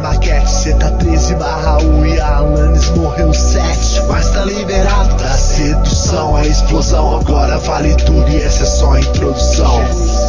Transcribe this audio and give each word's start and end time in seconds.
maquete. 0.00 0.50
Cê 0.50 0.74
tá 0.74 0.90
13 0.90 1.34
barra 1.36 1.78
1 1.78 2.06
e 2.06 2.20
a 2.20 2.36
Alanis 2.36 2.88
morreu 2.90 3.32
7. 3.32 4.02
Mas 4.08 4.30
tá 4.30 4.44
liberado 4.44 5.14
pra 5.16 5.30
sedução. 5.30 6.36
A 6.36 6.46
explosão 6.46 7.20
agora 7.20 7.58
vale 7.58 7.94
tudo 7.96 8.28
e 8.28 8.36
essa 8.36 8.64
é 8.64 8.66
só 8.66 8.92
a 8.92 9.00
introdução. 9.00 9.80
E 9.82 10.20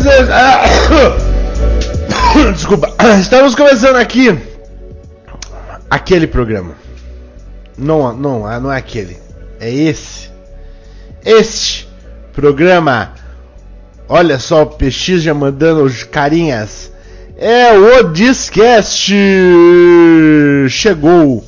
senhores. 0.00 0.30
Ah, 0.30 0.62
Desculpa. 2.52 2.92
Estamos 3.20 3.54
começando 3.54 3.96
aqui 3.96 4.38
aquele 5.88 6.26
programa. 6.26 6.74
Não, 7.76 8.12
não, 8.16 8.60
não 8.60 8.72
é 8.72 8.78
aquele. 8.78 9.18
É 9.58 9.70
esse. 9.70 10.30
Este 11.24 11.88
programa. 12.32 13.12
Olha 14.12 14.40
só, 14.40 14.62
o 14.62 14.66
PX 14.66 15.22
já 15.22 15.32
mandando 15.32 15.84
os 15.84 16.02
carinhas. 16.02 16.90
É 17.38 17.72
o 17.72 18.02
Discast. 18.10 19.14
Chegou. 20.68 21.44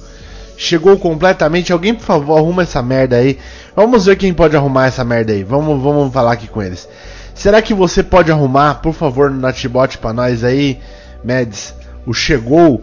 Chegou 0.56 0.96
completamente. 0.96 1.72
Alguém, 1.72 1.92
por 1.92 2.04
favor, 2.04 2.38
arruma 2.38 2.62
essa 2.62 2.80
merda 2.80 3.16
aí. 3.16 3.36
Vamos 3.74 4.06
ver 4.06 4.14
quem 4.16 4.32
pode 4.32 4.56
arrumar 4.56 4.86
essa 4.86 5.04
merda 5.04 5.32
aí. 5.32 5.42
Vamos, 5.42 5.82
vamos 5.82 6.12
falar 6.12 6.32
aqui 6.32 6.46
com 6.46 6.62
eles. 6.62 6.88
Será 7.34 7.60
que 7.60 7.74
você 7.74 8.00
pode 8.00 8.30
arrumar, 8.30 8.76
por 8.76 8.92
favor, 8.94 9.28
no 9.28 9.40
Natbot 9.40 9.98
pra 9.98 10.12
nós 10.12 10.44
aí, 10.44 10.78
Mads? 11.24 11.74
O 12.06 12.14
chegou? 12.14 12.80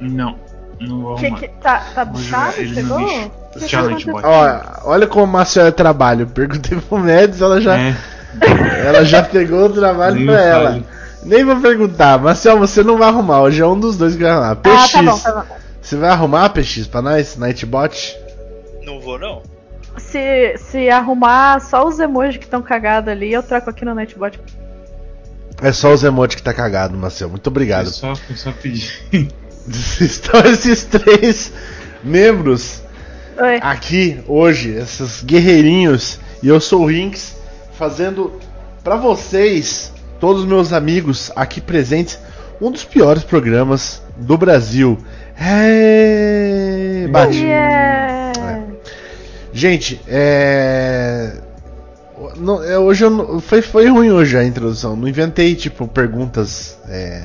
Não, 0.00 0.36
não 0.80 1.02
vou 1.02 1.16
Que, 1.16 1.26
arrumar. 1.26 1.40
que, 1.40 1.48
tá, 1.48 1.86
tá 1.94 2.04
Vou 2.04 2.14
buchado? 2.14 2.52
Chegou? 2.66 2.98
Que 3.52 3.60
que 3.60 3.66
Tchau. 3.66 3.88
Ó, 4.22 4.60
olha 4.90 5.06
como 5.06 5.24
o 5.24 5.26
Márcio 5.26 5.60
é 5.62 5.70
trabalho. 5.70 6.26
Perguntei 6.26 6.78
pro 6.78 6.98
Mads, 6.98 7.42
ela 7.42 7.60
já, 7.60 7.76
É, 7.76 7.96
ela 8.84 9.04
já 9.04 9.22
pegou 9.22 9.66
o 9.66 9.72
trabalho 9.72 10.24
pra 10.26 10.40
ela. 10.40 10.84
Nem 11.24 11.44
vou 11.44 11.56
perguntar, 11.60 12.18
Marcel, 12.20 12.58
você 12.58 12.82
não 12.82 12.98
vai 12.98 13.08
arrumar. 13.08 13.42
Hoje 13.42 13.60
é 13.62 13.66
um 13.66 13.78
dos 13.78 13.96
dois 13.96 14.14
que 14.14 14.22
vai 14.22 14.30
arrumar. 14.32 14.56
PX, 14.56 14.74
Ah, 14.74 14.88
tá 14.92 15.02
bom, 15.02 15.18
tá 15.18 15.32
bom. 15.48 15.56
você 15.82 15.96
vai 15.96 16.10
arrumar 16.10 16.48
PX 16.50 16.86
pra 16.86 17.02
nós, 17.02 17.36
Nightbot? 17.36 18.16
Não 18.84 19.00
vou, 19.00 19.18
não. 19.18 19.42
Se, 19.98 20.56
se 20.58 20.88
arrumar 20.90 21.60
só 21.60 21.86
os 21.86 21.98
emojis 21.98 22.36
que 22.36 22.44
estão 22.44 22.62
cagados 22.62 23.08
ali, 23.10 23.32
eu 23.32 23.42
troco 23.42 23.70
aqui 23.70 23.84
no 23.84 23.94
Nightbot. 23.94 24.38
É 25.62 25.72
só 25.72 25.92
os 25.92 26.04
emotes 26.04 26.36
que 26.36 26.42
tá 26.42 26.52
cagado, 26.52 26.96
Marcel. 26.96 27.30
Muito 27.30 27.46
Eu 27.46 27.50
obrigado. 27.50 27.86
só, 27.88 28.12
eu 28.28 28.36
só 28.36 28.52
pedi. 28.52 28.92
Estão 30.00 30.40
esses 30.42 30.84
três 30.84 31.52
membros 32.04 32.82
Oi. 33.36 33.58
aqui 33.62 34.20
hoje, 34.28 34.70
esses 34.70 35.24
guerreirinhos, 35.24 36.20
e 36.42 36.46
eu 36.48 36.60
sou 36.60 36.82
o 36.82 36.86
Rinks, 36.86 37.34
fazendo 37.78 38.32
pra 38.82 38.96
vocês, 38.96 39.92
todos 40.20 40.42
os 40.42 40.48
meus 40.48 40.72
amigos 40.72 41.30
aqui 41.36 41.60
presentes, 41.60 42.18
um 42.60 42.70
dos 42.70 42.84
piores 42.84 43.22
programas 43.22 44.02
do 44.16 44.36
Brasil. 44.38 44.98
É... 45.38 47.06
Bate. 47.10 47.36
Yeah. 47.38 48.62
Gente, 49.52 50.00
é. 50.08 51.32
Não, 52.36 52.62
é, 52.62 52.78
hoje 52.78 53.04
eu 53.04 53.40
foi, 53.40 53.62
foi 53.62 53.88
ruim 53.88 54.10
hoje 54.10 54.36
a 54.36 54.44
introdução. 54.44 54.96
Não 54.96 55.06
inventei, 55.08 55.54
tipo, 55.54 55.86
perguntas. 55.86 56.78
É, 56.88 57.24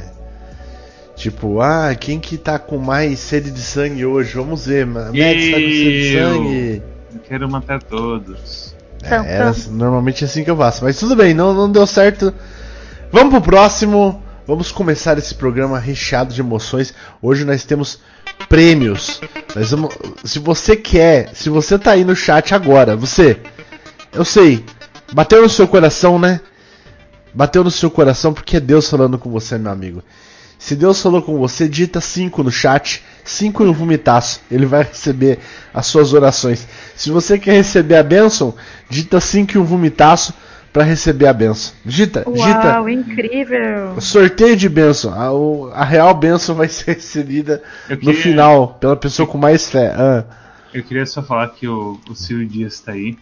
tipo, 1.16 1.60
ah, 1.62 1.94
quem 2.00 2.20
que 2.20 2.38
tá 2.38 2.58
com 2.60 2.78
mais 2.78 3.20
sede 3.20 3.52
de 3.52 3.60
sangue 3.62 4.06
hoje? 4.06 4.34
Vamos 4.36 4.66
ver, 4.66 4.86
Ma- 4.86 5.06
Mads 5.06 5.14
tá 5.14 5.58
com 5.58 5.70
sede 5.70 6.02
de 6.02 6.14
sangue. 6.18 6.84
Eu 7.14 7.20
quero 7.28 7.50
matar 7.50 7.82
todos. 7.84 8.71
É, 9.04 9.16
era 9.16 9.44
tam. 9.44 9.50
assim- 9.50 9.72
normalmente 9.72 10.24
é 10.24 10.28
assim 10.28 10.44
que 10.44 10.52
eu 10.52 10.58
faço, 10.58 10.84
mas 10.84 10.98
tudo 11.00 11.16
bem, 11.16 11.34
não, 11.34 11.54
não 11.54 11.72
deu 11.72 11.86
certo. 11.88 12.34
Vamos 13.12 13.32
pro 13.34 13.42
próximo. 13.42 14.22
Vamos 14.48 14.72
começar 14.72 15.18
esse 15.18 15.36
programa 15.36 15.80
recheado 15.80 16.34
de 16.34 16.42
emoções. 16.42 16.94
Hoje 17.22 17.46
nós 17.46 17.64
temos 17.64 18.00
prêmios. 18.50 19.22
Nós 19.56 19.72
vamos, 19.72 19.94
se 20.24 20.40
você 20.40 20.76
quer, 20.76 21.30
se 21.34 21.50
você 21.50 21.78
tá 21.78 21.92
aí 21.92 22.04
no 22.04 22.16
chat 22.16 22.54
agora, 22.54 22.96
você, 22.96 23.38
eu 24.12 24.26
sei, 24.26 24.66
bateu 25.14 25.42
no 25.42 25.50
seu 25.50 25.68
coração, 25.68 26.18
né? 26.20 26.42
Bateu 27.34 27.64
no 27.64 27.72
seu 27.72 27.90
coração 27.90 28.34
porque 28.34 28.58
é 28.58 28.60
Deus 28.60 28.90
falando 28.90 29.18
com 29.18 29.30
você, 29.30 29.58
meu 29.58 29.72
amigo. 29.72 30.04
Se 30.60 30.76
Deus 30.76 31.02
falou 31.02 31.22
com 31.24 31.38
você, 31.40 31.68
dita 31.68 32.00
5 32.02 32.44
no 32.44 32.52
chat, 32.52 33.04
5 33.24 33.64
e 33.64 33.68
um 33.68 33.74
vomitaço. 33.74 34.42
Ele 34.52 34.66
vai 34.66 34.84
receber 34.84 35.40
as 35.74 35.88
suas 35.88 36.14
orações. 36.14 36.68
Se 36.96 37.10
você 37.10 37.40
quer 37.40 37.54
receber 37.54 37.96
a 37.96 38.04
bênção, 38.04 38.54
dita 38.92 39.20
5 39.20 39.54
e 39.54 39.58
um 39.58 39.64
vomitaço 39.64 40.34
para 40.74 40.84
receber 40.84 41.28
a 41.28 41.34
bênção. 41.34 41.74
Dita, 41.86 42.24
dita. 42.32 42.74
Uau, 42.80 42.88
incrível. 42.90 44.00
Sorteio 44.00 44.56
de 44.56 44.70
bênção. 44.70 45.14
A, 45.14 45.32
o- 45.34 45.70
a 45.74 45.84
real 45.84 46.14
bênção 46.14 46.56
vai 46.56 46.68
ser 46.70 46.96
recebida 46.96 47.62
Eu 47.90 47.96
no 47.96 48.02
queria- 48.02 48.22
final 48.22 48.68
pela 48.80 48.96
pessoa 48.96 49.28
com 49.28 49.38
mais 49.38 49.70
fé. 49.70 49.94
Ah, 49.98 50.24
Eu 50.74 50.84
queria 50.84 51.06
só 51.06 51.22
falar 51.22 51.50
que 51.50 51.68
o, 51.68 52.00
o 52.10 52.16
Ciro 52.16 52.46
Dias 52.46 52.80
tá 52.80 52.92
aí. 52.94 53.18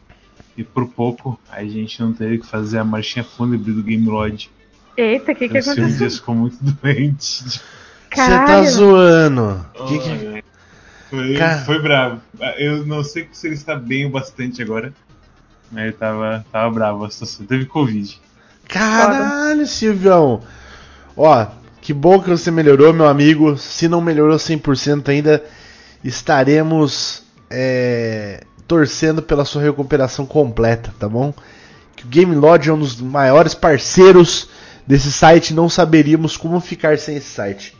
E 0.57 0.63
por 0.63 0.87
pouco 0.89 1.39
a 1.49 1.63
gente 1.63 2.01
não 2.01 2.11
teve 2.11 2.39
que 2.39 2.45
fazer 2.45 2.79
a 2.79 2.83
marchinha 2.83 3.23
fúnebre 3.23 3.71
do 3.71 3.81
Game 3.81 4.05
Lodge. 4.05 4.49
Eita, 4.97 5.31
o 5.31 5.35
que, 5.35 5.47
que 5.47 5.57
o 5.57 5.63
Ciro 5.63 5.73
aconteceu? 5.77 5.97
Dias 5.99 6.15
ficou 6.17 6.35
muito 6.35 6.57
doente. 6.61 7.43
Você 7.49 7.61
tá 8.11 8.63
zoando. 8.63 9.65
Que 9.87 9.99
que- 9.99 10.43
Foi, 11.09 11.37
foi 11.65 11.81
bravo. 11.81 12.21
Eu 12.57 12.85
não 12.85 13.03
sei 13.03 13.27
se 13.31 13.47
ele 13.47 13.55
está 13.55 13.73
bem 13.75 14.05
o 14.05 14.09
bastante 14.11 14.61
agora. 14.61 14.93
Mas 15.71 15.83
ele 15.83 15.93
tava, 15.93 16.45
tava 16.51 16.73
bravo 16.73 17.05
a 17.05 17.09
situação. 17.09 17.45
Teve 17.45 17.65
Covid. 17.65 18.19
Caralho, 18.67 19.65
Silvião. 19.65 20.41
Ó, 21.15 21.47
que 21.81 21.93
bom 21.93 22.21
que 22.21 22.29
você 22.29 22.51
melhorou, 22.51 22.93
meu 22.93 23.07
amigo. 23.07 23.57
Se 23.57 23.87
não 23.87 24.01
melhorou 24.01 24.37
100% 24.37 25.09
ainda, 25.09 25.43
estaremos 26.03 27.23
é, 27.49 28.43
torcendo 28.67 29.21
pela 29.21 29.45
sua 29.45 29.61
recuperação 29.61 30.25
completa, 30.25 30.93
tá 30.99 31.09
bom? 31.09 31.33
Que 31.95 32.05
o 32.05 32.07
Game 32.07 32.35
Lodge 32.35 32.69
é 32.69 32.73
um 32.73 32.79
dos 32.79 32.99
maiores 33.01 33.53
parceiros 33.53 34.49
desse 34.85 35.11
site. 35.11 35.53
Não 35.53 35.67
saberíamos 35.67 36.37
como 36.37 36.59
ficar 36.59 36.97
sem 36.97 37.17
esse 37.17 37.29
site. 37.29 37.75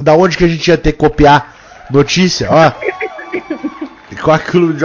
Da 0.00 0.14
onde 0.14 0.36
que 0.36 0.44
a 0.44 0.48
gente 0.48 0.66
ia 0.68 0.76
ter 0.76 0.92
que 0.92 0.98
copiar 0.98 1.86
notícia? 1.90 2.48
Ó. 2.50 2.72
Com 4.22 4.30
aquilo 4.30 4.72
de. 4.72 4.80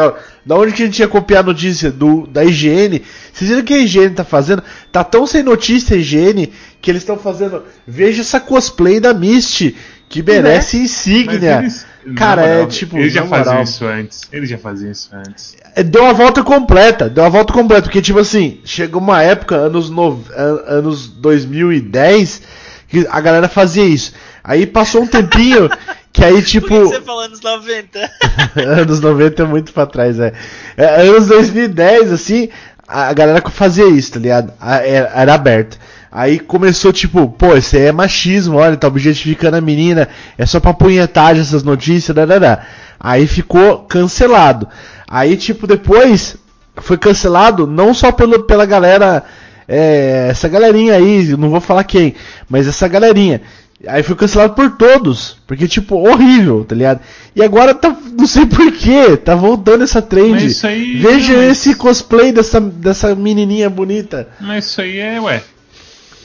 Da 0.46 0.56
onde 0.58 0.72
que 0.74 0.82
a 0.84 0.86
gente 0.86 1.00
ia 1.00 1.08
copiar 1.08 1.42
a 1.44 1.48
notícia? 1.48 1.92
Do, 1.92 2.26
da 2.28 2.44
IGN. 2.44 3.02
Vocês 3.32 3.50
viram 3.50 3.62
o 3.62 3.66
que 3.66 3.74
a 3.74 3.78
IGN 3.80 4.10
tá 4.16 4.24
fazendo? 4.24 4.64
Tá 4.92 5.04
tão 5.04 5.28
sem 5.28 5.44
notícia 5.44 5.96
a 5.96 6.00
IGN 6.00 6.50
que 6.82 6.90
eles 6.90 7.02
estão 7.04 7.18
fazendo. 7.18 7.64
Veja 7.88 8.22
essa 8.22 8.40
cosplay 8.40 9.00
da 9.00 9.14
Misty, 9.14 9.76
que 10.10 10.22
merece 10.44 10.78
insígnia. 10.78 11.60
eles- 11.60 11.86
Cara, 12.16 12.42
é 12.44 12.66
tipo, 12.66 12.98
Eles 12.98 13.14
já 13.14 13.22
faziam 13.28 13.54
isso 13.64 13.86
antes. 13.86 14.22
Eles 14.34 14.50
já 14.50 14.58
faziam 14.58 14.92
isso 14.92 15.10
antes. 15.14 15.56
É, 15.76 15.84
Deu 15.84 16.02
uma 16.02 16.14
volta 16.14 16.42
completa, 16.44 17.08
deu 17.08 17.24
uma 17.24 17.30
volta 17.30 17.54
completa, 17.54 17.84
porque 17.84 18.02
tipo 18.02 18.18
assim, 18.18 18.60
chegou 18.66 19.00
uma 19.00 19.22
época, 19.22 19.56
anos, 19.56 19.92
no, 19.92 20.20
an- 20.36 20.64
anos 20.66 21.08
2010, 21.08 22.42
que 22.88 23.08
a 23.10 23.22
galera 23.22 23.48
fazia 23.48 23.86
isso. 23.86 24.14
Aí 24.44 24.66
passou 24.66 25.04
um 25.04 25.08
tempinho 25.08 25.70
que 26.22 26.26
aí 26.26 26.34
Por 26.36 26.44
tipo. 26.44 26.68
que 26.68 26.80
você 26.80 27.02
falou 27.02 27.22
anos 27.22 27.42
90? 27.42 28.12
anos 28.80 29.00
90 29.00 29.42
é 29.42 29.46
muito 29.46 29.74
pra 29.74 29.88
trás, 29.88 30.20
é. 30.20 30.32
é. 30.78 31.02
Anos 31.02 31.28
2010, 31.28 32.12
assim, 32.12 32.50
a 32.88 33.12
galera 33.12 33.42
fazia 33.50 33.88
isso, 33.88 34.14
tá 34.14 34.20
ligado? 34.20 34.54
Era, 34.62 35.12
era 35.16 35.34
aberto. 35.34 35.80
Aí 36.12 36.40
começou, 36.40 36.92
tipo, 36.92 37.28
pô, 37.30 37.56
isso 37.56 37.76
aí 37.76 37.84
é 37.84 37.92
machismo, 37.92 38.58
olha, 38.58 38.76
tá 38.76 38.88
objetificando 38.88 39.58
a 39.58 39.62
menina, 39.62 40.10
é 40.38 40.46
só 40.46 40.60
pra 40.60 40.74
punhetagem 40.74 41.42
essas 41.42 41.64
notícias, 41.64 42.14
darará. 42.14 42.66
Aí 43.00 43.26
ficou 43.26 43.80
cancelado. 43.80 44.68
Aí, 45.10 45.38
tipo, 45.38 45.66
depois 45.66 46.36
foi 46.76 46.98
cancelado 46.98 47.66
não 47.66 47.94
só 47.94 48.12
pelo, 48.12 48.44
pela 48.44 48.66
galera, 48.66 49.24
é, 49.68 50.28
essa 50.30 50.50
galerinha 50.50 50.96
aí, 50.96 51.36
não 51.38 51.50
vou 51.50 51.62
falar 51.62 51.84
quem, 51.86 52.14
mas 52.50 52.68
essa 52.68 52.88
galerinha. 52.88 53.42
Aí 53.88 54.04
foi 54.04 54.16
cancelado 54.16 54.54
por 54.54 54.72
todos, 54.78 55.38
porque, 55.48 55.68
tipo, 55.68 55.96
horrível, 55.96 56.64
tá 56.64 56.76
ligado? 56.76 57.00
E 57.36 57.42
agora 57.42 57.74
tá, 57.74 57.96
não 58.18 58.28
sei 58.28 58.46
porquê, 58.46 59.18
tá 59.18 59.34
voltando 59.34 59.84
essa 59.84 60.02
trend. 60.02 60.32
Mas 60.32 60.44
isso 60.44 60.68
aí- 60.68 60.98
Veja 61.00 61.34
mas- 61.36 61.52
esse 61.52 61.74
cosplay 61.76 62.32
dessa, 62.32 62.60
dessa 62.62 63.16
menininha 63.16 63.70
bonita. 63.70 64.28
Mas 64.40 64.66
isso 64.66 64.82
aí 64.82 65.00
é, 65.00 65.20
ué. 65.20 65.42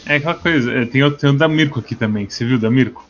É 0.05 0.17
aquela 0.17 0.35
coisa. 0.35 0.71
é, 0.73 0.85
Tem 0.85 1.03
o, 1.03 1.11
tem 1.11 1.31
o 1.31 1.33
da 1.33 1.49
Mirko 1.49 1.81
aqui 1.81 1.95
também. 1.95 2.29
Você 2.29 2.45
viu 2.45 2.57
o 2.57 2.61
da 2.61 2.71
Mirko? 2.71 3.05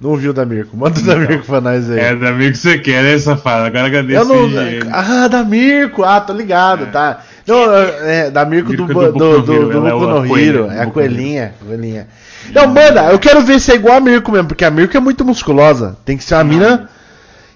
Não 0.00 0.16
viu 0.16 0.32
da 0.32 0.44
Mirko? 0.44 0.76
Manda 0.76 0.98
o 0.98 1.02
da 1.02 1.14
Mirko 1.14 1.44
pra 1.46 1.60
nós 1.60 1.88
aí. 1.90 1.98
É, 1.98 2.14
da 2.16 2.32
Mirko 2.32 2.56
você 2.56 2.78
quer, 2.78 3.02
né, 3.04 3.18
safado? 3.18 3.66
Agora 3.66 3.88
esse 4.00 4.28
não. 4.28 4.46
higiene? 4.46 4.88
Ah, 4.90 5.28
da 5.28 5.44
Mirko! 5.44 6.02
Ah, 6.02 6.20
tô 6.20 6.32
ligado, 6.32 6.84
É. 6.84 6.86
tá. 6.86 7.22
Não, 7.46 7.72
é, 7.74 8.30
da 8.30 8.44
Mirko 8.44 8.74
do, 8.76 8.84
Mirko 8.86 9.12
do, 9.12 9.12
do 9.12 9.42
do, 9.42 9.42
do, 9.42 9.86
é 9.86 9.90
do 9.90 10.34
É 10.36 10.42
Hero. 10.42 10.90
coelhinha. 10.92 11.54
coelhinha. 11.64 12.08
Não, 12.50 12.66
manda, 12.66 13.12
eu 13.12 13.18
quero 13.18 13.42
ver 13.42 13.60
se 13.60 13.72
é 13.72 13.74
igual 13.74 13.96
a 13.96 14.00
Mirko 14.00 14.32
mesmo, 14.32 14.48
porque 14.48 14.64
a 14.64 14.70
Mirko 14.70 14.96
é 14.96 15.00
muito 15.00 15.24
musculosa. 15.24 15.96
Tem 16.04 16.16
que 16.16 16.24
ser 16.24 16.34
uma 16.34 16.44
mina 16.44 16.88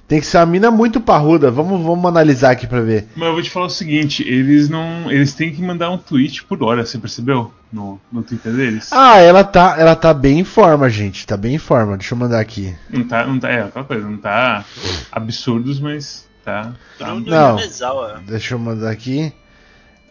Tem 0.09 0.21
que 0.21 0.27
ser 0.27 0.39
uma 0.39 0.47
mina 0.47 0.71
muito 0.71 1.01
parruda. 1.01 1.51
Vamos, 1.51 1.83
vamos 1.83 2.05
analisar 2.05 2.53
aqui 2.53 2.67
pra 2.67 2.81
ver. 2.81 3.09
Mas 3.17 3.27
eu 3.27 3.33
vou 3.35 3.43
te 3.43 3.51
falar 3.51 3.67
o 3.67 3.71
seguinte, 3.71 4.23
eles 4.23 4.69
não. 4.69 5.11
Eles 5.11 5.35
têm 5.35 5.53
que 5.53 5.61
mandar 5.61 5.91
um 5.91 5.99
tweet 5.99 6.45
por 6.45 6.63
hora, 6.63 6.87
você 6.87 6.99
percebeu? 6.99 7.53
No, 7.73 8.01
no 8.13 8.23
Twitter 8.23 8.53
deles. 8.53 8.91
Ah, 8.93 9.19
ela 9.19 9.43
tá, 9.43 9.75
ela 9.77 9.97
tá 9.97 10.15
bem 10.15 10.39
em 10.39 10.45
forma, 10.45 10.89
gente. 10.89 11.27
Tá 11.27 11.37
bem 11.37 11.57
em 11.57 11.59
forma. 11.59 11.97
Deixa 11.97 12.15
eu 12.15 12.19
mandar 12.19 12.39
aqui. 12.39 12.75
Não 12.89 13.03
tá, 13.03 13.27
não 13.27 13.41
tá, 13.41 13.51
é 13.51 13.63
aquela 13.65 13.85
coisa, 13.85 14.09
não 14.09 14.17
tá 14.17 14.65
absurdos, 15.11 15.81
mas 15.81 16.25
tá. 16.45 16.73
tá 16.97 17.13
Não. 17.13 17.59
Yamezawa. 17.59 18.23
Deixa 18.25 18.55
eu 18.55 18.59
mandar 18.61 18.91
aqui. 18.91 19.33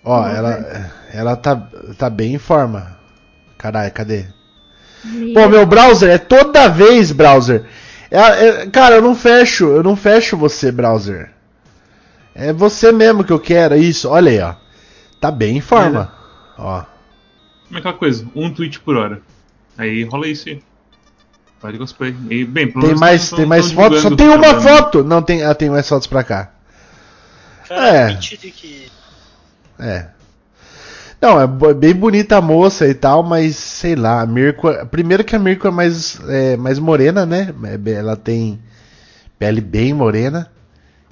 Ó, 0.04 0.27
ela, 0.27 0.92
ela 1.12 1.36
tá, 1.36 1.56
tá 1.98 2.10
bem 2.10 2.36
em 2.36 2.38
forma. 2.38 2.95
Caralho, 3.57 3.92
cadê? 3.92 4.25
Pô, 5.33 5.47
meu 5.49 5.65
browser 5.65 6.09
é 6.09 6.17
toda 6.17 6.67
vez, 6.67 7.11
browser. 7.11 7.63
É- 8.09 8.17
é- 8.47 8.67
cara, 8.67 8.95
eu 8.95 9.01
não 9.01 9.15
fecho, 9.15 9.65
eu 9.67 9.83
não 9.83 9.95
fecho 9.95 10.37
você, 10.37 10.71
browser. 10.71 11.31
É 12.33 12.51
você 12.51 12.91
mesmo 12.91 13.23
que 13.23 13.31
eu 13.31 13.39
quero, 13.39 13.75
isso. 13.75 14.09
Olha 14.09 14.31
aí, 14.31 14.39
ó. 14.41 14.55
Tá 15.19 15.31
bem 15.31 15.57
em 15.57 15.61
forma. 15.61 16.13
Ó. 16.57 16.83
Como 17.67 17.77
é 17.77 17.79
aquela 17.79 17.93
coisa? 17.93 18.25
Um 18.35 18.51
tweet 18.53 18.79
por 18.79 18.95
hora. 18.97 19.21
Aí 19.77 20.03
rola 20.03 20.27
isso 20.27 20.49
aí. 20.49 20.61
Faz 21.59 21.77
cosplay. 21.77 22.15
E, 22.29 22.43
bem, 22.45 22.67
pelo 22.67 22.81
Tem 22.81 22.87
menos 22.89 22.99
mais, 22.99 23.29
tão- 23.29 23.37
tem 23.37 23.45
mais 23.45 23.71
fotos? 23.71 24.01
Só 24.01 24.15
tem 24.15 24.27
uma 24.27 24.61
foto! 24.61 25.03
Não, 25.03 25.21
tem, 25.21 25.43
ah, 25.43 25.55
tem 25.55 25.69
mais 25.69 25.87
fotos 25.87 26.07
pra 26.07 26.23
cá. 26.23 26.51
Cara, 27.67 27.87
É. 27.87 28.19
É. 29.79 30.07
Não, 31.25 31.42
é 31.42 31.74
bem 31.74 31.95
bonita 31.95 32.38
a 32.38 32.42
moça 32.42 32.88
e 32.88 32.94
tal, 32.94 33.24
mas 33.24 33.56
sei 33.56 33.95
lá, 33.95 34.22
a 34.22 34.27
Mirko. 34.27 34.72
Primeiro 34.92 35.24
que 35.24 35.36
a 35.36 35.39
Mirko 35.39 35.68
é 35.68 35.72
mais, 35.72 36.19
é, 36.30 36.56
mais 36.56 36.77
morena, 36.77 37.25
né? 37.25 37.51
É 37.63 37.92
Ela 37.94 38.16
tem 38.16 38.62
pele 39.39 39.60
bem 39.60 39.92
morena. 39.92 40.51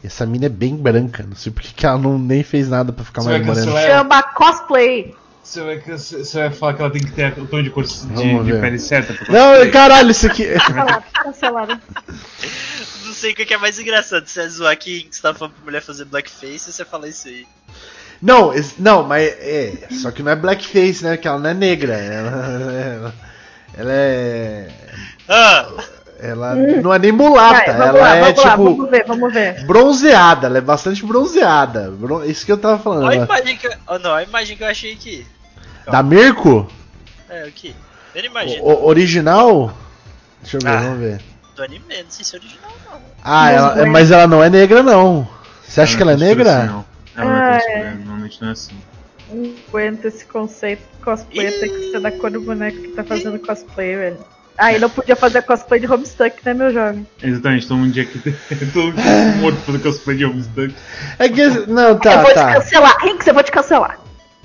E 0.04 0.08
essa 0.08 0.24
mina 0.24 0.46
é 0.46 0.50
bem 0.50 0.76
branca. 0.76 1.26
Não 1.28 1.36
sei 1.36 1.52
porque 1.52 1.70
que 1.76 1.84
ela 1.84 1.98
não 1.98 2.20
nem 2.20 2.44
fez 2.44 2.70
nada 2.70 2.94
pra 2.94 3.04
ficar 3.04 3.24
Você 3.24 3.30
mais 3.30 3.44
morena. 3.44 3.66
cancelar? 3.66 3.88
Chama 3.88 4.22
cosplay. 4.22 5.16
Você 5.44 5.64
vai, 5.64 5.80
você 5.80 6.40
vai 6.40 6.52
falar 6.52 6.74
que 6.76 6.82
ela 6.84 6.92
tem 6.92 7.02
que 7.02 7.12
ter 7.12 7.34
o 7.40 7.48
tom 7.48 7.64
de 7.64 7.72
cor 7.72 7.84
de, 7.84 8.44
de 8.44 8.52
pele 8.60 8.78
certa 8.78 9.14
Não, 9.32 9.72
caralho, 9.72 10.12
isso 10.12 10.28
aqui. 10.28 10.46
Cancelado, 10.46 11.04
cancelado. 11.12 11.82
Não 13.04 13.14
sei 13.14 13.32
o 13.32 13.36
que 13.36 13.52
é 13.52 13.58
mais 13.58 13.80
engraçado. 13.80 14.28
Você 14.28 14.42
é 14.42 14.48
zoar 14.48 14.78
que 14.78 15.08
você 15.10 15.22
tá 15.22 15.34
falando 15.34 15.54
pra 15.56 15.66
mulher 15.66 15.82
fazer 15.82 16.06
blackface 16.06 16.70
e 16.70 16.72
você 16.72 16.86
fala 16.86 17.08
isso 17.08 17.28
aí. 17.28 17.48
Não, 18.24 18.54
es- 18.54 18.76
não, 18.80 19.04
mas 19.04 19.22
é. 19.40 19.74
Só 19.92 20.10
que 20.10 20.24
não 20.24 20.32
é 20.32 20.36
blackface, 20.36 21.04
né? 21.04 21.16
Porque 21.16 21.28
ela 21.28 21.38
não 21.40 21.50
é 21.50 21.54
negra. 21.54 21.94
Ela, 21.94 22.30
ela, 22.96 23.14
ela 23.78 23.92
é. 23.92 24.68
Ah! 25.28 25.68
Ela 26.20 26.56
não 26.56 26.94
é 26.94 27.00
nem 27.00 27.12
mulata. 27.12 27.74
Vai, 27.74 27.88
ela 27.90 27.92
lá, 28.00 28.16
é 28.16 28.22
vamos 28.22 28.44
lá, 28.46 28.52
tipo. 28.52 28.64
vamos 28.64 28.90
ver, 28.90 29.04
vamos 29.06 29.34
ver. 29.34 29.66
Bronzeada, 29.66 30.48
ela 30.48 30.58
é 30.58 30.62
bastante 30.62 31.06
bronzeada. 31.06 31.92
Bron- 31.92 32.24
Isso 32.24 32.46
que 32.46 32.52
eu 32.54 32.58
tava 32.58 32.80
falando. 32.80 33.04
Olha 33.08 33.24
a 33.24 33.26
imagem 33.26 33.58
que 33.58 33.68
eu. 33.68 33.74
Oh, 33.88 34.00
não, 34.00 34.14
a 34.16 34.24
imagem 34.24 34.56
que 34.56 34.64
eu 34.64 34.68
achei 34.68 34.94
aqui. 34.94 35.28
Da 35.92 36.02
Mirko? 36.02 36.66
É, 37.30 37.44
o 37.46 37.52
que? 37.52 37.76
Primeira 38.14 38.32
imagem 38.32 38.62
O- 38.62 38.68
o- 38.70 38.86
original? 38.86 39.74
Deixa 40.42 40.56
eu 40.58 40.62
ver, 40.62 40.70
Ah. 40.70 40.82
vamos 40.82 41.00
ver. 41.00 41.20
do 41.58 41.64
anime, 41.64 41.84
não 41.90 42.10
sei 42.10 42.24
se 42.26 42.36
é 42.36 42.40
original 42.40 42.72
não. 42.90 43.00
Ah, 43.22 43.44
Não 43.44 43.52
ela- 43.58 43.82
é. 43.82 43.86
mas 43.86 44.12
ela 44.12 44.28
não 44.28 44.42
é 44.44 44.50
negra, 44.50 44.82
não. 44.82 45.28
Você 45.68 45.82
acha 45.82 45.98
que 45.98 46.02
ela 46.04 46.14
é 46.14 46.16
não 46.16 46.26
costura 46.26 46.44
negra? 46.46 46.58
assim, 46.64 46.68
não. 46.72 46.86
Ela 47.16 47.26
não 47.26 47.36
é 47.38 47.58
Ah, 47.58 47.58
é. 47.70 47.94
Normalmente 48.24 48.42
não 48.42 48.50
é 48.50 48.52
assim. 48.52 48.76
Não 49.32 49.54
aguento 49.68 50.06
esse 50.06 50.26
conceito. 50.26 50.82
Cosplay 51.04 51.52
tem 51.52 51.70
que 51.70 51.92
ser 51.92 52.00
da 52.00 52.12
cor 52.12 52.32
do 52.32 52.42
boneco 52.42 52.82
que 52.82 52.90
tá 52.90 53.04
fazendo 53.04 53.40
cosplay, 53.40 53.96
velho. 53.96 54.18
Ah, 54.58 54.72
e 54.72 54.80
não 54.80 54.90
podia 54.90 55.16
fazer 55.16 55.42
cosplay 55.42 55.80
de 55.80 55.92
Homestuck, 55.92 56.38
né, 56.46 56.54
meu 56.54 56.72
jovem? 56.72 57.08
Exatamente, 57.22 57.68
todo 57.68 57.78
mundo 57.78 58.00
aqui 58.00 58.20
todo 58.72 58.86
mundo 58.86 59.38
morto 59.42 59.58
fazendo 59.66 59.82
cosplay 59.82 60.18
de 60.18 60.26
Homestuck. 60.26 60.76
É 61.20 61.30
que. 61.30 61.50
Não, 61.68 61.90
eu 61.90 62.00
tá, 62.00 62.22
vou 62.22 62.30
te 62.32 62.36
tá. 62.36 62.54
cancelar. 62.54 63.06
Hinks, 63.06 63.28
eu 63.28 63.34
vou 63.34 63.44
te 63.44 63.52
cancelar. 63.52 64.00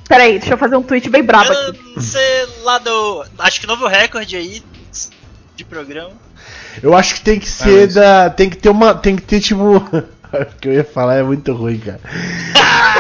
Pera 0.08 0.24
aí, 0.24 0.38
deixa 0.38 0.54
eu 0.54 0.58
fazer 0.58 0.76
um 0.76 0.82
tweet 0.82 1.10
bem 1.10 1.22
brabo 1.22 1.52
Eu 1.52 1.70
aqui. 1.70 1.92
não 1.94 2.02
sei 2.02 2.46
lá 2.62 2.78
do. 2.78 3.24
Acho 3.38 3.60
que 3.60 3.66
novo 3.66 3.86
recorde 3.86 4.36
aí 4.36 4.62
de 5.54 5.64
programa. 5.64 6.12
Eu 6.82 6.96
acho 6.96 7.16
que 7.16 7.20
tem 7.20 7.38
que 7.38 7.48
ser 7.48 7.86
mas- 7.86 7.94
da. 7.94 8.30
Tem 8.30 8.48
que 8.48 8.56
ter 8.56 8.70
uma. 8.70 8.94
Tem 8.94 9.14
que 9.14 9.22
ter 9.22 9.40
tipo. 9.40 9.76
o 9.76 10.44
que 10.58 10.68
eu 10.68 10.72
ia 10.72 10.84
falar 10.84 11.16
é 11.16 11.22
muito 11.22 11.52
ruim, 11.52 11.78
cara. 11.78 12.00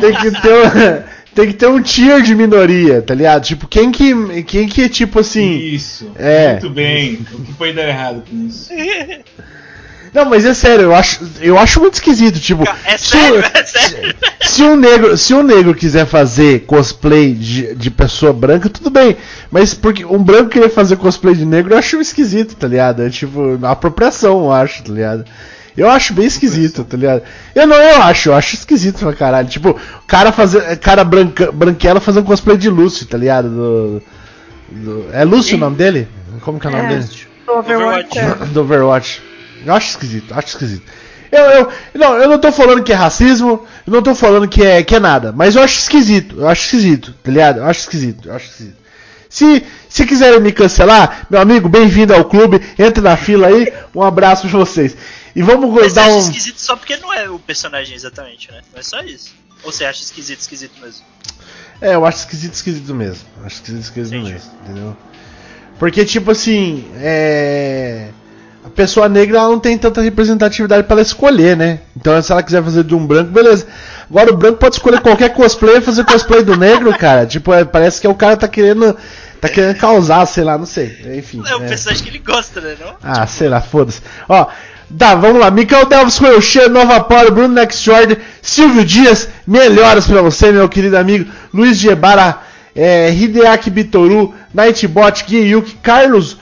tem 0.00 0.14
que 0.14 0.40
ter 0.42 0.52
uma- 0.52 1.04
Tem 1.32 1.46
que 1.46 1.52
ter 1.52 1.66
um 1.68 1.80
tier 1.80 2.20
de 2.22 2.34
minoria, 2.34 3.00
tá 3.02 3.14
ligado? 3.14 3.44
Tipo, 3.44 3.68
quem 3.68 3.92
que. 3.92 4.42
Quem 4.42 4.66
que 4.66 4.82
é 4.82 4.88
tipo 4.88 5.20
assim. 5.20 5.58
Isso. 5.58 6.10
É. 6.18 6.54
Muito 6.54 6.70
bem. 6.70 7.24
O 7.32 7.42
que 7.44 7.52
foi 7.52 7.72
dar 7.72 7.86
errado 7.86 8.24
com 8.28 8.46
isso? 8.48 8.68
Não, 10.12 10.24
mas 10.24 10.44
é 10.44 10.52
sério, 10.54 10.86
eu 10.86 10.94
acho, 10.94 11.20
eu 11.40 11.56
acho 11.56 11.78
muito 11.78 11.94
esquisito, 11.94 12.40
tipo. 12.40 12.64
É 12.84 12.98
se 12.98 13.10
sério, 13.10 13.38
o- 13.38 13.44
é 13.56 13.62
sério. 13.64 14.14
Se 14.42 14.62
um 14.64 14.74
negro, 14.74 15.16
se 15.16 15.32
um 15.32 15.42
negro 15.44 15.72
quiser 15.72 16.04
fazer 16.04 16.62
cosplay 16.66 17.32
de, 17.32 17.76
de 17.76 17.90
pessoa 17.92 18.32
branca, 18.32 18.68
tudo 18.68 18.90
bem. 18.90 19.16
Mas 19.52 19.72
porque 19.72 20.04
um 20.04 20.20
branco 20.20 20.50
querer 20.50 20.68
fazer 20.68 20.96
cosplay 20.96 21.36
de 21.36 21.46
negro, 21.46 21.74
eu 21.74 21.78
acho 21.78 22.00
esquisito, 22.00 22.56
tá 22.56 22.66
ligado? 22.66 23.04
É 23.04 23.08
tipo, 23.08 23.56
apropriação, 23.64 24.40
eu 24.46 24.52
acho, 24.52 24.82
tá 24.82 24.92
ligado? 24.92 25.24
Eu 25.76 25.88
acho 25.88 26.12
bem 26.14 26.26
esquisito, 26.26 26.84
tá 26.84 26.96
ligado? 26.96 27.22
Eu 27.54 27.66
não, 27.66 27.76
eu 27.76 28.02
acho, 28.02 28.28
eu 28.30 28.34
acho 28.34 28.54
esquisito 28.56 28.98
pra 28.98 29.12
caralho. 29.14 29.48
Tipo, 29.48 29.70
o 29.70 30.06
cara 30.06 30.32
fazer, 30.32 30.76
cara 30.78 31.04
branca, 31.04 31.50
branquela 31.52 32.00
fazendo 32.00 32.24
cosplay 32.24 32.56
de 32.56 32.68
Lúcio, 32.68 33.06
tá 33.06 33.16
ligado? 33.16 33.48
Do, 33.48 34.02
do- 34.70 35.06
é 35.12 35.24
Lúcio 35.24 35.56
o 35.56 35.60
nome 35.60 35.76
dele? 35.76 36.08
Como 36.42 36.58
que 36.58 36.66
é 36.66 36.70
o 36.70 36.72
nome 36.72 36.84
É. 36.84 36.88
dele? 36.88 37.08
Do 37.46 37.52
Overwatch. 37.52 38.18
Do 38.52 38.60
Overwatch. 38.62 39.22
Eu 39.64 39.74
acho 39.74 39.88
esquisito, 39.90 40.34
acho 40.34 40.48
esquisito. 40.48 40.82
Eu, 41.30 41.44
eu, 41.44 41.68
não, 41.94 42.14
eu 42.16 42.28
não 42.28 42.38
tô 42.38 42.50
falando 42.50 42.82
que 42.82 42.92
é 42.92 42.96
racismo, 42.96 43.64
eu 43.86 43.92
não 43.92 44.02
tô 44.02 44.14
falando 44.16 44.48
que 44.48 44.64
é, 44.64 44.82
que 44.82 44.96
é 44.96 44.98
nada, 45.00 45.30
mas 45.32 45.54
eu 45.54 45.62
acho 45.62 45.78
esquisito, 45.78 46.36
eu 46.40 46.48
acho 46.48 46.64
esquisito, 46.64 47.14
tá 47.22 47.30
ligado? 47.30 47.58
Eu 47.58 47.66
acho 47.66 47.80
esquisito, 47.80 48.28
eu 48.28 48.34
acho 48.34 48.46
esquisito. 48.46 48.76
Se, 49.28 49.62
se 49.88 50.04
quiserem 50.06 50.40
me 50.40 50.50
cancelar, 50.50 51.28
meu 51.30 51.40
amigo, 51.40 51.68
bem-vindo 51.68 52.12
ao 52.12 52.24
clube, 52.24 52.60
entre 52.76 53.00
na 53.00 53.16
fila 53.16 53.46
aí, 53.46 53.72
um 53.94 54.02
abraço 54.02 54.48
pra 54.48 54.58
vocês. 54.58 54.96
E 55.34 55.42
vamos 55.42 55.72
Mas 55.72 55.92
você 55.92 55.94
dar 55.94 56.06
acha 56.06 56.16
um. 56.16 56.18
esquisito 56.18 56.58
só 56.58 56.76
porque 56.76 56.96
não 56.96 57.12
é 57.12 57.28
o 57.28 57.38
personagem 57.38 57.94
exatamente, 57.94 58.50
né? 58.50 58.60
Não 58.72 58.80
é 58.80 58.82
só 58.82 59.00
isso. 59.00 59.34
Ou 59.62 59.70
você 59.72 59.84
acha 59.84 60.02
esquisito, 60.02 60.40
esquisito 60.40 60.80
mesmo? 60.80 61.04
É, 61.80 61.94
eu 61.94 62.04
acho 62.04 62.18
esquisito, 62.18 62.54
esquisito 62.54 62.94
mesmo. 62.94 63.24
Acho 63.44 63.56
esquisito, 63.56 63.82
esquisito 63.82 64.14
Entendi. 64.14 64.32
mesmo, 64.32 64.50
entendeu? 64.62 64.96
Porque, 65.78 66.04
tipo 66.04 66.30
assim, 66.30 66.90
é. 66.96 68.08
A 68.62 68.68
pessoa 68.68 69.08
negra 69.08 69.38
ela 69.38 69.48
não 69.48 69.58
tem 69.58 69.78
tanta 69.78 70.02
representatividade 70.02 70.86
pra 70.86 70.94
ela 70.94 71.02
escolher, 71.02 71.56
né? 71.56 71.80
Então, 71.96 72.20
se 72.20 72.30
ela 72.30 72.42
quiser 72.42 72.62
fazer 72.62 72.84
de 72.84 72.94
um 72.94 73.06
branco, 73.06 73.30
beleza. 73.30 73.66
Agora, 74.08 74.30
o 74.30 74.36
branco 74.36 74.58
pode 74.58 74.74
escolher 74.74 75.00
qualquer 75.00 75.32
cosplay 75.32 75.78
e 75.78 75.80
fazer 75.80 76.04
cosplay 76.04 76.42
do 76.42 76.56
negro, 76.58 76.96
cara. 76.98 77.24
Tipo, 77.24 77.54
é, 77.54 77.64
parece 77.64 77.98
que 77.98 78.06
o 78.06 78.14
cara 78.14 78.36
tá 78.36 78.46
querendo. 78.46 78.94
Tá 79.40 79.48
querendo 79.48 79.76
causar, 79.76 80.26
sei 80.26 80.44
lá, 80.44 80.58
não 80.58 80.66
sei. 80.66 81.16
Enfim. 81.16 81.42
É 81.46 81.56
o 81.56 81.62
é. 81.62 81.68
personagem 81.68 82.04
que 82.04 82.10
ele 82.10 82.18
gosta, 82.18 82.60
né? 82.60 82.76
Não? 82.78 82.94
Ah, 83.02 83.26
sei 83.26 83.48
lá, 83.48 83.62
foda-se. 83.62 84.02
Ó, 84.28 84.46
tá, 84.98 85.14
vamos 85.14 85.40
lá. 85.40 85.50
Mikael 85.50 85.86
Delves 85.86 86.18
Coelho, 86.18 86.70
Nova 86.70 87.00
Polo, 87.00 87.30
Bruno 87.30 87.54
Next 87.54 87.84
Jordan, 87.84 88.16
Silvio 88.42 88.84
Dias, 88.84 89.28
melhoras 89.46 90.06
pra 90.06 90.22
você, 90.22 90.52
meu 90.52 90.68
querido 90.68 90.96
amigo. 90.96 91.30
Luiz 91.52 91.78
Gebara, 91.78 92.38
é, 92.74 93.12
Hideaki 93.12 93.70
Bitoru, 93.70 94.34
Nightbot, 94.52 95.24
Guiyuki, 95.24 95.76
Carlos 95.76 96.36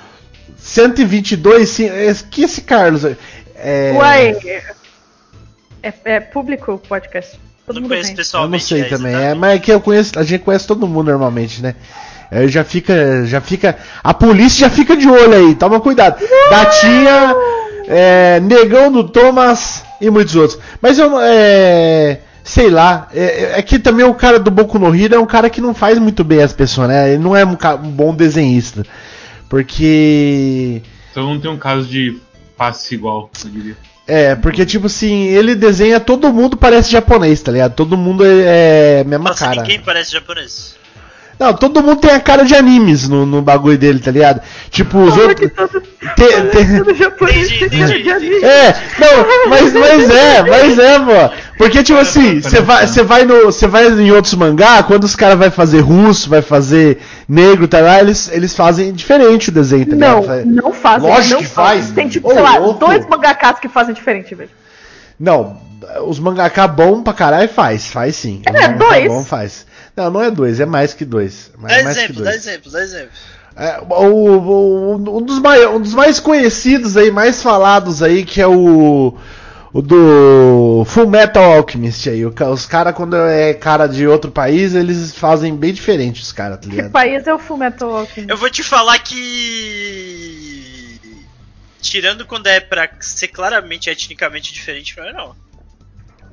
122. 0.56 1.68
Sim, 1.68 1.86
é, 1.86 2.14
que 2.30 2.42
esse 2.42 2.62
Carlos? 2.62 3.04
É, 3.56 3.92
Uai. 3.94 4.36
É, 5.82 5.92
é 6.04 6.20
público 6.20 6.72
o 6.72 6.78
podcast. 6.78 7.38
Todo 7.66 7.76
Não 7.76 7.82
mundo 7.82 7.90
conheço 7.90 8.14
vem. 8.14 8.42
Eu 8.42 8.48
não 8.48 8.58
sei 8.58 8.80
é, 8.80 8.84
também, 8.84 9.12
é, 9.12 9.16
exatamente. 9.16 9.38
mas 9.38 9.56
é 9.56 9.58
que 9.58 9.72
eu 9.72 9.80
conheço, 9.80 10.18
a 10.18 10.22
gente 10.22 10.42
conhece 10.42 10.66
todo 10.66 10.88
mundo 10.88 11.10
normalmente, 11.10 11.62
né? 11.62 11.74
Aí 12.30 12.48
já 12.48 12.62
fica, 12.62 13.24
já 13.24 13.40
fica, 13.40 13.78
a 14.02 14.12
polícia 14.12 14.68
já 14.68 14.70
fica 14.70 14.96
de 14.96 15.08
olho 15.08 15.34
aí, 15.34 15.54
toma 15.54 15.80
cuidado. 15.80 16.22
Gatinha, 16.50 17.34
é, 17.88 18.38
Negão 18.40 18.92
do 18.92 19.02
Thomas 19.04 19.82
e 20.00 20.10
muitos 20.10 20.36
outros. 20.36 20.60
Mas 20.80 20.98
eu, 20.98 21.10
não- 21.10 21.20
é, 21.20 22.20
sei 22.44 22.70
lá, 22.70 23.08
é, 23.14 23.58
é 23.58 23.62
que 23.62 23.78
também 23.78 24.04
o 24.04 24.14
cara 24.14 24.38
do 24.38 24.50
Boku 24.50 24.78
no 24.78 24.94
Hero 24.94 25.14
é 25.14 25.18
um 25.18 25.26
cara 25.26 25.48
que 25.50 25.60
não 25.60 25.74
faz 25.74 25.98
muito 25.98 26.22
bem 26.22 26.42
as 26.42 26.52
pessoas, 26.52 26.88
né? 26.88 27.10
Ele 27.10 27.22
não 27.22 27.34
é 27.34 27.44
um, 27.44 27.56
um 27.82 27.90
bom 27.90 28.14
desenhista, 28.14 28.84
porque 29.48 30.82
Então 31.10 31.24
não 31.34 31.40
tem 31.40 31.50
um 31.50 31.56
caso 31.58 31.86
de 31.86 32.16
passe 32.56 32.94
igual, 32.94 33.30
eu 33.44 33.50
diria. 33.50 33.76
é, 34.06 34.34
porque 34.34 34.64
tipo 34.66 34.86
assim, 34.86 35.24
ele 35.26 35.54
desenha 35.54 36.00
todo 36.00 36.32
mundo 36.32 36.56
parece 36.56 36.90
japonês, 36.90 37.40
tá 37.42 37.52
ligado? 37.52 37.74
Todo 37.74 37.96
mundo 37.96 38.24
é, 38.24 39.00
é 39.00 39.04
mesma 39.04 39.30
Nossa, 39.30 39.46
cara. 39.46 39.62
ninguém 39.62 39.80
parece 39.80 40.12
japonês. 40.12 40.76
Não, 41.38 41.54
todo 41.54 41.82
mundo 41.82 42.00
tem 42.00 42.10
a 42.10 42.20
cara 42.20 42.44
de 42.44 42.54
animes 42.54 43.08
no, 43.08 43.24
no 43.24 43.40
bagulho 43.40 43.78
dele, 43.78 44.00
tá 44.00 44.10
ligado? 44.10 44.40
Tipo, 44.70 44.98
os 44.98 45.16
outros. 45.16 45.50
É, 48.42 48.72
não, 48.98 49.48
mas, 49.48 49.72
mas 49.72 50.10
é, 50.10 50.42
mas 50.42 50.78
é, 50.78 50.98
pô. 50.98 51.34
Porque, 51.56 51.82
tipo 51.82 51.98
assim, 51.98 52.40
você 52.40 52.60
vai, 52.60 52.86
você 52.86 53.02
vai, 53.02 53.24
no, 53.24 53.46
você 53.46 53.66
vai 53.66 53.88
em 53.88 54.10
outros 54.10 54.34
mangá, 54.34 54.82
quando 54.82 55.04
os 55.04 55.16
caras 55.16 55.38
vai 55.38 55.50
fazer 55.50 55.80
russo, 55.80 56.28
vai 56.30 56.42
fazer 56.42 56.98
negro, 57.28 57.66
tá 57.68 57.80
lá, 57.80 58.00
eles, 58.00 58.28
eles 58.32 58.54
fazem 58.54 58.92
diferente 58.92 59.48
o 59.48 59.52
desenho, 59.52 59.86
tá 59.86 59.96
Não, 59.96 60.20
ligado? 60.20 60.44
não 60.46 60.72
fazem. 60.72 61.08
Lógico 61.08 61.34
não 61.34 61.40
que 61.40 61.46
faz. 61.46 61.90
Tem, 61.90 62.08
tipo, 62.08 62.28
Ô, 62.28 62.32
sei 62.32 62.42
lá, 62.42 62.58
louco. 62.58 62.80
dois 62.86 63.06
mangakas 63.08 63.58
que 63.60 63.68
fazem 63.68 63.94
diferente, 63.94 64.34
velho. 64.34 64.50
Não, 65.18 65.58
os 66.06 66.18
mangaká 66.18 66.66
bom 66.68 67.02
pra 67.02 67.12
caralho 67.12 67.48
faz, 67.48 67.86
faz 67.88 68.16
sim. 68.16 68.42
É, 68.46 68.68
dois. 68.68 69.08
bom 69.08 69.24
faz. 69.24 69.66
Não, 69.98 70.10
não 70.10 70.22
é 70.22 70.30
dois, 70.30 70.60
é 70.60 70.66
mais 70.66 70.94
que 70.94 71.04
dois. 71.04 71.50
Dá 71.60 71.68
É 71.76 71.82
mais 71.82 71.96
que 71.96 72.04
exemplo, 72.04 72.24
dá 72.24 72.34
exemplo, 72.34 72.70
dá 72.72 72.82
exemplo. 72.82 73.10
É, 73.56 73.80
o, 73.80 73.94
o- 74.04 75.18
um, 75.18 75.22
dos 75.22 75.38
mais, 75.40 75.66
um 75.66 75.80
dos 75.80 75.92
mais 75.94 76.20
conhecidos 76.20 76.96
aí, 76.96 77.10
mais 77.10 77.42
falados 77.42 78.02
aí, 78.02 78.24
que 78.24 78.40
é 78.40 78.46
o. 78.46 79.14
O 79.70 79.82
do 79.82 80.82
Full 80.86 81.08
Metal 81.08 81.42
Alchemist 81.52 82.08
aí. 82.08 82.24
Os 82.24 82.64
caras, 82.64 82.94
quando 82.94 83.14
é 83.16 83.52
cara 83.52 83.86
de 83.86 84.06
outro 84.06 84.30
país, 84.30 84.74
eles 84.74 85.14
fazem 85.14 85.54
bem 85.54 85.74
diferente, 85.74 86.22
os 86.22 86.32
caras, 86.32 86.56
tá 86.56 86.62
Que 86.62 86.68
ligado? 86.70 86.90
país 86.90 87.26
é 87.26 87.34
o 87.34 87.38
Fullmetal 87.38 87.94
Alchemist? 87.94 88.30
Eu 88.30 88.36
vou 88.38 88.48
te 88.48 88.62
falar 88.62 88.98
que. 89.00 90.98
Tirando 91.82 92.24
quando 92.26 92.46
é 92.46 92.60
pra 92.60 92.88
ser 93.00 93.28
claramente 93.28 93.90
etnicamente 93.90 94.52
diferente, 94.54 94.96
não 94.96 95.04
é 95.04 95.12
não. 95.12 95.36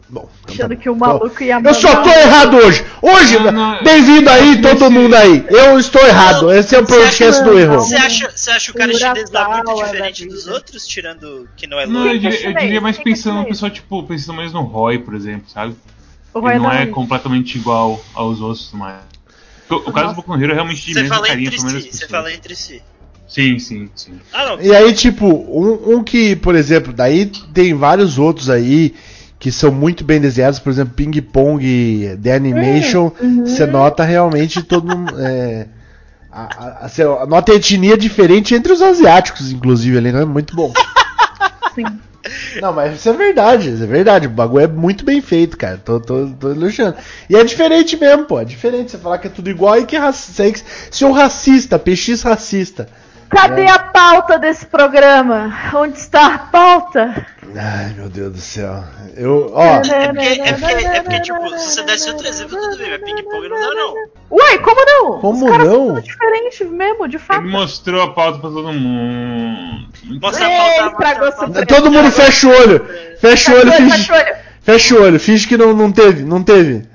Bom, 0.07 0.29
então 0.43 0.45
tá 0.45 0.53
Achando 0.53 0.75
bom. 0.75 0.81
que 0.81 0.89
o 0.89 0.95
maluco 0.95 1.43
ia 1.43 1.59
Eu 1.63 1.73
só 1.73 2.03
tô 2.03 2.09
errado 2.09 2.57
hoje! 2.57 2.85
Hoje, 3.01 3.37
bem-vindo 3.83 4.29
aí, 4.29 4.61
todo 4.61 4.91
mundo 4.91 5.15
aí! 5.15 5.43
Eu 5.49 5.79
estou 5.79 6.05
errado, 6.05 6.53
esse 6.53 6.75
é 6.75 6.79
o 6.79 6.85
podcast 6.85 7.43
do 7.43 7.57
erro. 7.57 7.79
Você 7.79 7.95
acha, 7.95 8.29
você 8.29 8.51
acha 8.51 8.71
o 8.71 8.75
cara 8.75 8.93
chinês 8.93 9.31
lá 9.31 9.49
muito 9.49 9.65
da 9.65 9.83
diferente 9.83 10.27
dos 10.27 10.47
outros, 10.47 10.85
tirando 10.85 11.49
que 11.57 11.65
não 11.65 11.79
é 11.79 11.87
Não, 11.87 12.07
eu 12.07 12.19
diria, 12.19 12.49
eu 12.49 12.53
diria 12.53 12.81
mais 12.81 12.99
é 12.99 13.01
pensando 13.01 13.39
no 13.39 13.45
pessoal, 13.45 13.71
tipo, 13.71 14.03
pensando 14.03 14.35
mais 14.35 14.53
no 14.53 14.61
Roy, 14.61 14.99
por 14.99 15.15
exemplo, 15.15 15.49
sabe? 15.49 15.75
O 16.31 16.37
Ele 16.37 16.47
Roy 16.49 16.59
não 16.59 16.71
é 16.71 16.85
completamente 16.85 17.57
igual 17.57 17.99
aos 18.13 18.41
outros, 18.41 18.69
mas. 18.73 18.97
O, 19.67 19.75
o 19.75 19.91
caso 19.91 20.09
do 20.09 20.17
Boku 20.17 20.37
no 20.37 20.43
Hero 20.43 20.51
é 20.51 20.55
realmente 20.55 20.85
de 20.85 20.93
Você 20.93 21.01
mesmo 21.01 21.21
carinho 21.23 21.47
entre 21.47 21.65
menos 21.65 21.83
si, 21.83 21.91
você 21.91 22.07
fala 22.07 22.31
entre 22.31 22.55
si. 22.55 22.79
Sim, 23.27 23.57
sim, 23.57 23.89
sim. 23.95 24.19
Ah 24.31 24.45
não, 24.45 24.61
E 24.61 24.73
aí, 24.75 24.93
tipo, 24.93 25.25
um, 25.25 25.95
um 25.95 26.03
que, 26.03 26.35
por 26.35 26.53
exemplo, 26.53 26.93
daí 26.93 27.25
tem 27.25 27.73
vários 27.73 28.19
outros 28.19 28.51
aí 28.51 28.93
que 29.39 29.51
são 29.51 29.71
muito 29.71 30.03
bem 30.03 30.19
desenhados, 30.19 30.59
por 30.59 30.69
exemplo, 30.69 30.93
Ping 30.95 31.21
Pong 31.21 32.17
The 32.21 32.35
Animation, 32.35 33.11
você 33.43 33.65
nota 33.65 34.03
realmente 34.03 34.63
todo 34.63 34.97
mundo. 34.97 35.13
É, 35.19 35.67
a, 36.31 36.85
a, 36.85 36.89
você 36.89 37.03
nota 37.03 37.51
a 37.51 37.55
etnia 37.55 37.97
diferente 37.97 38.55
entre 38.55 38.73
os 38.73 38.81
asiáticos, 38.81 39.51
inclusive, 39.51 39.97
ali, 39.97 40.11
não 40.11 40.21
é 40.21 40.25
muito 40.25 40.55
bom. 40.55 40.73
Sim. 41.73 41.85
Não, 42.59 42.73
mas 42.73 42.95
isso 42.95 43.09
é 43.09 43.13
verdade, 43.13 43.69
isso 43.69 43.83
é 43.83 43.87
verdade. 43.87 44.27
O 44.27 44.31
bagulho 44.31 44.63
é 44.63 44.67
muito 44.67 45.05
bem 45.05 45.21
feito, 45.21 45.57
cara. 45.57 45.77
Tô, 45.77 45.99
tô, 45.99 46.27
tô 46.27 46.51
elogiando. 46.51 46.97
E 47.29 47.35
é 47.35 47.43
diferente 47.43 47.95
mesmo, 47.95 48.25
pô. 48.25 48.39
É 48.39 48.45
diferente 48.45 48.91
você 48.91 48.97
falar 48.97 49.19
que 49.19 49.27
é 49.27 49.29
tudo 49.29 49.49
igual 49.49 49.77
e 49.77 49.85
que 49.85 49.95
é 49.95 49.99
racista. 49.99 50.65
Se 50.89 51.05
um 51.05 51.11
racista, 51.11 51.77
PX 51.77 52.23
racista. 52.23 52.89
Cadê 53.35 53.63
É. 53.63 53.69
a 53.69 53.79
pauta 53.79 54.37
desse 54.39 54.65
programa? 54.65 55.53
Onde 55.73 55.97
está 55.97 56.35
a 56.35 56.37
pauta? 56.39 57.25
Ai, 57.57 57.93
meu 57.95 58.09
Deus 58.09 58.33
do 58.33 58.39
céu. 58.39 58.83
Eu, 59.15 59.51
ó. 59.53 59.63
é 59.63 59.79
porque, 59.79 60.25
é 60.41 60.53
porque, 60.53 60.85
é 60.85 61.01
porque 61.01 61.19
tipo, 61.21 61.49
se 61.57 61.75
você 61.75 61.83
desse 61.83 62.09
outro 62.09 62.27
exemplo, 62.27 62.57
tudo 62.57 62.77
bem, 62.77 62.89
mas 62.91 63.01
ping-pong 63.01 63.47
não 63.49 63.59
dá 63.59 63.73
não. 63.75 63.93
Ué, 64.31 64.57
como 64.57 64.85
não? 64.85 65.19
Como 65.19 65.45
Os 65.45 65.51
caras 65.51 65.67
não? 65.67 65.87
são 65.87 66.01
diferente 66.01 66.63
mesmo, 66.65 67.07
de 67.07 67.17
fato. 67.17 67.41
Ele 67.41 67.51
mostrou 67.51 68.01
a 68.03 68.13
pauta 68.13 68.39
pra 68.39 68.49
todo 68.49 68.73
mundo. 68.73 69.87
Mostra 70.21 70.45
a 70.45 70.49
Ei, 70.51 70.57
pauta, 70.57 70.91
estragou 70.91 71.25
mostra 71.25 71.45
a 71.45 71.49
pauta. 71.49 71.53
seu 71.59 71.65
Todo 71.67 71.91
mundo 71.91 72.11
fecha 72.11 72.47
o 72.47 72.51
olho. 72.51 72.85
Fecha 73.19 73.51
o 73.51 73.55
olho, 73.57 73.71
Fecha 73.71 73.81
o 73.81 73.83
olho, 73.85 73.91
finge. 73.91 73.97
fecha 73.97 74.13
o 74.13 74.15
olho. 74.17 74.35
Fecha 74.61 74.95
o 74.95 75.01
olho, 75.03 75.19
finge 75.19 75.47
que 75.47 75.57
não, 75.57 75.73
não 75.73 75.91
teve, 75.91 76.23
não 76.23 76.41
teve. 76.43 76.85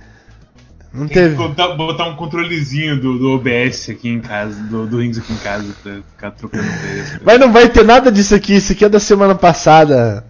Não 0.92 1.06
Tem 1.06 1.08
que 1.08 1.14
teve. 1.14 1.34
botar, 1.36 1.68
botar 1.74 2.04
um 2.08 2.16
controlezinho 2.16 3.00
do, 3.00 3.16
do 3.18 3.30
OBS 3.34 3.88
aqui 3.90 4.08
em 4.08 4.20
casa, 4.20 4.60
do, 4.64 4.86
do 4.86 4.98
Rings 4.98 5.18
aqui 5.18 5.32
em 5.32 5.36
casa, 5.36 5.66
pra 5.82 5.92
ficar 5.94 6.30
trocando 6.32 6.64
preço. 6.64 7.20
Mas 7.24 7.38
não 7.38 7.52
vai 7.52 7.68
ter 7.68 7.84
nada 7.84 8.10
disso 8.10 8.34
aqui, 8.34 8.56
isso 8.56 8.72
aqui 8.72 8.84
é 8.84 8.88
da 8.88 8.98
semana 8.98 9.34
passada. 9.34 10.24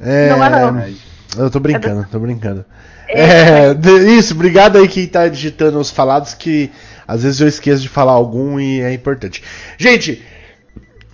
É, 0.00 0.30
Não 0.30 0.42
é 0.44 0.50
não. 0.50 0.84
Eu 1.44 1.50
tô 1.50 1.60
brincando, 1.60 2.06
tô 2.10 2.18
brincando. 2.18 2.64
É, 3.08 3.74
de- 3.74 4.16
isso, 4.18 4.32
obrigado 4.34 4.78
aí 4.78 4.88
quem 4.88 5.06
tá 5.06 5.28
digitando 5.28 5.78
os 5.78 5.90
falados, 5.90 6.32
que 6.32 6.70
às 7.06 7.22
vezes 7.22 7.40
eu 7.40 7.46
esqueço 7.48 7.82
de 7.82 7.88
falar 7.88 8.12
algum 8.12 8.58
e 8.58 8.80
é 8.80 8.92
importante. 8.94 9.42
Gente, 9.76 10.22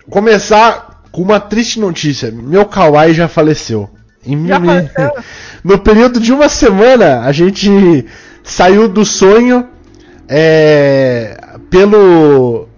começar 0.09 1.03
com 1.11 1.23
uma 1.23 1.41
triste 1.41 1.81
notícia. 1.81 2.31
Meu 2.31 2.65
Kawaii 2.67 3.15
já 3.15 3.29
faleceu. 3.29 3.91
Em 4.25 4.47
Já 4.47 4.61
faleceu? 4.61 5.12
No 5.65 5.79
período 5.79 6.19
de 6.21 6.33
uma 6.33 6.49
semana, 6.49 7.21
a 7.21 7.33
gente 7.33 8.07
saiu 8.50 8.88
do 8.88 9.04
sonho 9.04 9.66
é, 10.28 11.38
pelo 11.71 12.69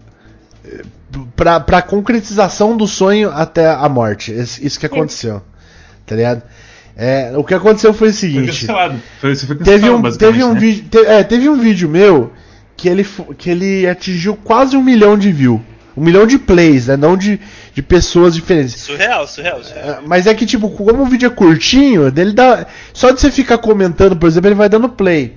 pra, 1.36 1.60
pra 1.60 1.82
concretização 1.82 2.76
do 2.76 2.86
sonho 2.86 3.30
até 3.30 3.68
a 3.70 3.88
morte. 3.88 4.32
Isso 4.32 4.78
que 4.78 4.86
aconteceu. 4.86 5.42
Tá 6.04 6.16
ligado? 6.16 6.42
É, 6.96 7.32
o 7.36 7.44
que 7.44 7.54
aconteceu 7.54 7.94
foi 7.94 8.08
o 8.08 8.12
seguinte. 8.12 8.66
Foi, 9.20 9.34
você 9.36 9.46
foi 9.46 9.54
Teve 9.56 9.88
um, 9.88 10.02
teve, 10.02 10.42
um 10.42 10.52
né? 10.52 10.58
vídeo, 10.60 10.84
te- 10.90 10.98
é, 11.06 11.22
teve 11.22 11.48
um 11.48 11.56
vídeo 11.56 11.88
meu 11.88 12.32
que 12.76 12.88
ele, 12.88 13.06
que 13.38 13.48
ele 13.48 13.86
atingiu 13.86 14.34
quase 14.36 14.76
um 14.76 14.82
milhão 14.82 15.16
de 15.16 15.30
views. 15.30 15.60
Um 15.96 16.02
milhão 16.02 16.26
de 16.26 16.38
plays, 16.38 16.88
né? 16.88 16.96
Não 16.96 17.16
de, 17.16 17.40
de 17.72 17.80
pessoas 17.82 18.34
diferentes. 18.34 18.74
Surreal, 18.80 19.26
surreal, 19.28 19.62
surreal. 19.62 19.90
É, 19.90 19.98
Mas 20.04 20.26
é 20.26 20.34
que, 20.34 20.44
tipo, 20.44 20.68
como 20.70 21.02
o 21.04 21.06
vídeo 21.06 21.28
é 21.28 21.30
curtinho, 21.30 22.10
dele 22.10 22.32
dá. 22.32 22.66
Só 22.92 23.12
de 23.12 23.20
você 23.20 23.30
ficar 23.30 23.58
comentando, 23.58 24.16
por 24.16 24.26
exemplo, 24.26 24.48
ele 24.48 24.56
vai 24.56 24.68
dando 24.68 24.88
play. 24.88 25.36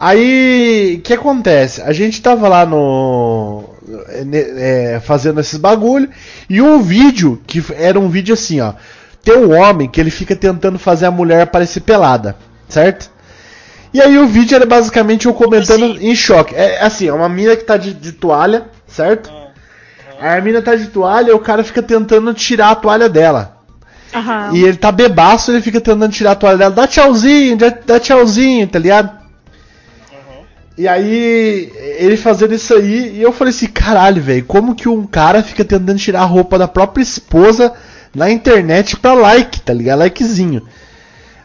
Aí, 0.00 0.96
o 0.98 1.02
que 1.02 1.12
acontece? 1.12 1.82
A 1.82 1.92
gente 1.92 2.22
tava 2.22 2.48
lá 2.48 2.64
no. 2.64 3.64
é, 4.08 4.94
é, 4.94 5.00
fazendo 5.00 5.40
esses 5.40 5.58
bagulho. 5.58 6.08
E 6.48 6.62
um 6.62 6.80
vídeo, 6.80 7.38
que 7.46 7.62
era 7.76 8.00
um 8.00 8.08
vídeo 8.08 8.32
assim, 8.32 8.62
ó. 8.62 8.72
Tem 9.22 9.36
um 9.36 9.54
homem 9.54 9.86
que 9.86 10.00
ele 10.00 10.10
fica 10.10 10.34
tentando 10.34 10.78
fazer 10.78 11.04
a 11.04 11.10
mulher 11.10 11.48
parecer 11.48 11.80
pelada, 11.80 12.34
certo? 12.66 13.10
E 13.92 14.00
aí 14.00 14.16
o 14.16 14.26
vídeo 14.26 14.54
era 14.54 14.64
basicamente 14.64 15.26
eu 15.26 15.34
comentando 15.34 15.84
assim? 15.84 16.08
em 16.10 16.14
choque. 16.14 16.54
É 16.54 16.80
assim, 16.82 17.06
é 17.06 17.12
uma 17.12 17.28
mina 17.28 17.54
que 17.54 17.64
tá 17.64 17.76
de, 17.76 17.92
de 17.92 18.12
toalha, 18.12 18.68
certo? 18.86 19.30
Aí 20.18 20.38
a 20.38 20.40
mina 20.40 20.62
tá 20.62 20.74
de 20.74 20.86
toalha 20.86 21.30
e 21.30 21.34
o 21.34 21.38
cara 21.38 21.62
fica 21.62 21.82
tentando 21.82 22.32
tirar 22.32 22.70
a 22.70 22.74
toalha 22.74 23.08
dela. 23.08 23.58
Aham. 24.14 24.52
E 24.54 24.64
ele 24.64 24.78
tá 24.78 24.90
bebaço, 24.90 25.50
ele 25.50 25.60
fica 25.60 25.78
tentando 25.78 26.08
tirar 26.08 26.30
a 26.32 26.36
toalha 26.36 26.56
dela. 26.56 26.74
Dá 26.74 26.86
tchauzinho, 26.86 27.58
dá, 27.58 27.68
dá 27.68 28.00
tchauzinho, 28.00 28.66
tá 28.66 28.78
ligado? 28.78 29.19
E 30.80 30.88
aí, 30.88 31.70
ele 31.98 32.16
fazendo 32.16 32.54
isso 32.54 32.72
aí, 32.72 33.18
e 33.18 33.20
eu 33.20 33.32
falei 33.32 33.52
assim, 33.52 33.66
caralho, 33.66 34.22
velho, 34.22 34.46
como 34.46 34.74
que 34.74 34.88
um 34.88 35.06
cara 35.06 35.42
fica 35.42 35.62
tentando 35.62 35.98
tirar 35.98 36.22
a 36.22 36.24
roupa 36.24 36.58
da 36.58 36.66
própria 36.66 37.02
esposa 37.02 37.74
na 38.14 38.30
internet 38.30 38.96
pra 38.96 39.12
like, 39.12 39.60
tá 39.60 39.74
ligado? 39.74 39.98
Likezinho. 39.98 40.62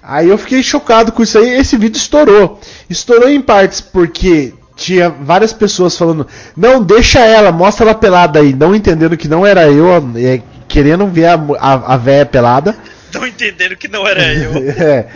Aí 0.02 0.30
eu 0.30 0.38
fiquei 0.38 0.64
chocado 0.64 1.12
com 1.12 1.22
isso 1.22 1.38
aí, 1.38 1.50
esse 1.50 1.76
vídeo 1.76 1.98
estourou. 1.98 2.62
Estourou 2.90 3.28
em 3.28 3.42
partes 3.42 3.82
porque 3.82 4.54
tinha 4.74 5.10
várias 5.10 5.52
pessoas 5.52 5.98
falando, 5.98 6.26
não, 6.56 6.82
deixa 6.82 7.20
ela, 7.20 7.52
mostra 7.52 7.88
ela 7.88 7.94
pelada 7.94 8.40
aí, 8.40 8.54
não 8.54 8.74
entendendo 8.74 9.18
que 9.18 9.28
não 9.28 9.46
era 9.46 9.70
eu, 9.70 9.90
é, 10.16 10.42
querendo 10.66 11.06
ver 11.08 11.26
a, 11.26 11.34
a, 11.60 11.96
a 11.96 11.98
véia 11.98 12.26
pelada. 12.26 12.74
Não 13.14 13.28
entendendo 13.28 13.76
que 13.76 13.90
não 13.90 14.08
era 14.08 14.34
eu. 14.34 14.54
É. 14.82 15.08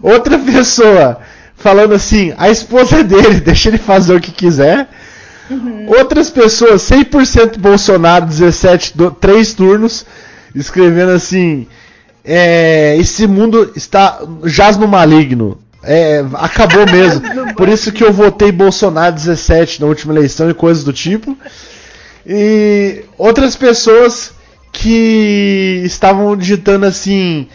Outra 0.00 0.38
pessoa 0.38 1.20
falando 1.58 1.92
assim, 1.92 2.32
a 2.38 2.48
esposa 2.48 3.04
dele, 3.04 3.40
deixa 3.42 3.68
ele 3.68 3.78
fazer 3.78 4.14
o 4.14 4.20
que 4.20 4.32
quiser. 4.32 4.88
Outras 5.86 6.30
pessoas, 6.30 6.82
100% 6.82 7.58
Bolsonaro, 7.58 8.26
17, 8.26 8.96
do, 8.96 9.10
3 9.10 9.54
turnos, 9.54 10.04
escrevendo 10.54 11.12
assim, 11.12 11.66
é, 12.24 12.96
esse 12.98 13.26
mundo 13.26 13.72
está 13.74 14.20
jaz 14.44 14.76
no 14.76 14.86
maligno. 14.86 15.58
É, 15.82 16.24
acabou 16.34 16.84
mesmo. 16.90 17.54
Por 17.54 17.68
isso 17.68 17.90
que 17.92 18.04
eu 18.04 18.12
votei 18.12 18.52
Bolsonaro 18.52 19.14
17 19.14 19.80
na 19.80 19.86
última 19.86 20.12
eleição 20.12 20.50
e 20.50 20.54
coisas 20.54 20.84
do 20.84 20.92
tipo. 20.92 21.36
E 22.26 23.04
outras 23.16 23.56
pessoas 23.56 24.32
que 24.70 25.80
estavam 25.84 26.36
digitando 26.36 26.84
assim, 26.84 27.48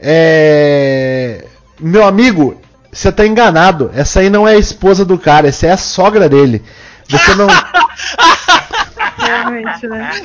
é, 0.00 1.44
meu 1.80 2.04
amigo, 2.04 2.60
você 2.92 3.12
tá 3.12 3.26
enganado. 3.26 3.90
Essa 3.94 4.20
aí 4.20 4.30
não 4.30 4.46
é 4.46 4.54
a 4.54 4.58
esposa 4.58 5.04
do 5.04 5.18
cara, 5.18 5.48
essa 5.48 5.66
é 5.66 5.70
a 5.70 5.76
sogra 5.76 6.28
dele. 6.28 6.62
Você 7.08 7.34
não. 7.34 7.46
Realmente, 9.18 9.86
né? 9.88 10.10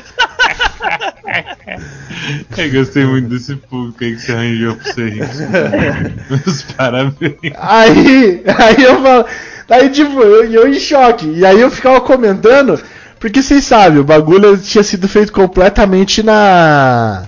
Eu 2.57 2.71
gostei 2.71 3.05
muito 3.05 3.29
desse 3.29 3.55
público 3.55 4.03
aí 4.03 4.15
que 4.15 4.21
você 4.21 4.31
arranjou 4.31 4.75
pra 4.75 4.93
você 4.93 5.09
rir. 5.09 5.27
Meus 6.29 6.61
parabéns. 6.61 7.53
Aí, 7.57 8.43
aí 8.45 8.83
eu 8.83 9.01
falo. 9.01 9.25
Aí, 9.69 9.89
tipo, 9.89 10.21
eu, 10.21 10.45
eu 10.51 10.67
em 10.67 10.79
choque. 10.79 11.25
E 11.27 11.45
aí 11.45 11.59
eu 11.59 11.71
ficava 11.71 11.99
comentando, 12.01 12.79
porque 13.19 13.41
vocês 13.41 13.63
sabem, 13.65 13.99
o 13.99 14.03
bagulho 14.03 14.57
tinha 14.57 14.83
sido 14.83 15.07
feito 15.07 15.31
completamente 15.33 16.21
na. 16.23 17.23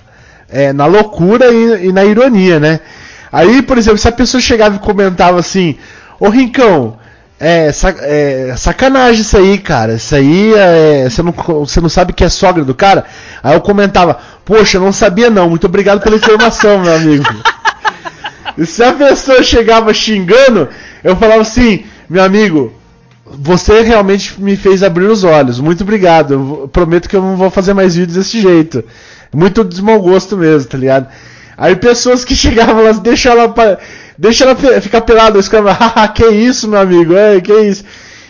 é, 0.48 0.72
na 0.72 0.86
loucura 0.86 1.52
e, 1.52 1.88
e 1.88 1.92
na 1.92 2.04
ironia, 2.04 2.60
né? 2.60 2.80
Aí, 3.36 3.60
por 3.60 3.76
exemplo, 3.76 3.98
se 3.98 4.08
a 4.08 4.12
pessoa 4.12 4.40
chegava 4.40 4.76
e 4.76 4.78
comentava 4.78 5.38
assim, 5.38 5.76
ô 6.18 6.30
Rincão, 6.30 6.96
é, 7.38 7.70
é, 8.00 8.54
sacanagem 8.56 9.20
isso 9.20 9.36
aí, 9.36 9.58
cara. 9.58 9.92
Isso 9.96 10.14
aí 10.14 10.54
é. 10.54 11.04
Você 11.04 11.22
não, 11.22 11.34
não 11.82 11.88
sabe 11.90 12.14
que 12.14 12.24
é 12.24 12.30
sogra 12.30 12.64
do 12.64 12.74
cara? 12.74 13.04
Aí 13.42 13.54
eu 13.54 13.60
comentava, 13.60 14.18
poxa, 14.42 14.80
não 14.80 14.90
sabia 14.90 15.28
não, 15.28 15.50
muito 15.50 15.66
obrigado 15.66 16.00
pela 16.00 16.16
informação, 16.16 16.80
meu 16.80 16.94
amigo. 16.94 17.24
E 18.56 18.64
se 18.64 18.82
a 18.82 18.90
pessoa 18.94 19.42
chegava 19.42 19.92
xingando, 19.92 20.66
eu 21.04 21.14
falava 21.14 21.42
assim, 21.42 21.84
meu 22.08 22.24
amigo, 22.24 22.72
você 23.26 23.82
realmente 23.82 24.40
me 24.40 24.56
fez 24.56 24.82
abrir 24.82 25.04
os 25.04 25.24
olhos. 25.24 25.60
Muito 25.60 25.82
obrigado. 25.82 26.32
Eu 26.32 26.70
prometo 26.72 27.06
que 27.06 27.14
eu 27.14 27.20
não 27.20 27.36
vou 27.36 27.50
fazer 27.50 27.74
mais 27.74 27.96
vídeos 27.96 28.16
desse 28.16 28.40
jeito. 28.40 28.82
Muito 29.30 29.62
de 29.62 29.82
mau 29.82 30.00
gosto 30.00 30.38
mesmo, 30.38 30.70
tá 30.70 30.78
ligado? 30.78 31.06
Aí 31.56 31.76
pessoas 31.76 32.24
que 32.24 32.34
chegavam 32.36 32.84
lá, 32.84 32.92
deixa 32.92 33.30
ela, 33.30 33.54
deixa 34.18 34.44
ela 34.44 34.56
ficar 34.80 35.00
pelada, 35.02 35.38
eu 35.38 35.42
ficava, 35.42 35.72
haha, 35.72 36.08
que 36.12 36.26
isso, 36.26 36.68
meu 36.68 36.80
amigo, 36.80 37.14
é, 37.14 37.40
que 37.40 37.52
isso. 37.52 37.84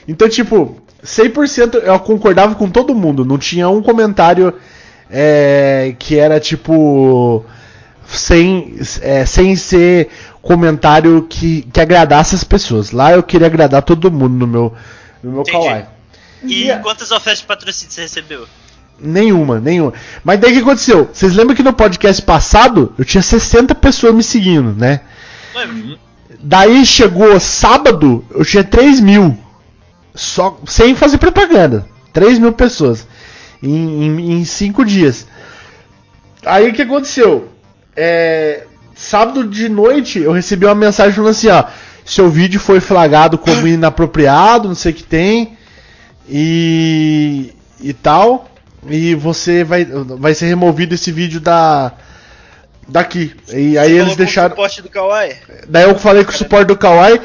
Então, 0.06 0.28
tipo, 0.28 0.80
100% 1.04 1.82
eu 1.82 1.98
concordava 2.00 2.54
com 2.54 2.70
todo 2.70 2.94
mundo, 2.94 3.24
não 3.24 3.38
tinha 3.38 3.68
um 3.68 3.82
comentário 3.82 4.54
é, 5.10 5.94
que 5.98 6.18
era 6.18 6.38
tipo 6.40 7.44
sem, 8.06 8.76
é, 9.02 9.24
sem 9.26 9.56
ser 9.56 10.08
comentário 10.42 11.26
que, 11.28 11.62
que 11.62 11.80
agradasse 11.80 12.34
as 12.34 12.44
pessoas. 12.44 12.90
Lá 12.92 13.12
eu 13.12 13.22
queria 13.22 13.46
agradar 13.46 13.82
todo 13.82 14.10
mundo 14.10 14.34
no 14.34 14.46
meu, 14.46 14.74
no 15.22 15.32
meu 15.32 15.40
Entendi. 15.42 15.58
kawaii. 15.58 15.84
E 16.42 16.64
Yeah. 16.64 16.82
quantas 16.82 17.10
ofertas 17.10 17.40
de 17.40 17.46
patrocínio 17.46 17.92
você 17.92 18.02
recebeu? 18.02 18.46
Nenhuma, 18.98 19.60
nenhuma. 19.60 19.92
Mas 20.24 20.40
daí 20.40 20.50
o 20.50 20.54
que 20.54 20.60
aconteceu? 20.60 21.08
Vocês 21.12 21.34
lembram 21.34 21.54
que 21.54 21.62
no 21.62 21.72
podcast 21.72 22.22
passado 22.22 22.94
eu 22.98 23.04
tinha 23.04 23.22
60 23.22 23.74
pessoas 23.74 24.14
me 24.14 24.22
seguindo, 24.22 24.72
né? 24.72 25.00
Daí 26.40 26.84
chegou 26.84 27.38
sábado, 27.38 28.24
eu 28.30 28.44
tinha 28.44 28.64
3 28.64 29.00
mil. 29.00 29.36
Só, 30.14 30.58
sem 30.66 30.94
fazer 30.94 31.18
propaganda. 31.18 31.86
3 32.12 32.38
mil 32.38 32.52
pessoas. 32.52 33.06
Em 33.62 34.44
5 34.44 34.84
dias. 34.84 35.26
Aí 36.44 36.70
o 36.70 36.72
que 36.72 36.82
aconteceu? 36.82 37.48
É, 37.94 38.64
sábado 38.94 39.44
de 39.44 39.68
noite 39.68 40.20
eu 40.20 40.32
recebi 40.32 40.64
uma 40.64 40.74
mensagem 40.74 41.12
falando 41.12 41.30
assim, 41.30 41.48
ó. 41.48 41.64
Seu 42.04 42.30
vídeo 42.30 42.60
foi 42.60 42.78
flagrado 42.78 43.36
como 43.36 43.66
inapropriado, 43.68 44.68
não 44.68 44.74
sei 44.74 44.92
o 44.92 44.94
que 44.94 45.02
tem. 45.02 45.58
E. 46.28 47.52
e 47.80 47.92
tal. 47.92 48.48
E 48.88 49.14
você 49.14 49.64
vai, 49.64 49.84
vai 49.84 50.34
ser 50.34 50.46
removido 50.46 50.94
esse 50.94 51.10
vídeo 51.10 51.40
da. 51.40 51.92
Daqui. 52.88 53.34
E 53.48 53.76
aí 53.76 53.88
você 53.88 53.94
eles 53.94 53.96
colocou 53.96 54.12
o 54.12 54.16
deixaram. 54.16 54.50
suporte 54.50 54.82
do 54.82 54.88
Kawaii? 54.88 55.36
Daí 55.68 55.84
eu 55.84 55.98
falei 55.98 56.24
com 56.24 56.30
o 56.30 56.34
suporte 56.34 56.68
do 56.68 56.76
Kawaii, 56.76 57.20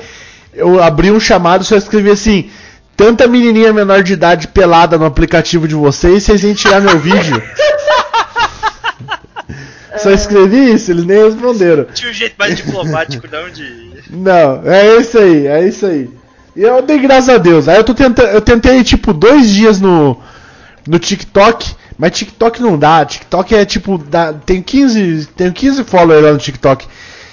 eu 0.54 0.82
abri 0.82 1.12
um 1.12 1.20
chamado 1.20 1.62
e 1.62 1.66
só 1.66 1.76
escrevi 1.76 2.10
assim: 2.10 2.50
tanta 2.98 3.28
menininha 3.28 3.72
menor 3.72 4.02
de 4.02 4.14
idade 4.14 4.48
pelada 4.48 4.98
no 4.98 5.06
aplicativo 5.06 5.68
de 5.68 5.76
vocês, 5.76 6.24
vocês 6.24 6.42
vêm 6.42 6.54
tirar 6.54 6.82
meu 6.82 6.98
vídeo. 6.98 7.42
só 9.98 10.10
escrevi 10.12 10.74
isso, 10.74 10.92
eles 10.92 11.06
nem 11.06 11.24
responderam. 11.24 11.86
Tinha 11.94 12.10
um 12.10 12.14
jeito 12.14 12.36
mais 12.38 12.56
diplomático, 12.56 13.28
não, 13.32 13.50
de. 13.50 13.92
Não, 14.10 14.62
é 14.66 14.98
isso 14.98 15.18
aí, 15.18 15.48
é 15.48 15.68
isso 15.68 15.86
aí. 15.86 16.10
E 16.56 16.62
eu 16.62 16.82
dei 16.82 17.00
graças 17.00 17.30
a 17.30 17.38
Deus. 17.38 17.68
Aí 17.68 17.78
eu 17.78 17.84
tô 17.84 17.94
tentando, 17.94 18.30
eu 18.30 18.42
tentei 18.42 18.84
tipo 18.84 19.14
dois 19.14 19.50
dias 19.50 19.80
no 19.80 20.18
no 20.92 21.00
TikTok, 21.00 21.74
mas 21.98 22.12
TikTok 22.12 22.62
não 22.62 22.78
dá. 22.78 23.06
TikTok 23.06 23.56
é 23.56 23.64
tipo, 23.64 23.98
dá, 23.98 24.34
tem 24.34 24.62
15, 24.62 25.28
tenho 25.28 25.54
15 25.54 25.86
followers 25.86 26.22
lá 26.22 26.34
no 26.34 26.38
TikTok. 26.38 26.86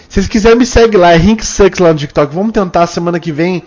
Se 0.08 0.14
vocês 0.14 0.28
quiserem 0.28 0.56
me 0.56 0.64
segue 0.64 0.96
lá, 0.96 1.12
é 1.12 1.16
Rink 1.16 1.44
Sucks 1.44 1.80
lá 1.80 1.92
no 1.92 1.98
TikTok. 1.98 2.32
Vamos 2.32 2.52
tentar 2.52 2.86
semana 2.86 3.18
que 3.18 3.32
vem. 3.32 3.64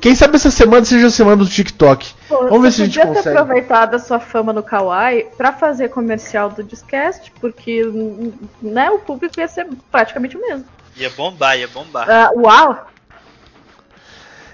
Quem 0.00 0.14
sabe 0.14 0.36
essa 0.36 0.50
semana 0.50 0.82
seja 0.84 1.08
a 1.08 1.10
semana 1.10 1.36
do 1.36 1.46
TikTok. 1.46 2.08
Pô, 2.26 2.48
Vamos 2.48 2.62
ver 2.62 2.70
você 2.70 2.76
se 2.76 2.82
a 2.82 2.84
gente 2.86 2.94
podia 2.94 3.12
ter 3.12 3.16
consegue. 3.18 3.36
aproveitado 3.36 3.94
a 3.94 3.98
sua 3.98 4.18
fama 4.18 4.52
no 4.52 4.62
Kawaii 4.62 5.26
pra 5.36 5.52
fazer 5.52 5.90
comercial 5.90 6.48
do 6.48 6.64
Discast, 6.64 7.30
porque 7.38 7.82
né, 8.62 8.90
o 8.90 8.98
público 8.98 9.38
ia 9.38 9.46
ser 9.46 9.66
praticamente 9.90 10.38
o 10.38 10.40
mesmo. 10.40 10.64
Ia 10.96 11.10
bombar, 11.10 11.58
ia 11.58 11.68
bombar. 11.68 12.10
Ah, 12.10 12.30
uau! 12.34 12.86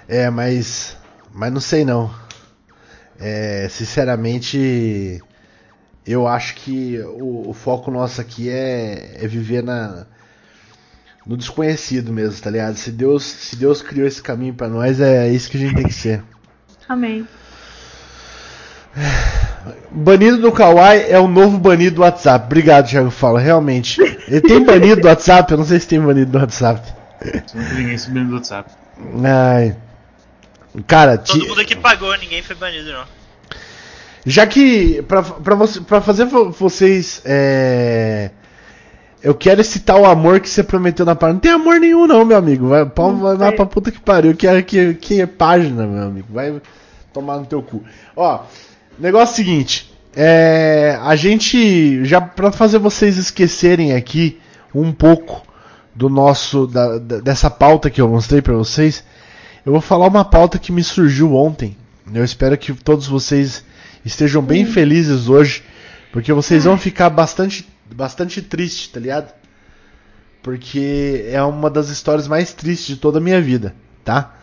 É, 0.07 0.29
mas. 0.29 0.97
Mas 1.33 1.51
não 1.51 1.61
sei 1.61 1.85
não. 1.85 2.24
É, 3.19 3.67
sinceramente, 3.69 5.21
eu 6.05 6.27
acho 6.27 6.55
que 6.55 6.99
o, 6.99 7.49
o 7.49 7.53
foco 7.53 7.89
nosso 7.89 8.19
aqui 8.21 8.49
é, 8.49 9.17
é 9.21 9.27
viver 9.27 9.63
na, 9.63 10.05
no 11.25 11.35
desconhecido 11.35 12.13
mesmo, 12.13 12.41
tá 12.41 12.49
ligado? 12.49 12.75
Se 12.75 12.91
Deus, 12.91 13.23
se 13.23 13.55
Deus 13.55 13.81
criou 13.81 14.07
esse 14.07 14.21
caminho 14.21 14.53
pra 14.53 14.67
nós, 14.67 14.99
é 14.99 15.29
isso 15.29 15.49
que 15.49 15.57
a 15.57 15.59
gente 15.59 15.75
tem 15.75 15.85
que 15.85 15.93
ser. 15.93 16.23
Amém. 16.87 17.27
Banido 19.91 20.37
do 20.37 20.51
Kawaii 20.51 21.05
é 21.09 21.19
o 21.19 21.27
novo 21.27 21.57
banido 21.57 21.97
do 21.97 22.01
WhatsApp. 22.01 22.45
Obrigado, 22.45 22.87
Thiago 22.87 23.09
Fala. 23.09 23.39
Realmente. 23.39 23.99
Ele 24.27 24.41
tem 24.41 24.63
banido 24.63 25.01
do 25.01 25.07
WhatsApp? 25.07 25.51
Eu 25.51 25.57
não 25.57 25.65
sei 25.65 25.79
se 25.79 25.87
tem 25.87 25.99
banido 25.99 26.31
do 26.31 26.37
WhatsApp. 26.37 26.93
Não 27.53 27.63
tem 27.63 27.77
ninguém 27.77 27.97
subindo 27.97 28.29
do 28.29 28.35
WhatsApp. 28.35 28.71
Ai. 29.23 29.75
Cara, 30.87 31.17
Todo 31.17 31.39
ti- 31.41 31.47
mundo 31.47 31.61
aqui 31.61 31.75
pagou, 31.75 32.15
ninguém 32.17 32.41
foi 32.41 32.55
banido, 32.55 32.91
não. 32.91 33.05
Já 34.25 34.47
que 34.47 35.01
pra, 35.03 35.21
pra, 35.21 35.55
você, 35.55 35.81
pra 35.81 36.01
fazer 36.01 36.25
vo- 36.25 36.49
vocês. 36.51 37.21
É, 37.23 38.31
eu 39.21 39.33
quero 39.35 39.63
citar 39.63 39.97
o 39.99 40.05
amor 40.05 40.39
que 40.39 40.49
você 40.49 40.63
prometeu 40.63 41.05
na 41.05 41.15
página. 41.15 41.33
Não 41.33 41.39
tem 41.39 41.51
amor 41.51 41.79
nenhum, 41.79 42.07
não, 42.07 42.25
meu 42.25 42.37
amigo. 42.37 42.67
Vai, 42.69 42.85
pau, 42.85 43.11
Não 43.11 43.19
vai, 43.19 43.37
vai 43.37 43.51
pra 43.51 43.65
puta 43.65 43.91
que 43.91 43.99
pariu. 43.99 44.35
Que, 44.35 44.47
é- 44.47 44.61
que, 44.61 44.93
que 44.95 45.21
é 45.21 45.25
página, 45.27 45.85
meu 45.85 46.03
amigo. 46.03 46.27
Vai 46.31 46.59
tomar 47.13 47.37
no 47.37 47.45
teu 47.45 47.61
cu. 47.61 47.83
Ó, 48.15 48.41
negócio 48.97 49.31
é 49.31 49.33
o 49.33 49.35
seguinte. 49.35 49.93
É, 50.15 50.97
a 51.03 51.15
gente. 51.15 52.03
Já 52.05 52.19
pra 52.19 52.51
fazer 52.51 52.79
vocês 52.79 53.17
esquecerem 53.17 53.93
aqui 53.93 54.39
um 54.73 54.91
pouco 54.91 55.43
do 55.93 56.09
nosso. 56.09 56.65
da- 56.65 56.97
da- 56.97 57.19
dessa 57.19 57.49
pauta 57.49 57.89
que 57.91 58.01
eu 58.01 58.09
mostrei 58.09 58.41
pra 58.41 58.53
vocês. 58.55 59.03
Eu 59.65 59.71
vou 59.71 59.81
falar 59.81 60.07
uma 60.07 60.23
pauta 60.23 60.59
que 60.59 60.71
me 60.71 60.83
surgiu 60.83 61.33
ontem. 61.33 61.75
Eu 62.13 62.23
espero 62.23 62.55
que 62.55 62.71
todos 62.71 63.07
vocês 63.07 63.65
estejam 64.05 64.41
bem 64.43 64.63
felizes 64.63 65.27
hoje, 65.27 65.63
porque 66.13 66.31
vocês 66.31 66.65
vão 66.65 66.77
ficar 66.77 67.09
bastante, 67.09 67.67
bastante 67.91 68.43
tristes, 68.43 68.89
tá 68.89 68.99
ligado? 68.99 69.33
Porque 70.43 71.25
é 71.29 71.41
uma 71.41 71.71
das 71.71 71.89
histórias 71.89 72.27
mais 72.27 72.53
tristes 72.53 72.85
de 72.85 72.97
toda 72.97 73.17
a 73.17 73.21
minha 73.21 73.41
vida, 73.41 73.73
tá? 74.03 74.35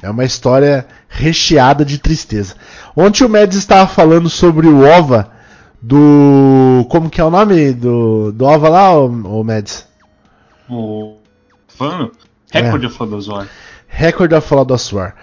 É 0.00 0.08
uma 0.08 0.24
história 0.24 0.86
recheada 1.08 1.84
de 1.84 1.98
tristeza. 1.98 2.54
Ontem 2.94 3.24
o 3.24 3.28
Mads 3.28 3.58
estava 3.58 3.88
falando 3.88 4.30
sobre 4.30 4.68
o 4.68 4.82
OVA 4.82 5.28
do. 5.82 6.86
Como 6.88 7.10
que 7.10 7.20
é 7.20 7.24
o 7.24 7.30
nome 7.30 7.72
do, 7.72 8.30
do 8.30 8.44
OVA 8.44 8.68
lá, 8.68 8.96
ô, 8.96 9.06
ô 9.06 9.42
Mads? 9.42 9.88
O. 10.70 11.16
Falando? 11.66 12.12
Record 12.52 12.84
of 12.84 13.28
War. 13.28 13.48
Record 13.96 14.32
of 14.34 14.48
Blood 14.48 14.72
of 14.72 14.94
War. 14.94 15.14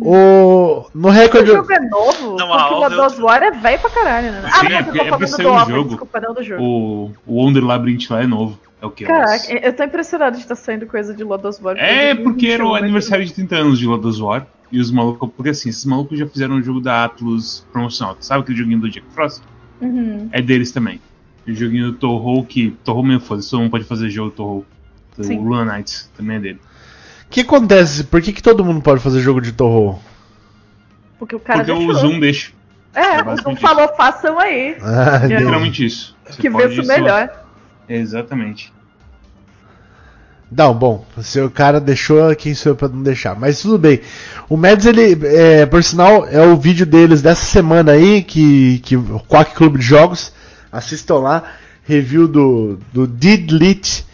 O, 0.00 0.86
no 0.94 1.08
Record. 1.08 1.44
O 1.48 1.52
jogo 1.56 1.72
é 1.72 1.80
novo, 1.80 2.36
Não, 2.36 2.46
porque 2.48 2.74
o 2.74 2.74
Alva 2.84 2.88
Lodos 2.88 3.18
eu- 3.18 3.24
War 3.24 3.42
é 3.42 3.50
velho 3.50 3.78
pra 3.80 3.90
caralho, 3.90 4.32
né? 4.32 4.42
Sim, 4.42 4.66
Ah, 4.66 4.78
é 4.78 4.82
tô 4.82 4.90
é 4.94 5.08
falando 5.08 5.26
saiu 5.26 5.48
do 5.48 5.54
o 5.54 5.58
Alva, 5.58 5.70
jogo. 5.72 5.88
desculpa, 5.88 6.20
não 6.20 6.34
do 6.34 6.42
jogo. 6.42 6.62
O, 6.62 7.12
o 7.26 7.34
Wonder 7.42 7.64
Labyrinth 7.64 8.10
lá 8.10 8.22
é 8.22 8.26
novo. 8.26 8.58
É 8.82 8.86
o 8.86 8.90
que? 8.90 9.04
Caraca, 9.04 9.52
eu 9.52 9.72
tô 9.74 9.84
impressionado 9.84 10.36
de 10.36 10.42
estar 10.42 10.54
saindo 10.54 10.86
coisa 10.86 11.14
de 11.14 11.22
Lodos 11.24 11.60
War. 11.60 11.76
É 11.78 12.14
porque 12.14 12.46
era 12.48 12.64
o 12.64 12.68
2021, 12.70 12.74
aniversário 12.74 13.24
de 13.24 13.32
30 13.32 13.56
anos 13.56 13.78
de 13.78 13.86
Lodos 13.86 14.20
War. 14.20 14.46
E 14.72 14.78
os 14.80 14.90
malucos. 14.90 15.28
Porque 15.36 15.50
assim, 15.50 15.68
esses 15.68 15.84
malucos 15.84 16.18
já 16.18 16.26
fizeram 16.26 16.54
um 16.56 16.62
jogo 16.62 16.80
da 16.80 17.04
Atlus 17.04 17.66
promocional. 17.72 18.16
Sabe 18.20 18.42
aquele 18.42 18.58
joguinho 18.58 18.80
do 18.80 18.88
Jack 18.90 19.06
Frost? 19.14 19.42
Uhum. 19.80 20.28
É 20.32 20.40
deles 20.40 20.70
também. 20.72 21.00
O 21.46 21.52
joguinho 21.52 21.86
do 21.92 21.98
Toho, 21.98 22.44
que. 22.44 22.70
Toho 22.84 23.02
mesmo 23.02 23.20
foda 23.22 23.42
todo 23.42 23.60
mundo 23.60 23.70
pode 23.70 23.84
fazer 23.84 24.08
jogo 24.10 24.30
Toho. 24.30 24.64
O 25.18 25.42
Luna 25.42 25.74
Knights 25.74 26.10
também 26.16 26.36
é 26.36 26.40
dele. 26.40 26.60
O 27.30 27.32
que 27.32 27.42
acontece? 27.42 28.02
Por 28.02 28.20
que, 28.20 28.32
que 28.32 28.42
todo 28.42 28.64
mundo 28.64 28.82
pode 28.82 29.00
fazer 29.00 29.20
jogo 29.20 29.40
de 29.40 29.52
Torro? 29.52 30.02
Porque 31.16 31.36
o 31.36 31.38
cara 31.38 31.62
Porque 31.64 31.70
o. 31.70 31.94
Zoom 31.94 32.18
deixa. 32.18 32.50
É, 32.92 33.18
É 33.18 33.22
o 33.22 33.36
Zoom 33.36 33.54
falou, 33.54 33.88
façam 33.96 34.36
aí. 34.36 34.76
Ah, 34.82 35.20
É. 35.22 35.28
Literalmente 35.28 35.86
isso. 35.86 36.16
Você 36.28 36.42
que 36.42 36.48
isso 36.48 36.82
só- 36.82 36.92
melhor. 36.92 37.30
Exatamente. 37.88 38.72
Não, 40.50 40.74
bom, 40.74 41.06
se 41.22 41.40
o 41.40 41.48
cara 41.48 41.80
deixou, 41.80 42.34
quem 42.34 42.52
sou 42.52 42.72
eu 42.72 42.76
pra 42.76 42.88
não 42.88 43.00
deixar? 43.00 43.38
Mas 43.38 43.62
tudo 43.62 43.78
bem. 43.78 44.00
O 44.48 44.56
Mads, 44.56 44.84
ele, 44.86 45.16
é, 45.24 45.64
por 45.66 45.84
sinal, 45.84 46.26
é 46.26 46.44
o 46.44 46.56
vídeo 46.56 46.84
deles 46.84 47.22
dessa 47.22 47.44
semana 47.46 47.92
aí, 47.92 48.24
que, 48.24 48.80
que 48.80 48.96
o 48.96 49.20
Quack 49.28 49.54
Clube 49.54 49.78
de 49.78 49.84
Jogos, 49.84 50.32
assistam 50.72 51.18
lá, 51.20 51.44
review 51.84 52.26
do, 52.26 52.80
do 52.92 53.06
Didlit. 53.06 54.04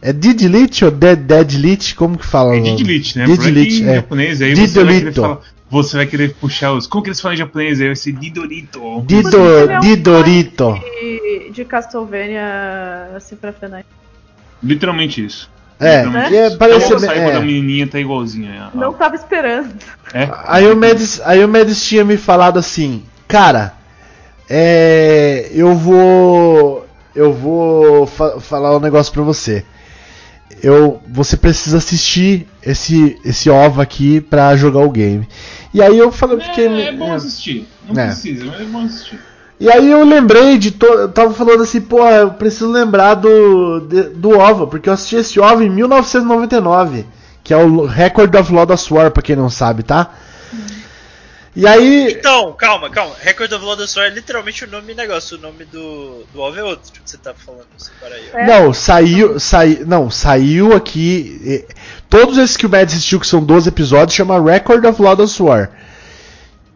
É 0.00 0.12
Didlit 0.12 0.84
ou 0.84 0.90
Dead 0.90 1.18
Deadlit? 1.18 1.94
Como 1.96 2.16
que 2.16 2.24
fala? 2.26 2.56
É? 2.56 2.60
Didlit, 2.60 3.18
né? 3.18 3.24
Didlit, 3.26 3.82
em 3.82 3.88
é. 3.88 3.94
japonês, 3.96 4.40
aí 4.40 4.54
você 4.54 4.84
vai, 4.84 4.94
querer 4.94 5.10
Didolito. 5.10 5.20
falar, 5.22 5.38
você 5.70 5.96
vai 5.96 6.06
querer 6.06 6.34
puxar 6.34 6.72
os. 6.72 6.86
Como 6.86 7.02
que 7.02 7.08
eles 7.10 7.20
falam 7.20 7.34
em 7.34 7.38
japonês? 7.38 7.80
Aí 7.80 7.86
vai 7.88 7.96
ser 7.96 8.12
Didorito. 8.12 8.80
Dido, 9.06 9.36
é 9.36 9.76
um 9.78 9.80
Didorito. 9.80 10.74
De, 11.00 11.50
de 11.50 11.64
Castlevania, 11.64 13.10
assim, 13.16 13.34
pra 13.34 13.52
frente. 13.52 13.84
Literalmente 14.62 15.24
isso. 15.24 15.50
É, 15.80 16.00
Então, 16.00 16.12
e 16.30 16.36
é, 16.36 16.56
parece 16.56 16.92
eu 16.92 16.98
é. 16.98 17.20
quando 17.22 17.36
a 17.36 17.40
menininha 17.40 17.86
tá 17.86 18.00
igualzinha. 18.00 18.70
Não 18.74 18.92
tava 18.92 19.14
esperando. 19.14 19.68
É? 20.12 20.28
Aí 20.46 20.66
o 20.66 20.76
Mendes, 20.76 21.20
aí 21.24 21.44
o 21.44 21.48
Mendes 21.48 21.84
tinha 21.84 22.04
me 22.04 22.16
falado 22.16 22.58
assim, 22.58 23.04
cara, 23.28 23.74
é, 24.50 25.50
eu 25.52 25.74
vou, 25.76 26.86
eu 27.14 27.32
vou 27.32 28.06
fa- 28.06 28.40
falar 28.40 28.76
um 28.76 28.80
negócio 28.80 29.12
pra 29.12 29.22
você. 29.22 29.64
Eu, 30.62 31.00
você 31.08 31.36
precisa 31.36 31.78
assistir 31.78 32.46
esse, 32.62 33.16
esse 33.24 33.48
OVA 33.48 33.82
aqui 33.82 34.20
pra 34.20 34.56
jogar 34.56 34.80
o 34.80 34.90
game. 34.90 35.28
E 35.72 35.80
aí 35.82 35.96
eu 35.98 36.10
falei, 36.10 36.40
fiquei, 36.40 36.66
É, 36.66 36.88
é 36.88 36.92
bom 36.92 37.12
é. 37.12 37.14
assistir. 37.14 37.66
Não 37.88 38.00
É. 38.02 38.06
precisa, 38.06 38.44
mas 38.46 38.60
é 38.60 38.64
bom 38.64 38.82
assistir. 38.84 39.20
E 39.60 39.68
aí 39.70 39.90
eu 39.90 40.04
lembrei 40.04 40.56
de 40.56 40.74
eu 40.80 41.08
tava 41.08 41.34
falando 41.34 41.62
assim, 41.64 41.80
pô, 41.80 42.04
eu 42.08 42.30
preciso 42.30 42.70
lembrar 42.70 43.14
do 43.14 43.80
de- 43.80 44.10
do 44.10 44.30
OVA, 44.38 44.66
porque 44.68 44.88
eu 44.88 44.92
assisti 44.92 45.16
esse 45.16 45.40
OVA 45.40 45.64
em 45.64 45.70
1999, 45.70 47.04
que 47.42 47.52
é 47.52 47.56
o 47.56 47.84
Record 47.84 48.34
of 48.36 48.52
Lodoss 48.52 48.90
War, 48.90 49.10
pra 49.10 49.22
quem 49.22 49.34
não 49.36 49.50
sabe, 49.50 49.82
tá? 49.82 50.10
E 51.56 51.66
aí, 51.66 52.12
Então, 52.12 52.52
calma, 52.52 52.88
calma. 52.90 53.14
Record 53.20 53.52
of 53.52 53.64
War 53.64 53.78
é 54.06 54.10
literalmente 54.10 54.64
o 54.64 54.70
nome 54.70 54.92
do 54.94 54.96
negócio. 54.96 55.36
O 55.36 55.40
nome 55.40 55.64
do, 55.64 56.24
do 56.32 56.40
OVA 56.40 56.60
é 56.60 56.62
outro 56.62 56.92
que 56.92 57.00
você 57.04 57.16
tá 57.16 57.34
falando. 57.34 57.66
Separa 57.76 58.14
aí. 58.14 58.30
É. 58.32 58.46
não, 58.46 58.72
saiu, 58.72 59.40
sai, 59.40 59.82
não, 59.86 60.10
saiu 60.10 60.74
aqui, 60.74 61.64
todos 62.08 62.38
esses 62.38 62.56
que 62.56 62.66
o 62.66 62.68
Mads 62.68 62.94
assistiu, 62.94 63.18
que 63.18 63.26
são 63.26 63.42
12 63.42 63.68
episódios, 63.68 64.14
chama 64.14 64.40
Record 64.40 64.84
of 64.84 65.00
Lodoss 65.02 65.40
War. 65.40 65.70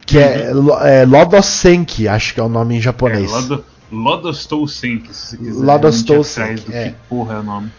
Que 0.05 0.19
é, 0.19 0.51
Lo- 0.53 0.79
é 0.85 1.05
Lodoss 1.05 1.47
Senki, 1.47 2.09
acho 2.09 2.35
que 2.35 2.41
é 2.41 2.43
o 2.43 2.49
nome 2.49 2.75
em 2.75 2.79
É, 2.79 2.81
japonês. 2.81 3.31
Lodo, 3.31 3.65
Lodostou 3.91 4.67
Senki, 4.67 5.15
se 5.15 5.31
você 5.31 5.37
quiser. 5.37 5.63
Lodostou 5.65 6.17
mentir 6.17 6.33
atrás 6.33 6.61
Senki, 6.61 6.71
do 6.73 6.77
é. 6.77 6.89
que 6.89 6.95
porra 7.09 7.35
é 7.35 7.39
o 7.39 7.43
nome. 7.43 7.73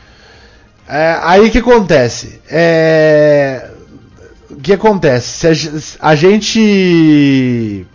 É, 0.87 1.17
aí 1.21 1.49
que 1.49 1.57
acontece? 1.57 2.41
É, 2.49 3.69
o 4.53 4.61
que 4.61 4.73
acontece? 4.73 5.47
A, 5.47 5.53
gen- 5.53 5.81
a 5.99 6.15
gente. 6.15 7.85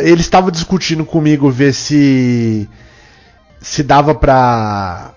Ele 0.00 0.20
estava 0.20 0.50
discutindo 0.50 1.04
comigo 1.04 1.50
ver 1.50 1.72
se. 1.72 2.68
Se 3.60 3.82
dava 3.82 4.14
pra. 4.14 5.12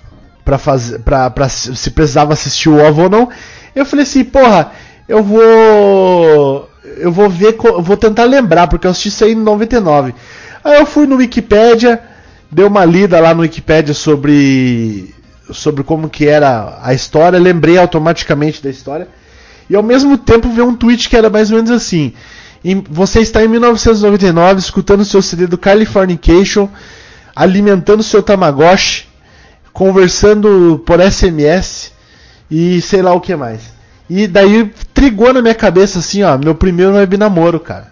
Pra 0.46 0.58
fazer. 0.58 1.00
Pra, 1.00 1.30
pra, 1.30 1.50
se 1.50 1.90
precisava 1.92 2.34
assistir 2.34 2.70
o 2.70 2.78
OVA 2.78 3.04
ou 3.04 3.10
não. 3.10 3.30
Eu 3.76 3.86
falei 3.86 4.04
assim, 4.04 4.24
porra, 4.24 4.72
eu 5.08 5.24
vou. 5.24 6.70
Eu 6.98 7.12
vou 7.12 7.30
ver. 7.30 7.56
vou 7.82 7.98
tentar 7.98 8.24
lembrar, 8.26 8.68
porque 8.68 8.88
eu 8.88 8.92
assisti 8.92 9.10
isso 9.10 9.26
aí 9.26 9.32
em 9.34 9.36
99. 9.36 10.14
Aí 10.64 10.80
eu 10.80 10.86
fui 10.86 11.06
no 11.06 11.18
Wikipedia, 11.18 12.02
dei 12.52 12.66
uma 12.66 12.86
lida 12.86 13.20
lá 13.20 13.34
no 13.34 13.42
Wikipedia 13.42 13.94
sobre. 13.94 15.14
Sobre 15.52 15.82
como 15.82 16.10
que 16.10 16.28
era 16.28 16.78
a 16.82 16.94
história, 16.94 17.40
lembrei 17.40 17.78
automaticamente 17.78 18.62
da 18.62 18.70
história. 18.70 19.08
E 19.70 19.76
ao 19.76 19.84
mesmo 19.84 20.18
tempo 20.18 20.50
vi 20.50 20.62
um 20.62 20.76
tweet 20.76 21.10
que 21.10 21.16
era 21.18 21.30
mais 21.30 21.52
ou 21.52 21.58
menos 21.58 21.72
assim. 21.72 22.14
você 22.90 23.20
está 23.22 23.44
em 23.44 23.48
1999 23.48 24.60
escutando 24.60 25.04
seu 25.06 25.22
CD 25.22 25.48
do 25.48 25.58
Californication, 25.58 26.70
alimentando 27.36 28.02
seu 28.04 28.24
Tamagotchi, 28.24 29.08
conversando 29.74 30.82
por 30.86 31.00
SMS 31.00 31.92
e 32.50 32.82
sei 32.82 33.02
lá 33.02 33.14
o 33.14 33.22
que 33.22 33.36
mais. 33.36 33.76
E 34.10 34.26
daí 34.26 34.72
trigou 34.94 35.34
na 35.34 35.42
minha 35.42 35.54
cabeça 35.56 36.00
assim, 36.00 36.24
ó, 36.24 36.38
meu 36.38 36.56
primeiro 36.56 36.94
web 36.94 37.18
namoro, 37.18 37.60
cara. 37.60 37.92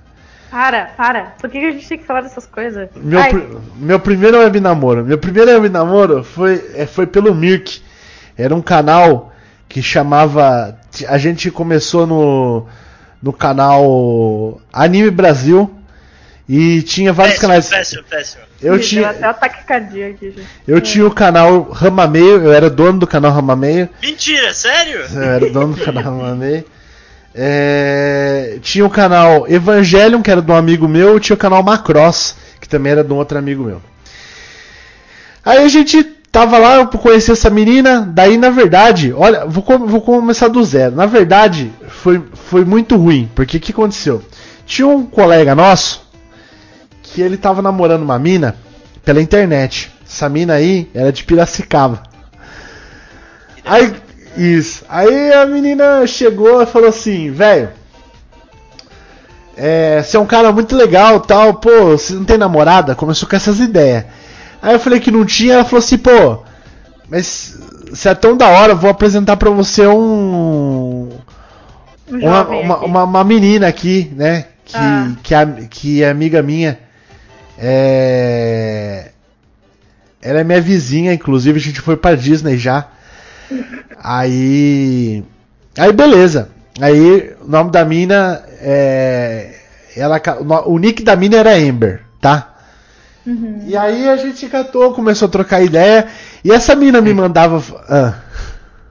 Para, 0.49 0.85
para. 0.95 1.33
Por 1.39 1.49
que 1.49 1.57
a 1.57 1.71
gente 1.71 1.87
tem 1.87 1.97
que 1.97 2.05
falar 2.05 2.21
dessas 2.21 2.45
coisas? 2.45 2.87
Meu, 2.95 3.21
pri- 3.25 3.57
meu 3.75 3.99
primeiro 3.99 4.37
web 4.39 4.59
namoro. 4.61 5.03
Meu 5.03 5.17
primeiro 5.17 5.51
web 5.51 5.67
namoro 5.67 6.23
foi, 6.23 6.63
é, 6.73 6.85
foi 6.85 7.05
pelo 7.05 7.35
Mirk. 7.35 7.81
Era 8.37 8.55
um 8.55 8.61
canal 8.61 9.33
que 9.67 9.81
chamava. 9.81 10.77
A 11.07 11.17
gente 11.17 11.49
começou 11.51 12.05
no, 12.05 12.67
no 13.21 13.33
canal 13.33 14.61
Anime 14.71 15.09
Brasil. 15.09 15.71
E 16.47 16.83
tinha 16.83 17.11
vários 17.11 17.39
péssimo, 17.39 17.49
canais. 17.49 17.69
péssimo, 17.69 18.03
péssimo. 18.03 18.43
Eu 18.61 18.73
deu 18.73 18.81
tinha, 18.81 19.09
até 19.09 19.25
ataque 19.25 19.65
cardíaco 19.65 20.13
aqui, 20.13 20.31
gente. 20.31 20.47
eu 20.67 20.79
tinha 20.79 21.05
o 21.07 21.11
canal 21.11 21.63
Ramameio, 21.71 22.43
eu 22.43 22.53
era 22.53 22.69
dono 22.69 22.99
do 22.99 23.07
canal 23.07 23.31
Ramameio. 23.31 23.89
Mentira, 23.99 24.53
sério? 24.53 25.07
Eu 25.11 25.23
era 25.23 25.49
dono 25.49 25.73
do 25.73 25.83
canal 25.83 26.03
Ramameio. 26.03 26.63
É, 27.33 28.59
tinha 28.61 28.85
o 28.85 28.89
canal 28.89 29.45
Evangelion, 29.49 30.21
que 30.21 30.29
era 30.31 30.41
de 30.41 30.49
um 30.49 30.55
amigo 30.55 30.87
meu, 30.87 31.17
e 31.17 31.19
tinha 31.19 31.33
o 31.33 31.39
canal 31.39 31.61
Macross, 31.63 32.35
que 32.61 32.69
também 32.69 32.91
era 32.91 33.03
de 33.03 33.11
um 33.11 33.17
outro 33.17 33.37
amigo 33.37 33.63
meu. 33.63 33.81
Aí 35.43 35.63
a 35.63 35.67
gente 35.67 36.14
tava 36.35 36.57
lá, 36.57 36.75
eu 36.75 36.87
conheci 36.87 37.31
essa 37.31 37.49
menina, 37.49 38.01
daí 38.01 38.35
na 38.35 38.49
verdade, 38.49 39.13
olha, 39.15 39.45
vou, 39.45 39.63
vou 39.87 40.01
começar 40.01 40.49
do 40.49 40.61
zero. 40.65 40.93
Na 40.93 41.05
verdade, 41.05 41.71
foi, 41.87 42.21
foi 42.33 42.65
muito 42.65 42.97
ruim, 42.97 43.31
porque 43.33 43.55
o 43.55 43.59
que 43.61 43.71
aconteceu? 43.71 44.21
Tinha 44.65 44.85
um 44.85 45.05
colega 45.05 45.55
nosso 45.55 46.05
que 47.01 47.21
ele 47.21 47.37
tava 47.37 47.61
namorando 47.61 48.03
uma 48.03 48.19
mina 48.19 48.53
pela 49.05 49.21
internet. 49.21 49.89
Essa 50.05 50.27
mina 50.27 50.55
aí 50.55 50.91
era 50.93 51.09
de 51.09 51.23
Piracicaba. 51.23 52.03
Aí, 53.63 53.93
isso. 54.35 54.83
Aí 54.89 55.31
a 55.31 55.45
menina 55.45 56.05
chegou 56.05 56.61
e 56.61 56.65
falou 56.65 56.89
assim, 56.89 57.31
velho. 57.31 57.69
É, 59.55 60.03
você 60.03 60.17
é 60.17 60.19
um 60.19 60.25
cara 60.25 60.51
muito 60.51 60.75
legal 60.75 61.21
tal, 61.21 61.53
pô, 61.53 61.91
você 61.91 62.13
não 62.13 62.25
tem 62.25 62.37
namorada? 62.37 62.93
Começou 62.93 63.29
com 63.29 63.37
essas 63.37 63.61
ideias. 63.61 64.03
Aí 64.65 64.73
eu 64.73 64.79
falei 64.79 64.99
que 64.99 65.11
não 65.11 65.23
tinha, 65.23 65.53
ela 65.53 65.63
falou 65.65 65.79
assim, 65.79 65.97
pô, 65.97 66.43
mas 67.07 67.57
você 67.89 68.09
é 68.09 68.15
tão 68.15 68.35
da 68.35 68.47
hora, 68.49 68.73
vou 68.73 68.89
apresentar 68.89 69.37
pra 69.37 69.49
você 69.51 69.85
um. 69.87 71.09
Um 72.11 72.17
Uma, 72.19 72.47
uma, 72.47 72.77
uma- 72.79 73.03
uma 73.03 73.23
menina 73.23 73.67
aqui, 73.67 74.11
né? 74.15 74.45
Que, 74.65 74.75
Ah. 74.77 75.11
que, 75.23 75.35
é, 75.35 75.45
que 75.69 76.03
é 76.03 76.09
amiga 76.09 76.41
minha. 76.41 76.79
É. 77.57 79.09
Ela 80.21 80.39
é 80.39 80.43
minha 80.43 80.61
vizinha, 80.61 81.13
inclusive 81.13 81.59
a 81.59 81.61
gente 81.61 81.79
foi 81.81 81.95
pra 81.95 82.15
Disney 82.15 82.57
já. 82.57 82.87
Aí. 84.01 85.23
Aí 85.77 85.91
beleza. 85.93 86.49
Aí 86.81 87.33
o 87.41 87.47
nome 87.49 87.69
da 87.71 87.85
mina 87.85 88.43
é. 88.59 89.51
Ela, 89.95 90.19
o 90.65 90.77
nick 90.77 91.03
da 91.03 91.15
mina 91.15 91.37
era 91.37 91.53
Amber, 91.55 92.01
tá? 92.19 92.54
Uhum. 93.25 93.63
E 93.65 93.75
aí 93.75 94.07
a 94.07 94.17
gente 94.17 94.47
catou, 94.47 94.93
começou 94.93 95.27
a 95.27 95.31
trocar 95.31 95.61
ideia. 95.63 96.07
E 96.43 96.51
essa 96.51 96.75
mina 96.75 97.01
me 97.01 97.13
mandava. 97.13 97.61
ah, 97.89 98.13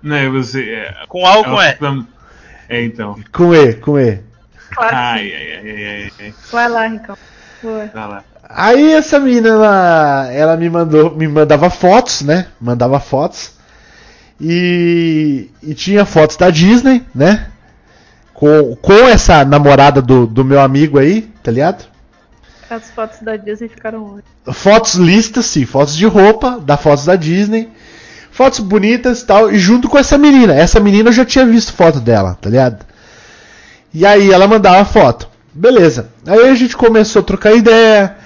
Não, 0.02 0.16
é 0.16 0.28
você. 0.28 0.62
É, 0.70 0.94
Com 1.08 1.24
A 1.26 1.36
ou 1.38 1.44
com 1.44 1.62
é, 1.62 1.78
E? 1.80 2.04
é, 2.68 2.84
então. 2.84 3.16
com 3.32 3.54
E, 3.54 3.74
com 3.74 3.98
E. 3.98 4.20
Claro 4.70 4.96
Ai, 4.96 5.32
ai, 5.32 5.52
ai, 5.52 5.70
ai, 5.70 5.84
ai, 5.86 6.12
ai. 6.20 6.34
Vai 6.50 6.68
lá, 6.68 6.86
Rincão. 6.86 7.16
Boa. 7.62 7.86
Tá 7.86 8.06
lá. 8.06 8.24
Aí 8.48 8.92
essa 8.92 9.18
menina, 9.20 9.48
ela, 9.48 10.28
ela 10.32 10.56
me 10.56 10.68
mandou, 10.68 11.14
me 11.16 11.26
mandava 11.28 11.70
fotos, 11.70 12.22
né? 12.22 12.46
Mandava 12.60 12.98
fotos. 13.00 13.52
E, 14.40 15.48
e 15.62 15.74
tinha 15.74 16.04
fotos 16.04 16.36
da 16.36 16.50
Disney, 16.50 17.02
né? 17.14 17.46
Com, 18.32 18.74
com 18.76 18.92
essa 19.08 19.44
namorada 19.44 20.02
do, 20.02 20.26
do 20.26 20.44
meu 20.44 20.60
amigo 20.60 20.98
aí, 20.98 21.22
tá 21.42 21.50
ligado? 21.52 21.84
As 22.70 22.90
fotos 22.90 23.20
da 23.20 23.36
Disney 23.36 23.68
ficaram 23.68 24.04
ótimas. 24.04 24.56
Fotos 24.56 24.94
listas, 24.94 25.46
sim, 25.46 25.66
fotos 25.66 25.96
de 25.96 26.06
roupa, 26.06 26.58
da 26.60 26.76
fotos 26.76 27.04
da 27.04 27.16
Disney. 27.16 27.68
Fotos 28.30 28.60
bonitas 28.60 29.20
e 29.20 29.26
tal, 29.26 29.52
e 29.52 29.58
junto 29.58 29.88
com 29.88 29.96
essa 29.96 30.18
menina. 30.18 30.54
Essa 30.54 30.80
menina 30.80 31.10
eu 31.10 31.12
já 31.12 31.24
tinha 31.24 31.46
visto 31.46 31.72
foto 31.72 32.00
dela, 32.00 32.36
tá 32.40 32.50
ligado? 32.50 32.84
E 33.92 34.04
aí 34.04 34.32
ela 34.32 34.48
mandava 34.48 34.84
foto. 34.84 35.28
Beleza. 35.52 36.08
Aí 36.26 36.48
a 36.48 36.54
gente 36.54 36.76
começou 36.76 37.20
a 37.20 37.24
trocar 37.24 37.54
ideia. 37.54 38.16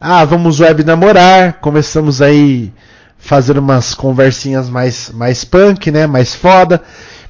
Ah, 0.00 0.24
vamos 0.24 0.58
web 0.60 0.84
namorar. 0.84 1.54
Começamos 1.60 2.22
aí 2.22 2.72
fazer 3.18 3.58
umas 3.58 3.94
conversinhas 3.94 4.70
mais, 4.70 5.10
mais 5.12 5.44
punk, 5.44 5.90
né? 5.90 6.06
Mais 6.06 6.34
foda. 6.34 6.82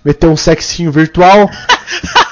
Meter 0.05 0.29
um 0.29 0.37
sexinho 0.37 0.93
virtual. 0.93 1.51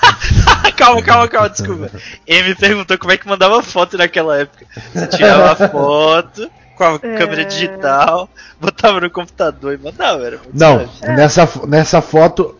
calma, 0.76 1.02
calma, 1.02 1.28
calma, 1.28 1.48
desculpa. 1.50 1.90
Ele 2.26 2.48
me 2.50 2.54
perguntou 2.54 2.98
como 2.98 3.12
é 3.12 3.16
que 3.16 3.26
mandava 3.28 3.62
foto 3.62 3.96
naquela 3.98 4.38
época. 4.38 4.66
Você 4.94 5.06
tirava 5.08 5.52
a 5.64 5.68
foto 5.68 6.50
com 6.76 6.84
a 6.84 6.94
É. 7.02 7.16
câmera 7.16 7.44
digital, 7.44 8.28
botava 8.60 9.00
no 9.00 9.10
computador 9.10 9.74
e 9.74 9.78
mandava, 9.82 10.24
era 10.26 10.36
muito 10.38 10.50
Não, 10.52 10.86
suave. 10.88 11.16
nessa, 11.16 11.48
nessa 11.66 12.02
foto, 12.02 12.54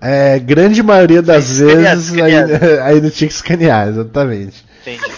é, 0.00 0.38
grande 0.40 0.82
maioria 0.82 1.22
das 1.22 1.50
Escaneado, 1.50 1.82
vezes 2.00 2.08
escaneado. 2.12 2.52
ainda, 2.52 2.84
ainda 2.84 3.10
tinha 3.10 3.28
que 3.28 3.34
escanear, 3.34 3.88
exatamente. 3.88 4.64
Entendi. 4.80 5.12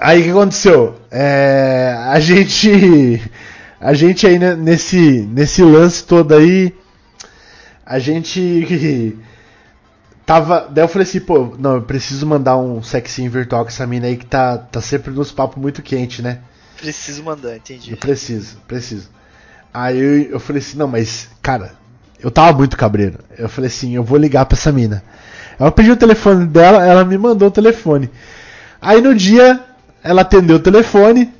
Aí 0.00 0.20
o 0.20 0.24
que 0.24 0.30
aconteceu? 0.30 0.96
É, 1.10 1.94
a 2.08 2.18
gente. 2.20 3.22
A 3.80 3.92
gente 3.92 4.26
aí 4.26 4.38
ne- 4.38 4.56
nesse, 4.56 4.98
nesse 5.30 5.62
lance 5.62 6.04
todo 6.04 6.34
aí. 6.34 6.74
A 7.86 7.98
gente. 7.98 9.16
Tava. 10.26 10.68
Daí 10.70 10.84
eu 10.84 10.88
falei 10.88 11.06
assim, 11.06 11.20
pô, 11.20 11.54
não, 11.58 11.76
eu 11.76 11.82
preciso 11.82 12.26
mandar 12.26 12.56
um 12.56 12.82
sexinho 12.82 13.30
virtual 13.30 13.62
com 13.62 13.68
essa 13.68 13.86
mina 13.86 14.06
aí 14.06 14.16
que 14.16 14.26
tá, 14.26 14.56
tá 14.58 14.80
sempre 14.80 15.12
nos 15.12 15.30
papos 15.30 15.60
muito 15.60 15.82
quente, 15.82 16.22
né? 16.22 16.38
Preciso 16.76 17.22
mandar, 17.22 17.56
entendi. 17.56 17.90
Eu 17.90 17.96
preciso, 17.96 18.56
preciso. 18.66 19.08
Aí 19.72 19.98
eu, 19.98 20.32
eu 20.32 20.40
falei 20.40 20.60
assim, 20.60 20.78
não, 20.78 20.88
mas, 20.88 21.28
cara, 21.42 21.72
eu 22.20 22.30
tava 22.30 22.56
muito 22.56 22.76
cabreiro. 22.76 23.18
Eu 23.36 23.48
falei 23.48 23.68
assim, 23.68 23.94
eu 23.94 24.02
vou 24.02 24.18
ligar 24.18 24.46
pra 24.46 24.56
essa 24.56 24.72
mina. 24.72 25.02
Eu 25.58 25.70
pedi 25.70 25.90
o 25.90 25.96
telefone 25.96 26.46
dela, 26.46 26.84
ela 26.84 27.04
me 27.04 27.18
mandou 27.18 27.48
o 27.48 27.50
telefone. 27.50 28.10
Aí 28.80 29.00
no 29.00 29.14
dia, 29.14 29.60
ela 30.02 30.22
atendeu 30.22 30.56
o 30.56 30.60
telefone, 30.60 31.32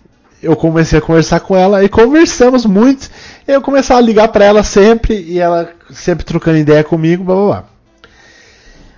eu 0.42 0.55
comecei 0.55 0.99
a 0.99 1.03
conversar 1.03 1.40
com 1.40 1.57
ela 1.57 1.83
e 1.83 1.88
conversamos 1.88 2.66
muito. 2.66 3.11
Eu 3.47 3.62
começava 3.62 4.01
a 4.01 4.03
ligar 4.03 4.29
pra 4.29 4.44
ela 4.44 4.62
sempre 4.62 5.14
e 5.14 5.38
ela 5.38 5.70
sempre 5.90 6.25
trocando 6.25 6.59
ideia 6.59 6.85
comigo, 6.85 7.25
blá 7.25 7.35
blá 7.35 7.47
blá. 7.47 7.74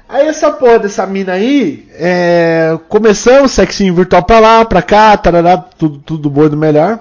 Aí 0.08 0.28
essa 0.28 0.52
porra 0.52 0.78
dessa 0.78 1.04
mina 1.06 1.32
aí, 1.32 1.88
é, 1.94 2.78
começamos 2.88 3.50
sexinho 3.52 3.94
virtual 3.94 4.22
pra 4.22 4.38
lá, 4.38 4.64
pra 4.64 4.80
cá, 4.80 5.16
tarará, 5.16 5.56
tudo, 5.58 5.98
tudo 5.98 6.30
bom 6.30 6.44
e 6.44 6.48
do 6.48 6.56
melhor. 6.56 7.00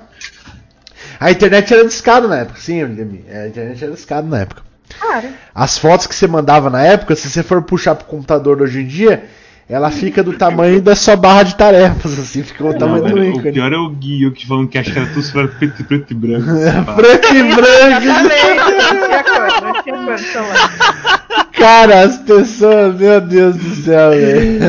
A 1.20 1.30
internet 1.32 1.72
era 1.74 1.86
discada 1.86 2.28
na 2.28 2.38
época, 2.40 2.60
sim, 2.60 2.84
Lemmy, 2.84 3.24
a 3.32 3.48
internet 3.48 3.84
era 3.84 3.94
discada 3.94 4.28
na 4.28 4.40
época. 4.40 4.64
Claro. 5.00 5.28
As 5.54 5.78
fotos 5.78 6.08
que 6.08 6.16
você 6.16 6.28
mandava 6.28 6.70
na 6.70 6.82
época, 6.84 7.16
se 7.16 7.30
você 7.30 7.44
for 7.44 7.62
puxar 7.62 7.96
pro 7.96 8.06
computador 8.08 8.62
hoje 8.62 8.82
em 8.82 8.88
dia, 8.88 9.24
ela 9.70 9.90
fica 9.92 10.22
do 10.24 10.34
tamanho 10.34 10.82
da 10.82 10.96
sua 10.96 11.16
barra 11.16 11.44
de 11.44 11.56
tarefas, 11.56 12.20
assim, 12.20 12.44
fica 12.44 12.64
o 12.64 12.72
Não, 12.72 12.78
tamanho 12.78 13.04
do 13.04 13.10
velho, 13.16 13.22
o 13.22 13.38
ícone. 13.38 13.52
pior 13.52 13.72
é 13.74 13.78
o 13.78 13.90
Guio 13.90 14.32
que 14.32 14.46
falam 14.48 14.68
que 14.68 14.78
acha 14.78 14.92
que 14.92 14.98
era 15.00 15.08
tudo 15.08 15.24
só 15.24 15.48
preto, 15.48 15.84
preto 15.86 16.12
e 16.12 16.14
branco. 16.16 16.46
Preto 16.96 17.36
e 17.36 17.44
branco. 17.54 18.04
Exatamente. 18.04 18.46
Não 18.94 19.08
tinha 19.08 19.24
cor, 19.24 19.62
não 19.64 19.84
tinha 19.84 19.96
cor 19.96 20.12
no 20.12 20.18
celular. 20.20 21.25
Cara, 21.58 22.02
as 22.04 22.18
pessoas, 22.18 22.96
meu 22.96 23.22
Deus 23.22 23.56
do 23.56 23.76
céu, 23.84 24.12
velho. 24.12 24.60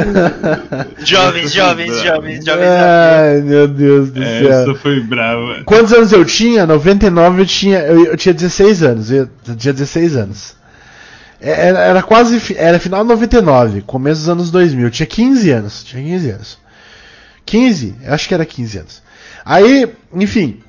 Jovens, 1.05 1.53
jovens, 1.53 2.01
jovens, 2.03 2.44
jovens. 2.44 2.66
Ai, 2.68 3.40
meu 3.42 3.66
Deus 3.66 4.11
do 4.11 4.22
É, 4.22 4.40
céu. 4.40 4.51
essa 4.53 4.75
foi 4.77 5.01
brava. 5.01 5.62
Quantos 5.64 5.92
anos 5.92 6.12
eu 6.12 6.25
tinha? 6.25 6.64
99 6.66 7.42
eu 7.42 7.46
tinha, 7.46 7.79
eu, 7.81 8.05
eu 8.07 8.16
tinha 8.16 8.33
16 8.33 8.83
anos. 8.83 9.11
Eu, 9.11 9.29
eu 9.49 9.57
tinha 9.57 9.72
16 9.75 10.16
anos. 10.16 10.55
É, 11.40 11.68
Era, 11.68 11.79
era 11.81 12.03
quase. 12.03 12.55
Era 12.57 12.79
final 12.79 13.03
de 13.03 13.09
99, 13.09 13.83
começo 13.83 14.20
dos 14.20 14.29
anos 14.29 14.51
2000. 14.51 14.87
Eu 14.87 14.90
tinha 14.90 15.07
15 15.07 15.51
anos. 15.51 15.85
Tinha 15.85 16.03
15 16.03 16.31
anos. 16.31 16.59
15? 17.44 17.94
Eu 18.05 18.14
acho 18.14 18.29
que 18.29 18.35
era 18.35 18.44
15 18.46 18.79
anos. 18.79 19.03
Aí, 19.44 19.88
enfim. 20.14 20.61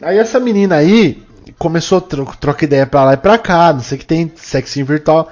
Aí 0.00 0.18
essa 0.18 0.40
menina 0.40 0.76
aí 0.76 1.22
começou 1.58 1.98
a 1.98 2.00
tro 2.00 2.26
trocar 2.40 2.64
ideia 2.64 2.86
pra 2.86 3.04
lá 3.04 3.14
e 3.14 3.16
pra 3.16 3.38
cá, 3.38 3.72
não 3.72 3.80
sei 3.80 3.96
o 3.96 3.98
que 4.00 4.06
tem, 4.06 4.32
sexinho 4.36 4.86
virtual. 4.86 5.30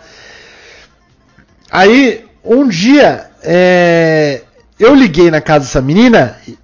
Aí, 1.71 2.25
um 2.45 2.67
dia, 2.69 3.31
é, 3.43 4.43
eu 4.79 4.95
liguei 4.95 5.31
na 5.31 5.41
casa 5.41 5.65
dessa 5.67 5.81
menina 5.83 6.37
e- 6.49 6.59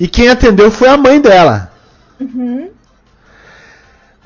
e 0.00 0.06
quem 0.08 0.28
atendeu 0.28 0.70
foi 0.70 0.88
a 0.88 0.96
mãe 0.96 1.20
dela. 1.20 1.72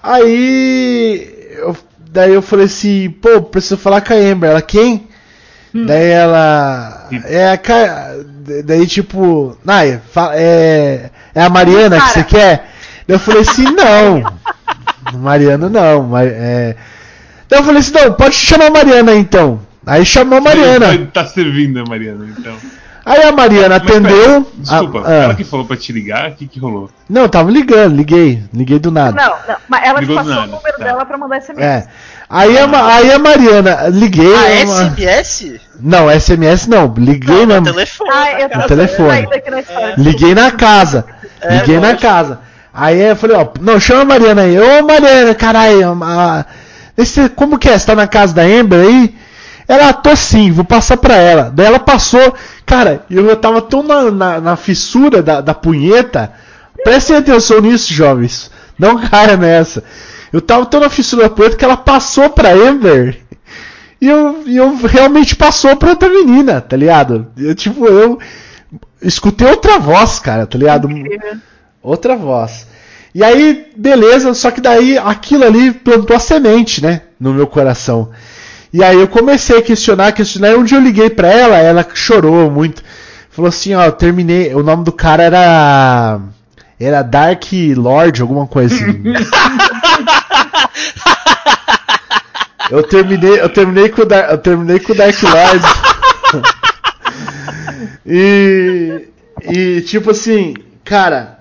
Aí, 0.03 1.49
eu, 1.57 1.77
daí 1.99 2.33
eu 2.35 2.43
falei 2.43 2.67
assim, 2.67 3.11
pô, 3.11 3.41
preciso 3.43 3.77
falar 3.77 4.01
com 4.01 4.13
a 4.13 4.17
Amber. 4.17 4.51
Ela, 4.51 4.63
quem? 4.63 5.09
Daí 5.87 6.11
ela. 6.11 7.09
É 7.25 7.51
a 7.51 7.57
Ca- 7.57 8.15
Daí 8.65 8.87
tipo. 8.87 9.57
Fa- 10.11 10.33
é, 10.35 11.11
é 11.35 11.43
a 11.43 11.49
Mariana 11.49 11.99
que 12.01 12.09
você 12.09 12.25
quer? 12.25 12.72
Daí 13.07 13.17
eu 13.17 13.19
falei 13.21 13.43
assim, 13.43 13.65
não. 13.65 14.23
Mariana 15.21 15.69
não. 15.69 16.17
É... 16.19 16.77
Daí 17.49 17.61
eu 17.61 17.65
falei 17.65 17.81
assim, 17.81 17.93
não, 17.93 18.13
pode 18.15 18.35
chamar 18.35 18.67
a 18.67 18.71
Mariana 18.71 19.15
então. 19.15 19.61
Aí 19.87 20.05
chamou 20.05 20.39
a 20.39 20.41
Mariana. 20.41 21.09
Tá 21.13 21.27
servindo 21.27 21.81
a 21.81 21.85
Mariana, 21.85 22.27
então. 22.39 22.55
Aí 23.05 23.21
a 23.25 23.33
Mariana 23.33 23.81
Mas, 23.81 23.83
pera, 23.83 23.99
atendeu. 23.99 24.47
Desculpa, 24.55 25.01
a- 25.01 25.09
ah. 25.09 25.15
ela 25.25 25.35
que 25.35 25.43
falou 25.43 25.67
pra 25.67 25.77
te 25.77 25.93
ligar, 25.93 26.31
o 26.31 26.35
que 26.37 26.47
que 26.47 26.61
rolou? 26.61 26.89
Não, 27.11 27.29
tava 27.29 27.51
ligando, 27.51 27.97
liguei. 27.97 28.45
Liguei 28.55 28.79
do 28.79 28.93
nada. 28.93 29.11
Não, 29.21 29.35
não. 29.49 29.57
Mas 29.69 29.83
ela 29.85 29.99
te 29.99 30.07
Ligou 30.07 30.23
do 30.23 30.29
passou 30.29 30.45
o 30.45 30.47
número 30.47 30.79
tá. 30.79 30.85
dela 30.85 31.05
pra 31.05 31.19
mandar 31.19 31.41
SMS. 31.43 31.61
É. 31.61 31.89
Aí 32.31 32.57
a, 32.57 32.67
Ma- 32.69 32.95
aí 32.95 33.13
a 33.13 33.19
Mariana, 33.19 33.89
liguei. 33.89 34.33
Ah, 34.33 34.65
uma- 34.65 34.85
SMS? 34.85 35.61
Não, 35.81 36.09
SMS 36.09 36.67
não, 36.69 36.95
liguei 36.97 37.45
Não, 37.45 37.47
na. 37.47 37.61
no 37.61 37.73
telefone. 37.73 38.11
Ah, 38.15 38.41
eu 38.41 38.49
tô 38.49 38.61
telefone. 38.69 39.09
saída 39.11 39.35
aqui 39.37 39.51
na 39.51 39.61
história. 39.61 39.95
Liguei 39.99 40.35
na 40.37 40.51
casa. 40.53 41.05
É, 41.41 41.57
liguei 41.57 41.81
na 41.81 41.97
casa. 41.97 42.39
Aí 42.75 43.01
eu 43.01 43.17
falei, 43.17 43.37
ó, 43.37 43.49
não, 43.61 43.79
chama 43.79 44.03
a 44.03 44.05
Mariana 44.05 44.43
aí. 44.43 44.59
Ô 44.59 44.83
Mariana, 44.87 45.35
caralho, 45.35 45.99
a- 46.03 46.45
esse, 46.97 47.29
como 47.31 47.59
que 47.59 47.69
é? 47.69 47.79
Você 47.79 47.87
tá 47.87 47.95
na 47.95 48.07
casa 48.07 48.35
da 48.35 48.43
Amber 48.43 48.81
aí? 48.87 49.15
Ela, 49.69 49.93
tô 49.93 50.15
sim, 50.17 50.51
vou 50.51 50.65
passar 50.65 50.97
pra 50.97 51.15
ela. 51.17 51.51
Daí 51.55 51.67
ela 51.67 51.79
passou. 51.79 52.35
Cara, 52.67 53.05
eu 53.11 53.27
eu 53.29 53.37
tava 53.37 53.63
tão 53.63 53.83
na, 53.83 54.11
na, 54.11 54.41
na 54.41 54.57
fissura 54.57 55.23
da, 55.23 55.41
da 55.41 55.55
punheta. 55.55 56.33
Prestem 56.85 57.17
atenção 57.17 57.61
nisso, 57.61 57.93
jovens. 57.93 58.51
Não 58.79 58.99
caia 58.99 59.37
nessa. 59.37 59.85
Eu 60.33 60.41
tava 60.41 60.67
tão 60.67 60.81
na 60.81 60.91
fissura 60.91 61.25
da 61.25 61.31
punheta 61.31 61.57
que 61.57 61.65
ela 61.65 61.77
passou 61.77 62.29
pra 62.31 62.53
Amber. 62.53 63.19
E 64.01 64.09
eu, 64.09 64.43
e 64.47 64.57
eu 64.57 64.75
realmente 64.85 65.37
passou 65.37 65.77
pra 65.77 65.91
outra 65.91 66.09
menina, 66.09 66.61
tá 66.61 66.77
ligado? 66.77 67.29
Eu, 67.37 67.55
tipo, 67.55 67.87
eu 67.87 68.19
escutei 69.01 69.47
outra 69.49 69.79
voz, 69.79 70.19
cara, 70.19 70.47
tá 70.47 70.59
ligado? 70.59 70.89
Outra 71.83 72.17
voz. 72.17 72.67
E 73.15 73.23
aí, 73.23 73.67
beleza, 73.77 74.33
só 74.35 74.51
que 74.51 74.61
daí 74.61 74.97
aquilo 74.97 75.45
ali 75.45 75.73
plantou 75.73 76.17
a 76.17 76.21
semente, 76.21 76.83
né? 76.83 77.03
No 77.19 77.35
meu 77.35 77.47
coração. 77.47 78.11
E 78.73 78.83
aí 78.83 78.99
eu 78.99 79.09
comecei 79.09 79.59
a 79.59 79.63
questionar, 79.63 80.13
questionar. 80.13 80.53
E 80.53 80.57
um 80.57 80.65
dia 80.65 80.79
eu 80.79 80.83
liguei 80.83 81.11
pra 81.11 81.29
ela, 81.29 81.59
ela 81.59 81.87
chorou 81.93 82.51
muito. 82.51 82.83
Falou 83.31 83.49
assim, 83.49 83.75
ó, 83.75 83.85
eu 83.85 83.93
terminei. 83.93 84.55
O 84.55 84.63
nome 84.63 84.85
do 84.85 84.93
cara 84.93 85.23
era. 85.25 86.21
Era 86.81 87.03
Dark 87.03 87.45
Lord, 87.77 88.23
alguma 88.23 88.47
coisa 88.47 88.75
assim. 88.75 89.03
eu 92.71 92.83
terminei, 92.83 93.41
eu 93.41 93.49
terminei 93.49 93.89
com 93.89 94.03
o 94.03 94.07
Dark, 94.07 94.31
eu 94.31 94.39
terminei 94.39 94.81
com 94.81 94.93
o 94.93 94.97
Dark 94.97 95.23
Lord. 95.23 95.65
e 98.07 99.09
e 99.43 99.81
tipo 99.83 100.11
assim, 100.11 100.55
cara, 100.85 101.41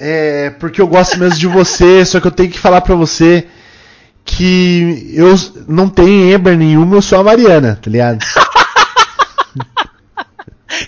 é 0.00 0.50
porque 0.58 0.80
eu 0.80 0.88
gosto 0.88 1.18
mesmo 1.18 1.38
de 1.38 1.46
você, 1.46 2.04
só 2.06 2.18
que 2.20 2.26
eu 2.26 2.32
tenho 2.32 2.50
que 2.50 2.58
falar 2.58 2.80
pra 2.80 2.94
você 2.94 3.46
que 4.24 5.12
eu 5.14 5.34
não 5.68 5.88
tenho 5.88 6.34
Ember 6.34 6.56
nenhuma, 6.56 6.96
eu 6.96 7.02
sou 7.02 7.20
a 7.20 7.24
Mariana, 7.24 7.78
tá 7.80 7.90
ligado? 7.90 8.24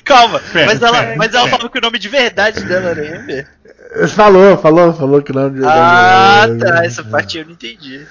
Calma, 0.05 0.41
Pera, 0.53 0.67
mas 0.67 0.81
ela, 0.83 1.03
pera, 1.03 1.17
mas 1.17 1.35
ela 1.35 1.45
pera. 1.45 1.57
falou 1.57 1.71
que 1.71 1.79
o 1.79 1.81
nome 1.81 1.99
de 1.99 2.09
verdade 2.09 2.65
dela 2.65 2.91
era 2.91 3.19
Amber. 3.19 3.47
Falou, 4.09 4.57
falou, 4.57 4.95
falou 4.95 5.23
que 5.23 5.33
não. 5.33 5.53
Ah, 5.65 6.47
tá, 6.59 6.85
essa 6.85 7.05
parte 7.05 7.37
eu 7.39 7.45
não 7.45 7.53
entendi. 7.53 8.07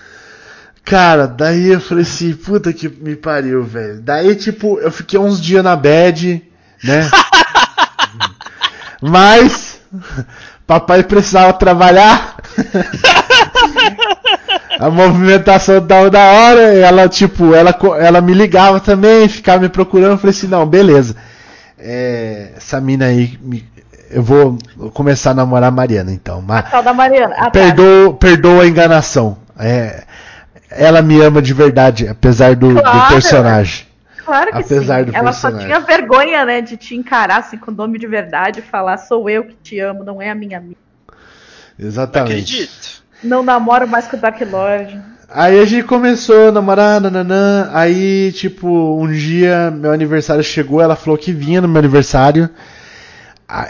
Cara, 0.84 1.28
daí 1.28 1.70
eu 1.70 1.80
falei 1.80 2.04
assim, 2.04 2.34
puta 2.34 2.74
que 2.74 2.90
me 2.90 3.16
pariu, 3.16 3.64
velho. 3.64 4.02
Daí, 4.02 4.36
tipo, 4.36 4.80
eu 4.80 4.92
fiquei 4.92 5.18
uns 5.20 5.42
dias 5.42 5.64
na 5.64 5.76
bad, 5.76 6.44
né? 6.84 7.10
Mas, 9.02 9.80
papai 10.72 11.04
precisava 11.04 11.52
trabalhar. 11.52 12.38
A 14.80 14.90
movimentação 14.90 15.82
tava 15.86 16.10
da 16.10 16.24
hora, 16.32 16.62
ela, 16.62 17.08
tipo, 17.10 17.54
ela, 17.54 17.76
ela 18.00 18.22
me 18.22 18.34
ligava 18.34 18.80
também, 18.80 19.28
ficava 19.28 19.60
me 19.60 19.70
procurando. 19.70 20.12
Eu 20.12 20.18
falei 20.18 20.32
assim, 20.36 20.48
não, 20.48 20.66
beleza. 20.66 21.16
É, 21.78 22.52
essa 22.58 22.80
mina 22.82 23.06
aí, 23.06 23.38
me- 23.42 23.64
eu 24.10 24.24
vou 24.24 24.58
começar 24.94 25.32
a 25.32 25.36
namorar 25.36 25.70
a 25.70 25.72
Mariana, 25.72 26.12
então. 26.12 26.42
Mas, 26.42 26.70
Tal 26.72 26.82
da 26.82 26.94
Mariana. 26.94 27.36
Ah, 27.38 27.44
tá. 27.46 27.52
perdoa, 27.52 28.14
perdoa 28.14 28.64
a 28.64 28.68
enganação. 28.68 29.38
É, 29.60 30.04
ela 30.72 31.02
me 31.02 31.22
ama 31.22 31.42
de 31.42 31.54
verdade, 31.54 32.08
apesar 32.08 32.56
do, 32.56 32.74
do 32.74 32.82
Claro. 32.82 33.14
personagem. 33.14 33.86
Claro 34.24 34.52
que 34.52 34.58
Apesar 34.58 35.00
sim. 35.00 35.12
do 35.12 35.16
Ela 35.16 35.34
só 35.34 35.52
tinha 35.52 35.80
vergonha, 35.80 36.46
né, 36.46 36.62
de 36.62 36.78
te 36.78 36.96
encarar 36.96 37.40
assim 37.40 37.58
com 37.58 37.72
nome 37.72 37.98
de 37.98 38.08
verdade 38.08 38.60
e 38.60 38.64
falar 38.64 38.98
sou 38.98 39.30
eu 39.30 39.44
que 39.44 39.56
te 39.56 39.80
amo, 39.80 40.04
não 40.04 40.22
é 40.22 40.30
a 40.30 40.36
minha 40.36 40.58
amiga. 40.58 40.78
Exatamente. 41.78 42.32
Acredito. 42.32 43.04
Não 43.24 43.44
namoro 43.44 43.88
mais 43.88 44.08
com 44.08 44.18
o 44.18 44.20
Dark 44.20 44.40
Lord. 44.42 45.02
Aí 45.34 45.60
a 45.60 45.66
gente 45.66 45.86
começou 45.86 46.50
a 46.50 46.52
namorar, 46.52 47.00
nananã. 47.00 47.70
Aí, 47.72 48.32
tipo, 48.34 48.68
um 49.00 49.10
dia 49.12 49.72
meu 49.72 49.92
aniversário 49.92 50.44
chegou, 50.44 50.82
ela 50.82 50.96
falou 50.96 51.18
que 51.18 51.32
vinha 51.32 51.62
no 51.62 51.68
meu 51.68 51.80
aniversário. 51.80 52.50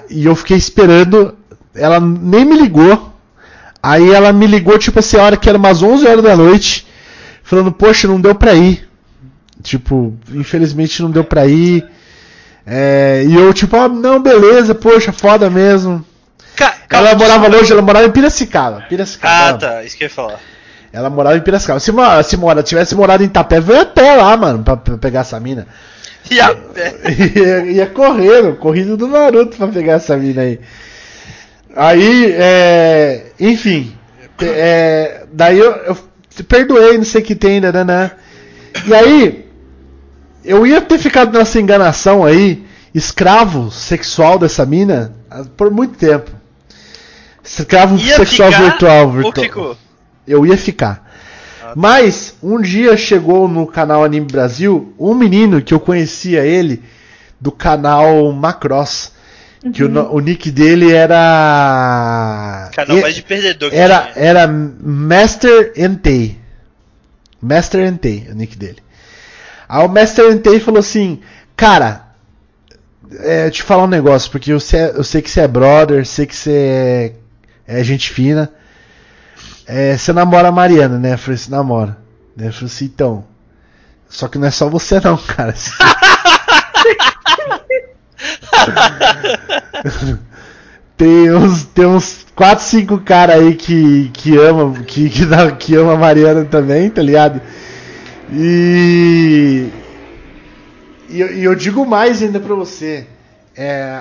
E 0.10 0.26
eu 0.26 0.36
fiquei 0.36 0.58
esperando. 0.58 1.38
Ela 1.76 2.00
nem 2.00 2.44
me 2.44 2.58
ligou. 2.58 3.14
Aí 3.82 4.12
ela 4.12 4.34
me 4.34 4.48
ligou, 4.48 4.78
tipo 4.78 5.00
assim, 5.00 5.18
a 5.18 5.24
hora 5.24 5.38
que 5.38 5.48
era 5.48 5.58
umas 5.58 5.82
11 5.84 6.08
horas 6.08 6.24
da 6.24 6.36
noite. 6.36 6.88
Falando, 7.44 7.72
poxa, 7.72 8.08
não 8.08 8.20
deu 8.20 8.34
pra 8.34 8.54
ir. 8.54 8.90
Tipo, 9.62 10.14
infelizmente 10.34 11.02
não 11.02 11.12
deu 11.12 11.24
pra 11.24 11.46
ir. 11.46 11.86
É, 12.66 13.24
e 13.28 13.34
eu, 13.36 13.54
tipo, 13.54 13.76
ah, 13.76 13.88
não, 13.90 14.22
beleza, 14.22 14.74
poxa, 14.76 15.12
foda 15.12 15.50
mesmo. 15.50 16.04
Ca- 16.56 16.76
Ela 16.90 17.16
morava 17.16 17.48
longe, 17.48 17.72
ela 17.72 17.82
morava 17.82 18.06
em 18.06 18.12
Piracicaba. 18.12 18.82
Piracicaba. 18.88 19.50
Ah, 19.50 19.54
tá, 19.58 19.84
isso 19.84 19.98
que 19.98 20.04
eu 20.04 20.08
ia 20.08 20.14
falar. 20.14 20.40
Ela 20.94 21.10
morava 21.10 21.38
em 21.38 21.42
Piracicaba. 21.42 21.80
Se, 21.80 21.92
mo- 21.92 22.24
se 22.24 22.38
mora, 22.38 22.62
tivesse 22.62 22.94
morado 22.96 23.24
em 23.24 23.28
Itapeva, 23.28 23.72
eu 23.72 23.76
ia 23.78 23.82
até 23.84 24.14
lá, 24.16 24.36
mano, 24.38 24.64
pra, 24.64 24.78
pra 24.78 24.98
pegar 24.98 25.22
essa 25.22 25.40
mina. 25.40 25.66
A 26.40 26.54
pé. 26.74 26.94
ia, 27.36 27.66
ia 27.66 27.88
correndo, 27.88 28.56
corrido 28.58 28.96
do 28.96 29.08
Naruto 29.08 29.58
pra 29.58 29.68
pegar 29.68 29.94
essa 29.94 30.16
mina 30.18 30.42
aí. 30.44 30.60
Aí, 31.76 32.32
é, 32.38 33.28
enfim, 33.40 33.96
é, 34.42 35.24
daí 35.32 35.58
eu, 35.58 35.72
eu 35.72 35.98
perdoei, 36.48 36.98
não 36.98 37.06
sei 37.06 37.22
o 37.22 37.24
que 37.26 37.34
tem, 37.36 37.62
né, 37.62 37.72
né, 37.72 37.84
né. 37.84 38.12
E 38.86 38.94
aí, 38.94 39.46
eu 40.44 40.66
ia 40.66 40.82
ter 40.82 40.98
ficado 40.98 41.38
nessa 41.38 41.60
enganação 41.60 42.24
aí, 42.26 42.64
escravo 42.94 43.72
sexual 43.72 44.38
dessa 44.40 44.66
mina, 44.66 45.14
ah, 45.30 45.44
por 45.56 45.70
muito 45.72 45.98
tempo. 45.98 46.32
Escravo 47.44 47.98
Ia 47.98 48.16
sexual 48.18 48.52
ficar 48.52 48.64
virtual, 48.64 49.06
ou 49.08 49.12
virtual. 49.12 49.46
ficou? 49.46 49.78
Eu 50.28 50.46
ia 50.46 50.58
ficar. 50.58 51.10
Mas 51.76 52.36
um 52.44 52.62
dia 52.62 52.96
chegou 52.98 53.48
no 53.48 53.66
canal 53.66 54.04
Anime 54.04 54.26
Brasil 54.28 54.94
um 55.00 55.14
menino 55.16 55.62
que 55.62 55.74
eu 55.74 55.80
conhecia 55.80 56.46
ele 56.46 56.84
do 57.40 57.52
canal 57.52 58.32
Macross. 58.32 59.12
Que 59.74 59.84
o, 59.84 59.90
no- 59.90 60.12
o 60.12 60.20
nick 60.20 60.50
dele 60.52 60.92
era. 60.92 62.70
Canal 62.74 62.98
mais 63.00 63.16
de 63.16 63.22
perdedor 63.22 63.70
que 63.70 63.76
era, 63.76 64.00
tinha. 64.12 64.26
era 64.26 64.48
Master 64.48 65.72
Entei. 65.78 66.38
Master 67.42 67.86
Entei, 67.88 68.28
o 68.32 68.34
nick 68.36 68.58
dele. 68.58 68.78
Aí 69.72 69.86
o 69.86 69.88
Master 69.88 70.30
Entei 70.34 70.60
falou 70.60 70.82
assim: 70.82 71.22
Cara, 71.56 72.08
é, 73.22 73.50
te 73.50 73.64
falar 73.64 73.86
um 73.86 73.88
negócio, 73.88 74.30
porque 74.30 74.52
eu 74.52 74.60
sei, 74.60 74.82
eu 74.94 75.02
sei 75.04 75.22
que 75.22 75.32
você 75.32 75.40
é 75.40 75.48
brother, 75.48 76.06
sei 76.06 76.26
que 76.26 76.36
você 76.36 77.16
é, 77.66 77.80
é 77.80 77.84
gente 77.84 78.10
fina. 78.10 78.52
É, 79.66 79.96
você 79.96 80.12
namora 80.12 80.50
a 80.50 80.52
Mariana, 80.52 81.00
né? 81.00 81.14
Eu 81.14 81.18
falei 81.18 81.36
assim: 81.36 81.52
namora. 81.52 81.98
Eu 82.38 82.52
falei 82.52 82.66
assim: 82.66 82.84
então. 82.84 83.24
Só 84.10 84.28
que 84.28 84.38
não 84.38 84.48
é 84.48 84.52
só 84.52 84.68
você, 84.68 85.00
não, 85.00 85.16
cara. 85.16 85.56
tem 90.98 91.34
uns, 91.34 91.64
tem 91.64 91.86
uns 91.86 92.26
4, 92.36 92.62
5 92.62 93.00
caras 93.00 93.38
aí 93.38 93.56
que, 93.56 94.10
que 94.10 94.38
ama 94.38 94.74
que, 94.84 95.10
que, 95.10 95.26
que 95.60 95.76
ama 95.76 95.94
a 95.94 95.98
Mariana 95.98 96.44
também, 96.44 96.90
tá 96.90 97.02
ligado? 97.02 97.40
E, 98.32 99.70
e, 101.10 101.20
eu- 101.20 101.34
e 101.34 101.44
eu 101.44 101.56
digo 101.56 101.86
mais 101.86 102.22
ainda 102.22 102.40
pra 102.40 102.56
você. 102.56 103.06
É, 103.56 104.00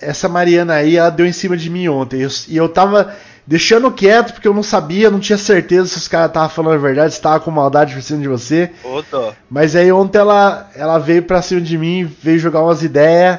essa 0.00 0.28
Mariana 0.28 0.74
aí, 0.74 0.96
ela 0.96 1.10
deu 1.10 1.26
em 1.26 1.32
cima 1.32 1.56
de 1.56 1.70
mim 1.70 1.88
ontem. 1.88 2.20
Eu- 2.22 2.30
e 2.48 2.56
eu 2.56 2.68
tava 2.68 3.14
deixando 3.46 3.90
quieto 3.92 4.32
porque 4.32 4.48
eu 4.48 4.54
não 4.54 4.62
sabia, 4.62 5.10
não 5.10 5.20
tinha 5.20 5.38
certeza 5.38 5.86
se 5.88 5.98
os 5.98 6.08
caras 6.08 6.28
estavam 6.28 6.48
falando 6.48 6.74
a 6.74 6.78
verdade, 6.78 7.14
se 7.14 7.20
tava 7.20 7.40
com 7.40 7.50
maldade 7.50 7.94
por 7.94 8.02
cima 8.02 8.20
de 8.20 8.28
você. 8.28 8.70
Dó. 9.10 9.32
Mas 9.48 9.76
aí 9.76 9.92
ontem 9.92 10.18
ela, 10.18 10.68
ela 10.74 10.98
veio 10.98 11.22
pra 11.22 11.42
cima 11.42 11.60
de 11.60 11.78
mim, 11.78 12.10
veio 12.22 12.38
jogar 12.38 12.62
umas 12.62 12.82
ideias. 12.82 13.38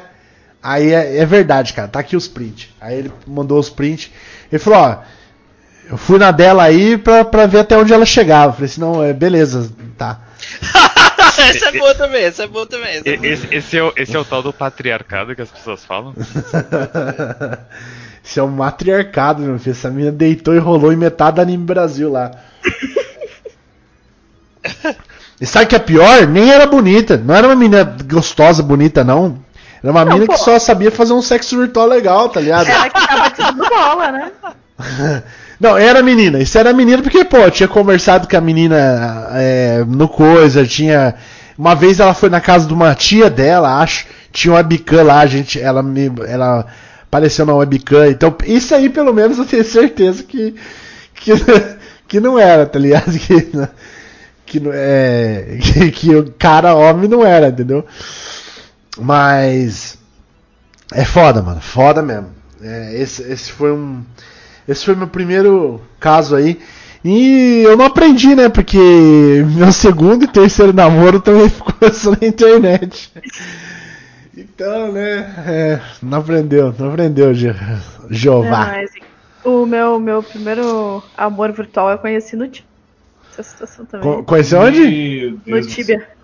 Aí 0.62 0.92
é, 0.92 1.18
é 1.18 1.26
verdade, 1.26 1.72
cara, 1.74 1.86
tá 1.88 2.00
aqui 2.00 2.16
os 2.16 2.26
prints. 2.26 2.70
Aí 2.80 2.98
ele 2.98 3.12
mandou 3.26 3.58
os 3.58 3.68
prints. 3.68 4.10
Ele 4.50 4.58
falou, 4.58 4.78
ó, 4.80 4.98
eu 5.88 5.96
fui 5.96 6.18
na 6.18 6.30
dela 6.30 6.64
aí 6.64 6.98
pra, 6.98 7.24
pra 7.24 7.46
ver 7.46 7.60
até 7.60 7.76
onde 7.76 7.92
ela 7.92 8.04
chegava. 8.04 8.52
Falei 8.52 8.66
assim, 8.66 8.80
não, 8.80 9.02
é 9.02 9.12
beleza, 9.12 9.70
tá. 9.96 10.20
essa 11.38 11.68
é 11.68 11.72
boa 11.72 11.94
também, 11.94 12.24
essa 12.24 12.44
é 12.44 12.46
boa 12.46 12.66
também. 12.66 12.96
Essa 12.96 13.08
é 13.08 13.16
boa. 13.16 13.26
Esse, 13.26 13.54
esse 13.54 13.76
é 13.76 13.82
o, 13.82 13.92
esse 13.96 14.16
é 14.16 14.18
o 14.18 14.24
tal 14.24 14.42
do 14.42 14.52
patriarcado 14.52 15.34
que 15.34 15.42
as 15.42 15.50
pessoas 15.50 15.84
falam? 15.84 16.14
Isso 18.26 18.40
é 18.40 18.42
um 18.42 18.48
matriarcado, 18.48 19.40
meu 19.40 19.56
filho. 19.56 19.70
Essa 19.70 19.88
menina 19.88 20.10
deitou 20.10 20.52
e 20.52 20.58
rolou 20.58 20.92
em 20.92 20.96
metade 20.96 21.36
da 21.36 21.42
Anime 21.42 21.64
Brasil 21.64 22.10
lá. 22.10 22.32
e 25.40 25.46
sabe 25.46 25.66
o 25.66 25.68
que 25.68 25.76
é 25.76 25.78
pior? 25.78 26.26
Nem 26.26 26.50
era 26.50 26.66
bonita. 26.66 27.16
Não 27.16 27.32
era 27.32 27.46
uma 27.46 27.54
menina 27.54 27.84
gostosa, 27.84 28.64
bonita, 28.64 29.04
não. 29.04 29.38
Era 29.80 29.92
uma 29.92 30.04
Não, 30.04 30.14
menina 30.14 30.26
pô. 30.26 30.32
que 30.32 30.40
só 30.40 30.58
sabia 30.58 30.90
fazer 30.90 31.12
um 31.12 31.22
sexo 31.22 31.56
virtual 31.56 31.86
legal, 31.86 32.28
tá 32.28 32.40
ligado? 32.40 32.68
Ela 32.68 32.90
que 32.90 33.06
tava 33.06 33.30
tirando 33.30 33.68
bola, 33.68 34.10
né? 34.10 34.32
Não, 35.58 35.76
era 35.76 36.02
menina. 36.02 36.38
Isso 36.38 36.58
era 36.58 36.72
menina 36.72 37.02
porque, 37.02 37.24
pô, 37.24 37.50
tinha 37.50 37.68
conversado 37.68 38.28
com 38.28 38.36
a 38.36 38.40
menina 38.40 39.28
é, 39.32 39.84
no 39.86 40.08
coisa, 40.08 40.66
tinha. 40.66 41.14
Uma 41.56 41.74
vez 41.74 41.98
ela 41.98 42.12
foi 42.12 42.28
na 42.28 42.40
casa 42.40 42.66
de 42.66 42.74
uma 42.74 42.94
tia 42.94 43.30
dela, 43.30 43.80
acho. 43.80 44.06
Tinha 44.30 44.52
uma 44.52 44.58
webcam 44.58 45.02
lá, 45.02 45.20
a 45.20 45.26
gente. 45.26 45.60
Ela 45.60 45.82
me. 45.82 46.12
Ela 46.26 46.66
apareceu 47.04 47.46
na 47.46 47.54
webcam. 47.54 48.06
Então, 48.08 48.36
isso 48.44 48.74
aí 48.74 48.90
pelo 48.90 49.14
menos 49.14 49.38
eu 49.38 49.46
tenho 49.46 49.64
certeza 49.64 50.22
que. 50.22 50.54
Que, 51.14 51.32
que 52.06 52.20
não 52.20 52.38
era, 52.38 52.66
tá 52.66 52.78
ligado? 52.78 53.12
Que, 54.46 54.60
que 54.60 54.68
é. 54.72 55.58
Que, 55.60 55.90
que 55.92 56.14
o 56.14 56.30
cara 56.32 56.74
homem 56.74 57.08
não 57.08 57.26
era, 57.26 57.48
entendeu? 57.48 57.84
Mas. 58.98 59.98
É 60.92 61.04
foda, 61.04 61.42
mano. 61.42 61.60
Foda 61.60 62.00
mesmo. 62.00 62.28
É, 62.62 62.94
esse, 63.00 63.22
esse 63.22 63.50
foi 63.50 63.72
um. 63.72 64.04
Esse 64.68 64.84
foi 64.84 64.94
meu 64.94 65.06
primeiro 65.06 65.80
caso 66.00 66.34
aí. 66.36 66.58
E 67.04 67.62
eu 67.64 67.76
não 67.76 67.84
aprendi, 67.84 68.34
né? 68.34 68.48
Porque 68.48 68.78
meu 69.56 69.70
segundo 69.70 70.24
e 70.24 70.28
terceiro 70.28 70.72
namoro 70.72 71.20
também 71.20 71.48
ficou 71.50 71.92
só 71.92 72.10
na 72.10 72.26
internet. 72.26 73.12
Então, 74.36 74.92
né? 74.92 75.34
é, 75.46 75.80
não 76.02 76.18
aprendeu, 76.18 76.74
não 76.78 76.88
aprendeu, 76.90 77.32
Je- 77.32 77.54
Jeová. 78.10 78.66
mas 78.66 78.90
o 79.44 79.64
meu, 79.64 79.98
meu 80.00 80.22
primeiro 80.22 81.02
amor 81.16 81.52
virtual 81.52 81.90
eu 81.90 81.98
conheci 81.98 82.36
no 82.36 82.46
Tibia. 82.48 82.68
Essa 83.32 83.42
situação 83.50 83.84
também. 83.86 84.10
Co- 84.16 84.24
Conheceu 84.24 84.60
onde? 84.60 85.38
No 85.46 85.60
Tibia. 85.62 86.06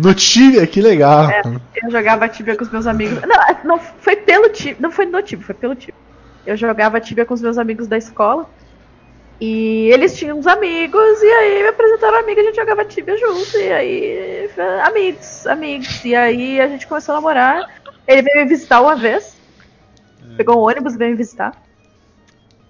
No 0.00 0.12
Tibia, 0.12 0.66
que 0.66 0.82
legal. 0.82 1.30
É, 1.30 1.42
eu 1.82 1.90
jogava 1.92 2.28
Tibia 2.28 2.56
com 2.56 2.64
os 2.64 2.70
meus 2.72 2.88
amigos. 2.88 3.20
Não, 3.22 3.36
não 3.76 3.78
foi 4.00 4.16
pelo 4.16 4.48
Tibia. 4.48 4.76
Não 4.80 4.90
foi 4.90 5.06
no 5.06 5.22
Tibia, 5.22 5.46
foi 5.46 5.54
pelo 5.54 5.76
Tibia. 5.76 5.94
Eu 6.46 6.56
jogava 6.56 7.00
Tibia 7.00 7.26
com 7.26 7.34
os 7.34 7.42
meus 7.42 7.58
amigos 7.58 7.88
da 7.88 7.98
escola. 7.98 8.48
E 9.40 9.90
eles 9.92 10.16
tinham 10.16 10.38
uns 10.38 10.46
amigos, 10.46 11.22
e 11.22 11.26
aí 11.26 11.62
me 11.62 11.68
apresentaram 11.68 12.18
amiga, 12.18 12.40
a 12.40 12.44
gente 12.44 12.56
jogava 12.56 12.84
Tibia 12.84 13.18
junto, 13.18 13.58
e 13.58 13.70
aí. 13.70 14.50
Amigos, 14.82 15.46
amigos. 15.46 16.04
E 16.04 16.14
aí 16.14 16.60
a 16.60 16.68
gente 16.68 16.86
começou 16.86 17.12
a 17.12 17.16
namorar. 17.16 17.68
Ele 18.06 18.22
veio 18.22 18.38
me 18.38 18.46
visitar 18.46 18.80
uma 18.80 18.96
vez. 18.96 19.36
Pegou 20.36 20.56
um 20.56 20.66
ônibus 20.66 20.94
e 20.94 20.98
veio 20.98 21.10
me 21.10 21.16
visitar. 21.16 21.52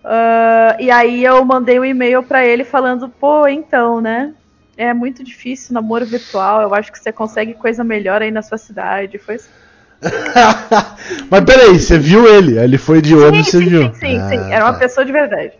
Ah, 0.08 0.76
e 0.78 0.88
aí 0.88 1.24
eu 1.24 1.44
mandei 1.44 1.80
um 1.80 1.84
e-mail 1.84 2.22
pra 2.22 2.46
ele 2.46 2.64
falando, 2.64 3.08
pô, 3.08 3.48
então, 3.48 4.00
né? 4.00 4.34
É 4.76 4.94
muito 4.94 5.24
difícil 5.24 5.74
namoro 5.74 6.06
virtual. 6.06 6.62
Eu 6.62 6.74
acho 6.74 6.92
que 6.92 6.98
você 6.98 7.12
consegue 7.12 7.54
coisa 7.54 7.82
melhor 7.82 8.22
aí 8.22 8.30
na 8.30 8.42
sua 8.42 8.58
cidade. 8.58 9.18
Foi 9.18 9.34
assim. 9.34 9.50
Mas 11.30 11.44
peraí, 11.44 11.78
você 11.78 11.98
viu 11.98 12.26
ele? 12.26 12.59
Ele 12.59 12.78
foi 12.78 13.00
de 13.00 13.14
Sim, 13.14 13.24
ônibus, 13.24 13.48
você 13.48 13.59
sim, 13.59 13.68
viu? 13.68 13.82
sim, 13.82 13.94
sim, 13.94 14.20
Ah, 14.20 14.28
sim. 14.28 14.44
Era 14.48 14.64
uma 14.64 14.72
tá. 14.72 14.78
pessoa 14.78 15.04
de 15.04 15.12
verdade. 15.12 15.52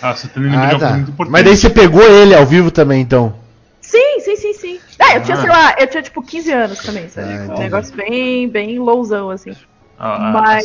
Ah, 0.00 0.14
você 0.14 0.28
tá 0.28 0.40
de 0.40 0.46
Ah, 0.46 0.50
uma 0.50 0.60
coisa 0.60 0.78
tá. 0.78 0.90
muito 0.94 1.10
importante. 1.10 1.32
Mas 1.32 1.44
daí 1.44 1.56
você 1.56 1.70
pegou 1.70 2.02
ele 2.02 2.34
ao 2.34 2.44
vivo 2.46 2.70
também, 2.70 3.00
então. 3.00 3.34
Sim, 3.80 4.20
sim, 4.20 4.36
sim, 4.36 4.52
sim. 4.54 4.82
Ah, 4.98 5.16
eu 5.16 5.22
tinha, 5.22 5.36
Ah. 5.36 5.40
sei 5.40 5.50
lá, 5.50 5.74
eu 5.78 5.86
tinha 5.88 6.02
tipo 6.02 6.22
15 6.22 6.52
anos 6.52 6.80
também, 6.82 7.08
sabe? 7.08 7.40
Ah, 7.48 7.54
um 7.54 7.58
negócio 7.58 7.94
bem, 7.96 8.48
bem 8.48 8.78
lowzão, 8.78 9.30
assim. 9.30 9.56
Ah, 9.98 10.32
ah, 10.32 10.32
Mas 10.32 10.64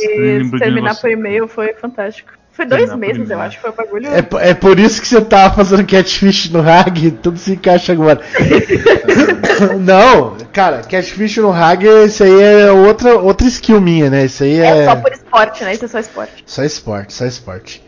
terminar 0.58 0.96
por 0.96 1.10
e-mail 1.10 1.48
foi 1.48 1.74
fantástico. 1.74 2.37
Foi 2.58 2.66
dois 2.66 2.92
meses, 2.96 3.30
eu 3.30 3.40
acho, 3.40 3.60
foi 3.60 3.70
um 3.70 3.72
bagulho. 3.72 4.08
É, 4.08 4.50
é 4.50 4.52
por 4.52 4.80
isso 4.80 5.00
que 5.00 5.06
você 5.06 5.20
tava 5.20 5.54
fazendo 5.54 5.86
catfish 5.86 6.50
no 6.50 6.58
Hag, 6.60 7.12
tudo 7.22 7.38
se 7.38 7.52
encaixa 7.52 7.92
agora. 7.92 8.20
Não, 9.80 10.36
cara, 10.52 10.78
catfish 10.82 11.36
no 11.36 11.52
Hag, 11.52 11.86
isso 12.04 12.24
aí 12.24 12.42
é 12.42 12.72
outra, 12.72 13.16
outra 13.16 13.46
skill 13.46 13.80
minha, 13.80 14.10
né? 14.10 14.24
Isso 14.24 14.42
aí 14.42 14.58
é. 14.58 14.78
É 14.78 14.84
só 14.86 14.96
por 14.96 15.12
esporte, 15.12 15.62
né? 15.62 15.72
Isso 15.74 15.84
é 15.84 15.88
só 15.88 15.98
esporte. 16.00 16.42
Só 16.46 16.64
esporte, 16.64 17.12
só 17.14 17.26
esporte. 17.26 17.80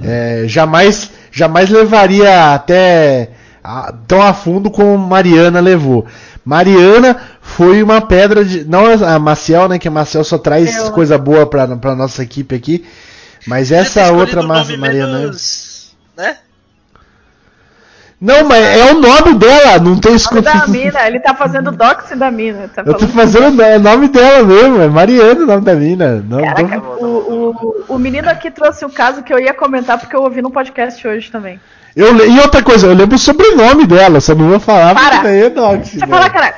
É, 0.00 0.44
jamais, 0.46 1.10
jamais 1.32 1.68
levaria 1.68 2.54
até 2.54 3.30
a- 3.64 3.92
tão 4.06 4.22
a 4.22 4.32
fundo 4.32 4.70
como 4.70 4.96
Mariana 4.96 5.58
levou. 5.58 6.06
Mariana 6.44 7.16
foi 7.40 7.82
uma 7.82 8.00
pedra 8.00 8.44
de. 8.44 8.64
Não 8.64 8.84
a 8.86 9.18
Maciel, 9.18 9.68
né? 9.68 9.76
Que 9.78 9.88
a 9.88 9.90
Maciel 9.90 10.22
só 10.22 10.38
traz 10.38 10.76
Eu. 10.76 10.92
coisa 10.92 11.18
boa 11.18 11.46
pra, 11.46 11.66
pra 11.76 11.96
nossa 11.96 12.22
equipe 12.22 12.54
aqui. 12.54 12.84
Mas 13.46 13.68
Podia 13.68 13.82
essa 13.82 14.12
outra 14.12 14.42
massa 14.42 14.70
nome 14.72 14.76
Mariana. 14.78 15.18
menos, 15.18 15.94
Né? 16.16 16.36
Não, 18.20 18.44
mas 18.48 18.64
é 18.64 18.90
o 18.92 19.00
nome 19.00 19.34
dela, 19.34 19.78
não 19.80 19.98
tem 19.98 20.14
O 20.14 20.18
nome 20.30 20.40
da 20.40 20.66
mina, 20.66 21.06
ele 21.06 21.20
tá 21.20 21.34
fazendo 21.34 21.70
doxing 21.70 22.16
da 22.16 22.30
mina. 22.30 22.70
Tá 22.74 22.82
Eu 22.86 22.94
tô 22.94 23.06
fazendo 23.08 23.60
é 23.60 23.76
o 23.76 23.80
nome 23.80 24.08
dela 24.08 24.42
mesmo, 24.42 24.80
é 24.80 24.88
Mariana 24.88 25.42
o 25.42 25.46
nome 25.46 25.60
da 25.62 25.74
mina. 25.74 26.24
Não, 26.26 26.40
Caraca, 26.42 26.80
tô- 26.80 27.04
o, 27.04 27.50
o, 27.50 27.84
o 27.94 27.98
menino 27.98 28.30
aqui 28.30 28.50
trouxe 28.50 28.84
o 28.84 28.88
caso 28.88 29.22
que 29.22 29.32
eu 29.34 29.38
ia 29.38 29.52
comentar 29.52 29.98
porque 29.98 30.16
eu 30.16 30.22
ouvi 30.22 30.40
no 30.40 30.50
podcast 30.50 31.06
hoje 31.06 31.30
também. 31.30 31.60
eu, 31.94 32.16
e 32.30 32.40
outra 32.40 32.62
coisa, 32.62 32.86
eu 32.86 32.94
lembro 32.94 33.16
o 33.16 33.18
sobrenome 33.18 33.86
dela, 33.86 34.20
só 34.20 34.34
não 34.34 34.48
vou 34.48 34.60
falar 34.60 34.94
Para. 34.94 35.10
porque 35.16 35.24
daí 35.24 35.42
é 35.42 35.50
dox. 35.50 35.90
Deixa 35.90 35.96
eu 36.06 36.08
né? 36.08 36.16
falar, 36.16 36.30
cara. 36.30 36.54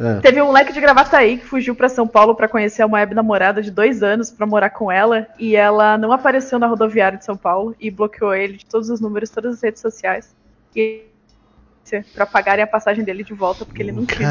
Ah. 0.00 0.20
Teve 0.22 0.40
um 0.40 0.46
moleque 0.46 0.72
de 0.72 0.80
Gravataí 0.80 1.36
que 1.36 1.44
fugiu 1.44 1.74
pra 1.74 1.88
São 1.88 2.08
Paulo 2.08 2.34
pra 2.34 2.48
conhecer 2.48 2.84
uma 2.84 2.96
web 2.96 3.14
namorada 3.14 3.60
de 3.60 3.70
dois 3.70 4.02
anos 4.02 4.30
pra 4.30 4.46
morar 4.46 4.70
com 4.70 4.90
ela 4.90 5.26
e 5.38 5.54
ela 5.54 5.98
não 5.98 6.10
apareceu 6.10 6.58
na 6.58 6.66
rodoviária 6.66 7.18
de 7.18 7.24
São 7.24 7.36
Paulo 7.36 7.76
e 7.78 7.90
bloqueou 7.90 8.34
ele 8.34 8.56
de 8.56 8.64
todos 8.64 8.88
os 8.88 9.00
números, 9.00 9.28
todas 9.28 9.56
as 9.56 9.62
redes 9.62 9.82
sociais. 9.82 10.34
E 10.74 11.02
polícia 11.90 12.04
pra 12.14 12.26
pagarem 12.26 12.62
a 12.62 12.66
passagem 12.66 13.04
dele 13.04 13.24
de 13.24 13.34
volta, 13.34 13.64
porque 13.66 13.82
ele 13.82 13.92
não 13.92 14.06
quis 14.06 14.26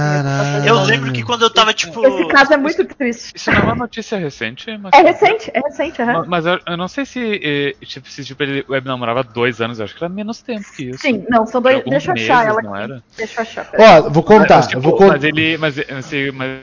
Eu 0.66 0.82
lembro 0.84 1.12
que 1.12 1.24
quando 1.24 1.42
eu 1.44 1.50
tava, 1.50 1.74
tipo. 1.74 2.06
Esse 2.06 2.28
caso 2.28 2.54
é 2.54 2.58
muito 2.58 2.86
triste. 2.86 3.32
Isso 3.36 3.52
não 3.52 3.60
é 3.60 3.64
uma 3.64 3.76
notícia 3.76 4.18
recente, 4.18 4.78
mas. 4.78 4.92
É 4.94 5.02
recente, 5.02 5.52
é 5.54 5.60
recente, 5.60 6.02
aham. 6.02 6.14
Ma- 6.14 6.26
Mas 6.26 6.46
eu, 6.46 6.60
eu 6.66 6.78
não 6.78 6.88
sei 6.88 7.06
se, 7.06 7.40
eh, 7.44 7.86
tipo, 7.86 8.10
se 8.10 8.24
tipo, 8.24 8.42
ele 8.44 8.66
web 8.70 8.88
namorava 8.88 9.20
há 9.20 9.24
dois 9.24 9.60
anos, 9.62 9.80
eu 9.80 9.86
acho 9.86 9.96
que 9.96 10.04
era 10.04 10.14
menos 10.14 10.42
tempo 10.42 10.66
que 10.76 10.90
isso. 10.90 11.00
Sim, 11.00 11.26
não, 11.30 11.46
são 11.46 11.62
dois. 11.62 11.84
Deixa 11.84 12.12
eu 12.12 12.14
achar 12.14 12.14
meses, 12.14 12.50
ela 12.50 12.62
não 12.62 12.74
aqui. 12.74 12.84
era? 12.84 13.04
Deixa 13.18 13.40
eu 13.40 13.42
achar. 13.42 13.70
Ó, 13.78 14.10
vou 14.10 14.24
contar. 14.24 14.56
Mas, 14.58 14.68
tipo, 14.68 14.82
vou 14.82 14.94
contar. 14.96 15.14
mas 15.14 15.24
ele. 15.24 15.58
Mas, 15.58 15.78
esse- 15.78 16.32
mas 16.32 16.62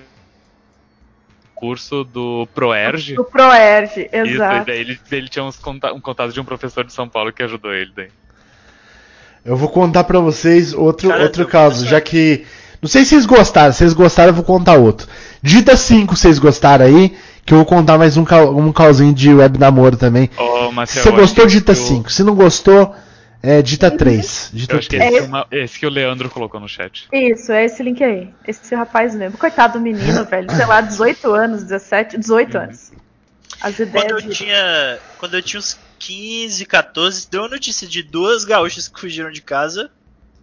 curso 1.55 2.05
do 2.05 2.47
Proerge. 2.55 3.15
Do 3.15 3.25
Proerge, 3.25 4.03
Isso, 4.13 4.15
e 4.27 4.35
exato. 4.35 4.67
daí 4.67 4.79
ele, 4.81 4.99
ele 5.11 5.29
tinha 5.29 5.43
uns 5.43 5.57
conta- 5.57 5.93
um 5.93 6.01
contato 6.01 6.31
de 6.33 6.39
um 6.39 6.45
professor 6.45 6.85
de 6.85 6.93
São 6.93 7.09
Paulo 7.09 7.33
que 7.33 7.43
ajudou 7.43 7.73
ele 7.73 7.93
daí. 7.97 8.09
Eu 9.47 9.57
vou 9.57 9.69
contar 9.69 10.05
pra 10.05 10.19
vocês 10.19 10.73
outro, 10.75 11.09
Cara, 11.09 11.23
outro 11.23 11.43
eu- 11.43 11.49
caso, 11.49 11.85
eu- 11.85 11.89
já 11.91 12.01
que. 12.01 12.45
Não 12.83 12.89
sei 12.89 13.05
se 13.05 13.11
vocês 13.11 13.27
gostaram, 13.27 13.73
se 13.73 13.79
vocês 13.79 13.93
gostaram, 13.95 14.31
eu 14.31 14.35
vou 14.35 14.45
contar 14.45 14.75
outro. 14.75 15.07
Dita 15.43 15.77
5 15.77 16.15
se 16.17 16.23
vocês 16.23 16.39
gostaram 16.39 16.85
aí, 16.85 17.17
que 17.45 17.53
eu 17.55 17.59
vou 17.59 17.65
contar 17.67 17.97
mais 17.97 18.17
um, 18.17 18.25
um 18.57 18.73
calzinho 18.73 19.15
de 19.15 19.33
web 19.33 19.59
namoro 19.59 19.97
também. 19.97 20.29
Ô, 20.37 20.69
Se 20.69 20.75
Marcel, 20.75 21.03
você 21.03 21.09
eu 21.09 21.13
gostou, 21.17 21.47
dita 21.47 21.73
eu- 21.73 21.77
5. 21.77 22.13
Se 22.13 22.23
não 22.23 22.35
gostou, 22.35 22.95
é, 23.43 23.63
dita 23.63 23.91
3. 23.91 24.51
Dita 24.53 24.75
Eu 24.75 24.79
acho 24.79 24.91
que 24.91 24.97
3. 24.99 25.15
esse, 25.15 25.25
é 25.25 25.27
uma- 25.29 25.47
esse 25.51 25.79
que 25.79 25.87
o 25.87 25.91
Leandro 25.91 26.29
colocou 26.29 26.61
no 26.61 26.69
chat. 26.69 27.07
Isso, 27.13 27.51
é 27.53 27.65
esse 27.65 27.83
link 27.83 28.03
aí. 28.05 28.29
Esse 28.47 28.75
rapaz 28.75 29.15
mesmo. 29.15 29.39
Coitado 29.39 29.75
do 29.75 29.81
menino, 29.81 30.25
velho. 30.27 30.51
Sei 30.53 30.67
lá, 30.67 30.81
18 30.81 31.33
anos, 31.33 31.63
17, 31.63 32.19
18 32.19 32.59
anos. 32.59 32.93
As 33.61 33.75
Quando 33.77 33.89
ideias. 33.89 34.11
eu 34.11 34.21
de- 34.21 34.29
tinha. 34.35 34.99
Quando 35.19 35.35
eu 35.35 35.43
tinha 35.43 35.59
uns 35.61 35.79
15, 35.99 36.65
14, 36.67 37.29
deu 37.31 37.45
a 37.45 37.49
notícia 37.49 37.87
de 37.87 38.03
duas 38.03 38.45
gaúchas 38.45 38.89
que 38.89 39.01
fugiram 39.01 39.31
de 39.31 39.41
casa. 39.43 39.91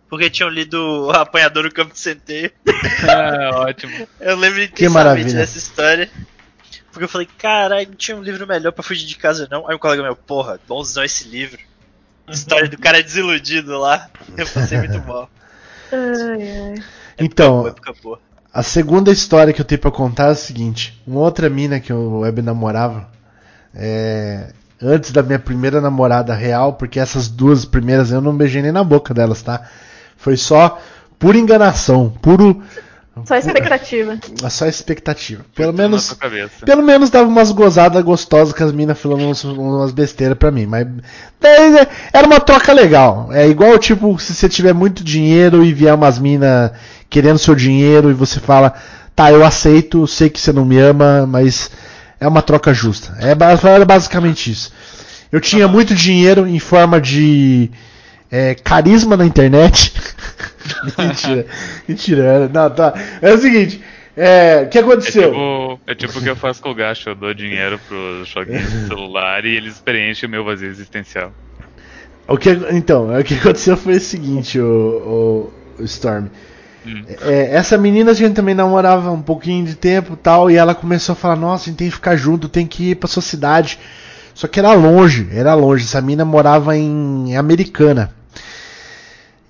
Porque 0.10 0.30
tinham 0.30 0.50
lido 0.50 0.78
o 1.08 1.12
Apanhador 1.12 1.64
do 1.64 1.74
Campo 1.74 1.94
de 1.94 2.00
Centeio. 2.00 2.52
Ah, 3.10 3.62
ótimo. 3.66 4.08
Eu 4.20 4.36
lembro 4.38 4.60
Que 4.60 4.86
intensamente 4.86 4.94
maravilha. 4.94 5.34
dessa 5.34 5.58
história. 5.58 6.10
Porque 6.92 7.06
eu 7.06 7.10
falei, 7.10 7.28
caralho, 7.40 7.88
não 7.88 7.96
tinha 7.96 8.16
um 8.16 8.22
livro 8.22 8.46
melhor 8.46 8.72
pra 8.72 8.84
fugir 8.84 9.08
de 9.08 9.16
casa, 9.18 9.48
não. 9.50 9.68
Aí 9.68 9.76
um 9.76 9.80
colega 9.80 10.04
meu, 10.04 10.16
porra, 10.16 10.60
bonzão 10.68 11.04
esse 11.04 11.28
livro. 11.28 11.58
História 12.30 12.70
do 12.70 12.78
cara 12.78 13.02
desiludido 13.02 13.76
lá. 13.80 14.08
Eu 14.38 14.46
passei 14.48 14.78
muito 14.78 15.00
mal. 15.08 15.28
Ai, 15.92 16.58
ai. 16.78 16.84
Então, 17.18 17.68
Época 17.68 17.94
boa. 18.04 18.20
a 18.54 18.62
segunda 18.62 19.12
história 19.12 19.52
que 19.52 19.62
eu 19.62 19.66
tenho 19.66 19.82
pra 19.82 19.90
contar 19.90 20.28
é 20.28 20.32
a 20.32 20.36
seguinte: 20.36 21.02
uma 21.08 21.22
outra 21.22 21.50
mina 21.50 21.80
que 21.80 21.92
eu 21.92 22.20
web 22.20 22.40
namorava, 22.44 23.10
é, 23.74 24.54
antes 24.84 25.12
da 25.12 25.24
minha 25.24 25.40
primeira 25.40 25.80
namorada 25.82 26.34
real, 26.34 26.74
porque 26.74 27.00
essas 27.00 27.28
duas 27.28 27.66
primeiras 27.66 28.12
eu 28.12 28.22
não 28.22 28.36
beijei 28.36 28.62
nem 28.62 28.72
na 28.72 28.84
boca 28.84 29.14
delas, 29.14 29.42
tá? 29.42 29.62
Foi 30.18 30.38
só 30.38 30.80
pura 31.18 31.38
enganação, 31.38 32.10
puro. 32.22 32.62
Só 33.26 33.36
expectativa. 33.36 34.18
Só 34.50 34.66
expectativa. 34.66 35.46
Pelo 35.54 35.72
Tudo 35.72 35.78
menos. 35.82 36.18
Pelo 36.66 36.82
menos 36.82 37.12
dava 37.12 37.28
umas 37.30 37.52
gozadas 37.52 38.04
gostosas 38.04 38.54
que 38.56 38.64
as 38.64 38.72
minas 38.72 38.98
falando 38.98 39.26
uns- 39.28 39.44
umas 39.44 39.92
besteiras 39.92 40.36
pra 40.36 40.50
mim. 40.50 40.66
Mas 40.66 40.88
daí, 41.40 41.88
era 42.12 42.26
uma 42.26 42.40
troca 42.40 42.74
legal. 42.74 43.30
É 43.32 43.48
igual, 43.48 43.78
tipo, 43.78 44.18
se 44.18 44.34
você 44.34 44.50
tiver 44.50 44.74
muito 44.74 45.04
dinheiro 45.04 45.64
e 45.64 45.72
vier 45.72 45.94
umas 45.94 46.18
minas 46.18 46.72
querendo 47.08 47.38
seu 47.38 47.54
dinheiro 47.54 48.10
e 48.10 48.16
você 48.16 48.40
fala, 48.40 48.74
tá, 49.16 49.32
eu 49.32 49.46
aceito, 49.46 50.08
sei 50.08 50.28
que 50.28 50.42
você 50.42 50.52
não 50.52 50.66
me 50.66 50.80
ama, 50.80 51.28
mas 51.28 51.70
é 52.24 52.28
uma 52.28 52.42
troca 52.42 52.74
justa. 52.74 53.16
É, 53.20 53.32
era 53.70 53.86
basicamente 53.86 54.50
isso. 54.52 54.72
Eu 55.32 55.42
tinha 55.42 55.68
muito 55.68 55.94
dinheiro 55.96 56.48
em 56.48 56.60
forma 56.60 57.02
de 57.02 57.70
é, 58.32 58.56
carisma 58.56 59.18
na 59.18 59.26
internet. 59.26 59.94
mentira, 60.98 61.46
mentira. 61.88 62.24
era- 62.24 62.48
Não, 62.48 62.70
tá. 62.70 62.94
É 63.22 63.34
o 63.34 63.38
seguinte. 63.38 63.82
é, 64.16 64.64
o 64.66 64.70
que 64.70 64.78
É 64.78 64.82
aconteceu? 64.82 65.30
tipo, 65.32 65.80
é 65.88 65.96
tipo 65.96 66.20
o 66.20 66.22
que 66.22 66.30
eu 66.30 66.36
faço 66.36 66.62
com 66.62 66.70
o 66.70 66.76
gasto, 66.76 67.10
eu 67.10 67.16
dou 67.16 67.34
dinheiro 67.34 67.80
pros 67.88 68.28
joguinhos 68.30 68.72
do 68.72 68.88
celular 68.88 69.44
e 69.46 69.56
eles 69.56 69.80
preenchem 69.80 70.28
o 70.28 70.32
meu 70.32 70.44
vazio 70.46 70.70
existencial. 70.70 71.32
O 72.28 72.38
que, 72.38 72.52
então, 72.72 73.10
o 73.20 73.24
que 73.24 73.34
aconteceu 73.34 73.76
foi 73.76 73.96
o 73.98 74.00
seguinte, 74.00 74.60
o- 74.60 75.52
o 75.80 75.84
Storm. 75.84 76.28
Hum. 76.86 77.04
É, 77.22 77.56
essa 77.56 77.78
menina 77.78 78.12
a 78.12 78.14
gente 78.14 78.34
também 78.36 78.54
namorava 78.56 79.12
um 79.12 79.22
pouquinho 79.22 79.66
de 79.66 79.76
tempo 79.76 80.16
tal, 80.16 80.50
e 80.52 80.56
ela 80.56 80.76
começou 80.76 81.14
a 81.14 81.16
falar, 81.16 81.36
nossa, 81.36 81.64
a 81.64 81.66
gente 81.70 81.78
tem 81.78 81.90
que 81.90 81.96
ficar 81.96 82.16
junto, 82.16 82.50
tem 82.50 82.68
que 82.68 82.92
ir 82.92 82.96
pra 82.96 83.08
sua 83.08 83.22
cidade. 83.22 83.80
Só 84.34 84.48
que 84.48 84.60
era 84.60 84.74
longe, 84.74 85.28
era 85.32 85.54
longe. 85.54 85.86
Essa 85.86 86.02
mina 86.02 86.26
morava 86.26 86.76
em 86.76 87.38
Americana. 87.38 88.12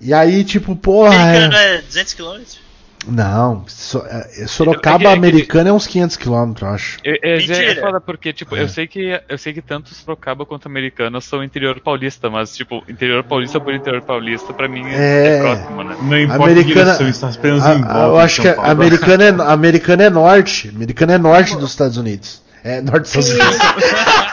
E 0.00 0.12
aí, 0.12 0.44
tipo, 0.44 0.76
porra. 0.76 1.14
Americano 1.14 1.54
é- 1.56 1.76
é 1.76 1.82
200km? 1.82 2.58
Não, 3.06 3.64
so- 3.66 4.04
é, 4.08 4.46
Sorocaba 4.46 4.96
É 4.96 4.98
que- 4.98 5.06
é 5.06 5.10
que- 5.10 5.16
Americana 5.18 5.68
é 5.70 5.72
uns 5.72 5.86
500 5.86 6.16
km, 6.16 6.54
eu 6.62 6.68
acho. 6.68 6.98
É, 7.04 7.18
é, 7.22 7.70
é 7.70 7.74
foda 7.80 8.00
porque, 8.00 8.32
tipo, 8.32 8.56
É. 8.56 8.62
eu 8.62 8.68
sei 8.68 8.86
que 8.86 9.20
eu 9.28 9.36
sei 9.38 9.52
que 9.52 9.60
tanto 9.60 9.94
Sorocaba 9.94 10.46
quanto 10.46 10.66
Americana 10.66 11.20
são 11.20 11.44
interior 11.44 11.78
paulista, 11.80 12.30
mas, 12.30 12.56
tipo, 12.56 12.82
interior 12.88 13.22
paulista 13.24 13.60
por 13.60 13.74
interior 13.74 14.02
paulista, 14.02 14.52
pra 14.54 14.68
mim 14.68 14.84
É. 14.88 15.36
é, 15.36 15.40
próximo, 15.40 15.84
né? 15.84 15.96
Não 16.02 16.18
importa 16.18 16.44
Americana- 16.44 16.98
está 17.10 17.28
apenas 17.28 17.66
A- 17.66 17.74
em 17.74 17.82
volta. 17.82 17.98
eu 17.98 18.18
acho 18.18 18.40
que 18.42 18.48
a 18.48 18.70
americana 18.70 19.24
é, 19.24 19.52
americana 19.52 20.02
é 20.04 20.10
norte. 20.10 20.68
Americana 20.74 21.12
é 21.14 21.18
norte 21.18 21.56
dos 21.56 21.70
Estados 21.70 21.96
Unidos. 21.96 22.42
É 22.64 22.80
norte 22.80 23.02
dos 23.02 23.14
Estados 23.28 23.38
Unidos. 23.60 24.23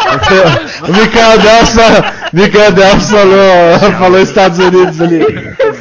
O 0.82 0.92
Michael 0.92 1.40
Delso, 1.40 1.80
Michael 2.34 2.72
falou, 3.02 3.92
falou 4.00 4.20
Estados 4.20 4.60
Unidos 4.60 5.02
ali. 5.02 5.26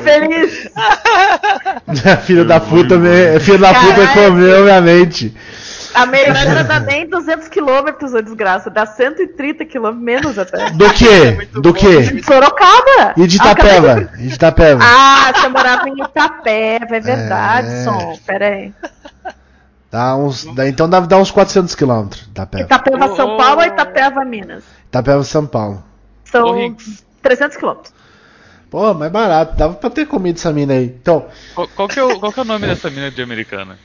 Feliz. 0.03 0.69
filho 2.25 2.45
da 2.45 2.61
puta, 2.61 2.97
me, 2.97 3.39
filho 3.41 3.59
da 3.59 3.75
puta 3.75 4.07
comeu 4.09 4.65
minha 4.65 4.81
mente. 4.81 5.35
A 5.95 6.03
Americana 6.03 6.63
dá 6.65 6.81
nem 6.81 7.09
200 7.09 7.49
quilômetros, 7.49 8.15
ô 8.15 8.23
desgraça. 8.23 8.71
Dá 8.71 8.87
130 8.87 9.65
quilômetros, 9.65 10.05
menos 10.05 10.39
até. 10.39 10.71
Do 10.71 10.89
que? 10.91 11.33
Do 11.61 11.75
que? 11.75 12.03
De 12.03 12.25
Sorocaba. 12.25 13.15
E 13.17 13.27
de 13.27 13.37
Itapeva? 13.37 14.09
E 14.19 14.29
de 14.29 14.35
Itapeva? 14.35 14.81
Ah, 14.83 15.33
você 15.35 15.49
morava 15.49 15.89
em 15.89 16.01
Itapeva, 16.01 16.97
é 16.97 17.01
verdade, 17.01 17.69
É. 17.69 17.85
Som. 17.85 18.19
Pera 18.27 18.47
aí. 18.47 18.73
Dá 19.91 20.15
uns, 20.17 20.45
dá, 20.55 20.69
então 20.69 20.89
deve 20.89 21.07
dar 21.09 21.19
uns 21.19 21.31
400 21.31 21.75
quilômetros. 21.75 22.23
Itapeva. 22.23 22.65
Itapeva, 22.65 23.17
São 23.17 23.37
Paulo 23.37 23.61
ou 23.61 23.67
Itapeva, 23.67 24.25
Minas? 24.25 24.65
Itapeva, 24.87 25.25
São 25.25 25.47
Paulo. 25.47 25.83
São 26.25 26.53
Riggs. 26.53 27.05
300 27.23 27.57
quilômetros. 27.57 27.93
Pô, 28.71 28.95
mais 28.95 29.11
barato. 29.11 29.57
Dava 29.57 29.75
pra 29.75 29.91
ter 29.91 30.07
comido 30.07 30.37
essa 30.37 30.53
mina 30.53 30.75
aí. 30.75 30.85
Então, 30.85 31.27
Qual, 31.55 31.67
qual 31.69 31.89
que 31.89 31.99
é 31.99 32.05
o, 32.05 32.21
qual 32.21 32.33
que 32.33 32.39
é 32.39 32.43
o 32.43 32.47
nome 32.47 32.69
dessa 32.69 32.89
mina 32.89 33.11
de 33.11 33.21
Americana? 33.21 33.77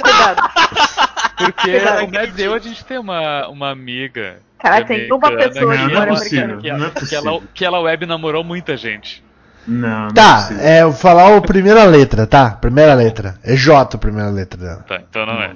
Cuidado. 0.00 0.50
Porque 1.36 1.70
Verdade. 1.72 2.04
o 2.04 2.12
Matt 2.12 2.30
deu 2.30 2.54
a 2.54 2.58
gente 2.60 2.84
tem 2.84 2.98
uma, 2.98 3.48
uma 3.48 3.70
amiga. 3.70 4.36
Caralho, 4.58 4.84
de 4.84 4.94
tem 4.94 5.12
uma 5.12 5.36
pessoa 5.36 5.74
Não, 5.74 5.88
de 5.88 5.94
não 5.94 6.00
é 6.00 6.04
americana. 6.04 6.56
Que, 6.58 6.72
Não 6.72 6.86
é 6.86 6.90
que, 6.90 7.14
ela, 7.16 7.40
que 7.52 7.64
ela 7.64 7.80
web 7.80 8.06
namorou 8.06 8.44
muita 8.44 8.76
gente. 8.76 9.24
Não, 9.66 10.06
não 10.06 10.08
tá. 10.14 10.42
possível. 10.42 10.62
É, 10.64 10.82
vou 10.84 10.92
falar 10.92 11.36
a 11.36 11.40
primeira 11.40 11.84
letra, 11.84 12.26
tá? 12.26 12.50
Primeira 12.50 12.94
letra. 12.94 13.36
É 13.44 13.54
J 13.54 13.96
a 13.96 13.98
primeira 13.98 14.28
letra 14.30 14.60
dela. 14.60 14.84
Tá, 14.88 15.00
então 15.08 15.24
não 15.26 15.40
é. 15.42 15.52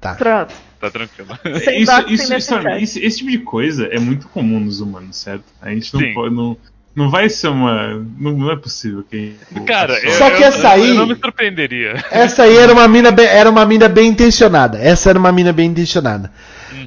Tá. 0.00 0.14
Pronto. 0.14 0.54
Tá 0.80 0.90
tranquilo. 0.90 1.28
Sem 1.62 1.82
isso, 1.82 1.92
isso, 1.92 2.12
isso, 2.12 2.30
necessário. 2.32 2.78
isso- 2.78 2.98
esse 2.98 3.18
tipo 3.18 3.30
de 3.30 3.38
coisa 3.38 3.86
é 3.92 3.98
muito 3.98 4.28
comum 4.28 4.58
nos 4.60 4.80
humanos, 4.80 5.16
certo? 5.18 5.44
A 5.60 5.68
gente 5.70 5.92
não 5.92 6.00
Sim. 6.00 6.14
pode. 6.14 6.34
Não, 6.34 6.56
não 6.96 7.10
vai 7.10 7.28
ser 7.28 7.48
uma. 7.48 7.88
Não, 8.18 8.32
não 8.32 8.50
é 8.50 8.56
possível 8.56 9.04
que. 9.08 9.34
Cara, 9.66 9.92
eu, 10.02 10.10
Só 10.12 10.30
que 10.30 10.42
eu- 10.42 10.46
essa 10.48 10.70
aí- 10.70 10.88
Eu 10.88 10.94
não 10.94 11.06
me 11.06 11.14
surpreenderia. 11.16 12.02
Essa 12.10 12.44
aí 12.44 12.56
era 12.56 12.72
uma 12.72 12.88
mina 12.88 13.10
bem, 13.10 13.26
era 13.26 13.50
uma 13.50 13.66
mina 13.66 13.88
bem 13.90 14.08
intencionada. 14.08 14.78
Essa 14.78 15.10
era 15.10 15.18
uma 15.18 15.30
mina 15.30 15.52
bem 15.52 15.68
intencionada. 15.68 16.32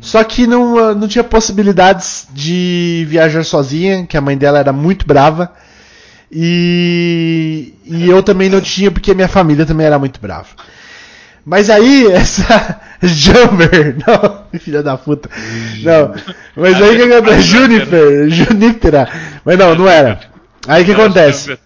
Só 0.02 0.24
que 0.24 0.48
não, 0.48 0.96
não 0.96 1.08
tinha 1.08 1.24
possibilidades 1.24 2.28
de 2.34 3.06
viajar 3.08 3.44
sozinha, 3.44 4.06
que 4.08 4.18
a 4.18 4.22
mãe 4.22 4.36
dela 4.36 4.58
era 4.58 4.74
muito 4.74 5.06
brava. 5.06 5.52
E, 6.36 7.76
e 7.86 8.10
eu 8.10 8.24
também 8.24 8.50
não 8.50 8.60
tinha, 8.60 8.90
porque 8.90 9.14
minha 9.14 9.28
família 9.28 9.68
também 9.68 9.86
era 9.86 10.00
muito 10.00 10.20
brava. 10.20 10.48
Mas 11.46 11.70
aí, 11.70 12.08
essa 12.12 12.80
Jumper, 13.04 13.98
não, 14.08 14.44
filha 14.60 14.82
da 14.82 14.98
puta, 14.98 15.30
não, 15.84 16.14
mas 16.56 16.82
aí 16.82 16.96
que 16.96 17.14
acontece? 17.14 17.42
Juniper, 17.44 18.30
Junipera, 18.30 19.10
mas 19.46 19.58
não, 19.60 19.76
não 19.76 19.88
era. 19.88 20.20
Aí 20.68 20.82
o 20.82 20.86
que 20.86 20.94
acontece? 20.94 21.58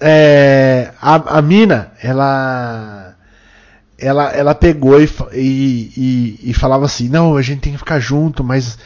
É, 0.00 0.90
a, 1.02 1.38
a 1.38 1.42
mina, 1.42 1.92
ela, 2.02 3.14
ela, 3.98 4.30
ela 4.32 4.54
pegou 4.54 4.98
e, 5.02 5.10
e, 5.34 5.92
e, 5.96 6.50
e 6.50 6.54
falava 6.54 6.86
assim, 6.86 7.10
não, 7.10 7.36
a 7.36 7.42
gente 7.42 7.60
tem 7.60 7.72
que 7.72 7.78
ficar 7.78 7.98
junto, 7.98 8.42
mas 8.42 8.78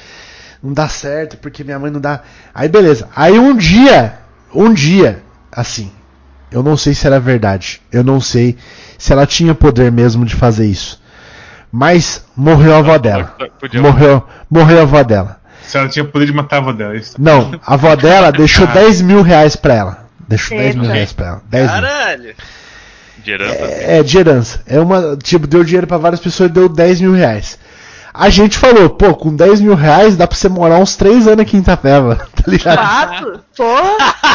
não 0.61 0.73
dá 0.73 0.89
certo, 0.89 1.37
porque 1.37 1.63
minha 1.63 1.79
mãe 1.79 1.91
não 1.91 2.01
dá. 2.01 2.23
Aí 2.53 2.69
beleza. 2.69 3.09
Aí 3.15 3.39
um 3.39 3.57
dia, 3.57 4.19
um 4.55 4.73
dia, 4.73 5.23
assim, 5.51 5.91
eu 6.51 6.63
não 6.63 6.77
sei 6.77 6.95
se 6.95 7.07
era 7.07 7.21
verdade, 7.21 7.81
eu 7.93 8.03
não 8.03 8.21
sei 8.21 8.57
se 8.97 9.13
ela 9.13 9.27
tinha 9.27 9.55
poder 9.55 9.93
mesmo 9.93 10.25
de 10.25 10.35
fazer 10.35 10.67
isso. 10.67 11.01
Mas 11.71 12.25
morreu 12.35 12.75
a 12.75 12.79
avó 12.79 12.97
dela. 12.97 13.37
Morreu, 13.75 14.27
morreu 14.51 14.79
a 14.79 14.83
avó 14.83 15.03
dela. 15.03 15.39
Se 15.63 15.77
ela 15.77 15.89
tinha 15.89 16.05
poder 16.05 16.27
de 16.27 16.33
matar 16.33 16.57
a 16.57 16.59
avó 16.61 16.73
dela. 16.73 16.97
Isso. 16.97 17.15
Não, 17.19 17.61
a 17.67 17.75
avó 17.75 17.95
dela 17.95 18.33
deixou 18.33 18.67
10 18.67 19.03
mil 19.03 19.21
reais 19.21 19.55
pra 19.55 19.75
ela. 19.75 20.09
Deixo 20.27 20.51
10 20.51 20.75
mil 20.75 20.85
Eita. 20.85 20.95
reais 20.95 21.13
pra 21.13 21.27
ela. 21.27 21.43
10 21.49 21.63
mil. 21.65 21.73
Caralho. 21.73 22.35
De 23.23 23.31
herança. 23.31 23.55
É, 23.55 23.99
é, 23.99 24.03
de 24.03 24.19
herança. 24.19 24.63
É 24.67 24.81
uma. 24.81 25.17
Tipo, 25.17 25.47
deu 25.47 25.63
dinheiro 25.63 25.87
pra 25.87 25.99
várias 25.99 26.21
pessoas 26.21 26.49
e 26.49 26.53
deu 26.53 26.69
10 26.69 27.01
mil 27.03 27.13
reais. 27.13 27.59
A 28.21 28.31
gente 28.31 28.59
falou, 28.59 28.91
pô, 28.91 29.15
com 29.15 29.35
10 29.35 29.61
mil 29.61 29.77
reais 29.77 30.17
dá 30.17 30.27
pra 30.27 30.37
você 30.37 30.49
morar 30.49 30.79
uns 30.79 30.97
3 30.97 31.29
anos 31.29 31.41
aqui 31.41 31.57
em 31.57 31.61
Itapeva, 31.61 32.17
tá 32.35 32.43
ligado? 32.51 32.77
Fato. 32.77 33.41
Pô. 33.57 33.65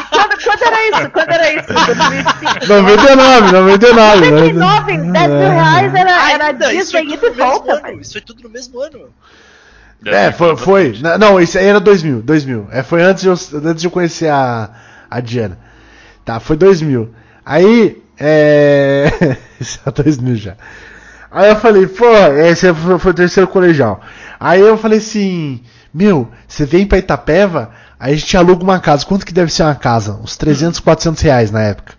Quando, 0.09 0.41
quando 0.41 0.63
era 0.63 0.87
isso? 0.89 1.09
Quando 1.11 1.29
era 1.29 1.53
isso? 1.53 1.67
2005. 1.73 2.67
99, 2.67 3.51
99. 3.51 4.31
99 4.31 4.91
em 4.93 5.11
10 5.11 5.27
mil 5.29 5.37
reais 5.39 5.93
era, 5.95 6.15
Ah, 6.23 6.31
era 6.31 6.73
isso 6.73 6.91
foi 6.91 7.01
Disney 7.01 7.13
ida 7.17 7.27
e 7.27 7.31
volta, 7.31 7.73
ano. 7.73 7.99
Isso 8.01 8.13
foi 8.13 8.21
tudo 8.21 8.41
no 8.43 8.49
mesmo 8.49 8.79
ano. 8.79 8.99
É, 10.05 10.31
foi. 10.31 10.55
foi. 10.55 10.97
Na- 11.01 11.17
Não, 11.17 11.39
isso 11.41 11.57
aí 11.57 11.65
era 11.65 11.79
2000. 11.81 12.21
2000. 12.21 12.67
É, 12.71 12.83
foi 12.83 13.01
antes 13.01 13.23
de 13.23 13.27
eu, 13.27 13.33
antes 13.69 13.81
de 13.81 13.87
eu 13.87 13.91
conhecer 13.91 14.29
a, 14.29 14.69
a 15.11 15.19
Diana. 15.19 15.57
Tá, 16.23 16.39
foi 16.39 16.55
2000. 16.55 17.13
Aí, 17.45 18.01
é. 18.17 19.37
Isso 19.59 19.79
é 19.85 19.91
2000 19.91 20.35
já. 20.37 20.55
Aí 21.33 21.49
eu 21.49 21.55
falei, 21.55 21.87
pô, 21.87 22.05
esse 22.45 22.71
foi, 22.75 22.99
foi 22.99 23.11
o 23.11 23.15
terceiro 23.15 23.49
colegial. 23.49 23.99
Aí 24.39 24.61
eu 24.61 24.77
falei 24.77 24.99
assim, 24.99 25.61
meu, 25.91 26.29
você 26.47 26.63
vem 26.63 26.85
pra 26.85 26.99
Itapeva, 26.99 27.71
aí 27.99 28.13
a 28.13 28.15
gente 28.15 28.37
aluga 28.37 28.63
uma 28.63 28.79
casa. 28.79 29.03
Quanto 29.03 29.25
que 29.25 29.33
deve 29.33 29.51
ser 29.51 29.63
uma 29.63 29.73
casa? 29.73 30.13
Uns 30.21 30.37
300, 30.37 30.79
400 30.79 31.23
reais 31.23 31.49
na 31.49 31.61
época. 31.61 31.93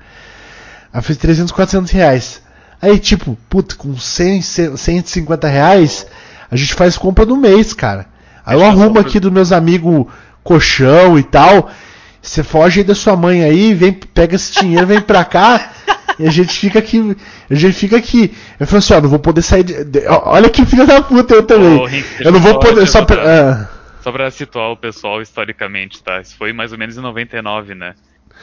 Aí 0.92 1.00
eu 1.00 1.02
fiz 1.02 1.16
300, 1.16 1.50
400 1.50 1.90
reais. 1.90 2.42
Aí, 2.80 2.96
tipo, 2.96 3.36
puta, 3.48 3.74
com 3.74 3.96
100, 3.98 4.40
150 4.42 5.48
reais, 5.48 6.06
a 6.48 6.54
gente 6.54 6.74
faz 6.74 6.96
compra 6.96 7.26
do 7.26 7.36
mês, 7.36 7.72
cara. 7.72 8.06
Aí 8.46 8.56
eu 8.56 8.64
arrumo 8.64 9.00
aqui 9.00 9.18
dos 9.18 9.32
meus 9.32 9.50
amigos 9.50 10.06
colchão 10.44 11.18
e 11.18 11.24
tal. 11.24 11.70
Você 12.22 12.44
foge 12.44 12.80
aí 12.80 12.84
da 12.86 12.94
sua 12.94 13.16
mãe 13.16 13.42
aí, 13.42 13.74
vem, 13.74 13.92
pega 13.92 14.36
esse 14.36 14.52
dinheiro, 14.60 14.86
vem 14.86 15.00
pra 15.00 15.24
cá. 15.24 15.72
E 16.18 16.26
a 16.26 16.30
gente 16.30 16.58
fica 16.58 16.78
aqui. 16.78 17.16
A 17.50 17.54
gente 17.54 17.74
fica 17.74 17.96
aqui. 17.96 18.32
Eu 18.58 18.66
falei 18.66 18.78
assim, 18.78 18.94
ó, 18.94 19.00
não 19.00 19.08
vou 19.08 19.18
poder 19.18 19.42
sair 19.42 19.64
de. 19.64 20.06
olha 20.08 20.48
que 20.48 20.64
filho 20.64 20.86
da 20.86 21.02
puta 21.02 21.34
eu 21.34 21.42
também. 21.42 21.78
Ô, 21.78 21.88
Henrique, 21.88 22.08
deixa 22.08 22.24
eu 22.24 22.32
não 22.32 22.40
vou 22.40 22.58
poder. 22.58 22.86
Só 22.86 23.04
pra, 23.04 23.22
ah, 23.22 23.68
Só 24.00 24.12
pra 24.12 24.30
situar 24.30 24.70
o 24.70 24.76
pessoal 24.76 25.20
historicamente, 25.20 26.02
tá? 26.02 26.20
Isso 26.20 26.36
foi 26.36 26.52
mais 26.52 26.72
ou 26.72 26.78
menos 26.78 26.96
em 26.96 27.00
99, 27.00 27.74
né? 27.74 27.94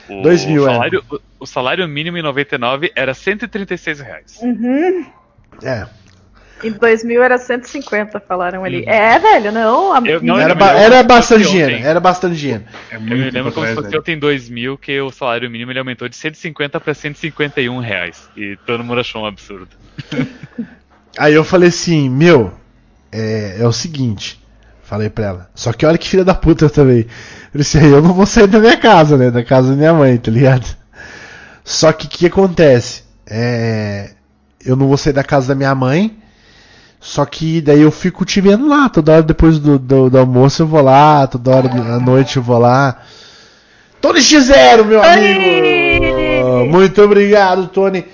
O 0.10 0.22
2000, 0.22 0.68
é. 0.68 0.72
salário, 0.72 1.04
o, 1.10 1.20
o 1.40 1.46
salário 1.46 1.88
mínimo 1.88 2.18
em 2.18 2.22
99 2.22 2.92
era 2.96 3.14
136 3.14 4.00
reais. 4.00 4.40
Uhum. 4.42 5.06
é. 5.64 5.88
Em 6.64 6.72
2000 6.72 7.24
era 7.24 7.38
150, 7.38 8.20
falaram 8.20 8.64
ali. 8.64 8.84
É, 8.86 9.18
velho, 9.20 9.52
não. 9.52 9.94
A... 9.94 10.00
Eu- 10.06 10.22
não, 10.22 10.38
Era, 10.40 10.54
eu 10.54 10.56
ba- 10.58 10.72
era 10.74 11.04
bastante 11.04 11.48
dinheiro. 11.50 11.86
Era 11.86 12.00
bastante 12.00 12.36
dinheiro. 12.36 12.64
É 12.92 12.96
Eu 12.96 13.02
muito 13.02 13.16
me 13.16 13.32
lembro 13.32 13.52
como 13.52 13.66
se 13.68 13.74
fosse 13.76 13.98
ontem 13.98 14.16
em 14.16 14.20
2000 14.20 14.78
que 14.78 15.00
o 15.02 15.12
salário 15.12 15.50
mínimo 15.50 15.72
ele 15.72 15.80
aumentou 15.80 16.08
de 16.08 16.16
150 16.16 16.80
para 16.80 16.94
151 16.94 17.80
reais. 17.80 18.30
E 18.38 18.58
todo 18.66 18.84
mundo 18.84 19.00
achou 19.02 19.24
um 19.24 19.26
absurdo. 19.26 19.70
Aí 21.18 21.34
eu 21.34 21.44
falei 21.44 21.70
assim, 21.70 22.10
meu, 22.10 22.54
é, 23.12 23.58
é 23.60 23.68
o 23.68 23.72
seguinte. 23.74 24.40
Falei 24.84 25.10
pra 25.10 25.26
ela. 25.26 25.50
Só 25.56 25.72
que 25.74 25.86
olha 25.86 25.98
que 25.98 26.08
filha 26.08 26.24
da 26.24 26.34
puta 26.34 26.70
também. 26.70 27.06
Eu 27.54 27.58
disse, 27.60 27.78
eu 27.78 28.02
não 28.02 28.14
vou 28.14 28.26
sair 28.26 28.48
da 28.48 28.60
minha 28.60 28.78
casa, 28.78 29.18
né? 29.18 29.32
Da 29.32 29.44
casa 29.44 29.70
da 29.72 29.76
minha 29.76 29.94
mãe, 29.94 30.18
tá 30.18 30.30
ligado? 30.32 30.66
Só 31.64 31.92
que 31.94 32.08
o 32.08 32.10
que 32.10 32.26
acontece? 32.28 33.04
É, 33.30 34.12
eu 34.66 34.76
não 34.76 34.88
vou 34.88 34.98
sair 34.98 35.14
da 35.14 35.24
casa 35.24 35.50
da 35.50 35.56
minha 35.56 35.74
mãe. 35.74 36.18
Só 37.02 37.26
que 37.26 37.60
daí 37.62 37.82
eu 37.82 37.92
fico 37.92 38.24
te 38.24 38.40
vendo 38.40 38.68
lá. 38.68 38.88
Toda 38.88 39.14
hora 39.14 39.24
depois 39.24 39.58
do, 39.58 39.80
do, 39.80 40.08
do 40.10 40.18
almoço 40.20 40.62
eu 40.62 40.68
vou 40.68 40.82
lá. 40.84 41.26
Toda 41.26 41.56
hora 41.56 41.68
da 41.68 42.00
noite 42.00 42.38
eu 42.38 42.44
vou 42.44 42.60
lá. 42.60 43.02
Tony 44.00 44.20
X0, 44.20 44.86
meu 44.86 45.02
amigo! 45.04 46.66
Muito 46.72 47.02
obrigado, 47.02 47.68
Tony. 47.68 48.06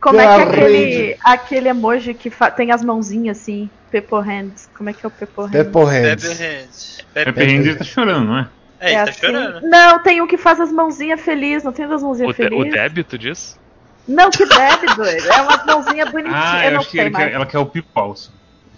Como 0.00 0.18
é 0.18 0.24
que 0.24 0.40
é 0.40 0.42
aquele, 0.44 1.16
aquele 1.22 1.68
emoji 1.68 2.14
que 2.14 2.30
tem 2.56 2.70
as 2.72 2.82
mãozinhas 2.82 3.38
assim? 3.38 3.68
Pepper 3.90 4.20
Hands. 4.20 4.68
Como 4.74 4.88
é 4.88 4.92
que 4.94 5.04
é 5.04 5.08
o 5.08 5.10
Pepper 5.10 5.44
Hands? 5.44 5.52
Pepper 5.52 5.86
Hands. 5.86 7.04
Pepe 7.12 7.44
Hands. 7.44 7.66
É 7.66 7.74
tá 7.74 7.84
chorando, 7.84 8.26
não 8.26 8.38
é? 8.38 8.48
É, 8.80 8.88
ele 8.94 9.04
tá 9.04 9.10
assim. 9.10 9.20
chorando. 9.20 9.60
Não, 9.62 10.02
tem 10.02 10.22
um 10.22 10.26
que 10.26 10.36
faz 10.38 10.60
as 10.60 10.72
mãozinhas 10.72 11.20
felizes. 11.20 11.64
Não 11.64 11.72
tem 11.72 11.86
das 11.86 12.02
O, 12.02 12.06
mãozinhas 12.06 12.34
de, 12.36 12.42
o 12.42 12.48
felizes? 12.48 12.72
débito 12.72 13.18
disso? 13.18 13.58
Não, 14.06 14.30
que 14.30 14.46
deve, 14.46 14.86
doido. 14.94 15.28
É 15.32 15.42
umas 15.42 15.64
mãozinhas 15.66 16.10
bonitinhas. 16.10 16.40
Ah, 16.44 16.64
eu 16.70 16.78
acho 16.78 16.90
que 16.90 16.98
ele 16.98 17.10
quer- 17.10 17.32
ela 17.32 17.46
quer 17.46 17.58
o 17.58 17.66
pipo 17.66 17.88
falso. 17.92 18.32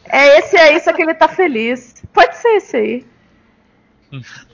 É 0.04 0.38
esse 0.38 0.56
aí, 0.56 0.80
só 0.80 0.92
que 0.92 1.02
ele 1.02 1.14
tá 1.14 1.28
feliz. 1.28 1.94
Pode 2.14 2.36
ser 2.38 2.48
esse 2.56 2.76
aí. 2.76 3.06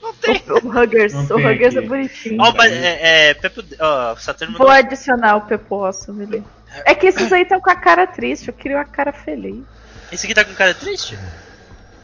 Não 0.01 0.13
tem. 0.15 0.43
O, 0.49 0.67
o 0.67 0.81
Huggers. 0.81 1.13
Não 1.13 1.37
o 1.37 1.39
Huggers 1.39 1.75
é 1.77 1.81
bonitinho. 1.81 2.41
Ó, 2.41 2.51
mas 2.53 2.73
é, 2.73 3.29
é 3.29 3.33
Pepe. 3.35 3.65
Ó, 3.79 4.13
o 4.13 4.17
Saturno 4.17 4.57
Vou 4.57 4.67
mandou. 4.67 4.83
adicionar 4.85 5.37
o 5.37 5.41
Peposso 5.41 6.11
ali. 6.11 6.43
É 6.85 6.93
que 6.93 7.07
esses 7.07 7.31
aí 7.31 7.43
estão 7.43 7.61
com 7.61 7.69
a 7.69 7.75
cara 7.75 8.05
triste, 8.05 8.49
eu 8.49 8.53
queria 8.53 8.77
uma 8.77 8.83
cara 8.85 9.13
feliz. 9.13 9.63
Esse 10.11 10.25
aqui 10.25 10.35
tá 10.35 10.43
com 10.43 10.53
cara 10.53 10.73
triste? 10.73 11.17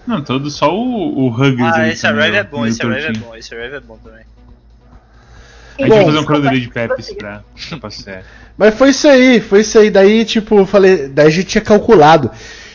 Não, 0.07 0.23
todo 0.23 0.49
só 0.49 0.73
o, 0.73 1.25
o 1.25 1.27
Huggers 1.27 1.73
Ah, 1.73 1.81
aí 1.81 1.91
esse 1.91 2.07
Arrive 2.07 2.37
é 2.37 2.43
bom, 2.43 2.65
esse 2.65 2.81
Arrive 2.81 3.07
é 3.07 3.19
bom, 3.19 3.35
esse 3.35 3.53
Arrive 3.53 3.75
é 3.75 3.79
bom 3.81 3.97
também. 3.97 4.23
A 5.77 5.81
gente 5.83 5.89
vai 5.89 6.05
fazer 6.05 6.19
um 6.19 6.23
cronologia 6.25 6.59
de 6.61 6.67
prossiga. 6.69 7.17
pra, 7.19 7.43
pra 7.69 7.77
passar. 7.79 8.23
Mas 8.57 8.75
foi 8.75 8.89
isso 8.89 9.07
aí, 9.07 9.39
foi 9.39 9.61
isso 9.61 9.77
aí. 9.79 9.89
Daí, 9.89 10.25
tipo, 10.25 10.57
eu 10.59 10.65
falei, 10.65 11.07
daí 11.07 11.27
a 11.27 11.29
gente 11.29 11.47
tinha 11.47 11.61
calculado. 11.61 12.29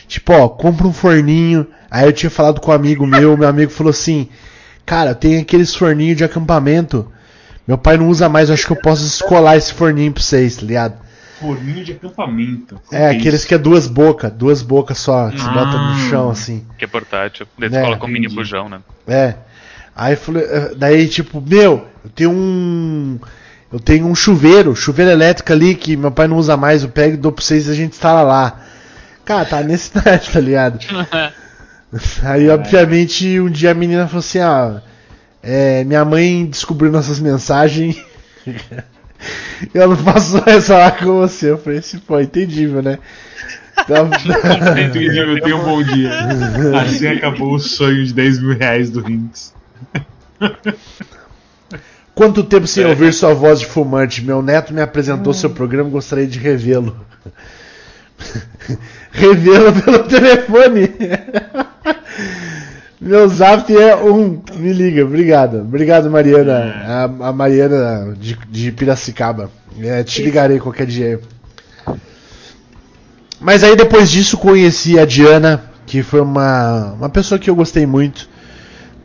Tipo, 0.07 0.33
ó, 0.33 0.49
compra 0.49 0.87
um 0.87 0.93
forninho. 0.93 1.67
Aí 1.89 2.05
eu 2.05 2.13
tinha 2.13 2.29
falado 2.29 2.59
com 2.59 2.71
um 2.71 2.73
amigo 2.73 3.05
meu, 3.05 3.37
meu 3.37 3.47
amigo 3.47 3.71
falou 3.71 3.91
assim: 3.91 4.29
Cara, 4.85 5.13
tem 5.15 5.37
aqueles 5.39 5.73
forninhos 5.75 6.17
de 6.17 6.23
acampamento. 6.23 7.11
Meu 7.67 7.77
pai 7.77 7.97
não 7.97 8.07
usa 8.09 8.29
mais, 8.29 8.47
eu 8.49 8.53
acho 8.53 8.65
que 8.65 8.71
eu 8.71 8.81
posso 8.81 9.03
descolar 9.03 9.57
esse 9.57 9.73
forninho 9.73 10.11
pra 10.13 10.23
vocês, 10.23 10.55
tá 10.55 10.65
ligado? 10.65 10.95
Forninho 11.39 11.83
de 11.83 11.91
acampamento. 11.91 12.79
É, 12.91 13.09
aqueles 13.09 13.43
que 13.45 13.53
é 13.53 13.57
duas 13.57 13.87
bocas, 13.87 14.31
duas 14.31 14.61
bocas 14.61 14.97
só, 14.97 15.29
que 15.29 15.39
se 15.39 15.47
Ah. 15.47 15.51
bota 15.51 15.77
no 15.77 16.09
chão 16.09 16.29
assim. 16.29 16.65
Que 16.77 16.85
é 16.85 16.87
portátil. 16.87 17.45
Daí 17.59 17.69
É, 17.71 17.79
tu 17.81 17.85
coloca 17.85 18.05
um 18.05 18.09
mini 18.09 18.27
bujão, 18.27 18.67
né? 18.69 18.79
É. 19.07 19.35
Aí 19.99 20.15
falei, 20.15 20.43
eh, 20.43 20.71
daí 20.77 21.07
tipo, 21.07 21.41
meu, 21.41 21.87
eu 22.05 22.09
tenho 22.13 22.29
um. 22.31 23.19
Eu 23.73 23.79
tenho 23.79 24.05
um 24.05 24.13
chuveiro, 24.15 24.75
chuveiro 24.75 25.11
elétrico 25.11 25.51
ali 25.51 25.73
que 25.75 25.97
meu 25.97 26.11
pai 26.11 26.27
não 26.27 26.37
usa 26.37 26.55
mais, 26.55 26.83
eu 26.83 26.89
pego 26.89 27.15
e 27.15 27.17
dou 27.17 27.31
pra 27.33 27.43
vocês 27.43 27.67
e 27.67 27.71
a 27.71 27.73
gente 27.73 27.93
instala 27.93 28.21
lá. 28.21 28.61
Cara, 29.25 29.43
tá 29.43 29.61
nesse 29.61 29.91
naipe, 29.97 30.31
tá 30.31 30.39
ligado? 30.39 30.79
Aí, 32.23 32.47
obviamente, 32.47 33.39
um 33.39 33.49
dia 33.49 33.71
a 33.71 33.73
menina 33.73 34.07
falou 34.07 34.19
assim, 34.19 34.39
ah, 34.39 34.81
é, 35.41 35.83
minha 35.83 36.05
mãe 36.05 36.45
descobriu 36.45 36.91
nossas 36.91 37.19
mensagens. 37.19 37.97
Eu 39.73 39.89
não 39.89 39.97
posso 39.97 40.43
mais 40.45 40.67
falar 40.67 40.91
com 40.91 41.05
você. 41.21 41.49
Eu 41.51 41.57
falei 41.57 41.79
assim, 41.79 41.97
pô, 41.97 42.19
entendível, 42.19 42.81
né? 42.83 42.99
Então- 43.79 44.09
Entendível, 44.87 45.41
tenha 45.41 45.55
um 45.57 45.63
bom 45.63 45.81
dia. 45.83 46.11
Assim 46.79 47.07
acabou 47.07 47.55
o 47.55 47.59
sonho 47.59 48.05
de 48.05 48.13
10 48.13 48.39
mil 48.39 48.57
reais 48.57 48.89
do 48.91 49.01
Rinks. 49.01 49.56
Quanto 52.13 52.43
tempo 52.43 52.65
sem 52.65 52.85
ouvir 52.85 53.13
sua 53.13 53.33
voz 53.33 53.59
de 53.59 53.67
fumante? 53.67 54.23
Meu 54.23 54.41
neto 54.41 54.73
me 54.73 54.81
apresentou 54.81 55.33
seu 55.33 55.51
programa 55.51 55.89
e 55.89 55.91
gostaria 55.91 56.25
de 56.25 56.39
revê-lo. 56.39 56.95
revê-lo 59.11 59.73
pelo 59.81 60.03
telefone. 60.03 60.91
Meu 62.99 63.27
zap 63.27 63.71
é 63.75 63.95
um. 63.95 64.41
Me 64.55 64.73
liga, 64.73 65.05
obrigado. 65.05 65.59
Obrigado, 65.59 66.09
Mariana. 66.09 66.73
A, 66.83 67.03
a 67.03 67.31
Mariana 67.31 68.15
de, 68.19 68.35
de 68.49 68.71
Piracicaba. 68.71 69.51
É, 69.79 70.03
te 70.03 70.23
ligarei 70.23 70.59
qualquer 70.59 70.87
dia. 70.87 71.21
Mas 73.39 73.63
aí 73.63 73.75
depois 73.75 74.09
disso 74.09 74.37
conheci 74.37 74.99
a 74.99 75.05
Diana, 75.05 75.63
que 75.85 76.01
foi 76.01 76.21
uma, 76.21 76.93
uma 76.93 77.09
pessoa 77.09 77.37
que 77.37 77.47
eu 77.47 77.55
gostei 77.55 77.85
muito. 77.85 78.27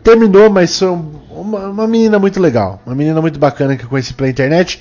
Terminou, 0.03 0.50
mas 0.50 0.78
foi 0.78 0.88
um- 0.88 1.20
uma, 1.30 1.59
uma 1.68 1.86
menina 1.86 2.18
muito 2.18 2.40
legal. 2.40 2.82
Uma 2.84 2.94
menina 2.94 3.20
muito 3.20 3.38
bacana 3.38 3.76
que 3.76 3.84
eu 3.84 3.88
conheci 3.88 4.12
pela 4.14 4.28
internet. 4.28 4.80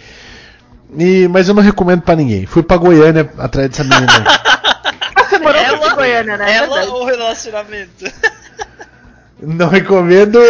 E, 0.98 1.28
mas 1.30 1.48
eu 1.48 1.54
não 1.54 1.62
recomendo 1.64 2.02
pra 2.02 2.16
ninguém. 2.16 2.46
Fui 2.46 2.62
pra 2.64 2.76
Goiânia 2.78 3.30
atrás 3.38 3.70
dessa 3.70 3.84
menina. 3.84 4.08
Você 5.30 5.38
morou 5.40 5.62
Ela- 5.62 5.88
em 5.92 5.96
Goiânia, 5.96 6.38
né? 6.38 6.52
É 6.52 6.56
Ela 6.58 6.68
verdade. 6.68 6.90
ou 6.92 7.06
relacionamento? 7.06 8.06
não 9.42 9.70
recomendo. 9.70 10.40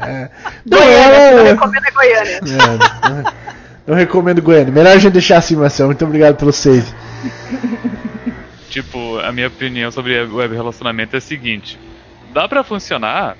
é, 0.00 0.28
não, 0.66 0.78
Goiânia, 0.78 1.30
não 1.30 1.38
ela- 1.38 1.42
recomenda 1.50 1.90
Goiânia. 1.94 2.40
É, 2.40 3.08
não- 3.08 3.32
não 3.86 3.94
recomendo 3.94 4.42
Goiânia. 4.42 4.72
Melhor 4.72 4.92
a 4.96 4.98
gente 4.98 5.12
deixar 5.12 5.38
assim, 5.38 5.56
Marcelo. 5.56 5.88
Muito 5.90 6.04
obrigado 6.04 6.36
pelo 6.36 6.52
save. 6.52 6.86
Tipo, 8.70 9.18
a 9.18 9.30
minha 9.32 9.48
opinião 9.48 9.90
sobre 9.90 10.18
web 10.24 10.54
relacionamento 10.54 11.14
é 11.14 11.18
a 11.18 11.20
seguinte: 11.20 11.78
dá 12.32 12.48
pra 12.48 12.64
funcionar? 12.64 13.36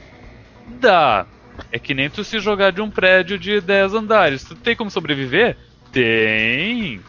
Dá. 0.80 1.26
É 1.70 1.78
que 1.78 1.94
nem 1.94 2.10
tu 2.10 2.22
se 2.22 2.38
jogar 2.38 2.72
de 2.72 2.80
um 2.80 2.90
prédio 2.90 3.38
de 3.38 3.60
10 3.60 3.94
andares. 3.94 4.44
Tu 4.44 4.54
tem 4.56 4.76
como 4.76 4.90
sobreviver? 4.90 5.56
Tem. 5.90 7.00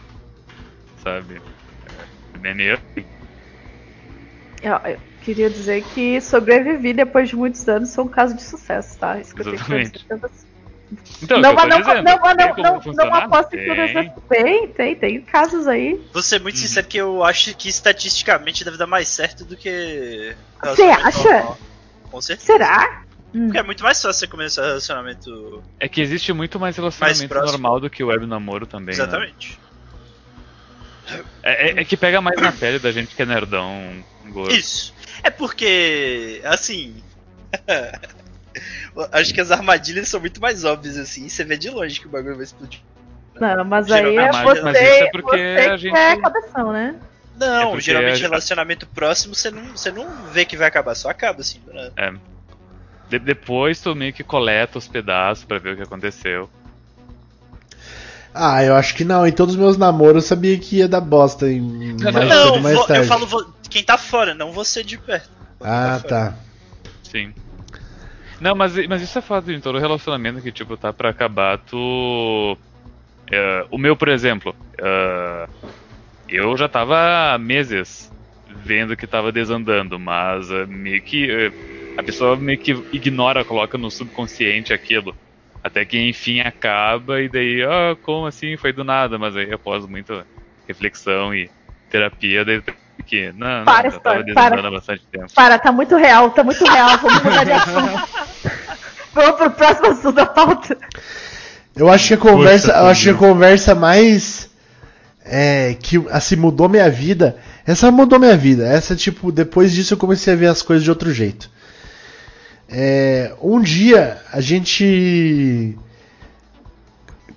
Sabe? 1.04 1.42
É 2.44 2.74
assim. 2.74 3.06
Eu, 4.62 4.76
eu 4.92 5.00
queria 5.20 5.50
dizer 5.50 5.84
que 5.94 6.20
sobrevivi 6.22 6.94
depois 6.94 7.30
de 7.30 7.36
muitos 7.36 7.68
anos, 7.68 7.90
sou 7.90 8.06
um 8.06 8.10
caso 8.10 8.36
de 8.36 8.42
sucesso, 8.42 8.98
tá? 8.98 9.20
Isso 9.20 9.36
que 9.36 9.42
eu 9.42 9.46
tenho 9.46 9.58
que 9.58 9.64
Exatamente. 9.64 10.06
pra 10.06 10.18
você. 10.18 10.54
Então, 11.22 11.40
não, 11.40 11.52
eu 11.52 11.56
tô 11.56 11.68
não, 11.68 11.80
dizendo, 11.80 12.04
não, 12.04 12.04
tem 12.04 12.46
não, 12.48 12.54
como 12.54 12.64
não, 12.64 12.74
não 12.74 12.82
funcionar? 12.82 13.18
aposto 13.24 13.56
em 13.56 13.66
todas 13.66 13.92
Tem. 13.92 14.08
as. 14.08 14.24
Tem, 14.30 14.68
tem, 14.70 14.96
tem 14.96 15.22
casos 15.22 15.68
aí. 15.68 16.00
Vou 16.14 16.22
ser 16.22 16.40
muito 16.40 16.58
sincero 16.58 16.88
que 16.88 16.98
eu 16.98 17.24
acho 17.24 17.56
que 17.56 17.68
estatisticamente 17.68 18.64
deve 18.64 18.78
dar 18.78 18.88
mais 18.88 19.08
certo 19.08 19.44
do 19.44 19.58
que. 19.58 20.36
Você 20.64 20.84
acha? 20.84 21.24
normal. 21.24 21.58
Com 22.14 22.22
certeza. 22.22 22.46
Será? 22.46 23.02
Hum. 23.34 23.46
Porque 23.48 23.58
é 23.58 23.64
muito 23.64 23.84
mais 23.84 24.00
fácil 24.00 24.20
você 24.20 24.28
começar 24.28 24.62
um 24.62 24.66
relacionamento. 24.66 25.64
É 25.80 25.90
que 25.90 26.00
existe 26.00 26.32
muito 26.32 26.60
mais 26.60 26.78
relacionamento 26.78 27.28
próximo. 27.28 27.52
normal 27.52 27.80
do 27.80 27.90
que 27.90 28.04
o 28.04 28.08
web 28.08 28.28
namoro 28.28 28.68
também. 28.68 28.96
né? 28.96 29.02
Exatamente. 29.02 29.60
É, 31.42 31.70
é- 31.72 31.82
é 31.82 31.84
que 31.86 31.98
pega 31.98 32.22
mais 32.22 32.40
na 32.40 32.52
pele 32.52 32.78
da 32.78 32.92
gente 32.92 33.16
que 33.16 33.22
é 33.22 33.26
nerdão 33.26 34.04
gordo. 34.28 34.54
Isso. 34.54 34.94
É 35.24 35.32
porque, 35.32 36.40
assim. 36.46 37.04
acho 39.12 39.34
que 39.34 39.42
as 39.42 39.50
armadilhas 39.52 40.08
são 40.08 40.20
muito 40.20 40.40
mais 40.40 40.64
óbvias 40.64 40.98
assim. 40.98 41.28
Você 41.28 41.44
vê 41.44 41.58
de 41.58 41.70
longe 41.72 42.00
que 42.00 42.06
o 42.08 42.10
bagulho 42.12 42.36
vai 42.36 42.44
explodir. 42.44 42.80
Não, 43.36 43.66
mas 43.66 43.92
aí 43.92 44.16
é 44.16 44.32
você, 44.32 44.62
mas 44.62 44.78
isso 44.78 45.04
é 45.04 45.10
porque 45.12 45.38
você 45.38 45.66
a 45.66 45.70
que 45.72 45.78
gente- 45.80 45.98
é 45.98 46.18
cabeção, 46.22 46.72
né? 46.72 46.96
Não, 47.36 47.76
É 47.76 47.82
geralmente 47.82 48.20
a- 48.24 48.28
relacionamento 48.28 48.86
próximo 48.88 49.34
você 49.36 49.50
não, 49.50 49.72
você 49.76 49.92
não 49.92 50.16
vê 50.32 50.46
que 50.46 50.56
vai 50.58 50.68
acabar, 50.68 50.96
só 50.96 51.10
acaba 51.10 51.42
assim. 51.42 51.60
do 51.60 51.74
nada. 51.74 51.94
De- 53.10 53.20
depois 53.20 53.82
tu 53.82 53.96
meio 53.96 54.14
que 54.14 54.24
coleta 54.24 54.78
os 54.78 54.88
pedaços 54.88 55.44
pra 55.44 55.58
ver 55.60 55.74
o 55.74 55.78
que 55.78 55.84
aconteceu. 55.84 56.50
Ah, 58.34 58.64
eu 58.64 58.76
acho 58.76 58.96
que 58.96 59.04
não. 59.04 59.28
Em 59.28 59.32
todos 59.32 59.54
os 59.54 59.60
meus 59.60 59.78
namoros 59.78 60.24
eu 60.24 60.28
sabia 60.28 60.58
que 60.58 60.78
ia 60.78 60.88
dar 60.88 61.02
bosta 61.02 61.48
em 61.52 61.62
mais 61.62 62.16
cedo 62.16 62.28
não, 62.30 62.54
ou 62.56 62.62
mais 62.62 62.86
tarde. 62.86 63.04
eu 63.04 63.08
falo 63.08 63.54
quem 63.70 63.84
tá 63.84 63.98
fora, 63.98 64.34
não 64.34 64.52
você 64.52 64.84
de 64.84 64.98
perto. 64.98 65.30
Quem 65.60 65.68
Ah, 65.70 66.00
fora. 66.02 66.10
tá. 66.10 66.38
Sim. 67.04 67.34
Não, 68.40 68.56
mas, 68.56 68.74
mas 68.88 69.02
isso 69.02 69.18
é 69.18 69.22
fato 69.22 69.52
em 69.52 69.60
todo 69.62 69.80
relacionamento 69.80 70.42
que, 70.42 70.52
tipo, 70.52 70.76
tá 70.76 70.92
pra 70.92 71.10
acabar, 71.10 71.60
tu. 71.60 72.58
É, 73.32 73.66
o 73.72 73.78
meu, 73.78 73.96
por 73.96 74.10
exemplo, 74.10 74.54
é, 74.80 75.48
eu 76.36 76.56
já 76.58 76.68
tava 76.68 77.34
há 77.34 77.38
meses 77.38 78.12
vendo 78.64 78.96
que 78.96 79.08
tava 79.08 79.32
desandando, 79.32 80.00
mas 80.00 80.50
é, 80.50 80.66
meio 80.66 81.02
que. 81.02 81.30
é, 81.30 81.52
a 81.98 82.04
pessoa 82.04 82.36
meio 82.36 82.58
que 82.58 82.72
ignora, 82.92 83.46
coloca 83.46 83.78
no 83.78 83.92
subconsciente 83.92 84.74
aquilo. 84.74 85.16
Até 85.64 85.86
que 85.86 85.98
enfim 85.98 86.42
acaba 86.42 87.22
e 87.22 87.30
daí, 87.30 87.64
ah, 87.64 87.96
como 88.02 88.26
assim? 88.26 88.58
Foi 88.58 88.74
do 88.74 88.84
nada, 88.84 89.18
mas 89.18 89.36
aí 89.36 89.54
após 89.54 89.86
muita 89.86 90.26
reflexão 90.68 91.34
e 91.34 91.50
terapia, 91.90 92.44
daí 92.44 92.62
que. 93.06 93.32
Não, 93.34 93.60
não, 93.60 93.66
Para, 93.66 93.90
já 93.90 94.00
tava 94.00 94.24
para. 94.34 94.68
há 94.68 94.72
bastante 94.72 95.04
tempo. 95.12 95.34
Para, 95.34 95.60
tá 95.60 95.72
muito 95.72 95.96
real, 95.96 96.32
tá 96.32 96.44
muito 96.44 96.64
real. 96.66 96.98
Vamos 96.98 97.24
mudar 97.24 97.44
de 97.44 97.52
assunto. 97.52 98.10
Vamos 99.14 99.36
pro 99.38 99.52
próximo 99.52 99.88
assunto 99.88 100.16
da 100.16 100.26
pauta. 100.26 100.78
Eu 101.76 101.90
acho 101.90 102.08
que 102.08 102.14
a 102.16 102.18
conversa, 102.18 102.68
Poxa, 102.68 102.80
eu 102.80 102.88
acho 102.88 103.04
que 103.04 103.10
a 103.10 103.14
conversa 103.14 103.76
mais 103.76 104.53
é, 105.26 105.76
que 105.80 106.04
assim 106.12 106.36
mudou 106.36 106.68
minha 106.70 106.90
vida. 106.90 107.38
Essa 107.66 107.92
mudou 107.92 108.20
minha 108.20 108.36
vida. 108.38 108.68
Essa 108.68 108.96
tipo 108.96 109.32
depois 109.32 109.72
disso 109.72 109.94
eu 109.94 109.98
comecei 109.98 110.34
a 110.34 110.38
ver 110.38 110.48
as 110.48 110.62
coisas 110.62 110.84
de 110.84 110.90
outro 110.90 111.12
jeito. 111.14 111.50
É, 112.70 113.34
um 113.42 113.60
dia 113.62 114.18
a 114.32 114.42
gente 114.42 115.78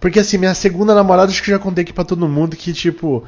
porque 0.01 0.21
assim 0.21 0.39
minha 0.39 0.55
segunda 0.55 0.95
namorada 0.95 1.31
acho 1.31 1.43
que 1.43 1.51
já 1.51 1.59
contei 1.59 1.83
aqui 1.83 1.93
pra 1.93 2.05
todo 2.05 2.29
mundo 2.29 2.57
que 2.57 2.73
tipo 2.73 3.25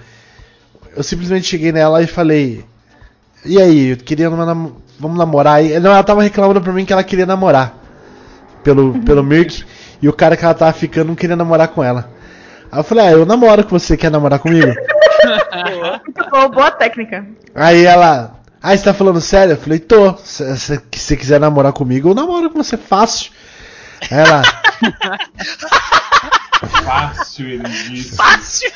eu 0.97 1.03
simplesmente 1.03 1.47
cheguei 1.47 1.73
nela 1.73 2.03
e 2.03 2.07
falei 2.07 2.65
e 3.45 3.61
aí 3.61 3.89
eu 3.91 3.97
queria 3.97 4.31
nam- 4.31 4.73
vamos 4.99 5.19
namorar 5.19 5.63
não 5.63 5.91
ela 5.91 6.03
tava 6.05 6.23
reclamando 6.23 6.61
pra 6.61 6.73
mim 6.73 6.85
que 6.85 6.93
ela 6.93 7.03
queria 7.05 7.27
namorar 7.27 7.77
pelo 8.63 8.99
pelo 9.01 9.23
Mirk 9.25 9.65
e 10.01 10.09
o 10.09 10.13
cara 10.13 10.37
que 10.37 10.45
ela 10.45 10.55
tava 10.55 10.73
ficando 10.73 11.09
não 11.09 11.15
queria 11.17 11.37
namorar 11.37 11.69
com 11.69 11.83
ela. 11.83 12.11
Aí 12.71 12.79
eu 12.81 12.85
falei, 12.85 13.07
ah, 13.07 13.13
eu 13.13 13.25
namoro 13.27 13.65
com 13.65 13.79
você, 13.79 13.97
quer 13.97 14.11
namorar 14.11 14.39
comigo? 14.39 14.67
Muito 16.05 16.31
bom, 16.31 16.51
boa 16.51 16.71
técnica. 16.71 17.27
Aí 17.55 17.85
ela, 17.85 18.35
ah, 18.63 18.77
você 18.77 18.85
tá 18.85 18.95
falando 18.95 19.21
sério? 19.21 19.53
Eu 19.55 19.57
falei, 19.59 19.79
tô. 19.79 20.15
Se 20.19 20.45
você 20.93 21.17
quiser 21.17 21.41
namorar 21.41 21.73
comigo, 21.73 22.11
eu 22.11 22.15
namoro 22.15 22.51
com 22.51 22.63
você 22.63 22.77
fácil. 22.77 23.31
Aí 24.11 24.19
ela, 24.19 24.43
Fácil, 26.85 27.49
ele 27.49 27.69
disse. 27.69 28.17
Fácil! 28.17 28.71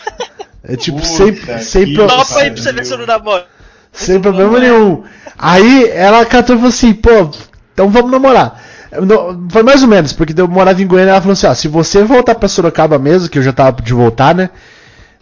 é 0.64 0.76
tipo, 0.76 0.98
Puta 0.98 1.08
sem, 1.08 1.34
que 1.34 1.58
sem, 1.64 1.94
pro- 1.94 2.06
Topa 2.06 2.38
aí 2.38 2.50
pra 2.50 2.62
você 2.62 2.72
ver 2.72 2.84
se 2.86 2.92
eu 2.92 2.98
não 2.98 3.06
namoro. 3.06 3.44
sem 3.92 4.20
problema 4.20 4.58
nenhum. 4.60 5.04
Aí 5.36 5.88
ela 5.90 6.24
catou 6.24 6.54
e 6.56 6.58
falou 6.58 6.68
assim, 6.70 6.92
pô, 6.94 7.30
então 7.72 7.88
vamos 7.90 8.10
namorar. 8.10 8.60
Não- 9.00 9.48
Foi 9.50 9.62
mais 9.62 9.82
ou 9.82 9.88
menos, 9.88 10.12
porque 10.12 10.38
eu 10.38 10.48
morava 10.48 10.82
em 10.82 10.86
Goiânia 10.86 11.12
ela 11.12 11.20
falou 11.20 11.32
assim, 11.32 11.46
ó, 11.46 11.54
se 11.54 11.68
você 11.68 12.02
voltar 12.04 12.34
pra 12.34 12.48
Sorocaba 12.48 12.98
mesmo, 12.98 13.28
que 13.28 13.38
eu 13.38 13.42
já 13.42 13.52
tava 13.52 13.80
de 13.82 13.92
voltar, 13.94 14.34
né? 14.34 14.50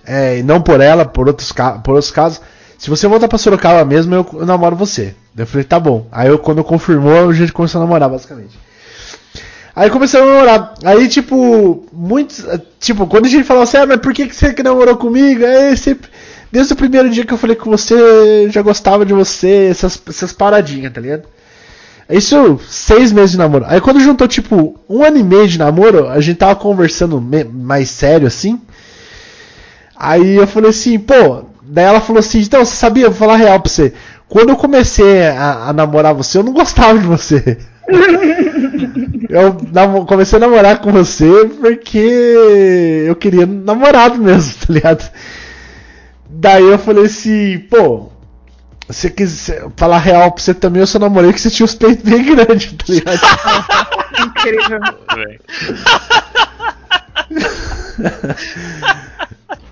É, 0.05 0.39
e 0.39 0.43
não 0.43 0.61
por 0.61 0.81
ela, 0.81 1.05
por 1.05 1.29
outros, 1.29 1.53
por 1.85 1.93
outros 1.95 2.11
casos. 2.11 2.41
Se 2.79 2.89
você 2.89 3.07
voltar 3.07 3.29
pra 3.29 3.39
Sorocaba 3.39 3.85
mesmo, 3.85 4.15
eu, 4.15 4.27
eu 4.33 4.47
namoro 4.47 4.75
você. 4.75 5.15
Eu 5.37 5.47
falei, 5.47 5.65
tá 5.65 5.79
bom. 5.79 6.07
Aí 6.11 6.29
eu, 6.29 6.39
quando 6.39 6.65
confirmou, 6.65 7.29
a 7.29 7.33
gente 7.33 7.53
começou 7.53 7.81
a 7.81 7.85
namorar, 7.85 8.09
basicamente. 8.09 8.59
Aí 9.77 9.89
começamos 9.91 10.29
a 10.29 10.33
namorar. 10.33 10.75
Aí, 10.85 11.07
tipo, 11.09 11.85
muitos. 11.93 12.45
Tipo, 12.81 13.07
quando 13.07 13.27
a 13.27 13.29
gente 13.29 13.45
falava 13.45 13.65
assim, 13.65 13.77
ah, 13.77 13.87
mas 13.87 13.99
por 13.99 14.13
que, 14.13 14.27
que 14.27 14.35
você 14.35 14.53
que 14.53 14.63
namorou 14.63 14.97
comigo? 14.97 15.45
Aí 15.45 15.77
sempre. 15.77 16.11
Desde 16.51 16.73
o 16.73 16.77
primeiro 16.77 17.09
dia 17.09 17.25
que 17.25 17.33
eu 17.33 17.39
falei 17.39 17.55
com 17.55 17.71
você, 17.71 17.95
eu 17.95 18.51
já 18.51 18.61
gostava 18.63 19.07
de 19.07 19.13
você, 19.15 19.69
essas, 19.71 20.01
essas 20.09 20.33
paradinhas, 20.33 20.93
tá 20.93 21.01
ligado? 21.01 21.23
Isso, 22.11 22.59
seis 22.69 23.13
meses 23.13 23.33
de 23.33 23.39
namoro. 23.39 23.65
Aí 23.69 23.81
quando 23.81 24.01
juntou, 24.01 24.27
tipo, 24.27 24.79
um 24.89 25.05
ano 25.05 25.19
e 25.19 25.23
meio 25.23 25.47
de 25.47 25.59
namoro, 25.59 26.09
a 26.09 26.21
gente 26.21 26.39
tava 26.39 26.57
conversando 26.57 27.21
mais 27.21 27.89
sério, 27.89 28.27
assim. 28.27 28.61
Aí 29.97 30.37
eu 30.37 30.47
falei 30.47 30.71
assim, 30.71 30.99
pô. 30.99 31.45
Daí 31.63 31.85
ela 31.85 32.01
falou 32.01 32.19
assim, 32.19 32.41
então, 32.41 32.65
você 32.65 32.75
sabia, 32.75 33.09
vou 33.09 33.15
falar 33.17 33.37
real 33.37 33.61
pra 33.61 33.71
você. 33.71 33.93
Quando 34.29 34.49
eu 34.49 34.57
comecei 34.57 35.27
a, 35.29 35.69
a 35.69 35.73
namorar 35.73 36.15
você, 36.15 36.39
eu 36.39 36.43
não 36.43 36.53
gostava 36.53 36.99
de 36.99 37.07
você. 37.07 37.59
eu 39.29 40.07
comecei 40.07 40.37
a 40.37 40.41
namorar 40.41 40.81
com 40.81 40.91
você 40.91 41.49
porque 41.61 41.99
eu 43.07 43.15
queria 43.17 43.47
namorado 43.47 44.19
mesmo, 44.19 44.55
tá 44.67 44.73
ligado? 44.73 45.11
Daí 46.29 46.65
eu 46.65 46.79
falei 46.79 47.05
assim, 47.05 47.59
pô, 47.71 48.11
você 48.93 49.11
quiser 49.11 49.67
falar 49.77 49.99
real 49.99 50.33
pra 50.33 50.43
você 50.43 50.53
também, 50.55 50.81
eu 50.81 50.87
só 50.87 50.99
namorei 50.99 51.33
que 51.33 51.41
você 51.41 51.51
tinha 51.51 51.65
os 51.65 51.75
peitos 51.75 52.05
bem 52.05 52.25
grandes, 52.25 52.73
tá 52.73 52.85
ligado? 52.89 53.21
Incrível. 54.27 54.81
Bem, 55.15 55.39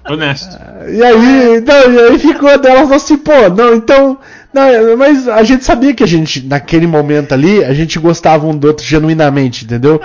Honesto. 0.09 0.57
E 0.89 1.03
aí, 1.03 1.61
não, 1.61 1.93
e 1.93 1.99
aí 1.99 2.19
ficou 2.19 2.59
dela 2.59 2.81
falou 2.81 2.95
assim, 2.95 3.19
pô, 3.19 3.49
não, 3.55 3.75
então. 3.75 4.19
Não, 4.53 4.97
mas 4.97 5.29
a 5.29 5.43
gente 5.43 5.65
sabia 5.65 5.93
que 5.93 6.03
a 6.03 6.07
gente, 6.07 6.47
naquele 6.47 6.87
momento 6.87 7.33
ali, 7.33 7.63
a 7.63 7.75
gente 7.75 7.99
gostava 7.99 8.47
um 8.47 8.57
do 8.57 8.69
outro 8.69 8.85
genuinamente, 8.85 9.67
entendeu? 9.67 10.01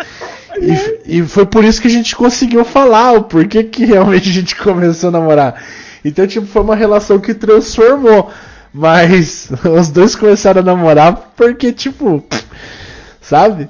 E, 0.59 1.19
e 1.19 1.23
foi 1.23 1.45
por 1.45 1.63
isso 1.63 1.81
que 1.81 1.87
a 1.87 1.91
gente 1.91 2.13
conseguiu 2.15 2.65
falar 2.65 3.13
o 3.13 3.23
porquê 3.23 3.63
que 3.63 3.85
realmente 3.85 4.29
a 4.29 4.33
gente 4.33 4.55
começou 4.61 5.07
a 5.09 5.11
namorar. 5.13 5.63
Então, 6.03 6.27
tipo, 6.27 6.45
foi 6.45 6.61
uma 6.61 6.75
relação 6.75 7.19
que 7.19 7.33
transformou. 7.33 8.29
Mas 8.73 9.49
os 9.79 9.89
dois 9.89 10.15
começaram 10.15 10.61
a 10.61 10.65
namorar 10.65 11.33
porque, 11.37 11.71
tipo, 11.71 12.25
sabe? 13.21 13.69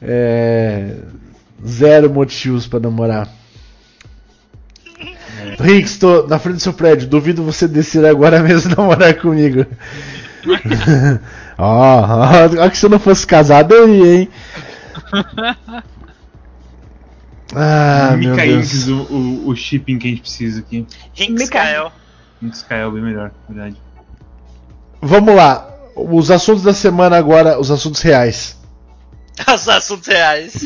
É, 0.00 0.94
zero 1.66 2.08
motivos 2.10 2.66
pra 2.66 2.80
namorar. 2.80 3.28
Rick, 5.60 5.88
estou 5.88 6.26
na 6.26 6.38
frente 6.38 6.56
do 6.56 6.62
seu 6.62 6.72
prédio. 6.72 7.08
Duvido 7.08 7.42
você 7.42 7.68
descer 7.68 8.04
agora 8.06 8.40
mesmo 8.42 8.72
e 8.72 8.76
namorar 8.76 9.14
comigo. 9.14 9.66
Ó, 11.58 12.00
ó, 12.00 12.64
ó, 12.64 12.70
que 12.70 12.78
se 12.78 12.86
eu 12.86 12.90
não 12.90 12.98
fosse 12.98 13.26
casado 13.26 13.74
eu 13.74 13.88
ia, 13.92 14.20
hein? 14.20 14.28
Ah, 17.54 18.14
meu 18.16 18.30
Micainks, 18.32 18.84
Deus. 18.86 19.10
o, 19.10 19.14
o, 19.14 19.48
o 19.48 19.56
shipping 19.56 19.98
que 19.98 20.06
a 20.06 20.10
gente 20.10 20.20
precisa 20.20 20.60
aqui. 20.60 20.86
Rinks 21.14 21.48
Kael. 21.48 21.92
Minks 22.40 22.62
Kael, 22.62 22.92
bem 22.92 23.02
melhor, 23.02 23.32
verdade. 23.48 23.76
Vamos 25.00 25.34
lá. 25.34 25.68
Os 25.94 26.30
assuntos 26.30 26.62
da 26.62 26.72
semana 26.72 27.16
agora, 27.16 27.58
os 27.58 27.70
assuntos 27.70 28.00
reais. 28.02 28.56
Os 29.52 29.68
assuntos 29.68 30.06
reais. 30.08 30.64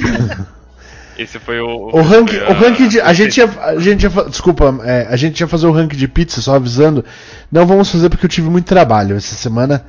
esse 1.18 1.38
foi 1.38 1.60
o. 1.60 1.90
O 1.92 2.02
rank, 2.02 2.30
foi 2.30 2.46
o 2.48 2.52
rank 2.52 2.88
de, 2.88 3.00
a 3.00 3.12
gente 3.12 3.38
ia, 3.38 3.50
a 3.60 3.78
gente 3.78 4.02
ia, 4.02 4.10
desculpa, 4.28 4.74
é, 4.84 5.06
a 5.08 5.16
gente 5.16 5.40
ia 5.40 5.48
fazer 5.48 5.66
o 5.66 5.72
rank 5.72 5.92
de 5.92 6.08
pizza, 6.08 6.40
só 6.40 6.54
avisando. 6.54 7.04
Não 7.50 7.66
vamos 7.66 7.90
fazer 7.90 8.08
porque 8.08 8.24
eu 8.24 8.30
tive 8.30 8.48
muito 8.48 8.66
trabalho 8.66 9.16
essa 9.16 9.34
semana. 9.34 9.84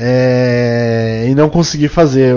É, 0.00 1.26
e 1.28 1.34
não 1.34 1.48
consegui 1.48 1.88
fazer, 1.88 2.32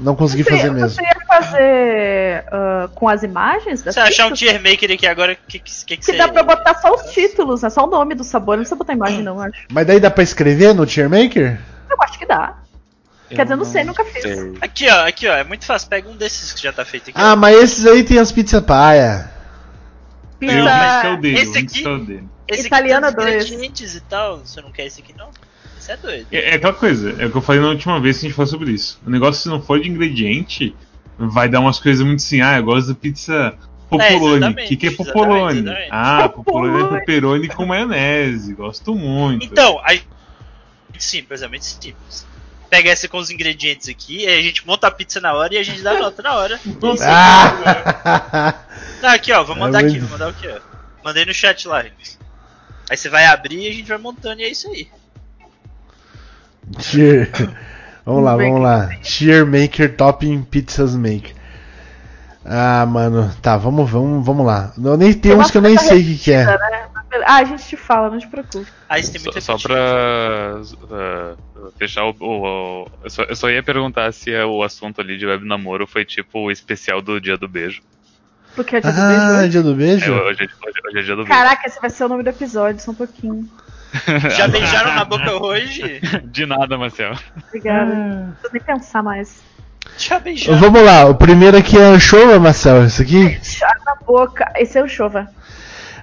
não 0.00 0.14
consegui 0.14 0.44
Você, 0.44 0.50
fazer 0.50 0.70
mesmo. 0.70 0.90
você 0.90 1.02
ia 1.02 1.17
fazer 1.28 2.44
ah, 2.50 2.88
com 2.94 3.08
as 3.08 3.22
imagens 3.22 3.80
Se 3.80 4.00
achar 4.00 4.26
um 4.26 4.32
tier 4.32 4.60
maker 4.62 4.90
aqui 4.92 5.06
agora, 5.06 5.32
o 5.34 5.36
que, 5.48 5.58
que, 5.58 5.70
que, 5.70 5.84
que 5.84 5.96
Que 5.98 6.04
você. 6.04 6.16
dá 6.16 6.28
pra 6.28 6.42
botar 6.42 6.74
só 6.76 6.92
os 6.94 7.12
títulos, 7.12 7.62
né? 7.62 7.70
Só 7.70 7.84
o 7.84 7.90
nome 7.90 8.14
do 8.14 8.24
sabor, 8.24 8.56
não 8.56 8.62
precisa 8.62 8.76
botar 8.76 8.94
imagem 8.94 9.22
não, 9.22 9.40
acho. 9.40 9.66
Mas 9.70 9.86
daí 9.86 10.00
dá 10.00 10.10
pra 10.10 10.22
escrever 10.24 10.74
no 10.74 10.84
Tier 10.86 11.08
Maker? 11.08 11.60
Eu 11.90 11.96
acho 12.00 12.18
que 12.18 12.26
dá. 12.26 12.56
Quer 13.28 13.42
dizer, 13.42 13.52
eu 13.54 13.58
não 13.58 13.64
sei, 13.66 13.84
nunca 13.84 14.04
fiz. 14.06 14.22
sei. 14.22 14.54
Aqui, 14.60 14.88
ó, 14.88 15.06
aqui, 15.06 15.28
ó. 15.28 15.34
É 15.34 15.44
muito 15.44 15.66
fácil. 15.66 15.88
Pega 15.90 16.08
um 16.08 16.16
desses 16.16 16.50
que 16.52 16.62
já 16.62 16.72
tá 16.72 16.82
feito 16.84 17.10
aqui. 17.10 17.20
Ah, 17.20 17.36
mas 17.36 17.56
esses 17.58 17.84
aí 17.86 18.02
tem 18.02 18.18
as 18.18 18.32
pizza 18.32 18.62
paia. 18.62 19.30
Pizza. 20.40 20.54
Eu, 20.54 20.66
é 20.66 21.12
o 21.12 21.16
dele, 21.20 21.38
esse 21.38 21.58
aqui- 21.58 21.84
é 21.84 21.88
o 21.88 21.98
dele. 21.98 22.28
Esse 22.48 22.66
italiana 22.66 23.08
aqui 23.08 23.16
tem 23.16 23.26
os 23.26 23.32
dois. 23.32 23.46
ingredientes 23.48 23.94
e 23.94 24.00
tal. 24.00 24.38
Você 24.38 24.62
não 24.62 24.72
quer 24.72 24.86
esse 24.86 25.02
aqui, 25.02 25.14
não? 25.18 25.28
Isso 25.78 25.92
é 25.92 25.96
doido. 25.98 26.26
É, 26.32 26.50
é 26.52 26.54
aquela 26.54 26.72
coisa, 26.72 27.10
é 27.22 27.26
o 27.26 27.30
que 27.30 27.36
eu 27.36 27.42
falei 27.42 27.60
na 27.60 27.68
última 27.68 28.00
vez 28.00 28.18
que 28.18 28.24
a 28.24 28.28
gente 28.30 28.36
falou 28.36 28.50
sobre 28.50 28.70
isso. 28.70 28.98
O 29.06 29.10
negócio, 29.10 29.42
se 29.42 29.48
não 29.50 29.60
for 29.60 29.78
de 29.78 29.90
ingrediente, 29.90 30.74
vai 31.18 31.48
dar 31.48 31.60
umas 31.60 31.78
coisas 31.80 32.04
muito 32.06 32.20
assim. 32.20 32.40
Ah, 32.40 32.58
eu 32.58 32.62
gosto 32.64 32.88
da 32.88 32.94
pizza 32.94 33.54
Popolone. 33.90 34.24
O 34.24 34.36
exatamente, 34.36 34.68
que, 34.68 34.76
que 34.76 34.86
é 34.86 34.88
exatamente, 34.90 35.12
Popolone? 35.14 35.58
exatamente. 35.60 35.88
Ah, 35.90 36.28
Popolone 36.34 36.82
é 36.82 36.98
pepperoni 36.98 37.48
com 37.48 37.66
maionese. 37.66 38.54
Gosto 38.54 38.94
muito. 38.94 39.44
Então, 39.44 39.80
aí. 39.84 40.02
Simples, 40.98 41.42
é 41.42 41.48
muito 41.48 41.64
simples. 41.64 42.26
Pega 42.68 42.90
essa 42.90 43.08
com 43.08 43.18
os 43.18 43.30
ingredientes 43.30 43.88
aqui, 43.88 44.26
aí 44.26 44.38
a 44.40 44.42
gente 44.42 44.66
monta 44.66 44.88
a 44.88 44.90
pizza 44.90 45.20
na 45.20 45.32
hora 45.32 45.54
e 45.54 45.58
a 45.58 45.62
gente 45.62 45.80
dá 45.80 45.94
nota 45.94 46.20
na 46.22 46.34
hora. 46.34 46.60
Nossa, 46.82 47.04
Ah! 47.08 48.54
Tá, 49.00 49.12
aqui, 49.14 49.32
ó, 49.32 49.42
vou 49.44 49.56
É 49.56 49.58
mandar 49.58 49.78
aqui, 49.78 49.90
muito- 49.90 50.06
vou 50.06 50.18
mandar 50.18 50.28
aqui, 50.30 50.48
ó. 50.48 50.58
Mandei 51.04 51.24
no 51.24 51.32
chat 51.32 51.66
lá, 51.68 51.80
Rick. 51.82 52.18
Aí 52.90 52.96
você 52.96 53.08
vai 53.08 53.24
abrir 53.26 53.60
e 53.62 53.68
a 53.68 53.72
gente 53.72 53.88
vai 53.88 53.96
montando 53.98 54.40
e 54.40 54.44
é 54.44 54.48
isso 54.50 54.68
aí. 54.68 54.88
Vamos 58.08 58.24
lá, 58.24 58.36
vamos 58.36 58.62
lá. 58.62 58.90
Cheer 59.02 59.44
Maker 59.46 59.94
Topping 59.96 60.42
Pizzas 60.42 60.96
Maker. 60.96 61.34
Ah, 62.44 62.86
mano, 62.86 63.30
tá, 63.42 63.56
vamos, 63.58 63.90
vamos, 63.90 64.24
vamos 64.24 64.46
lá. 64.46 64.72
Eu 64.82 64.96
nem 64.96 65.12
tem 65.12 65.34
uns 65.34 65.50
que 65.50 65.58
eu 65.58 65.62
nem 65.62 65.76
sei 65.76 66.00
o 66.00 66.04
que, 66.04 66.18
que 66.18 66.32
é. 66.32 66.46
Né? 66.46 66.56
Ah, 67.26 67.36
a 67.36 67.44
gente 67.44 67.64
te 67.66 67.76
fala, 67.76 68.08
não 68.10 68.18
te 68.18 68.26
preocupe. 68.26 68.66
Aí 68.88 69.02
você 69.02 69.12
tem 69.12 69.20
Só, 69.20 69.30
muito 69.30 69.40
só 69.42 69.58
pra 69.58 70.60
uh, 70.62 71.72
fechar 71.78 72.04
o. 72.04 72.14
o- 72.20 72.42
o- 72.84 72.86
eu, 73.04 73.10
só, 73.10 73.22
eu 73.24 73.36
só 73.36 73.50
ia 73.50 73.62
perguntar 73.62 74.10
se 74.12 74.32
é 74.32 74.44
o 74.44 74.62
assunto 74.62 75.00
ali 75.00 75.18
de 75.18 75.26
web 75.26 75.44
namoro 75.46 75.86
foi 75.86 76.04
tipo 76.04 76.38
o 76.38 76.50
especial 76.50 77.02
do 77.02 77.20
dia 77.20 77.36
do 77.36 77.48
beijo. 77.48 77.82
Porque 78.54 78.76
é 78.76 78.80
dia 78.80 78.92
do 78.92 78.98
Ah, 79.00 79.36
beijo. 79.40 79.50
dia 79.50 79.62
do 79.62 79.72
É, 79.72 79.74
beijo? 79.74 80.12
hoje, 80.12 80.42
é, 80.42 80.44
hoje- 80.44 80.50
hoje 80.86 80.98
é 80.98 81.02
dia 81.02 81.16
do 81.16 81.24
Caraca, 81.26 81.66
esse 81.66 81.80
vai 81.80 81.90
ser 81.90 82.04
o 82.04 82.08
nome 82.08 82.22
do 82.22 82.30
episódio, 82.30 82.80
só 82.82 82.90
um 82.90 82.94
pouquinho. 82.94 83.48
Já 84.36 84.48
beijaram 84.48 84.94
na 84.94 85.04
boca 85.04 85.32
hoje? 85.42 86.00
De 86.24 86.46
nada, 86.46 86.76
Marcel. 86.76 87.12
Obrigada. 87.48 87.94
Não 87.94 88.32
preciso 88.32 88.52
nem 88.52 88.62
pensar 88.62 89.02
mais. 89.02 89.40
Já 89.96 90.18
beijaram. 90.20 90.58
Vamos 90.58 90.82
lá, 90.82 91.06
o 91.06 91.14
primeiro 91.14 91.56
aqui 91.56 91.78
é 91.78 91.82
anchova, 91.82 92.38
Marcel, 92.38 92.84
esse 92.84 93.02
aqui? 93.02 93.38
Chá 93.42 93.74
na 93.86 93.94
boca. 93.94 94.52
Esse 94.56 94.78
é 94.78 94.82
o 94.82 94.88
Chova. 94.88 95.28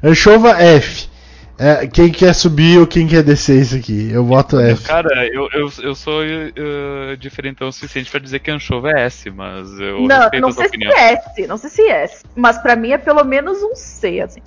Anchova 0.03 0.51
F. 0.61 1.09
É, 1.57 1.87
quem 1.87 2.11
quer 2.11 2.33
subir 2.35 2.77
ou 2.79 2.85
quem 2.85 3.07
quer 3.07 3.23
descer 3.23 3.61
isso 3.61 3.77
aqui? 3.77 4.11
Eu 4.11 4.25
voto 4.25 4.59
F. 4.59 4.83
Cara, 4.83 5.25
eu, 5.27 5.47
eu, 5.53 5.71
eu 5.81 5.95
sou 5.95 6.21
uh, 6.21 7.15
diferentão 7.17 7.69
o 7.69 7.71
suficiente 7.71 8.11
pra 8.11 8.19
dizer 8.19 8.39
que 8.39 8.51
anchova 8.51 8.91
é 8.91 9.05
S, 9.05 9.29
mas 9.29 9.69
eu 9.79 10.01
não, 10.01 10.19
respeito 10.19 10.41
não 10.41 10.49
a 10.49 10.51
sua 10.51 10.63
sei 10.63 10.67
opinião. 10.67 10.91
se 10.91 10.97
é 10.97 11.13
S, 11.13 11.47
não 11.47 11.57
sei 11.57 11.69
se 11.69 11.81
é 11.83 12.03
S. 12.03 12.23
Mas 12.35 12.57
pra 12.57 12.75
mim 12.75 12.91
é 12.91 12.97
pelo 12.97 13.23
menos 13.23 13.63
um 13.63 13.73
C, 13.73 14.19
assim. 14.19 14.41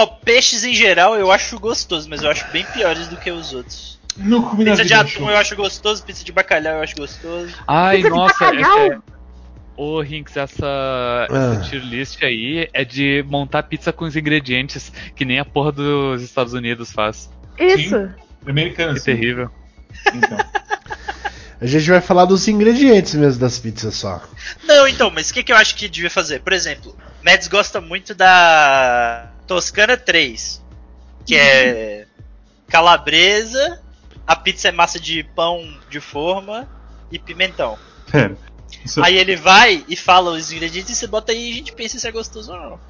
Ó, 0.00 0.06
peixes 0.06 0.62
em 0.62 0.72
geral 0.74 1.16
eu 1.16 1.32
acho 1.32 1.58
gostoso, 1.58 2.08
mas 2.08 2.22
eu 2.22 2.30
acho 2.30 2.46
bem 2.52 2.64
piores 2.72 3.08
do 3.08 3.16
que 3.16 3.32
os 3.32 3.52
outros. 3.52 3.98
não 4.16 4.42
comi 4.42 4.62
na 4.64 4.70
Pizza 4.70 4.84
de 4.84 4.94
atum 4.94 5.28
eu 5.28 5.36
acho 5.36 5.56
gostoso, 5.56 6.04
pizza 6.04 6.22
de 6.24 6.30
bacalhau 6.30 6.76
eu 6.76 6.82
acho 6.82 6.94
gostoso. 6.94 7.52
Ai, 7.66 7.96
Pizza 7.96 8.08
de 8.10 8.14
nossa, 8.16 8.34
bacalhau? 8.44 8.78
essa 8.86 8.94
é... 8.94 8.98
Ô, 9.76 10.00
Rinks, 10.00 10.36
essa, 10.36 11.26
essa 11.28 11.52
Ah. 11.58 11.60
tier 11.68 11.82
list 11.84 12.22
aí 12.22 12.68
é 12.72 12.84
de 12.84 13.24
montar 13.28 13.64
pizza 13.64 13.92
com 13.92 14.04
os 14.04 14.14
ingredientes, 14.16 14.92
que 15.16 15.24
nem 15.24 15.40
a 15.40 15.44
porra 15.44 15.72
dos 15.72 16.22
Estados 16.22 16.52
Unidos 16.52 16.92
faz. 16.92 17.28
Isso. 17.58 18.08
Americano, 18.46 18.94
Que 18.94 19.00
sim. 19.00 19.04
terrível. 19.16 19.50
Então. 20.14 20.38
A 21.60 21.66
gente 21.66 21.90
vai 21.90 22.00
falar 22.00 22.24
dos 22.24 22.46
ingredientes 22.46 23.14
mesmo 23.14 23.40
das 23.40 23.58
pizzas 23.58 23.94
só. 23.96 24.22
Não, 24.64 24.86
então, 24.86 25.10
mas 25.10 25.30
o 25.30 25.34
que, 25.34 25.42
que 25.42 25.52
eu 25.52 25.56
acho 25.56 25.74
que 25.74 25.88
devia 25.88 26.10
fazer? 26.10 26.40
Por 26.40 26.52
exemplo, 26.52 26.96
Mads 27.24 27.48
gosta 27.48 27.80
muito 27.80 28.14
da 28.14 29.28
Toscana 29.48 29.96
3, 29.96 30.62
que 31.26 31.34
é 31.34 32.06
calabresa, 32.68 33.80
a 34.26 34.36
pizza 34.36 34.68
é 34.68 34.72
massa 34.72 35.00
de 35.00 35.22
pão 35.34 35.66
de 35.90 35.98
forma 36.00 36.68
e 37.10 37.18
pimentão. 37.18 37.76
Pera. 38.10 38.36
Isso- 38.84 39.02
Aí 39.02 39.16
ele 39.16 39.34
vai 39.34 39.84
e 39.88 39.96
fala 39.96 40.32
os 40.32 40.52
ingredientes 40.52 40.90
e 40.90 40.94
você 40.94 41.06
bota 41.06 41.32
aí 41.32 41.48
e 41.48 41.52
a 41.52 41.54
gente 41.56 41.72
pensa 41.72 41.98
se 41.98 42.06
é 42.06 42.12
gostoso 42.12 42.52
ou 42.52 42.58
não. 42.60 42.80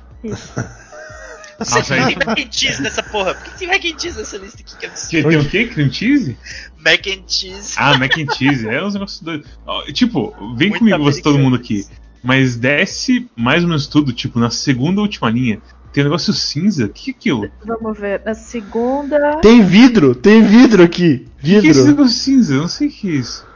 Você 1.59 1.75
Nossa, 1.79 1.95
tem 2.07 2.17
mac 2.17 2.39
and 2.39 2.53
cheese 2.53 2.81
nessa 2.83 3.03
porra. 3.03 3.35
Por 3.35 3.45
que 3.53 3.59
tem 3.59 3.69
mac 3.69 3.85
and 3.85 3.99
cheese 3.99 4.17
nessa 4.19 4.37
lista 4.37 4.61
aqui? 4.63 4.77
Que 4.77 4.87
absurdo. 4.87 5.29
Tem 5.29 5.39
o 5.39 5.49
quê? 5.51 5.67
Cream 5.67 5.93
cheese? 5.93 6.37
Mac 6.77 7.05
and 7.09 7.23
cheese. 7.27 7.75
Ah, 7.77 7.97
mac 7.99 8.13
and 8.17 8.33
cheese. 8.35 8.69
É 8.69 8.83
uns 8.83 8.95
negócios 8.95 9.21
doidos. 9.23 9.49
Tipo, 9.93 10.31
vem 10.57 10.69
Muito 10.71 10.79
comigo 10.81 10.99
você, 11.03 11.21
todo 11.23 11.39
mundo 11.39 11.57
aqui. 11.57 11.85
Mas 12.23 12.57
desce 12.57 13.29
mais 13.37 13.63
ou 13.63 13.69
menos 13.69 13.87
tudo, 13.89 14.13
tipo, 14.13 14.39
na 14.39 14.51
segunda 14.51 15.01
última 15.01 15.31
linha. 15.31 15.61
Tem 15.93 16.03
um 16.03 16.07
negócio 16.07 16.33
cinza. 16.33 16.85
O 16.87 16.89
que 16.89 17.11
é 17.11 17.15
aquilo? 17.15 17.51
Vamos 17.65 17.99
ver. 17.99 18.23
Na 18.25 18.35
segunda. 18.35 19.41
Tem 19.41 19.63
vidro, 19.65 20.15
tem 20.15 20.43
vidro 20.43 20.83
aqui. 20.83 21.27
O 21.39 21.43
que 21.43 21.55
é 21.55 21.59
esse 21.59 21.67
Vidro. 21.69 21.85
negócio 21.87 22.13
cinza? 22.19 22.55
Eu 22.55 22.61
não 22.63 22.69
sei 22.69 22.89
o 22.89 22.91
que 22.91 23.09
é 23.09 23.13
isso. 23.13 23.47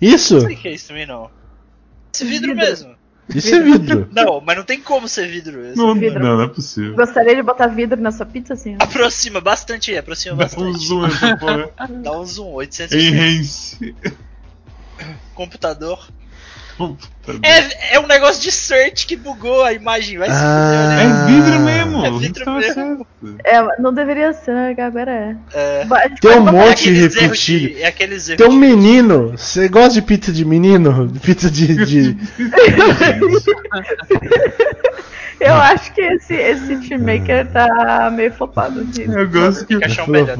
Isso? 0.00 0.34
Não 0.34 0.40
sei 0.42 0.54
o 0.54 0.58
que 0.58 0.68
é 0.68 0.72
isso 0.74 0.88
também 0.88 1.06
não. 1.06 1.30
Esse 2.12 2.24
vidro, 2.24 2.48
Vidro. 2.50 2.66
mesmo. 2.66 2.94
Isso 3.34 3.54
é 3.54 3.60
vidro. 3.62 4.08
Não, 4.12 4.40
mas 4.44 4.56
não 4.56 4.64
tem 4.64 4.80
como 4.80 5.06
ser 5.08 5.28
vidro. 5.28 5.64
Esse. 5.64 5.78
Não, 5.78 5.94
vidro. 5.94 6.18
não, 6.20 6.36
não 6.36 6.42
é 6.44 6.48
possível. 6.48 6.94
Gostaria 6.96 7.34
de 7.36 7.42
botar 7.42 7.68
vidro 7.68 7.98
na 8.00 8.10
sua 8.10 8.26
pizza, 8.26 8.52
assim? 8.54 8.76
Aproxima 8.80 9.40
bastante 9.40 9.92
aí, 9.92 9.96
aproxima 9.98 10.34
Dá 10.36 10.44
um 10.44 10.46
bastante. 10.72 10.86
zoom. 10.86 11.08
Dá 12.02 12.18
um 12.20 12.26
zoom, 12.26 12.52
800 12.54 12.94
Enhance. 12.96 13.94
computador. 15.34 16.06
É, 17.42 17.94
é 17.94 18.00
um 18.00 18.06
negócio 18.08 18.42
de 18.42 18.50
search 18.50 19.06
que 19.06 19.14
bugou 19.16 19.62
a 19.62 19.72
imagem, 19.72 20.18
vai 20.18 20.28
se 20.28 20.34
Ah. 20.36 20.40
fuder, 20.66 20.88
né? 20.88 21.02
É 21.04 21.26
vidro 21.26 21.60
mesmo. 21.60 22.04
É 22.06 22.10
vidro 22.18 22.50
mesmo. 22.54 22.74
certo. 22.74 23.06
É, 23.44 23.80
não 23.80 23.94
deveria 23.94 24.32
ser, 24.32 24.52
né? 24.52 24.74
Agora 24.78 25.10
é. 25.10 25.36
É, 25.54 25.86
Tem 26.20 26.30
um 26.32 26.48
é 26.48 26.52
monte 26.52 26.88
erros 26.90 27.14
repetido. 27.14 27.74
de, 27.74 27.82
é 27.82 27.86
aqueles 27.86 28.26
Tem 28.26 28.46
um 28.46 28.50
de- 28.50 28.56
menino. 28.56 29.30
Você 29.36 29.68
gosta 29.68 29.92
de 29.94 30.02
pizza 30.02 30.32
de 30.32 30.44
menino? 30.44 31.12
Pizza 31.22 31.48
de. 31.50 31.84
de- 31.84 32.16
Eu 35.40 35.54
acho 35.54 35.92
que 35.92 36.00
esse, 36.00 36.34
esse 36.34 36.76
team 36.88 37.00
maker 37.00 37.46
tá 37.50 38.10
meio 38.12 38.32
flopado. 38.32 38.80
Aqui. 38.82 39.02
Eu 39.02 39.28
gosto 39.28 39.60
que. 39.66 39.76
Tem 39.76 39.78
que 39.80 39.84
achar 39.86 40.04
um 40.04 40.10
melhor. 40.12 40.36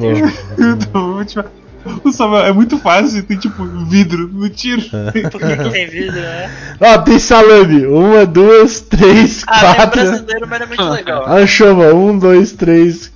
Tem. 1.84 2.00
O 2.04 2.12
Samuel, 2.12 2.44
é 2.46 2.52
muito 2.52 2.78
fácil, 2.78 3.22
tem 3.24 3.36
tipo 3.38 3.64
vidro 3.86 4.28
no 4.28 4.48
tiro. 4.48 4.82
Por 5.30 5.40
que, 5.40 5.56
que 5.56 5.70
tem 5.70 5.86
vidro, 5.88 6.20
né? 6.20 6.50
Ó, 6.80 6.98
tem 6.98 7.18
salame. 7.18 7.86
Uma, 7.86 8.24
duas, 8.26 8.80
três, 8.80 9.42
Ah, 9.46 9.60
tem 9.60 9.74
quatro. 9.76 10.00
brasileiro, 10.02 10.46
mas 10.48 10.60
é 10.60 10.66
muito 10.66 10.82
legal. 10.90 11.28
Anchova, 11.28 11.94
um, 11.94 12.18
dois, 12.18 12.52
três. 12.52 13.10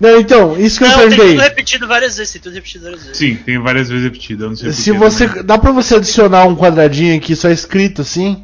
Não, 0.00 0.18
então, 0.20 0.58
isso 0.58 0.78
que 0.78 0.84
eu 0.84 0.88
Não, 0.88 0.98
tem 0.98 1.08
perguntei. 1.10 1.32
tudo 1.34 1.42
repetido 1.42 1.88
várias 1.88 2.16
vezes, 2.16 2.32
tem 2.32 2.42
tudo 2.42 2.54
repetido 2.54 2.84
várias 2.84 3.02
vezes. 3.04 3.16
Sim, 3.16 3.36
tem 3.36 3.58
várias 3.58 3.88
vezes 3.88 4.04
repetido. 4.04 4.44
Eu 4.44 4.48
não 4.50 4.56
sei 4.56 4.72
Se 4.72 4.90
você. 4.92 5.28
também. 5.28 5.44
Dá 5.44 5.56
pra 5.56 5.70
você 5.70 5.94
adicionar 5.94 6.44
um 6.46 6.56
quadradinho 6.56 7.16
aqui 7.16 7.34
só 7.36 7.48
escrito 7.48 8.02
assim? 8.02 8.42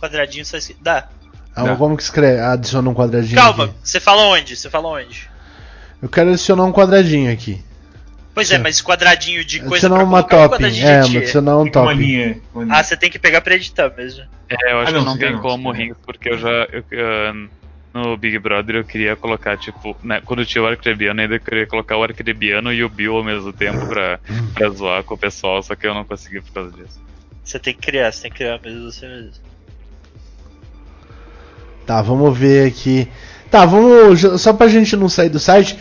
Quadradinho 0.00 0.44
só 0.44 0.56
escrito. 0.56 0.80
Dá. 0.82 1.08
Ah, 1.54 1.62
Dá. 1.64 1.76
como 1.76 1.96
que 1.96 2.02
escreve? 2.02 2.40
Adiciona 2.40 2.88
um 2.90 2.94
quadradinho 2.94 3.36
Calma, 3.40 3.64
aqui. 3.64 3.74
você 3.82 4.00
fala 4.00 4.22
onde? 4.22 4.56
Você 4.56 4.68
fala 4.68 4.88
onde? 4.88 5.28
Eu 6.02 6.08
quero 6.08 6.30
adicionar 6.30 6.64
um 6.64 6.72
quadradinho 6.72 7.32
aqui. 7.32 7.62
Pois 8.36 8.50
é, 8.50 8.58
mas 8.58 8.82
quadradinho 8.82 9.42
de 9.42 9.60
coisa 9.60 9.86
Adicionar 9.86 9.96
pra 9.96 10.04
uma 10.04 10.22
colocar 10.22 10.36
ou 10.36 10.42
topping. 10.50 10.54
quadradinho 10.64 10.86
É, 10.88 11.00
de 11.00 11.08
tia? 11.10 11.20
adicionar 11.20 11.56
um 11.56 11.62
uma 11.62 11.70
topping. 11.72 11.94
linha. 11.96 12.40
uma 12.54 12.64
linha. 12.64 12.76
Ah, 12.76 12.84
você 12.84 12.94
tem 12.94 13.08
que 13.10 13.18
pegar 13.18 13.40
pra 13.40 13.54
editar 13.54 13.90
mesmo. 13.96 14.24
É, 14.50 14.72
eu 14.72 14.80
acho 14.80 14.90
Ah, 14.90 14.92
não, 14.92 15.00
que 15.00 15.06
não 15.06 15.18
tem 15.18 15.32
não, 15.32 15.40
como. 15.40 15.72
Rinks, 15.72 15.96
porque 16.04 16.28
eu 16.28 16.36
já. 16.38 16.50
eu- 16.70 16.84
eu- 16.90 17.48
no 17.94 18.14
Big 18.14 18.38
Brother 18.38 18.76
eu 18.76 18.84
queria 18.84 19.16
colocar, 19.16 19.56
tipo, 19.56 19.96
né, 20.02 20.20
quando 20.22 20.44
tinha 20.44 20.62
o 20.62 20.66
Arcrebiano, 20.66 21.18
ainda 21.18 21.36
eu 21.36 21.40
queria 21.40 21.66
colocar 21.66 21.96
o 21.96 22.02
Arcrebiano 22.02 22.70
e 22.70 22.84
o 22.84 22.90
Bill 22.90 23.16
ao 23.16 23.24
mesmo 23.24 23.54
tempo 23.54 23.86
pra, 23.86 24.20
pra 24.52 24.68
zoar 24.68 25.02
com 25.02 25.14
o 25.14 25.18
pessoal, 25.18 25.62
só 25.62 25.74
que 25.74 25.86
eu 25.86 25.94
não 25.94 26.04
consegui 26.04 26.42
por 26.42 26.52
causa 26.52 26.70
disso. 26.72 27.00
Você 27.42 27.58
tem 27.58 27.72
que 27.72 27.80
criar, 27.80 28.12
você 28.12 28.20
tem 28.20 28.30
que 28.30 28.36
criar 28.36 28.60
mesmo 28.62 28.92
você 28.92 29.08
mesmo. 29.08 29.32
Tá, 31.86 32.02
vamos 32.02 32.36
ver 32.36 32.68
aqui. 32.68 33.08
Tá, 33.50 33.64
vamos. 33.64 34.20
Só 34.42 34.52
pra 34.52 34.68
gente 34.68 34.94
não 34.96 35.08
sair 35.08 35.28
do 35.30 35.38
site. 35.38 35.78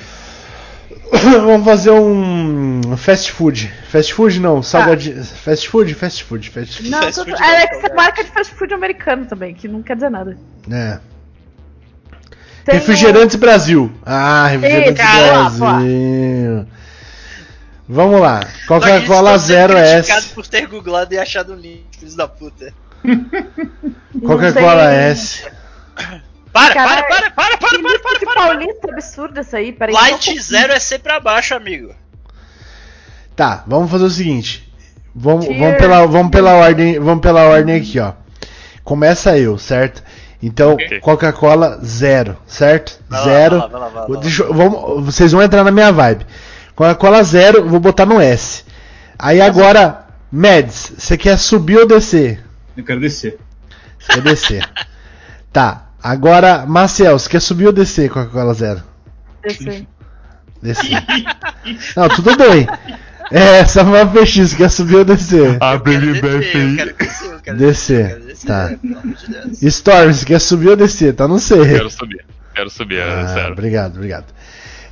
vamos 1.42 1.66
fazer 1.66 1.92
um 1.92 2.82
fast 2.98 3.32
food. 3.32 3.72
Fast 3.90 4.14
food 4.14 4.40
não, 4.40 4.62
salgadinho. 4.64 5.24
Fast 5.24 5.68
food, 5.70 5.94
fast 5.94 6.24
food, 6.24 6.50
fast 6.50 6.78
food. 6.78 6.90
Não, 6.90 7.02
Fast 7.04 7.16
tô- 7.16 7.26
food 7.26 7.42
é, 7.44 7.60
não, 7.62 7.68
que 7.68 7.76
você 7.88 7.94
marca 7.94 8.24
de 8.24 8.32
fast 8.32 8.54
food 8.56 8.74
americano 8.74 9.26
também, 9.26 9.54
que 9.54 9.68
não 9.68 9.82
quer 9.84 9.96
dizer 9.96 10.10
nada. 10.10 10.38
É. 10.72 11.00
Tem 12.66 12.76
Refrigerantes 12.76 13.36
Brasil. 13.36 13.92
Ah, 14.06 14.48
Refrigerantes 14.48 15.00
Eita, 15.00 15.56
Brasil. 15.60 16.68
Vamos 17.88 18.20
lá. 18.20 18.40
Coca-Cola 18.68 19.38
sendo 19.38 19.48
Zero 19.48 19.74
criticados 19.76 20.26
S. 20.26 20.34
por 20.34 20.48
ter 20.48 20.66
googlado 20.68 21.14
e 21.14 21.20
achado 21.20 21.54
um 21.54 21.56
link, 21.56 21.84
filhos 22.00 22.16
da 22.16 22.28
puta. 22.28 22.74
Coca-Cola 24.26 24.88
tem- 24.88 24.98
S. 25.12 25.46
Para, 26.56 26.74
para, 26.74 27.04
para, 27.04 27.32
para, 27.32 27.32
para, 27.32 27.58
para, 27.58 27.80
para, 27.82 28.00
para, 28.00 28.20
para. 28.20 28.42
paulista 28.48 28.90
absurda 28.90 29.42
essa 29.42 29.58
aí, 29.58 29.74
peraí. 29.74 29.94
Light 29.94 30.40
zero 30.40 30.72
é 30.72 30.80
C 30.80 30.98
pra 30.98 31.20
baixo, 31.20 31.54
amigo. 31.54 31.94
Tá, 33.36 33.66
vamos 33.68 33.92
fazer 33.92 34.06
o 34.06 34.10
seguinte. 34.10 34.74
Vamos, 35.14 35.46
vamos, 35.48 35.78
pela, 35.78 36.06
vamos, 36.06 36.32
pela 36.32 36.54
ordem, 36.54 36.98
vamos 36.98 37.22
pela 37.22 37.44
ordem 37.44 37.76
aqui, 37.76 38.00
ó. 38.00 38.14
Começa 38.86 39.38
eu, 39.38 39.58
certo? 39.58 40.02
Então, 40.42 40.76
Ok. 40.76 41.02
Coca-Cola, 41.02 41.78
zero, 41.84 42.38
certo? 42.48 43.02
Vai 43.10 43.20
lá, 43.20 43.26
zero. 43.26 43.60
vai 43.60 43.60
lá, 43.60 43.68
vai 43.68 43.82
lá, 43.82 43.88
vai 43.90 44.16
lá. 44.16 44.22
Deixa 44.22 44.44
vamos, 44.46 45.06
vocês 45.06 45.34
vão 45.34 45.42
entrar 45.42 45.62
na 45.62 45.72
minha 45.72 45.92
vibe. 45.92 46.26
Coca-Cola, 46.74 47.22
zero, 47.22 47.68
vou 47.68 47.82
botar 47.82 48.06
no 48.06 48.22
S. 48.22 48.64
Aí 49.20 49.42
agora, 49.42 50.06
Meds, 50.32 50.94
você 50.98 51.18
quer 51.18 51.38
subir 51.38 51.80
ou 51.80 51.86
descer? 51.86 52.42
Eu 52.78 52.86
quero 52.86 53.02
descer. 53.02 53.38
Você 54.00 54.14
quer 54.14 54.22
descer. 54.22 54.70
tá, 55.52 55.85
agora, 56.12 56.66
Marcel, 56.66 57.18
você 57.18 57.30
quer 57.30 57.40
subir 57.42 57.68
ou 57.68 57.74
descer 57.74 58.10
Coca-Cola, 58.10 58.54
zero? 58.54 58.82
Esse. 59.44 59.88
Descer. 60.62 61.04
Não, 61.96 62.08
tudo 62.10 62.36
bem. 62.38 62.68
É, 63.32 63.66
Samuel 63.66 64.08
PX, 64.10 64.54
quer 64.54 64.70
subir 64.70 64.98
ou 64.98 65.06
descer? 65.06 65.58
A 65.60 65.74
Eu 65.74 65.80
quero 65.82 66.00
Baby 66.00 66.22
descer, 66.22 66.32
eu 66.32 66.40
descer, 66.40 67.42
eu 67.48 67.56
Descer, 67.58 68.12
eu 68.12 68.20
descer, 68.22 68.48
tá. 68.48 68.68
de 68.68 68.78
Deus. 68.78 69.64
Storm, 69.64 70.14
você 70.14 70.26
quer 70.26 70.40
subir 70.40 70.70
ou 70.70 70.76
descer? 70.76 71.14
Tá 71.16 71.28
no 71.28 71.40
C. 71.40 71.56
Quero 71.56 71.90
subir. 71.90 72.26
Quero 72.54 72.70
subir, 72.70 73.00
é 73.00 73.04
Ah, 73.04 73.26
zero. 73.28 73.52
obrigado, 73.54 73.96
obrigado. 73.96 74.26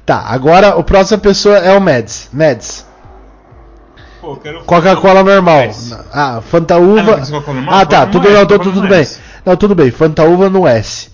Tá, 0.06 0.20
agora 0.28 0.76
o 0.76 0.84
próxima 0.84 1.18
pessoa 1.20 1.58
é 1.58 1.72
o 1.78 1.80
Meds. 1.82 2.30
Meds. 2.34 2.86
Pô, 4.20 4.32
eu 4.32 4.38
quero. 4.38 4.64
Coca-Cola 4.64 5.24
normal. 5.24 5.70
Ah, 6.12 6.42
Fanta 6.42 6.76
Ah, 6.76 6.80
não, 6.80 6.94
Uva. 6.96 7.18
normal? 7.18 7.66
Ah, 7.76 7.86
tá, 7.86 8.06
tudo, 8.08 8.28
não 8.30 8.36
é, 8.36 8.40
não, 8.40 8.46
tudo, 8.48 8.64
tudo 8.64 8.80
não 8.80 8.88
é 8.88 8.90
bem. 8.90 9.08
Não, 9.46 9.56
tudo 9.58 9.76
bem. 9.76 9.92
Fanta 9.92 10.24
Uva 10.24 10.50
no 10.50 10.68
S. 10.68 11.12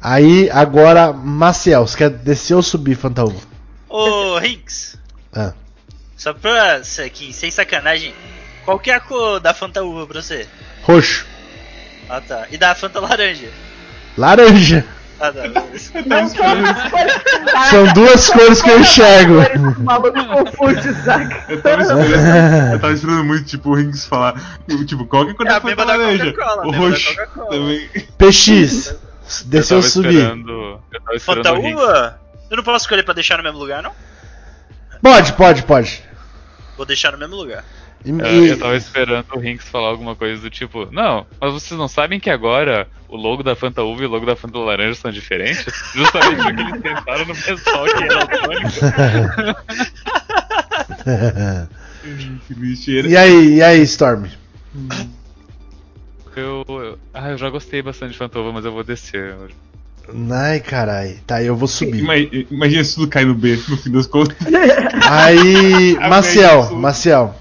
Aí, 0.00 0.50
agora, 0.50 1.12
Maciel, 1.12 1.86
você 1.86 1.96
quer 1.96 2.10
descer 2.10 2.54
ou 2.54 2.62
subir 2.62 2.94
Fanta 2.94 3.24
Uva? 3.24 3.40
Ô, 3.88 4.36
Rinks, 4.38 4.98
Ah. 5.34 5.52
só 6.16 6.34
pra 6.34 6.82
aqui, 7.04 7.32
sem 7.32 7.50
sacanagem, 7.50 8.14
qual 8.64 8.78
que 8.78 8.90
é 8.90 8.94
a 8.94 9.00
cor 9.00 9.40
da 9.40 9.54
Fanta 9.54 9.82
Uva 9.82 10.06
pra 10.06 10.20
você? 10.20 10.46
Roxo. 10.82 11.24
Ah 12.08 12.20
tá. 12.20 12.46
E 12.50 12.58
da 12.58 12.74
Fanta 12.74 13.00
Laranja? 13.00 13.48
Laranja. 14.16 14.84
São 17.70 17.92
duas 17.94 18.28
cores 18.30 18.62
que 18.62 18.70
eu 18.70 18.80
enxergo. 18.80 19.34
Eu 21.48 21.62
tava 21.62 21.82
esperando, 21.82 22.72
eu 22.72 22.80
tava 22.80 22.92
esperando 22.92 23.24
muito, 23.24 23.44
tipo, 23.44 23.70
o 23.70 23.74
Rings 23.74 24.06
falar. 24.06 24.34
Tipo, 24.86 25.06
qual 25.06 25.26
que 25.26 25.30
é 25.46 25.50
a 25.50 25.60
mesma 25.60 25.76
da 25.76 25.84
laranja? 25.84 26.32
Coca-Cola, 26.32 26.66
O 26.66 26.70
roxo 26.72 27.08
Coca-Cola. 27.14 27.50
também. 27.50 27.88
PX. 28.18 28.96
Eu 29.24 29.46
Desceu 29.46 29.82
subir? 29.82 30.20
Eu 30.20 31.00
tava 31.00 31.16
esperando. 31.16 31.58
Uva? 31.66 32.20
Eu 32.50 32.58
não 32.58 32.62
posso 32.64 32.84
escolher 32.84 33.02
pra 33.04 33.14
deixar 33.14 33.38
no 33.38 33.42
mesmo 33.42 33.58
lugar, 33.58 33.82
não? 33.82 33.90
Pode, 35.00 35.32
pode, 35.32 35.62
pode. 35.62 36.02
Vou 36.76 36.84
deixar 36.84 37.12
no 37.12 37.18
mesmo 37.18 37.34
lugar. 37.34 37.64
E- 38.04 38.10
É, 38.22 38.34
e- 38.34 38.48
eu 38.50 38.58
tava 38.58 38.76
esperando 38.76 39.24
o 39.34 39.38
Rinks 39.38 39.66
falar 39.68 39.88
alguma 39.88 40.14
coisa 40.14 40.42
do 40.42 40.50
tipo, 40.50 40.86
não, 40.92 41.26
mas 41.40 41.52
vocês 41.52 41.78
não 41.78 41.88
sabem 41.88 42.20
que 42.20 42.28
agora 42.28 42.86
o 43.08 43.16
logo 43.16 43.42
da 43.42 43.56
Fanta 43.56 43.82
Uva 43.82 44.02
e 44.02 44.06
o 44.06 44.10
logo 44.10 44.26
da 44.26 44.36
Fanta 44.36 44.58
Laranja 44.58 44.94
são 44.96 45.10
diferentes? 45.10 45.64
Justamente 45.94 46.42
porque 46.42 46.60
eles 46.60 46.80
pensaram 46.82 47.24
no 47.26 47.34
pessoal 47.34 47.84
que 47.86 48.04
era. 48.04 49.56
Que 52.46 52.54
lixeira. 52.54 53.08
e 53.08 53.16
aí, 53.16 53.54
e 53.56 53.62
aí, 53.62 53.82
Storm? 53.82 54.26
Eu, 56.36 56.64
eu- 56.68 56.98
ah, 57.12 57.30
eu 57.30 57.38
já 57.38 57.48
gostei 57.48 57.80
bastante 57.80 58.12
de 58.12 58.18
Fanta 58.18 58.38
Uva, 58.38 58.52
mas 58.52 58.64
eu 58.64 58.72
vou 58.72 58.84
descer. 58.84 59.34
hoje. 59.36 59.54
Ai, 60.30 60.60
carai. 60.60 61.18
Tá, 61.26 61.42
eu 61.42 61.56
vou 61.56 61.66
subir. 61.68 62.00
Ima- 62.00 62.16
Imagina 62.50 62.84
se 62.84 62.94
tudo 62.96 63.08
cai 63.08 63.24
no 63.24 63.34
B, 63.34 63.56
no 63.68 63.76
fim 63.78 63.90
das 63.90 64.06
contas. 64.06 64.36
Aí, 65.08 65.96
Maciel, 66.10 66.76
Maciel. 66.76 67.34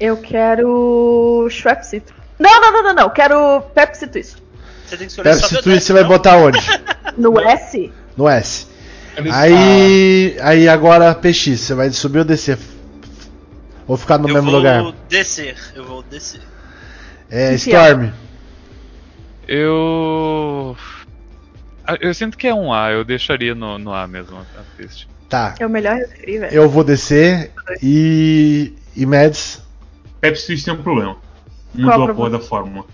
Eu 0.00 0.16
quero. 0.16 1.46
Schweppes. 1.50 2.02
Não, 2.38 2.60
não, 2.60 2.72
não, 2.72 2.82
não, 2.82 2.94
não. 2.94 3.10
Quero 3.10 3.60
Pepsi 3.74 4.06
Twist. 4.06 4.36
Você 4.86 4.96
tem 4.96 5.06
que 5.06 5.12
escolher 5.12 5.30
Pepsi 5.36 5.62
Twist 5.62 5.84
você 5.84 5.92
vai 5.92 6.04
botar 6.04 6.36
onde? 6.36 6.58
No 7.16 7.38
S? 7.40 7.92
No 8.16 8.28
S. 8.28 8.66
Aí, 9.32 10.36
aí 10.40 10.68
agora 10.68 11.14
PX, 11.14 11.60
você 11.60 11.74
vai 11.74 11.88
subir 11.90 12.18
ou 12.18 12.24
descer? 12.24 12.58
Ou 13.86 13.96
ficar 13.96 14.18
no 14.18 14.28
Eu 14.28 14.34
mesmo 14.34 14.50
vou 14.50 14.58
lugar? 14.58 14.92
descer, 15.08 15.54
eu 15.76 15.84
vou 15.84 16.02
descer. 16.02 16.40
É, 17.30 17.50
Que 17.56 17.64
que 17.64 17.76
é? 17.76 17.84
Storm. 17.84 18.10
Eu. 19.46 20.76
Ah, 21.86 21.96
Eu 22.00 22.12
sinto 22.14 22.36
que 22.36 22.48
é 22.48 22.54
um 22.54 22.72
A, 22.72 22.90
eu 22.90 23.04
deixaria 23.04 23.54
no, 23.54 23.78
no 23.78 23.92
A 23.92 24.06
mesmo 24.08 24.38
a 24.38 24.44
twist. 24.76 25.06
Tá, 25.28 25.54
É 25.58 25.66
o 25.66 25.70
melhor 25.70 25.94
refri, 25.96 26.38
velho. 26.38 26.52
eu 26.52 26.68
vou 26.68 26.82
descer 26.82 27.50
e. 27.82 28.72
E 28.96 29.06
Mads. 29.06 29.62
Pepsi 30.24 30.46
Twist 30.46 30.64
tem 30.64 30.74
um 30.74 30.82
problema. 30.82 31.14
Qual 31.16 31.22
Mudou 31.74 31.90
a 31.92 31.94
problema? 31.96 32.14
porra 32.14 32.30
da 32.30 32.40
fórmula. 32.40 32.86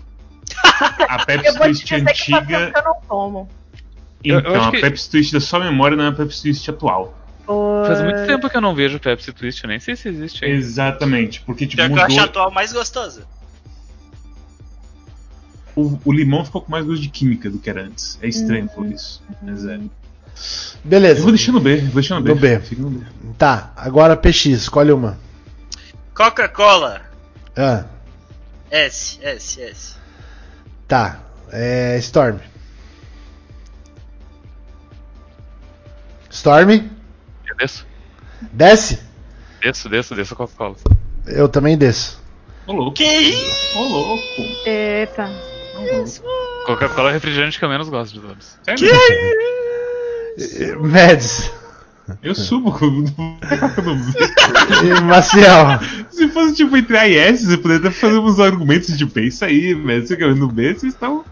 A 1.07 1.25
Pepsi 1.25 1.57
Twist 1.57 1.93
antiga. 1.95 2.71
que 2.71 2.77
eu 2.77 2.83
não 2.83 2.95
tomo. 3.07 3.49
Eu- 4.23 4.35
eu 4.35 4.39
Então, 4.41 4.55
acho 4.55 4.67
a 4.67 4.71
que- 4.71 4.81
Pepsi 4.81 5.09
Twist 5.09 5.33
da 5.33 5.39
sua 5.39 5.59
memória 5.59 5.95
não 5.95 6.05
é 6.05 6.07
a 6.09 6.11
Pepsi 6.11 6.41
Twist 6.43 6.69
atual. 6.69 7.17
Faz 7.87 8.01
muito 8.01 8.25
tempo 8.27 8.49
que 8.49 8.55
eu 8.57 8.61
não 8.61 8.75
vejo 8.75 8.99
Pepsi 8.99 9.31
Twist, 9.33 9.63
eu 9.63 9.67
nem 9.69 9.79
sei 9.79 9.95
se 9.95 10.09
existe 10.09 10.43
ainda. 10.45 10.57
Exatamente, 10.57 11.41
porque 11.41 11.65
tipo, 11.65 11.77
Pior 11.81 11.87
que 11.93 11.99
eu 11.99 12.03
acho 12.05 12.17
a 12.19 12.21
mudou. 12.21 12.25
atual 12.29 12.51
mais 12.51 12.71
gostosa. 12.73 13.25
O, 15.75 15.97
o 16.03 16.11
limão 16.11 16.43
ficou 16.45 16.61
com 16.61 16.71
mais 16.71 16.85
gosto 16.85 17.01
de 17.01 17.09
química 17.09 17.49
do 17.49 17.57
que 17.57 17.69
era 17.69 17.83
antes. 17.83 18.19
É 18.21 18.27
estranho 18.27 18.67
por 18.67 18.85
isso. 18.85 19.23
Mas 19.41 19.65
é. 19.65 19.75
Eu 19.75 19.89
Beleza. 20.83 21.21
vou 21.21 21.31
deixar 21.31 21.51
no 21.53 21.59
B, 21.61 21.77
vou 21.77 21.93
deixar 21.93 22.15
no 22.15 22.21
B. 22.21 22.29
No 22.33 22.35
B. 22.35 22.59
Fica 22.59 22.81
no 22.81 22.89
B. 22.89 23.05
Tá, 23.37 23.71
agora 23.75 24.17
PX, 24.17 24.45
escolhe 24.47 24.91
uma. 24.91 25.17
Coca-Cola. 26.13 27.01
Ah, 27.55 27.85
S, 28.69 29.19
S, 29.21 29.61
S. 29.61 29.95
tá. 30.87 31.19
É. 31.51 31.97
Storm. 31.99 32.37
Storm? 36.29 36.69
Eu 37.47 37.55
desço, 37.57 37.85
Desce? 38.53 38.99
desço, 39.61 39.89
desço, 39.89 40.15
desço 40.15 40.33
a 40.33 40.37
Coca-Cola. 40.37 40.75
Eu 41.27 41.49
também 41.49 41.77
desço. 41.77 42.21
Ô 42.65 42.73
louco. 42.73 42.93
Que 42.95 43.03
isso? 43.03 43.77
Ô 43.77 43.83
louco. 43.83 44.23
Eita. 44.65 45.29
Coca-Cola 46.65 47.09
é 47.09 47.13
refrigerante 47.13 47.59
que 47.59 47.65
eu 47.65 47.69
menos 47.69 47.89
gosto 47.89 48.13
de 48.13 48.19
todos. 48.21 48.57
Sério? 48.63 48.87
Eh, 50.39 50.75
Mads. 50.79 51.51
Eu 52.21 52.35
subo 52.35 52.71
B. 52.71 53.05
E 54.83 55.01
Maciel. 55.01 55.79
Se 56.09 56.27
fosse 56.29 56.55
tipo 56.55 56.75
entre 56.77 56.97
A 56.97 57.07
e 57.07 57.17
S, 57.17 57.45
você 57.45 57.57
poderia 57.57 57.87
até 57.87 57.91
fazer 57.91 58.17
uns 58.17 58.39
argumentos 58.39 58.97
de 58.97 59.05
B. 59.05 59.23
Isso 59.23 59.43
aí, 59.43 59.75
mas 59.75 60.07
você 60.07 60.15
quer 60.15 60.33
no 60.35 60.47
B, 60.47 60.73
vocês 60.73 60.93
estão. 60.93 61.23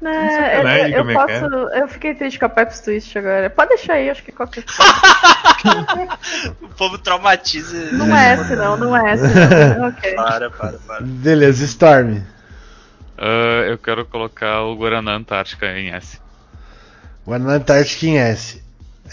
Né, 0.00 0.30
sacanagem 0.30 0.92
eu, 0.92 0.98
eu, 0.98 0.98
como 0.98 1.10
é 1.10 1.14
é. 1.14 1.40
posso. 1.40 1.54
Eu 1.54 1.88
fiquei 1.88 2.14
triste 2.14 2.38
com 2.38 2.46
a 2.46 2.48
Pepsi 2.50 2.84
Twist 2.84 3.18
agora. 3.18 3.48
Pode 3.48 3.70
deixar 3.70 3.94
aí, 3.94 4.10
acho 4.10 4.22
que 4.22 4.32
qualquer 4.32 4.64
coisa. 5.62 6.18
O 6.60 6.68
povo 6.68 6.98
traumatiza. 6.98 7.92
Não 7.92 8.14
é 8.14 8.34
S, 8.34 8.54
não, 8.56 8.76
não 8.76 8.96
é 8.96 9.12
S. 9.12 9.22
Não. 9.78 9.88
Ok. 9.88 10.14
Para, 10.14 10.50
para, 10.50 10.78
para. 10.78 11.00
Beleza, 11.00 11.64
Storm. 11.64 12.20
Ah, 13.16 13.64
eu 13.66 13.78
quero 13.78 14.04
colocar 14.04 14.62
o 14.62 14.76
Guaraná 14.76 15.14
Antártica 15.14 15.66
em 15.78 15.90
S. 15.90 16.18
Guaraná 17.26 17.54
Antártica 17.54 18.06
em 18.06 18.18
S. 18.18 18.63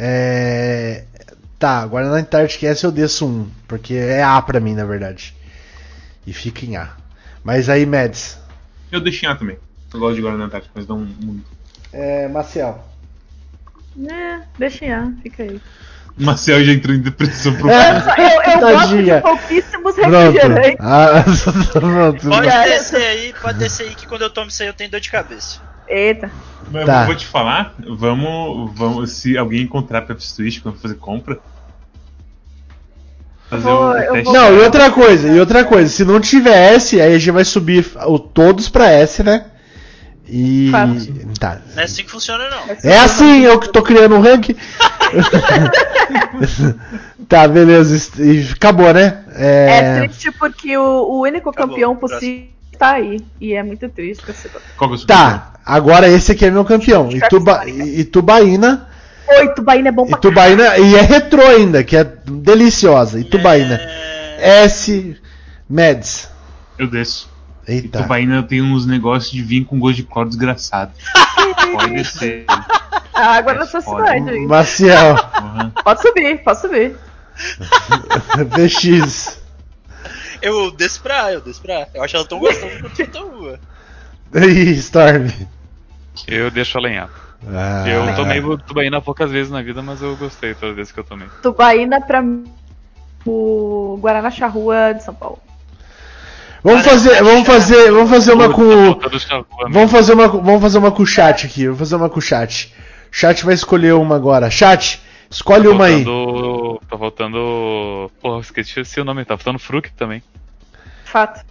É. 0.04 1.04
Tá, 1.60 1.86
Guaraná 1.86 2.16
Antártica 2.16 2.66
em 2.66 2.70
S 2.70 2.84
eu 2.84 2.92
desço 2.92 3.28
um. 3.28 3.48
Porque 3.68 3.94
é 3.94 4.24
A 4.24 4.42
pra 4.42 4.60
mim, 4.60 4.74
na 4.74 4.84
verdade. 4.84 5.36
E 6.26 6.34
fica 6.34 6.66
em 6.66 6.76
A. 6.76 6.90
Mas 7.44 7.70
aí, 7.70 7.86
Mads. 7.86 8.40
Eu 8.92 9.00
deixei 9.00 9.30
A 9.30 9.36
também. 9.36 9.60
Eu 9.94 10.00
gosto 10.00 10.16
de 10.16 10.22
Guaraná 10.22 10.46
Antártica, 10.46 10.72
mas 10.74 10.88
não 10.88 10.98
muito. 11.00 11.46
É. 11.94 12.28
Maciel. 12.28 12.84
É, 14.10 14.40
deixa 14.58 14.86
em 14.86 14.92
A, 14.92 15.14
fica 15.22 15.44
aí. 15.44 15.62
Marcel 16.18 16.64
já 16.64 16.72
entrou 16.74 16.96
em 16.96 17.00
depressão 17.02 17.54
É. 17.56 17.58
profunda. 17.58 18.16
Eu, 18.18 18.52
eu 18.54 18.60
gosto 18.60 19.04
de 19.04 19.22
pouquíssimos 19.22 19.96
Pronto. 19.96 20.32
refrigerantes. 20.32 20.76
Ah, 20.80 21.24
pronto. 21.72 22.28
Pode 22.28 22.48
descer 22.48 23.04
aí, 23.06 23.34
pode 23.42 23.60
descer 23.60 23.88
aí 23.88 23.96
que 23.96 24.08
quando 24.08 24.24
eu 24.24 24.30
tomo 24.30 24.48
isso 24.48 24.62
aí 24.64 24.70
eu 24.70 24.74
tenho 24.74 24.90
dor 24.90 25.00
de 25.00 25.10
cabeça. 25.12 25.60
Eita. 25.88 26.32
Mas 26.72 26.86
Tá. 26.86 27.02
eu 27.02 27.06
vou 27.08 27.16
te 27.16 27.26
falar, 27.26 27.76
vamos, 27.98 28.72
vamos. 28.76 29.12
Se 29.12 29.38
alguém 29.38 29.64
encontrar 29.64 30.04
Pepsi 30.04 30.36
Twist 30.36 30.62
quando 30.62 30.80
fazer 30.80 30.96
compra. 30.96 31.40
Fazer 33.50 33.64
vou- 33.64 33.90
o 33.90 33.98
eu 33.98 34.12
teste. 34.14 34.24
vou- 34.26 34.34
Não, 34.34 34.56
e 34.56 34.60
outra 34.62 34.92
coisa, 34.92 35.28
e 35.28 35.40
outra 35.40 35.66
coisa, 35.66 35.90
se 35.90 36.06
não 36.06 36.22
tiver 36.22 36.74
S, 36.76 37.02
aí 37.02 37.14
a 37.14 37.20
gente 37.20 37.32
vai 37.32 37.44
subir 37.44 37.86
o 38.06 38.18
todos 38.18 38.70
pra 38.70 38.90
S, 38.90 39.22
né? 39.24 39.46
E. 40.34 40.72
Tá. 41.38 41.60
Não 41.76 41.82
é 41.82 41.86
assim 41.86 42.04
que 42.06 42.12
funciona, 42.12 42.46
não. 42.50 42.64
É 42.90 43.00
assim, 43.00 43.42
eu 43.42 43.60
que 43.60 43.68
tô 43.68 43.82
criando 43.82 44.16
um 44.16 44.22
ranking. 44.22 44.56
tá, 47.28 47.46
beleza. 47.48 48.22
E 48.24 48.48
acabou, 48.54 48.94
né? 48.94 49.26
É, 49.34 49.80
É, 49.80 50.00
triste 50.08 50.32
porque 50.32 50.78
o, 50.78 50.82
o 50.84 51.22
único 51.24 51.50
Acabou, 51.50 51.70
campeão 51.76 51.96
próximo. 51.98 52.20
possível 52.20 52.48
tá 52.82 52.94
aí. 52.94 53.22
E 53.40 53.54
é 53.54 53.62
muito 53.62 53.88
triste. 53.90 54.24
Qual 54.76 54.90
é 54.90 54.94
o 54.96 54.98
seu 54.98 55.06
Tá, 55.06 55.54
agora 55.64 56.10
esse 56.10 56.32
aqui 56.32 56.46
é 56.48 56.50
meu 56.52 56.66
campeão. 56.66 57.12
Ituba, 57.12 57.64
Itubaína. 57.68 58.88
Oi, 59.30 59.48
Tubaína 59.54 59.90
é 59.90 59.92
bom 59.92 60.08
pra 60.08 60.18
Itubaína. 60.18 60.78
E 60.80 60.96
é 60.96 61.02
retrô 61.02 61.46
ainda, 61.46 61.84
que 61.84 61.96
é 61.96 62.04
deliciosa. 62.04 63.20
Itubaína. 63.20 63.76
É... 64.40 64.64
S. 64.64 65.16
Meds. 65.70 66.28
Eu 66.80 66.88
desço. 66.88 67.30
Eita. 67.68 68.02
Tubaína 68.02 68.42
tem 68.42 68.64
uns 68.64 68.88
negócios 68.88 69.32
de 69.32 69.44
vinho 69.44 69.64
com 69.64 69.80
gosto 69.80 69.98
de 69.98 70.04
cloro 70.04 70.28
desgraçado. 70.28 70.92
Pode 71.74 71.94
descer. 71.94 72.46
A 73.14 73.36
água 73.36 73.54
É 73.54 73.60
na 73.60 73.66
sua 73.68 73.82
foda. 73.82 74.08
cidade. 74.12 74.40
Maciel. 74.48 75.16
Porra. 75.16 75.72
Pode 75.84 76.02
subir, 76.02 76.44
pode 76.44 76.62
subir. 76.62 76.96
VX. 78.50 79.41
Eu 80.42 80.72
desço 80.72 81.02
pra, 81.02 81.32
eu 81.32 81.42
desço 81.42 81.62
pra. 81.62 81.88
Eu 81.94 82.04
acho 82.04 82.16
ela 82.16 82.26
tão 82.26 82.40
gostosa 82.40 82.78
quanto 82.82 82.96
Fita 82.96 83.22
Uva. 83.22 83.60
Aí, 84.34 84.72
Storm. 84.74 85.30
Eu 86.28 86.50
deixo 86.52 86.78
alenhar. 86.78 87.10
Ah. 87.48 87.84
Eu 87.88 88.16
tomei 88.16 88.42
tubaína 88.66 89.02
poucas 89.02 89.32
vezes 89.32 89.52
na 89.52 89.62
vida, 89.62 89.82
mas 89.82 90.02
eu 90.02 90.16
gostei 90.16 90.54
todas 90.54 90.72
as 90.72 90.76
vezes 90.76 90.92
que 90.92 91.00
eu 91.00 91.04
tomei. 91.04 91.28
Tubaína 91.42 92.00
pra 92.02 92.24
o 93.26 93.98
Guaraná 94.02 94.30
Charrua 94.30 94.94
de 94.94 95.04
São 95.04 95.14
Paulo. 95.14 95.40
Vamos 96.64 96.86
fazer, 96.86 97.24
vamos 97.24 97.48
fazer, 97.48 97.92
vamos 97.92 98.10
fazer 98.10 98.34
uma 98.34 98.50
com. 98.50 99.00
Vamos 99.72 99.92
fazer 99.92 100.14
uma, 100.14 100.28
vamos 100.28 100.62
fazer 100.62 100.78
uma 100.78 100.92
com 100.92 101.02
o 101.02 101.08
chat 101.08 101.46
aqui. 101.46 101.66
Vamos 101.66 101.80
fazer 101.80 101.96
uma 101.96 102.10
com 102.10 102.20
o 102.20 102.22
chat. 102.22 102.74
O 103.12 103.16
chat 103.16 103.44
vai 103.44 103.56
escolher 103.56 103.94
uma 103.94 104.16
agora. 104.16 104.50
Chat, 104.52 105.02
escolhe 105.32 105.68
uma 105.68 105.86
aí. 105.86 106.06
Tá 106.90 106.98
faltando. 106.98 108.12
Porra, 108.22 108.42
esqueci 108.42 109.00
o 109.00 109.06
nome, 109.06 109.26
tá 109.26 109.38
faltando 109.38 109.60
Fruc 109.60 109.90
também. 109.94 110.22
Fato. 111.06 111.44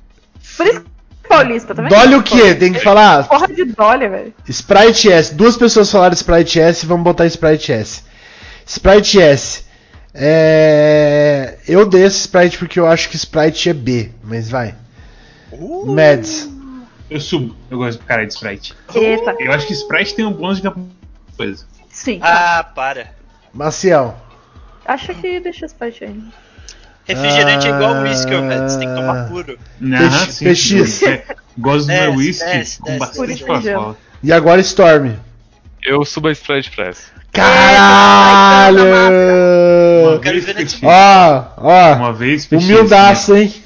Por 0.56 0.66
isso 0.66 0.80
que 0.80 0.86
é 0.86 1.28
paulista 1.28 1.74
também. 1.74 1.90
Dolly 1.90 2.14
o 2.14 2.22
quê? 2.22 2.54
Tem 2.54 2.72
que 2.72 2.80
falar 2.80 3.26
Porra 3.26 3.48
de 3.48 3.64
Dolly, 3.64 4.08
velho. 4.08 4.34
Sprite 4.48 5.10
S. 5.10 5.34
Duas 5.34 5.56
pessoas 5.56 5.90
falaram 5.90 6.14
Sprite 6.14 6.60
S, 6.60 6.86
vamos 6.86 7.04
botar 7.04 7.26
Sprite 7.26 7.72
S. 7.72 8.02
Sprite 8.66 9.20
S. 9.20 9.64
É... 10.14 11.58
Eu 11.68 11.86
dei 11.86 12.04
esse 12.04 12.20
Sprite 12.20 12.58
porque 12.58 12.80
eu 12.80 12.86
acho 12.86 13.08
que 13.08 13.16
Sprite 13.16 13.70
é 13.70 13.72
B, 13.72 14.10
mas 14.22 14.50
vai. 14.50 14.74
Uh, 15.52 15.86
Mads. 15.92 16.48
Eu 17.08 17.20
subo. 17.20 17.56
Eu 17.70 17.78
gosto 17.78 17.98
do 17.98 18.04
cara 18.04 18.24
de 18.24 18.32
Sprite. 18.32 18.74
Eita. 18.94 19.34
Eu 19.38 19.52
acho 19.52 19.66
que 19.66 19.72
Sprite 19.72 20.14
tem 20.14 20.24
um 20.24 20.32
bônus 20.32 20.60
de 20.60 20.70
coisa. 21.36 21.64
Sim. 21.90 22.20
Ah, 22.22 22.64
para. 22.74 23.19
Maciel. 23.52 24.14
Acha 24.86 25.14
que 25.14 25.40
deixa 25.40 25.66
as 25.66 25.72
partes 25.72 26.02
aí. 26.08 26.22
Refrigerante 27.04 27.66
é 27.66 27.70
igual 27.70 28.02
whisky, 28.02 28.34
Ah. 28.34 28.42
Mads. 28.42 28.76
Tem 28.76 28.88
que 28.88 28.94
tomar 28.94 29.28
puro. 29.28 29.58
Ah, 29.82 30.26
PX. 30.26 30.34
sim, 30.34 30.44
PX. 30.84 31.02
É, 31.02 31.24
Gosto 31.58 31.86
do 31.86 31.92
meu 31.92 32.14
whisky 32.14 32.44
desce, 32.44 32.78
com 32.78 32.84
desce. 32.86 32.98
bastante 32.98 33.44
Puro 33.44 33.96
e 34.22 34.32
agora 34.32 34.60
Storm. 34.60 35.12
Eu 35.82 36.04
subo 36.04 36.28
a 36.28 36.32
Sprite 36.32 36.70
Press. 36.70 37.10
Caralho! 37.32 38.78
Eu 40.14 40.20
quero 40.20 40.40
ver 40.40 40.54
PX. 40.54 40.56
Netflix. 40.56 40.82
Ó, 40.84 41.44
ó. 41.56 41.94
Uma 41.94 42.12
vez 42.12 42.46
PX, 42.46 42.64
Humildaço, 42.64 43.36
hein? 43.36 43.59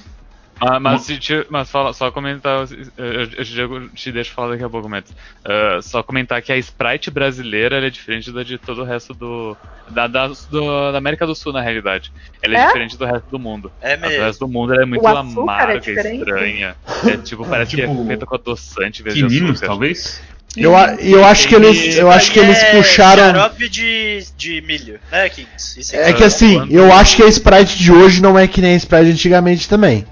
Ah, 0.66 0.80
mas, 0.80 1.02
se 1.02 1.18
te- 1.18 1.46
mas 1.50 1.70
fala- 1.70 1.92
só 1.92 2.10
comentar. 2.10 2.66
Eu, 2.96 3.04
eu, 3.04 3.80
eu 3.80 3.88
te 3.90 4.10
deixo 4.10 4.32
falar 4.32 4.52
daqui 4.52 4.64
a 4.64 4.68
pouco, 4.70 4.88
Mads. 4.88 5.12
Ah, 5.44 5.78
só 5.82 6.02
comentar 6.02 6.40
que 6.40 6.52
a 6.52 6.56
Sprite 6.56 7.10
brasileira 7.10 7.76
ela 7.76 7.86
é 7.86 7.90
diferente 7.90 8.30
da 8.32 8.42
de 8.42 8.56
todo 8.58 8.82
o 8.82 8.84
resto 8.84 9.12
do. 9.12 9.56
Da, 9.90 10.06
da, 10.06 10.28
do- 10.28 10.92
da 10.92 10.96
América 10.98 11.26
do 11.26 11.34
Sul, 11.34 11.52
na 11.52 11.60
realidade. 11.60 12.10
Ela 12.42 12.54
é, 12.56 12.60
É? 12.60 12.66
diferente 12.66 12.96
do 12.96 13.04
resto 13.04 13.26
do 13.30 13.38
mundo. 13.38 13.70
É 13.82 13.92
A 13.92 13.96
do 13.96 14.00
mesmo. 14.02 14.24
resto 14.24 14.46
do 14.46 14.48
mundo 14.52 14.72
ela 14.72 14.82
é 14.82 14.86
muito 14.86 15.04
O 15.04 15.08
é 15.08 15.16
amarga, 15.18 15.78
diferente? 15.80 16.18
estranha. 16.20 16.76
É 17.06 17.16
tipo, 17.18 17.44
parece 17.48 17.76
que 17.76 17.82
Tipo, 17.82 18.02
é 18.02 18.06
feita 18.06 18.24
com 18.24 18.34
adoçante 18.34 19.02
em 19.02 19.04
vez 19.04 19.16
de 19.16 19.24
açúcar. 19.26 19.66
talvez? 19.66 20.22
Eu, 20.56 20.74
a- 20.76 20.94
eu 20.94 21.24
acho 21.24 21.48
que 21.48 21.54
eles, 21.56 21.96
eu 21.96 22.08
acho 22.10 22.30
que 22.32 22.38
eles 22.38 22.56
É 22.62 22.76
puxaram. 22.76 23.24
Xarope 23.34 23.68
de, 23.68 24.24
de 24.36 24.60
milho, 24.62 25.00
né, 25.10 25.28
Kings? 25.28 25.94
É 25.94 26.12
que 26.12 26.22
assim, 26.22 26.66
eu 26.70 26.92
acho 26.92 27.16
que 27.16 27.22
a 27.24 27.26
Sprite 27.28 27.76
de 27.76 27.90
hoje 27.92 28.22
não 28.22 28.38
é 28.38 28.46
que 28.46 28.60
nem 28.60 28.74
a 28.74 28.76
Sprite 28.76 29.10
antigamente 29.10 29.68
também. 29.68 30.06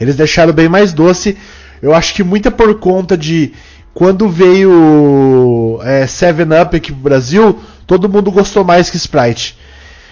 Eles 0.00 0.16
deixaram 0.16 0.52
bem 0.52 0.68
mais 0.68 0.92
doce. 0.92 1.36
Eu 1.80 1.94
acho 1.94 2.14
que 2.14 2.22
muita 2.22 2.50
por 2.50 2.78
conta 2.78 3.16
de 3.16 3.52
quando 3.94 4.28
veio 4.28 5.80
é, 5.82 6.04
7-Up 6.04 6.76
aqui 6.76 6.92
pro 6.92 7.00
Brasil, 7.02 7.58
todo 7.86 8.08
mundo 8.08 8.30
gostou 8.30 8.64
mais 8.64 8.90
que 8.90 8.96
Sprite. 8.96 9.58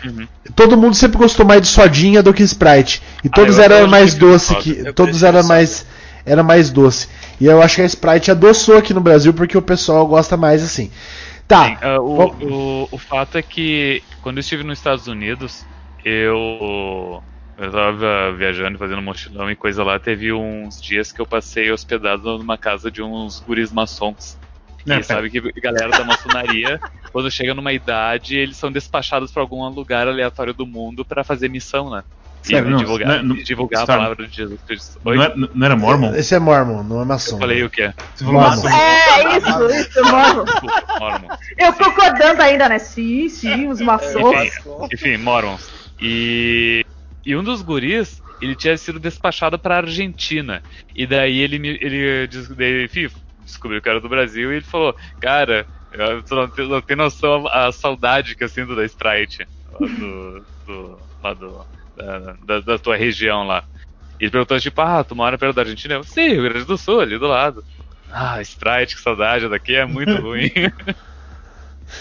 Uhum. 0.04 0.26
Todo 0.54 0.76
mundo 0.76 0.94
sempre 0.94 1.18
gostou 1.18 1.44
mais 1.44 1.62
de 1.62 1.68
sodinha 1.68 2.22
do 2.22 2.32
que 2.32 2.42
Sprite. 2.42 3.02
E 3.24 3.28
todos 3.28 3.58
eu 3.58 3.64
eram 3.64 3.86
mais 3.88 4.14
doce 4.14 4.54
que 4.56 4.92
todos 4.92 5.22
eram 5.22 5.42
mais 5.44 5.86
era 6.24 6.42
mais 6.42 6.70
doce. 6.70 7.08
E 7.40 7.46
eu 7.46 7.62
acho 7.62 7.76
que 7.76 7.82
a 7.82 7.86
Sprite 7.86 8.30
adoçou 8.30 8.76
aqui 8.76 8.92
no 8.92 9.00
Brasil 9.00 9.32
porque 9.32 9.56
o 9.56 9.62
pessoal 9.62 10.06
gosta 10.06 10.36
mais 10.36 10.62
assim. 10.62 10.90
Tá. 11.46 11.66
Sim, 11.66 11.76
ah, 11.80 12.00
o, 12.00 12.24
o, 12.24 12.88
o 12.90 12.98
fato 12.98 13.38
é 13.38 13.42
que 13.42 14.02
quando 14.20 14.38
eu 14.38 14.40
estive 14.40 14.64
nos 14.64 14.78
Estados 14.78 15.06
Unidos, 15.06 15.64
eu. 16.04 17.22
Eu 17.58 17.70
tava 17.72 18.32
viajando, 18.32 18.78
fazendo 18.78 19.00
mochilão 19.00 19.50
e 19.50 19.56
coisa 19.56 19.82
lá. 19.82 19.98
Teve 19.98 20.32
uns 20.32 20.80
dias 20.80 21.10
que 21.10 21.20
eu 21.20 21.26
passei 21.26 21.70
hospedado 21.72 22.36
numa 22.38 22.58
casa 22.58 22.90
de 22.90 23.02
uns 23.02 23.40
guris 23.40 23.72
maçons. 23.72 24.36
Não, 24.84 24.98
e 24.98 25.02
sabe 25.02 25.30
que 25.30 25.38
a 25.38 25.60
galera 25.60 25.88
da 25.90 26.04
maçonaria, 26.04 26.78
quando 27.12 27.30
chega 27.30 27.54
numa 27.54 27.72
idade, 27.72 28.36
eles 28.36 28.56
são 28.56 28.70
despachados 28.70 29.32
pra 29.32 29.42
algum 29.42 29.66
lugar 29.68 30.06
aleatório 30.06 30.52
do 30.54 30.66
mundo 30.66 31.04
pra 31.04 31.24
fazer 31.24 31.48
missão, 31.48 31.90
né? 31.90 32.04
E 32.44 32.48
Sério, 32.50 32.70
não, 32.70 32.78
divulgar, 32.78 33.08
não- 33.24 33.34
não- 33.34 33.42
divulgar 33.42 33.82
a 33.82 33.86
palavra 33.86 34.28
de 34.28 34.36
Jesus 34.36 34.60
Cristo. 34.62 35.00
Não 35.04 35.20
era, 35.20 35.34
não 35.34 35.66
era 35.66 35.74
Mormon? 35.74 36.14
Esse 36.14 36.36
é 36.36 36.38
Mormon, 36.38 36.84
não 36.84 37.02
é 37.02 37.04
maçom. 37.04 37.34
Eu 37.34 37.40
falei 37.40 37.64
o 37.64 37.70
quê? 37.70 37.92
Você 38.14 38.24
falou 38.24 38.40
Mormon. 38.42 38.62
maçom. 38.62 38.68
É, 38.68 39.38
isso, 39.38 39.48
isso. 39.70 40.44
Desculpa, 40.44 40.98
Mormon. 41.00 41.28
Eu 41.58 41.72
concordando 41.72 42.42
ainda, 42.42 42.68
né? 42.68 42.78
Sim, 42.78 43.28
sim, 43.28 43.66
os 43.68 43.80
maçons. 43.80 44.36
Enfim, 44.92 45.16
Morons. 45.16 45.68
E, 46.00 46.84
e 47.26 47.36
um 47.36 47.42
dos 47.42 47.62
guris, 47.62 48.22
ele 48.40 48.56
tinha 48.56 48.76
sido 48.78 49.00
despachado 49.00 49.58
pra 49.58 49.78
Argentina. 49.78 50.62
E 50.94 51.06
daí 51.06 51.38
ele 51.40 51.58
me 51.58 51.68
ele, 51.80 52.28
enfim, 52.84 53.08
descobriu 53.44 53.82
que 53.82 53.88
era 53.88 54.00
do 54.00 54.08
Brasil 54.08 54.52
e 54.52 54.56
ele 54.56 54.64
falou: 54.64 54.96
Cara, 55.20 55.68
tu 56.26 56.34
não, 56.34 56.48
tem- 56.50 56.68
não 56.68 56.80
tem 56.82 56.96
noção 56.96 57.46
a 57.48 57.72
saudade 57.72 58.36
que 58.36 58.44
eu 58.44 58.48
sinto 58.48 58.74
da 58.76 58.84
Sprite 58.84 59.46
lá 59.66 59.86
do, 59.88 60.46
do, 60.66 61.08
lá 61.22 61.34
do- 61.34 61.66
da, 61.96 62.32
da, 62.44 62.60
da 62.60 62.78
tua 62.78 62.96
região 62.96 63.46
lá. 63.46 63.64
E 64.20 64.24
ele 64.24 64.30
perguntou: 64.30 64.58
Tipo, 64.60 64.80
ah, 64.82 65.04
tu 65.04 65.14
mora 65.16 65.38
perto 65.38 65.54
da 65.54 65.62
Argentina? 65.62 65.94
Eu, 65.94 66.04
sim, 66.04 66.28
Rio 66.28 66.42
Grande 66.44 66.64
do 66.66 66.78
Sul, 66.78 67.00
ali 67.00 67.18
do 67.18 67.26
lado. 67.26 67.64
Ah, 68.08 68.40
Sprite, 68.42 68.94
que 68.94 69.02
saudade, 69.02 69.48
daqui 69.48 69.74
é 69.74 69.84
muito 69.84 70.14
ruim. 70.20 70.50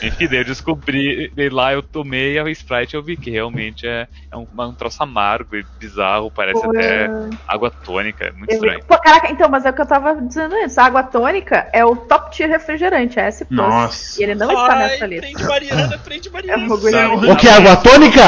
Enfim, 0.01 0.27
daí 0.27 0.39
eu 0.39 0.45
descobri, 0.45 1.31
daí 1.35 1.49
lá 1.49 1.71
eu 1.73 1.81
tomei 1.83 2.39
a 2.39 2.49
Sprite 2.49 2.95
e 2.95 2.97
eu 2.97 3.03
vi 3.03 3.15
que 3.15 3.29
realmente 3.29 3.85
é, 3.87 4.07
é 4.31 4.35
um, 4.35 4.47
um 4.51 4.73
troço 4.75 5.01
amargo 5.03 5.55
e 5.55 5.63
bizarro, 5.79 6.31
parece 6.31 6.65
até 6.65 7.07
água 7.47 7.71
tônica, 7.83 8.25
é 8.25 8.31
muito 8.31 8.49
Eu- 8.51 8.55
estranho. 8.55 8.79
Pô, 8.87 8.97
caraca, 8.97 9.31
então, 9.31 9.47
mas 9.49 9.63
é 9.65 9.69
o 9.69 9.73
que 9.73 9.81
eu 9.81 9.85
tava 9.87 10.19
dizendo 10.21 10.55
antes. 10.55 10.77
A 10.77 10.85
água 10.85 11.03
tônica 11.03 11.69
é 11.71 11.85
o 11.85 11.95
top 11.95 12.31
tier 12.35 12.49
refrigerante, 12.49 13.19
é 13.19 13.27
S+. 13.27 13.45
Nossa. 13.49 14.19
E 14.19 14.23
ele 14.23 14.35
não 14.35 14.47
está 14.49 14.73
Ai, 14.73 14.79
nessa 14.89 15.05
lista. 15.05 15.27
prende 15.27 15.43
Mariana, 15.43 15.97
prende 15.99 16.27
É 16.29 16.31
Mariana. 16.31 16.73
orgulho. 17.13 17.31
O 17.33 17.37
que? 17.37 17.47
Água 17.47 17.75
tônica? 17.77 18.23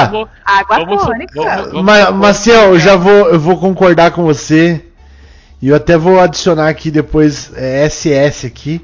Água 0.45 0.77
vamos- 0.85 1.03
tônica. 1.03 1.33
vamos- 1.41 1.65
vamos- 1.71 1.83
Ma 1.83 2.05
vamos- 2.05 2.21
Maciel, 2.21 2.73
eu 2.73 2.79
já 2.79 2.95
vou, 2.95 3.29
eu 3.29 3.39
vou 3.39 3.59
concordar 3.59 4.11
com 4.11 4.23
você. 4.23 4.83
E 5.61 5.69
eu 5.69 5.75
até 5.75 5.97
vou 5.97 6.19
adicionar 6.19 6.69
aqui 6.69 6.91
depois 6.91 7.51
é, 7.55 7.83
SS 7.89 8.45
aqui, 8.45 8.79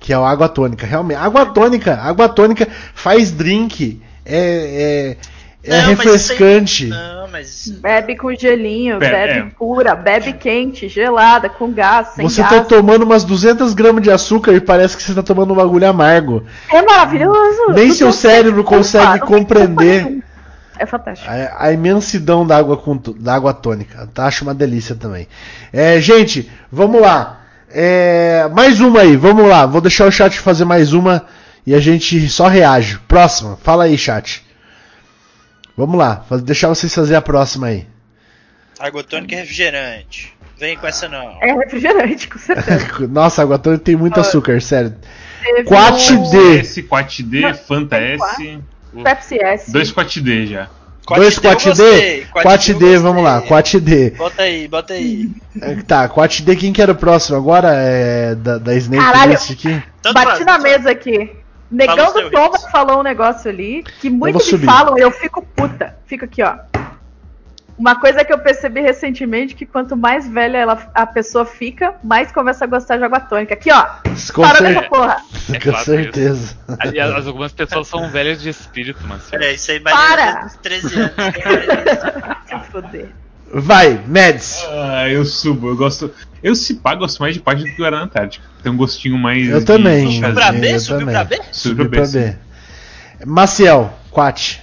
que 0.00 0.12
é 0.12 0.18
o 0.18 0.24
água 0.24 0.48
tônica. 0.48 0.86
Realmente, 0.86 1.18
água 1.18 1.46
tônica, 1.46 1.94
água 1.94 2.28
tônica 2.28 2.66
faz 2.94 3.30
drink, 3.30 4.00
é, 4.24 5.16
é, 5.62 5.72
é 5.72 5.82
Não, 5.82 5.88
mas 5.88 5.98
refrescante. 5.98 6.86
Não, 6.86 7.28
mas. 7.28 7.68
Bebe 7.80 8.16
com 8.16 8.34
gelinho, 8.34 8.98
Pera, 8.98 9.26
bebe 9.26 9.38
é. 9.40 9.50
pura, 9.58 9.94
bebe 9.94 10.32
quente, 10.32 10.88
gelada, 10.88 11.50
com 11.50 11.70
gás, 11.70 12.08
sem 12.14 12.28
Você 12.28 12.40
gás. 12.40 12.54
tá 12.54 12.64
tomando 12.64 13.02
umas 13.02 13.24
200 13.24 13.74
gramas 13.74 14.02
de 14.02 14.10
açúcar 14.10 14.52
e 14.52 14.60
parece 14.60 14.96
que 14.96 15.02
você 15.02 15.14
tá 15.14 15.22
tomando 15.22 15.52
um 15.52 15.56
bagulho 15.56 15.86
amargo. 15.86 16.44
É 16.72 16.80
maravilhoso. 16.82 17.72
Nem 17.72 17.92
seu 17.92 18.10
cérebro 18.10 18.64
consegue 18.64 19.20
compreender. 19.20 20.22
É 20.78 20.86
fantástico. 20.86 21.30
A, 21.30 21.66
a 21.66 21.72
imensidão 21.72 22.46
da 22.46 22.56
água, 22.56 22.74
com, 22.74 22.96
da 22.96 23.34
água 23.34 23.52
tônica. 23.52 24.08
Tá? 24.14 24.24
Acho 24.24 24.44
uma 24.44 24.54
delícia 24.54 24.94
também. 24.94 25.28
É, 25.70 26.00
gente, 26.00 26.50
vamos 26.72 27.02
lá. 27.02 27.39
É, 27.72 28.48
mais 28.48 28.80
uma 28.80 29.00
aí, 29.00 29.16
vamos 29.16 29.46
lá. 29.48 29.64
Vou 29.66 29.80
deixar 29.80 30.06
o 30.06 30.10
chat 30.10 30.38
fazer 30.38 30.64
mais 30.64 30.92
uma 30.92 31.26
e 31.66 31.74
a 31.74 31.80
gente 31.80 32.28
só 32.28 32.48
reage. 32.48 32.98
Próxima, 33.06 33.56
fala 33.62 33.84
aí, 33.84 33.96
chat. 33.96 34.44
Vamos 35.76 35.96
lá, 35.96 36.24
vou 36.28 36.40
deixar 36.40 36.68
vocês 36.68 36.94
fazer 36.94 37.14
a 37.14 37.22
próxima 37.22 37.68
aí. 37.68 37.86
Água 38.78 39.04
tônica 39.04 39.34
é 39.34 39.38
refrigerante. 39.38 40.34
Vem 40.58 40.76
com 40.76 40.86
essa 40.86 41.08
não. 41.08 41.38
É 41.40 41.52
refrigerante, 41.52 42.28
com 42.28 42.38
certeza. 42.38 43.06
Nossa, 43.08 43.42
água 43.42 43.58
tônica 43.58 43.84
tem 43.84 43.96
muito 43.96 44.18
açúcar, 44.20 44.60
sério. 44.60 44.94
Teve 45.42 45.64
Quat 45.64 46.12
um 46.12 46.30
D. 46.30 46.58
S, 46.58 46.82
4D, 46.82 47.40
Não, 47.40 47.54
Fanta 47.54 47.96
S. 47.96 48.60
Pepsi 49.02 49.38
S. 49.42 49.72
Dois 49.72 49.92
4D 49.92 50.46
já. 50.48 50.68
Dois 51.16 51.38
4D? 51.38 52.26
4D, 52.32 52.98
vamos 52.98 53.22
lá, 53.22 53.42
4D. 53.42 54.16
Bota 54.16 54.42
aí, 54.42 54.68
bota 54.68 54.94
aí. 54.94 55.30
É, 55.60 55.76
Tá, 55.82 56.08
4D, 56.08 56.56
quem 56.58 56.72
que 56.72 56.80
era 56.80 56.92
o 56.92 56.96
próximo? 56.96 57.36
Agora 57.36 57.72
é 57.72 58.34
da, 58.34 58.58
da 58.58 58.74
Snake 58.74 59.02
Caralho. 59.02 59.32
List 59.32 59.50
aqui? 59.50 59.82
Bati 60.12 60.44
na 60.44 60.58
mesa 60.58 60.90
aqui. 60.90 61.30
Negão 61.70 62.12
do 62.12 62.20
hits. 62.22 62.64
falou 62.72 62.98
um 62.98 63.02
negócio 63.02 63.48
ali 63.48 63.84
que 64.00 64.10
muitos 64.10 64.52
me 64.52 64.66
falam 64.66 64.98
e 64.98 65.02
eu 65.02 65.10
fico 65.12 65.40
puta. 65.42 65.96
Fica 66.06 66.24
aqui, 66.24 66.42
ó. 66.42 66.69
Uma 67.80 67.98
coisa 67.98 68.22
que 68.22 68.30
eu 68.30 68.38
percebi 68.38 68.82
recentemente 68.82 69.54
que 69.54 69.64
quanto 69.64 69.96
mais 69.96 70.28
velha 70.28 70.58
ela, 70.58 70.90
a 70.94 71.06
pessoa 71.06 71.46
fica, 71.46 71.94
mais 72.04 72.30
começa 72.30 72.62
a 72.62 72.68
gostar 72.68 72.98
de 72.98 73.04
água 73.04 73.20
tônica. 73.20 73.54
Aqui, 73.54 73.72
ó. 73.72 73.86
Com, 74.34 74.44
cer- 74.44 74.62
dessa 74.62 74.82
porra. 74.82 75.16
É 75.50 75.58
com 75.58 75.72
fato 75.72 75.84
certeza. 75.86 76.56
Aliás, 76.78 77.10
as- 77.14 77.26
algumas 77.26 77.52
pessoas 77.52 77.88
são 77.88 78.10
velhas 78.10 78.42
de 78.42 78.50
espírito, 78.50 79.02
mano. 79.06 79.22
Olha, 79.32 79.50
isso 79.50 79.70
aí 79.70 79.80
Para! 79.80 80.26
Maria 80.26 80.40
dos 80.42 80.56
13 80.56 81.00
anos. 81.00 81.12
Se 82.46 82.70
foder. 82.70 83.08
Vai, 83.52 83.98
Mads. 84.06 84.62
Ah, 84.70 85.08
eu 85.08 85.24
subo, 85.24 85.68
eu 85.70 85.76
gosto. 85.76 86.12
Eu 86.42 86.54
se 86.54 86.74
pá, 86.74 86.94
gosto 86.94 87.18
mais 87.20 87.32
de 87.34 87.40
parte 87.40 87.64
do 87.64 87.70
que 87.70 87.76
Guaraná 87.78 88.04
Antártica. 88.04 88.44
Tem 88.62 88.70
um 88.70 88.76
gostinho 88.76 89.16
mais. 89.16 89.48
Eu 89.48 89.64
também. 89.64 90.06
Subiu 90.20 90.34
pra 90.34 90.52
B? 90.52 90.78
Subiu 90.78 90.98
também. 90.98 91.14
pra 91.14 91.24
B? 91.24 91.34
Subiu 91.36 91.52
Subiu 91.52 91.90
pra 91.90 92.02
pra 92.02 92.10
B. 92.10 92.36
Maciel, 93.24 93.90
Quat. 94.10 94.60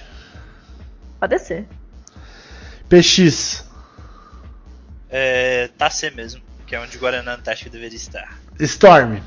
Pode 1.18 1.34
descer. 1.34 1.66
PX. 2.88 3.68
É, 5.10 5.68
tá 5.78 5.90
C 5.90 6.10
mesmo, 6.10 6.42
que 6.66 6.74
é 6.74 6.80
onde 6.80 6.98
Guaraná 6.98 7.34
Antártica 7.34 7.70
deveria 7.70 7.96
estar. 7.96 8.38
Storm. 8.60 9.20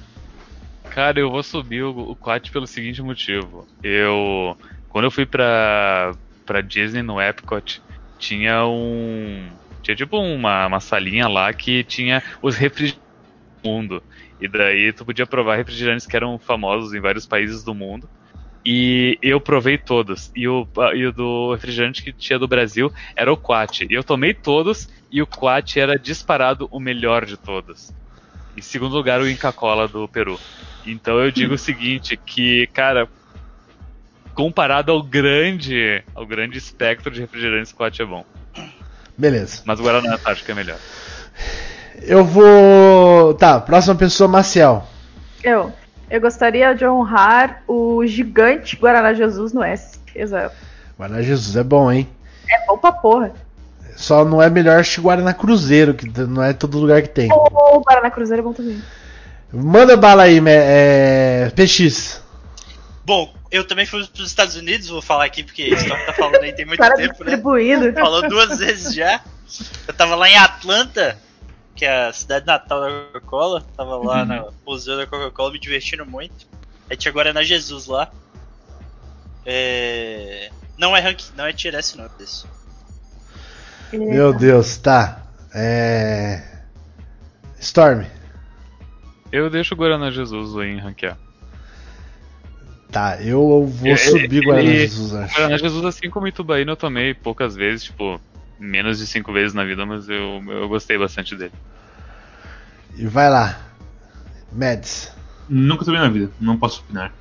Cara, 0.89 1.19
eu 1.19 1.31
vou 1.31 1.41
subir 1.41 1.83
o, 1.83 2.11
o 2.11 2.15
Quat 2.15 2.51
pelo 2.51 2.67
seguinte 2.67 3.01
motivo. 3.01 3.67
Eu. 3.81 4.57
Quando 4.89 5.05
eu 5.05 5.11
fui 5.11 5.25
pra, 5.25 6.13
pra 6.45 6.61
Disney 6.61 7.01
no 7.01 7.21
Epcot, 7.21 7.81
tinha 8.19 8.65
um. 8.65 9.49
Tinha 9.81 9.95
tipo 9.95 10.17
uma, 10.17 10.67
uma 10.67 10.79
salinha 10.79 11.27
lá 11.27 11.51
que 11.53 11.83
tinha 11.83 12.21
os 12.41 12.57
refrigerantes 12.57 13.01
do 13.63 13.69
mundo. 13.69 14.03
E 14.39 14.47
daí 14.47 14.91
tu 14.91 15.05
podia 15.05 15.25
provar 15.25 15.55
refrigerantes 15.55 16.05
que 16.05 16.15
eram 16.15 16.37
famosos 16.37 16.93
em 16.93 16.99
vários 16.99 17.25
países 17.25 17.63
do 17.63 17.73
mundo. 17.73 18.09
E 18.63 19.17
eu 19.21 19.41
provei 19.41 19.77
todos. 19.77 20.31
E 20.35 20.47
o, 20.47 20.67
e 20.93 21.05
o 21.05 21.11
do 21.11 21.53
refrigerante 21.53 22.03
que 22.03 22.13
tinha 22.13 22.37
do 22.37 22.47
Brasil 22.47 22.91
era 23.15 23.31
o 23.31 23.37
Quat. 23.37 23.81
E 23.81 23.93
eu 23.93 24.03
tomei 24.03 24.33
todos 24.33 24.87
e 25.11 25.21
o 25.21 25.27
Quat 25.27 25.77
era 25.77 25.97
disparado 25.97 26.67
o 26.71 26.79
melhor 26.79 27.25
de 27.25 27.37
todos. 27.37 27.91
Em 28.55 28.61
segundo 28.61 28.95
lugar, 28.95 29.19
o 29.19 29.29
Inca 29.29 29.51
Cola 29.51 29.87
do 29.87 30.07
Peru. 30.07 30.39
Então 30.85 31.19
eu 31.19 31.31
digo 31.31 31.55
o 31.55 31.57
seguinte, 31.57 32.17
que, 32.17 32.67
cara, 32.67 33.07
comparado 34.33 34.91
ao 34.91 35.01
grande, 35.01 36.03
ao 36.13 36.25
grande 36.25 36.57
espectro 36.57 37.11
de 37.11 37.21
refrigerantes, 37.21 37.71
Quat 37.71 37.99
é 37.99 38.05
bom. 38.05 38.25
Beleza. 39.17 39.61
Mas 39.65 39.79
o 39.79 39.83
Guaraná 39.83 40.15
Antártica 40.15 40.51
é 40.51 40.55
melhor. 40.55 40.79
Eu 42.01 42.23
vou. 42.23 43.33
Tá, 43.35 43.59
próxima 43.59 43.95
pessoa, 43.95 44.27
Maciel. 44.27 44.87
Eu. 45.43 45.73
Eu 46.11 46.19
gostaria 46.19 46.75
de 46.75 46.85
honrar 46.85 47.63
o 47.67 48.05
gigante 48.05 48.75
Guaraná 48.75 49.13
Jesus 49.13 49.53
no 49.53 49.63
S. 49.63 49.97
Exato. 50.13 50.53
Guaraná 50.97 51.21
Jesus 51.21 51.55
é 51.55 51.63
bom, 51.63 51.91
hein? 51.91 52.07
É 52.49 52.65
bom 52.67 52.77
pra 52.77 52.91
porra. 52.91 53.31
Só 53.95 54.25
não 54.25 54.41
é 54.41 54.49
melhor 54.49 54.83
que 54.83 54.99
Guaraná 54.99 55.33
Cruzeiro, 55.33 55.93
que 55.93 56.07
não 56.27 56.43
é 56.43 56.53
todo 56.53 56.77
lugar 56.79 57.01
que 57.01 57.09
tem. 57.09 57.29
O 57.31 57.79
Guaraná 57.79 58.11
Cruzeiro 58.11 58.41
é 58.41 58.43
bom 58.43 58.51
também. 58.53 58.81
Manda 59.53 59.95
bala 59.95 60.23
aí, 60.23 60.41
me- 60.41 60.51
é... 60.51 61.51
PX. 61.55 62.21
Bom, 63.05 63.33
eu 63.49 63.65
também 63.65 63.85
fui 63.85 64.05
pros 64.07 64.27
Estados 64.27 64.55
Unidos, 64.55 64.87
vou 64.89 65.01
falar 65.01 65.25
aqui 65.25 65.43
porque 65.43 65.63
a 65.63 65.75
Storm 65.75 66.05
tá 66.05 66.13
falando 66.13 66.41
aí 66.43 66.53
tem 66.53 66.65
muito 66.65 66.79
cara 66.79 66.95
tempo, 66.95 67.23
né? 67.23 67.41
Falou 67.99 68.27
duas 68.29 68.59
vezes 68.59 68.93
já. 68.93 69.19
Eu 69.87 69.93
tava 69.93 70.15
lá 70.15 70.29
em 70.29 70.37
Atlanta, 70.37 71.17
que 71.81 71.85
é 71.85 72.05
a 72.09 72.13
cidade 72.13 72.45
natal 72.45 72.79
da 72.79 72.89
Coca-Cola. 73.05 73.65
Tava 73.75 73.97
lá 73.97 74.23
no 74.23 74.53
museu 74.63 74.97
da 74.97 75.07
Coca-Cola 75.07 75.51
me 75.51 75.57
divertindo 75.59 76.05
muito. 76.05 76.45
Aí 76.87 76.95
tinha 76.95 77.11
Guaraná 77.11 77.41
Jesus 77.41 77.87
lá. 77.87 78.11
É... 79.43 80.51
Não 80.77 80.95
é 80.95 80.99
rank, 80.99 81.21
não 81.35 81.43
é 81.43 81.51
tier 81.51 81.73
S 81.73 81.97
não, 81.97 82.07
desse. 82.19 82.45
Meu 83.91 84.31
Deus, 84.31 84.77
tá. 84.77 85.23
É. 85.55 86.43
Storm. 87.59 88.05
Eu 89.31 89.49
deixo 89.49 89.73
o 89.73 89.77
Guaraná 89.77 90.11
Jesus 90.11 90.55
aí 90.57 90.69
em 90.69 90.79
ranquear. 90.79 91.17
Tá, 92.91 93.19
eu 93.23 93.65
vou 93.65 93.87
Ele- 93.87 93.97
subir 93.97 94.45
Guaraná 94.45 94.69
ele- 94.69 94.79
Jesus, 94.81 95.13
O 95.13 95.17
acho. 95.17 95.33
Guaraná 95.35 95.57
Jesus, 95.57 95.85
assim 95.85 96.11
como 96.11 96.27
Itubaína, 96.27 96.73
eu 96.73 96.77
tomei 96.77 97.15
poucas 97.15 97.55
vezes, 97.55 97.85
tipo, 97.85 98.21
menos 98.61 98.99
de 98.99 99.07
cinco 99.07 99.33
vezes 99.33 99.53
na 99.53 99.63
vida, 99.65 99.85
mas 99.85 100.07
eu, 100.07 100.41
eu 100.47 100.69
gostei 100.69 100.97
bastante 100.97 101.35
dele. 101.35 101.51
E 102.95 103.05
vai 103.07 103.29
lá. 103.29 103.57
Mads. 104.51 105.11
Nunca 105.49 105.83
tomei 105.83 105.99
na 105.99 106.09
vida, 106.09 106.29
não 106.39 106.57
posso 106.57 106.81
opinar. 106.81 107.11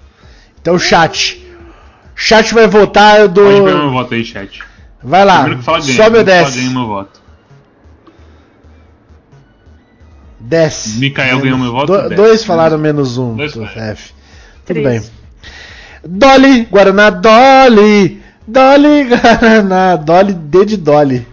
Então, 0.60 0.78
chat. 0.78 1.44
Chat 2.14 2.52
vai 2.52 2.66
votar, 2.66 3.20
eu 3.20 3.28
Pode 3.30 3.40
pegar 3.50 3.62
meu 3.64 3.78
dou. 3.78 3.90
voto 3.92 4.14
aí, 4.14 4.24
chat. 4.24 4.62
Vai 5.02 5.24
lá, 5.24 5.38
Primeiro 5.38 5.58
que 5.60 5.64
fala 5.64 5.80
ganha. 5.80 5.96
sobe 5.96 6.18
ou 6.18 6.24
primeiro 6.24 6.26
que 6.26 6.32
fala 6.32 6.44
desce? 6.44 6.58
ganha 6.60 6.70
meu 6.70 6.86
voto. 6.86 7.20
Desce. 10.38 10.98
Mikael 10.98 11.40
ganhou 11.40 11.58
meu 11.58 11.72
voto, 11.72 11.86
Do- 11.92 12.14
dois 12.14 12.44
falaram 12.44 12.78
menos 12.78 13.18
um. 13.18 13.36
Dois. 13.36 13.54
F. 13.56 14.12
Tudo 14.64 14.80
Três. 14.82 15.08
bem. 15.08 15.10
Dolly, 16.06 16.64
Guaraná 16.64 17.10
Dolly. 17.10 18.22
Dolly, 18.46 19.04
Guaraná. 19.08 19.96
Dolly, 19.96 20.32
D 20.32 20.64
de 20.64 20.76
Dolly. 20.76 21.26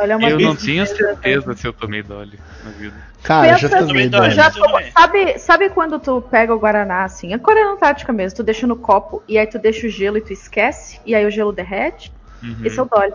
Olha, 0.00 0.12
é 0.12 0.16
uma 0.16 0.30
Eu 0.30 0.38
não 0.40 0.56
tinha 0.56 0.86
certeza 0.86 1.54
se 1.54 1.66
eu 1.66 1.72
tomei 1.72 2.02
Dolly 2.02 2.38
na 2.64 2.70
vida. 2.70 2.94
Cara, 3.22 3.48
Pensa- 3.54 3.68
já 3.68 3.68
tomei 3.78 4.08
Também 4.08 4.10
Dolly. 4.10 4.34
Dolly. 4.34 4.84
Já 4.84 4.92
sabe, 4.92 5.38
sabe 5.38 5.70
quando 5.70 5.98
tu 5.98 6.20
pega 6.22 6.54
o 6.54 6.58
Guaraná 6.58 7.04
assim? 7.04 7.32
É 7.34 7.38
Coreia 7.38 7.68
Antártica 7.68 8.12
mesmo. 8.12 8.36
Tu 8.36 8.42
deixa 8.42 8.66
no 8.66 8.76
copo 8.76 9.22
e 9.28 9.36
aí 9.38 9.46
tu 9.46 9.58
deixa 9.58 9.86
o 9.86 9.90
gelo 9.90 10.16
e 10.18 10.20
tu 10.20 10.32
esquece. 10.32 11.00
E 11.04 11.14
aí 11.14 11.26
o 11.26 11.30
gelo 11.30 11.52
derrete. 11.52 12.12
Uhum. 12.42 12.56
Esse 12.64 12.78
é 12.78 12.82
o 12.82 12.84
Dolly. 12.86 13.12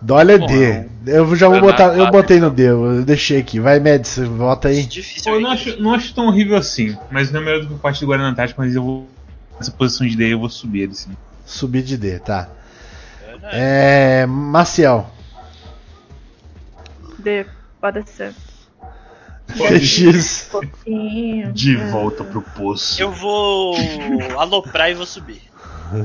Dolly 0.00 0.32
é 0.32 0.38
Bom, 0.38 0.46
D. 0.46 0.84
Eu 1.06 1.34
já 1.36 1.48
vou 1.48 1.60
Guaraná 1.60 1.60
botar. 1.60 1.84
Eu 1.84 1.94
clássico. 1.96 2.12
botei 2.12 2.40
no 2.40 2.50
D. 2.50 2.62
Eu 2.68 3.02
deixei 3.04 3.38
aqui. 3.40 3.58
Vai, 3.58 3.80
Mads, 3.80 4.18
vota 4.18 4.68
aí. 4.68 4.84
Difícil. 4.84 5.24
Pô, 5.32 5.38
eu 5.38 5.40
não 5.40 5.50
acho, 5.50 5.80
não 5.82 5.94
acho 5.94 6.14
tão 6.14 6.26
horrível 6.26 6.56
assim, 6.56 6.96
mas 7.10 7.30
não 7.32 7.40
é 7.40 7.44
melhor 7.44 7.60
do 7.62 7.68
que 7.68 7.74
o 7.74 7.78
parte 7.78 8.00
do 8.00 8.06
Guaraná 8.06 8.28
Antártica, 8.30 8.60
mas 8.62 8.74
eu 8.74 8.82
vou. 8.82 9.08
Nessa 9.58 9.70
posição 9.70 10.06
de 10.06 10.16
D 10.16 10.32
eu 10.34 10.38
vou 10.40 10.48
subir 10.50 10.82
ele 10.82 10.94
sim. 10.94 11.10
Subir 11.46 11.82
de 11.82 11.96
D, 11.96 12.18
tá. 12.18 12.48
É. 13.52 14.26
Maciel. 14.26 15.10
D, 17.18 17.46
pode 17.80 18.08
ser. 18.08 18.34
Pouquinho. 20.50 21.52
De 21.52 21.76
volta 21.76 22.24
pro 22.24 22.42
poço. 22.42 23.00
Eu 23.00 23.12
vou 23.12 23.76
aloprar 24.38 24.90
e 24.90 24.94
vou 24.94 25.06
subir. 25.06 25.42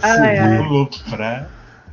Ai, 0.01 0.37
ai. 0.37 0.57
Vou 0.57 0.89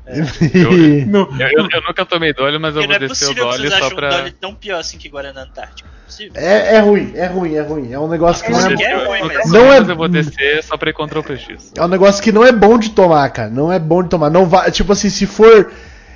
pra. 0.06 0.14
Eu, 1.46 1.48
eu- 1.50 1.68
eu 1.72 1.82
nunca 1.86 2.06
tomei 2.06 2.32
Dolly, 2.32 2.58
mas 2.58 2.74
eu 2.76 2.82
Porque 2.82 2.92
não 2.92 2.98
vou 2.98 3.06
é 3.06 3.08
descer 3.08 3.24
o 3.24 3.28
possível 3.28 3.34
que 3.34 3.50
Dolly 3.50 3.68
vocês 3.68 3.80
só 3.80 3.86
acham 3.86 3.96
pra. 3.96 4.08
o 4.08 4.10
Dolly 4.18 4.30
tão 4.40 4.54
pior 4.54 4.78
assim 4.80 4.96
que 4.98 5.08
Guaraná 5.08 5.42
Antártica. 5.42 5.88
Não 6.34 6.40
é. 6.40 6.46
É, 6.46 6.74
é 6.76 6.80
ruim, 6.80 7.12
é 7.14 7.26
ruim, 7.26 7.54
é 7.56 7.60
ruim. 7.62 7.92
É 7.92 7.98
um 7.98 8.08
negócio 8.08 8.44
que 8.44 8.50
não 8.52 8.60
é, 8.60 8.72
aqui 8.72 8.84
é 8.84 9.04
ruim, 9.06 9.20
mas- 9.26 9.50
Não 9.50 9.72
é- 9.72 9.78
eu 9.80 9.96
vou 9.96 10.08
descer 10.08 10.62
só 10.62 10.76
pra 10.76 10.88
ir 10.88 10.92
contra 10.92 11.18
o 11.18 11.22
PX. 11.22 11.72
é 11.76 11.84
um 11.84 11.88
negócio 11.88 12.22
que 12.22 12.30
não 12.32 12.44
é 12.44 12.52
bom 12.52 12.78
de 12.78 12.90
tomar, 12.90 13.28
cara. 13.30 13.50
Não 13.50 13.70
é 13.72 13.78
bom 13.78 14.02
de 14.02 14.08
tomar. 14.08 14.30
Não 14.30 14.46
vai, 14.46 14.70
tipo 14.70 14.92
assim, 14.92 15.10
se 15.10 15.26
for 15.26 15.72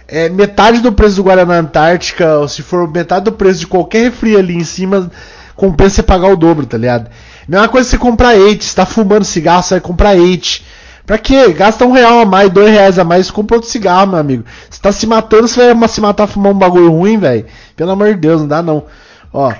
é, 0.07 0.28
metade 0.28 0.80
do 0.80 0.93
preço 0.93 1.16
do 1.16 1.24
Guaraná 1.24 1.55
Antártica, 1.59 2.39
ou 2.39 2.48
se 2.48 2.62
for 2.62 2.89
metade 2.90 3.24
do 3.27 3.32
preço 3.32 3.60
de 3.60 3.66
qualquer 3.66 4.05
refri 4.05 4.36
ali 4.36 4.55
em 4.56 4.64
cima, 4.64 5.10
compensa 5.55 5.97
você 5.97 6.02
pagar 6.02 6.28
o 6.28 6.36
dobro, 6.36 6.66
tá 6.66 6.78
ligado? 6.78 7.10
Mesma 7.47 7.69
coisa 7.69 7.89
você 7.89 7.98
comprar 7.98 8.36
Eight, 8.36 8.64
você 8.64 8.74
tá 8.77 8.86
fumando 8.86 9.24
cigarro, 9.24 9.62
você 9.62 9.74
vai 9.74 9.81
comprar 9.81 10.16
Eight. 10.16 10.64
Pra 11.11 11.19
quê? 11.19 11.53
Gasta 11.53 11.85
um 11.85 11.91
real 11.91 12.20
a 12.20 12.24
mais, 12.24 12.49
dois 12.51 12.70
reais 12.70 12.97
a 12.97 13.03
mais, 13.03 13.32
compra 13.32 13.57
outro 13.57 13.69
cigarro, 13.69 14.07
meu 14.07 14.20
amigo. 14.20 14.45
Você 14.70 14.81
tá 14.81 14.93
se 14.93 15.09
matando, 15.09 15.49
você 15.49 15.74
vai 15.74 15.89
se 15.89 16.01
matar 16.01 16.28
fumando 16.28 16.55
um 16.55 16.59
bagulho 16.61 16.89
ruim, 16.89 17.19
velho. 17.19 17.47
Pelo 17.74 17.91
amor 17.91 18.15
de 18.15 18.20
Deus, 18.20 18.43
não 18.43 18.47
dá 18.47 18.62
não. 18.62 18.87
Ó, 19.32 19.53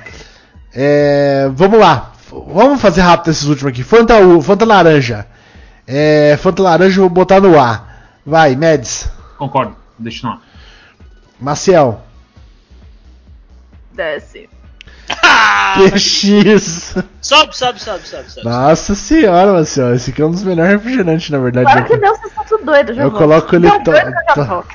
é, 0.73 1.51
vamos 1.53 1.81
lá. 1.81 2.13
Vamos 2.31 2.81
fazer 2.81 3.01
rápido 3.01 3.33
esses 3.33 3.49
últimos 3.49 3.73
aqui. 3.73 3.83
Fanta, 3.83 4.15
Fanta 4.41 4.65
laranja. 4.65 5.27
É, 5.89 6.39
Fanta 6.41 6.63
laranja 6.63 6.99
eu 6.99 7.07
vou 7.07 7.11
botar 7.11 7.41
no 7.41 7.59
A. 7.59 7.85
Vai, 8.25 8.55
Meds. 8.55 9.11
Concordo, 9.37 9.75
deixa 9.99 10.29
no 10.29 10.35
ar. 10.35 10.43
Maciel. 11.41 12.01
Desce. 13.93 14.49
Ah, 15.73 15.75
PX. 15.91 16.97
sobe, 17.21 17.57
sobe, 17.57 17.81
sobe, 17.81 18.01
sobe, 18.09 18.31
sobe. 18.31 18.45
Nossa 18.45 18.95
senhora, 18.95 19.53
Maciel. 19.53 19.95
Esse 19.95 20.11
aqui 20.11 20.21
é 20.21 20.27
um 20.27 20.31
dos 20.33 20.43
melhores 20.43 20.73
refrigerantes, 20.73 21.31
na 21.31 21.39
verdade. 21.39 21.71
Claro 21.71 21.87
que 21.87 21.97
não, 21.97 22.15
vocês 22.17 22.27
estão 22.27 22.45
tudo 22.45 22.65
doidos. 22.65 22.97
Já 22.97 23.03
Eu 23.03 23.11
volto. 23.11 23.23
coloco 23.23 23.55
ele 23.55 23.69
Não, 23.69 23.79
to- 23.79 23.91
doido, 23.93 24.07
eu 24.07 24.13
já 24.13 24.35
to- 24.35 24.45
volto. 24.47 24.69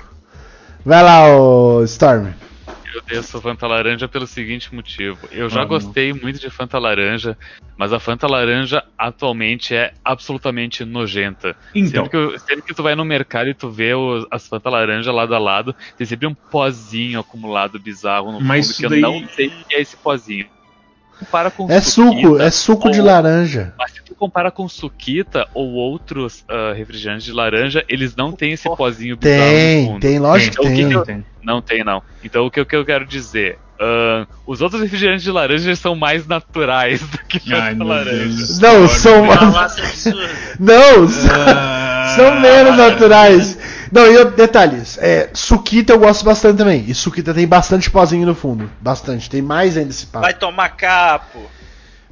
Vai 0.86 1.04
lá, 1.04 1.36
ô 1.36 1.84
Storm. 1.84 2.28
Eu 2.96 3.02
desço 3.06 3.42
Fanta 3.42 3.68
Laranja 3.68 4.08
pelo 4.08 4.26
seguinte 4.26 4.74
motivo. 4.74 5.28
Eu 5.30 5.50
já 5.50 5.60
Ah, 5.60 5.62
não. 5.64 5.68
gostei 5.68 6.14
muito 6.14 6.40
de 6.40 6.50
Fanta 6.50 6.80
Laranja, 6.80 7.38
mas 7.78 7.92
a 7.92 8.00
Fanta 8.00 8.26
Laranja 8.26 8.82
atualmente 8.98 9.76
é 9.76 9.92
absolutamente 10.04 10.86
nojenta. 10.86 11.58
Então, 11.76 12.06
Sempre 12.06 12.10
que, 12.32 12.40
sempre 12.40 12.62
que 12.62 12.74
tu 12.74 12.82
vai 12.82 12.96
no 12.96 13.04
mercado 13.04 13.50
e 13.50 13.54
tu 13.54 13.70
vê 13.70 13.94
os- 13.94 14.26
as 14.32 14.48
Fanta 14.48 14.70
Laranja 14.70 15.12
lado 15.12 15.36
a 15.36 15.40
lado, 15.40 15.76
tem 15.98 16.08
sempre 16.08 16.26
um 16.26 16.34
pozinho 16.34 17.20
acumulado 17.20 17.78
bizarro 17.78 18.32
no 18.32 18.40
Mas 18.40 18.68
fundo 18.68 18.78
que 18.78 18.88
daí- 18.88 19.02
eu 19.02 19.20
não 19.22 19.28
sei 19.28 19.48
o 19.48 19.52
que 19.68 19.76
é 19.76 19.82
esse 19.82 19.98
pozinho. 19.98 20.48
Para 21.32 21.52
com 21.52 21.70
É 21.72 21.80
suco, 21.82 22.38
é 22.40 22.52
suco 22.52 22.92
de 22.92 23.02
laranja. 23.02 23.74
Mas 23.78 23.92
se 23.92 24.02
tu 24.16 24.20
compara 24.20 24.50
com 24.50 24.68
suquita 24.68 25.48
ou 25.54 25.74
outros 25.74 26.44
ah, 26.50 26.74
refrigerantes 26.76 27.26
de 27.26 27.32
laranja, 27.34 27.84
eles 27.90 28.16
não 28.16 28.32
têm 28.32 28.54
esse 28.54 28.64
pozinho 28.76 29.18
bizarro 29.18 29.42
no 29.44 29.52
Tem, 29.52 29.86
fundo. 29.88 30.00
tem, 30.00 30.20
lógico 30.20 30.62
que 30.62 30.68
Então, 30.68 30.76
tem. 30.76 31.00
que 31.00 31.06
Tem. 31.06 31.26
Não 31.44 31.62
tem, 31.62 31.84
não. 31.84 32.02
Então 32.24 32.46
o 32.46 32.50
que, 32.52 32.60
o 32.62 32.66
que 32.66 32.76
eu 32.76 32.86
quero 32.86 33.06
dizer? 33.06 33.60
ah, 33.80 34.26
os 34.48 34.62
outros 34.62 34.82
refrigerantes 34.82 35.24
de 35.24 35.32
laranja 35.32 35.76
são 35.76 35.96
mais 35.96 36.26
naturais 36.26 37.02
do 37.02 37.18
que 37.28 37.54
Ai, 37.54 37.76
laranja. 37.76 38.12
Deus. 38.20 38.60
Não, 38.60 38.88
são. 38.88 39.30
Absurda. 39.32 40.30
Não, 40.60 41.08
são, 41.08 41.32
Ah. 41.36 42.14
são 42.16 42.40
menos 42.40 42.78
naturais. 42.78 43.58
Não, 43.92 44.06
e 44.10 44.14
eu- 44.16 44.32
detalhes. 44.32 44.98
É, 45.00 45.30
suquita 45.34 45.94
eu 45.94 46.00
gosto 46.00 46.24
bastante 46.26 46.58
também. 46.58 46.84
E 46.88 46.94
suquita 46.96 47.34
tem 47.34 47.46
bastante 47.48 47.90
pozinho 47.92 48.26
no 48.26 48.34
fundo. 48.34 48.70
Bastante. 48.82 49.30
Tem 49.30 49.42
mais 49.42 49.78
ainda 49.78 49.90
esse 49.90 50.06
papo. 50.08 50.24
Vai 50.26 50.34
tomar 50.34 50.70
capo. 50.70 51.40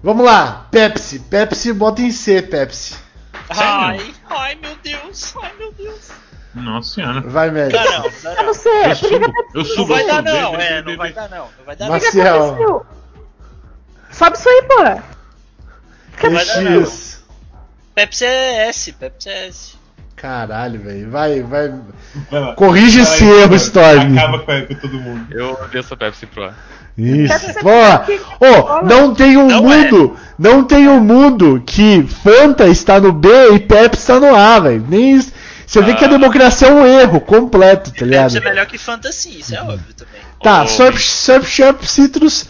Vamos 0.03 0.25
lá, 0.25 0.67
Pepsi. 0.69 1.19
Pepsi, 1.19 1.71
bota 1.73 2.01
em 2.01 2.11
C, 2.11 2.41
Pepsi. 2.41 2.95
Ai, 3.49 4.13
ai 4.29 4.55
meu 4.55 4.75
Deus, 4.83 5.33
ai 5.41 5.53
meu 5.57 5.71
Deus. 5.71 6.09
Nossa 6.53 6.93
senhora. 6.95 7.21
Vai, 7.21 7.49
médico. 7.49 7.81
Não, 7.83 7.91
não, 7.91 8.01
não, 8.01 8.31
Eu 8.31 8.35
não. 8.37 8.43
não 8.45 8.53
sei, 8.53 8.85
Eu 8.91 8.95
subo, 8.95 9.15
eu 9.15 9.33
Não 9.55 9.65
subo. 9.65 9.85
vai 9.87 10.03
eu 10.03 10.07
dar 10.07 10.21
não, 10.21 10.55
é, 10.55 10.81
não 10.83 10.97
vai 10.97 11.13
dar 11.13 11.29
não, 11.29 11.49
não 11.57 11.65
vai 11.65 11.75
dar 11.75 11.89
não. 11.89 11.99
que 11.99 12.05
Marcial. 12.05 12.85
Sobe 14.11 14.37
isso 14.37 14.49
aí, 14.49 14.63
pô. 14.67 14.83
Vai 16.29 16.45
dar 16.45 16.61
não. 16.61 16.83
Pepsi 17.95 18.25
é 18.25 18.67
S, 18.67 18.91
Pepsi 18.93 19.29
é 19.29 19.47
S. 19.47 19.75
Caralho, 20.23 20.79
velho. 20.79 21.11
Vai, 21.11 21.41
vai. 21.43 21.69
Vai. 22.31 22.55
Corrige 22.55 23.01
Vai 23.01 23.13
esse 23.13 23.25
erro, 23.25 23.55
Storm. 23.55 24.15
Storm. 24.15 24.17
Acaba 24.17 24.39
com, 24.39 24.67
com 24.67 24.75
todo 24.75 24.93
mundo. 25.01 25.27
Eu 25.31 25.59
desço 25.69 25.93
a 25.93 25.97
Pepsi 25.97 26.25
Pro. 26.27 26.49
Isso. 26.97 27.33
É 27.33 27.39
que- 28.05 28.21
Ô, 28.39 28.81
não 28.85 29.13
tem 29.13 29.35
um 29.35 29.47
Não 29.47 29.73
é. 29.73 29.77
mundo. 29.91 30.15
Não 30.39 30.63
tem 30.63 30.87
um 30.87 31.01
mundo 31.01 31.61
que 31.65 32.03
Fanta 32.23 32.67
está 32.69 33.01
no 33.01 33.11
B 33.11 33.27
e 33.53 33.59
Pepsi 33.59 33.99
está 33.99 34.17
no 34.17 34.33
A, 34.33 34.61
velho. 34.61 34.85
Nem 34.87 35.11
isso. 35.17 35.33
Você 35.67 35.81
vê 35.81 35.93
que 35.93 36.05
a 36.05 36.07
Ah. 36.07 36.11
democracia 36.11 36.69
é 36.69 36.71
um 36.71 36.85
erro 36.85 37.19
completo, 37.19 37.91
tá 37.91 38.05
ligado? 38.05 38.31
Pepsi 38.31 38.37
é 38.37 38.49
melhor 38.49 38.65
que 38.65 38.77
Fantasy, 38.77 39.39
isso 39.39 39.53
é 39.53 39.61
óbvio 39.61 39.93
também. 39.93 40.21
Tá, 40.41 40.63
Ô, 40.63 40.67
Surf, 40.67 41.01
Surf 41.01 41.49
Sharp 41.49 41.83
Citrus 41.83 42.47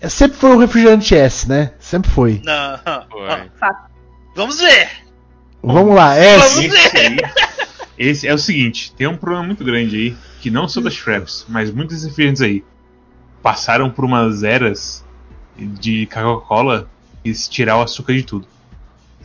é- 0.00 0.08
sempre 0.08 0.36
foi 0.38 0.50
um 0.50 0.58
refrigerante 0.58 1.16
S, 1.16 1.48
né? 1.48 1.72
Sempre 1.80 2.10
foi. 2.12 2.40
Não. 2.44 2.78
Foi. 3.10 3.28
Vamos 4.36 4.60
ver. 4.60 4.88
Vamos 5.62 5.94
lá, 5.94 6.16
S. 6.16 6.54
Vamos 6.68 6.74
Esse 6.74 6.96
aí. 6.96 7.16
Esse 7.98 8.26
é 8.26 8.34
o 8.34 8.38
seguinte: 8.38 8.92
tem 8.96 9.06
um 9.06 9.16
problema 9.16 9.44
muito 9.46 9.62
grande 9.64 9.96
aí, 9.96 10.16
que 10.40 10.50
não 10.50 10.66
só 10.66 10.80
das 10.80 10.94
Shreps, 10.94 11.44
mas 11.48 11.70
muitos 11.70 12.02
refrigerantes 12.04 12.42
aí 12.42 12.64
passaram 13.42 13.90
por 13.90 14.04
umas 14.04 14.42
eras 14.42 15.04
de 15.56 16.06
Coca-Cola 16.06 16.88
e 17.24 17.32
se 17.34 17.48
tirar 17.48 17.76
o 17.76 17.82
açúcar 17.82 18.14
de 18.14 18.22
tudo. 18.24 18.46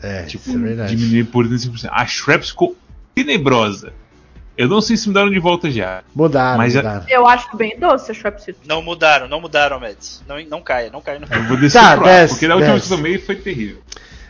É, 0.00 0.22
Tipo, 0.24 0.48
isso 0.48 0.56
é 0.58 0.60
verdade. 0.60 0.94
Diminuir 0.94 1.24
por 1.24 1.44
35%. 1.46 1.88
A 1.90 2.06
Shreps 2.06 2.50
ficou 2.50 2.76
tenebrosa. 3.14 3.92
Eu 4.56 4.68
não 4.68 4.80
sei 4.80 4.96
se 4.96 5.06
mudaram 5.08 5.30
de 5.30 5.38
volta 5.38 5.70
já. 5.70 6.02
Mudaram, 6.14 6.58
Mas 6.58 6.74
é- 6.74 6.78
mudaram. 6.82 7.04
Eu 7.08 7.26
acho 7.26 7.56
bem 7.56 7.78
doce 7.78 8.10
a 8.12 8.14
Citrus. 8.14 8.66
Não 8.66 8.82
mudaram, 8.82 9.28
não 9.28 9.40
mudaram, 9.40 9.78
Mads. 9.80 10.22
Não, 10.28 10.36
não 10.44 10.60
caia, 10.60 10.90
não 10.90 11.00
caia 11.00 11.18
no 11.20 11.26
Eu 11.32 11.44
vou 11.44 11.56
descer 11.56 11.80
Tá, 11.80 11.96
pro 11.96 12.06
ar, 12.06 12.12
desce, 12.12 12.34
porque 12.34 12.48
da 12.48 12.54
última 12.56 12.72
vez 12.72 12.82
desce. 12.82 12.88
que 12.88 12.94
eu 12.94 12.96
tomei 12.98 13.18
foi 13.18 13.36
terrível. 13.36 13.82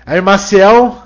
Aí, 0.06 0.20
Maciel, 0.20 1.02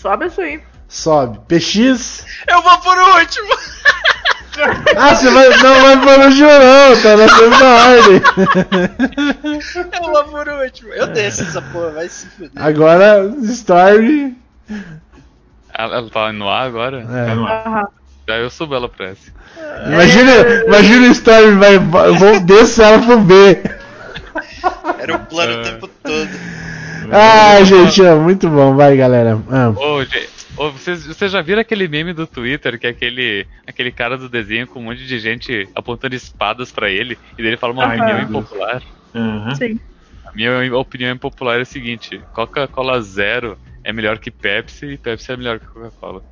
Sobe 0.00 0.26
isso 0.26 0.40
aí. 0.40 0.60
sobe. 0.88 1.38
PX. 1.48 2.24
Eu 2.48 2.62
vou 2.62 2.78
por 2.80 2.96
último. 2.98 3.48
Ah, 4.96 5.14
você 5.14 5.30
vai. 5.30 5.48
Não 5.58 5.82
vai 5.82 6.00
por 6.00 6.24
último, 6.24 6.48
não, 6.48 7.02
tá 7.02 7.16
na 7.16 7.16
mesma 7.16 7.66
ordem. 7.86 8.22
Eu 9.94 10.12
vou 10.12 10.24
por 10.24 10.48
último. 10.48 10.92
Eu 10.94 11.06
desço 11.08 11.42
essa 11.42 11.62
porra, 11.62 11.90
vai 11.90 12.08
se 12.08 12.26
fuder. 12.26 12.50
Agora, 12.56 13.22
Storm. 13.44 14.34
Ela, 15.74 15.96
ela 15.98 16.10
tá 16.10 16.32
no 16.32 16.48
A 16.48 16.62
agora? 16.62 17.04
Tá 17.06 17.18
É. 17.18 17.34
no 17.34 17.46
ar. 17.46 17.66
Aham. 17.66 17.88
Daí 18.26 18.42
eu 18.42 18.50
subo 18.50 18.74
ela 18.74 18.88
pra 18.88 19.06
S. 19.10 19.32
Imagina, 19.86 20.32
imagina 20.66 21.08
o 21.08 21.12
Storm, 21.12 21.58
vai, 21.58 21.78
vou 21.78 22.40
descer 22.40 22.84
ela 22.84 22.98
pro 23.04 23.18
B. 23.20 23.62
Era 24.98 25.16
o 25.16 25.18
plano 25.20 25.56
o 25.56 25.60
Ah. 25.60 25.62
tempo 25.64 25.88
todo. 26.02 26.28
Ah, 27.12 27.62
gente, 27.64 28.04
é 28.04 28.14
muito 28.14 28.48
bom, 28.48 28.74
vai 28.74 28.96
galera. 28.96 29.38
Ah, 29.50 29.70
Ô, 29.70 30.04
gente, 30.04 30.28
ô, 30.56 30.70
vocês, 30.70 31.06
vocês 31.06 31.30
já 31.32 31.40
viram 31.40 31.60
aquele 31.60 31.88
meme 31.88 32.12
do 32.12 32.26
Twitter 32.26 32.78
que 32.78 32.86
é 32.86 32.90
aquele, 32.90 33.46
aquele 33.66 33.90
cara 33.90 34.16
do 34.18 34.28
desenho 34.28 34.66
com 34.66 34.80
um 34.80 34.84
monte 34.84 35.06
de 35.06 35.18
gente 35.18 35.68
apontando 35.74 36.14
espadas 36.14 36.70
pra 36.70 36.90
ele 36.90 37.18
e 37.34 37.42
daí 37.42 37.48
ele 37.48 37.56
fala 37.56 37.72
uma 37.72 37.84
Aham. 37.84 37.94
opinião 37.94 38.20
impopular? 38.20 38.82
Aham. 39.14 39.54
Sim. 39.54 39.80
A 40.26 40.30
minha 40.34 40.76
opinião 40.76 41.12
impopular 41.14 41.58
é 41.58 41.62
a 41.62 41.64
seguinte: 41.64 42.20
Coca-Cola 42.32 43.00
Zero 43.00 43.56
é 43.82 43.92
melhor 43.92 44.18
que 44.18 44.30
Pepsi 44.30 44.86
e 44.86 44.98
Pepsi 44.98 45.32
é 45.32 45.36
melhor 45.36 45.58
que 45.58 45.66
Coca-Cola. 45.66 46.22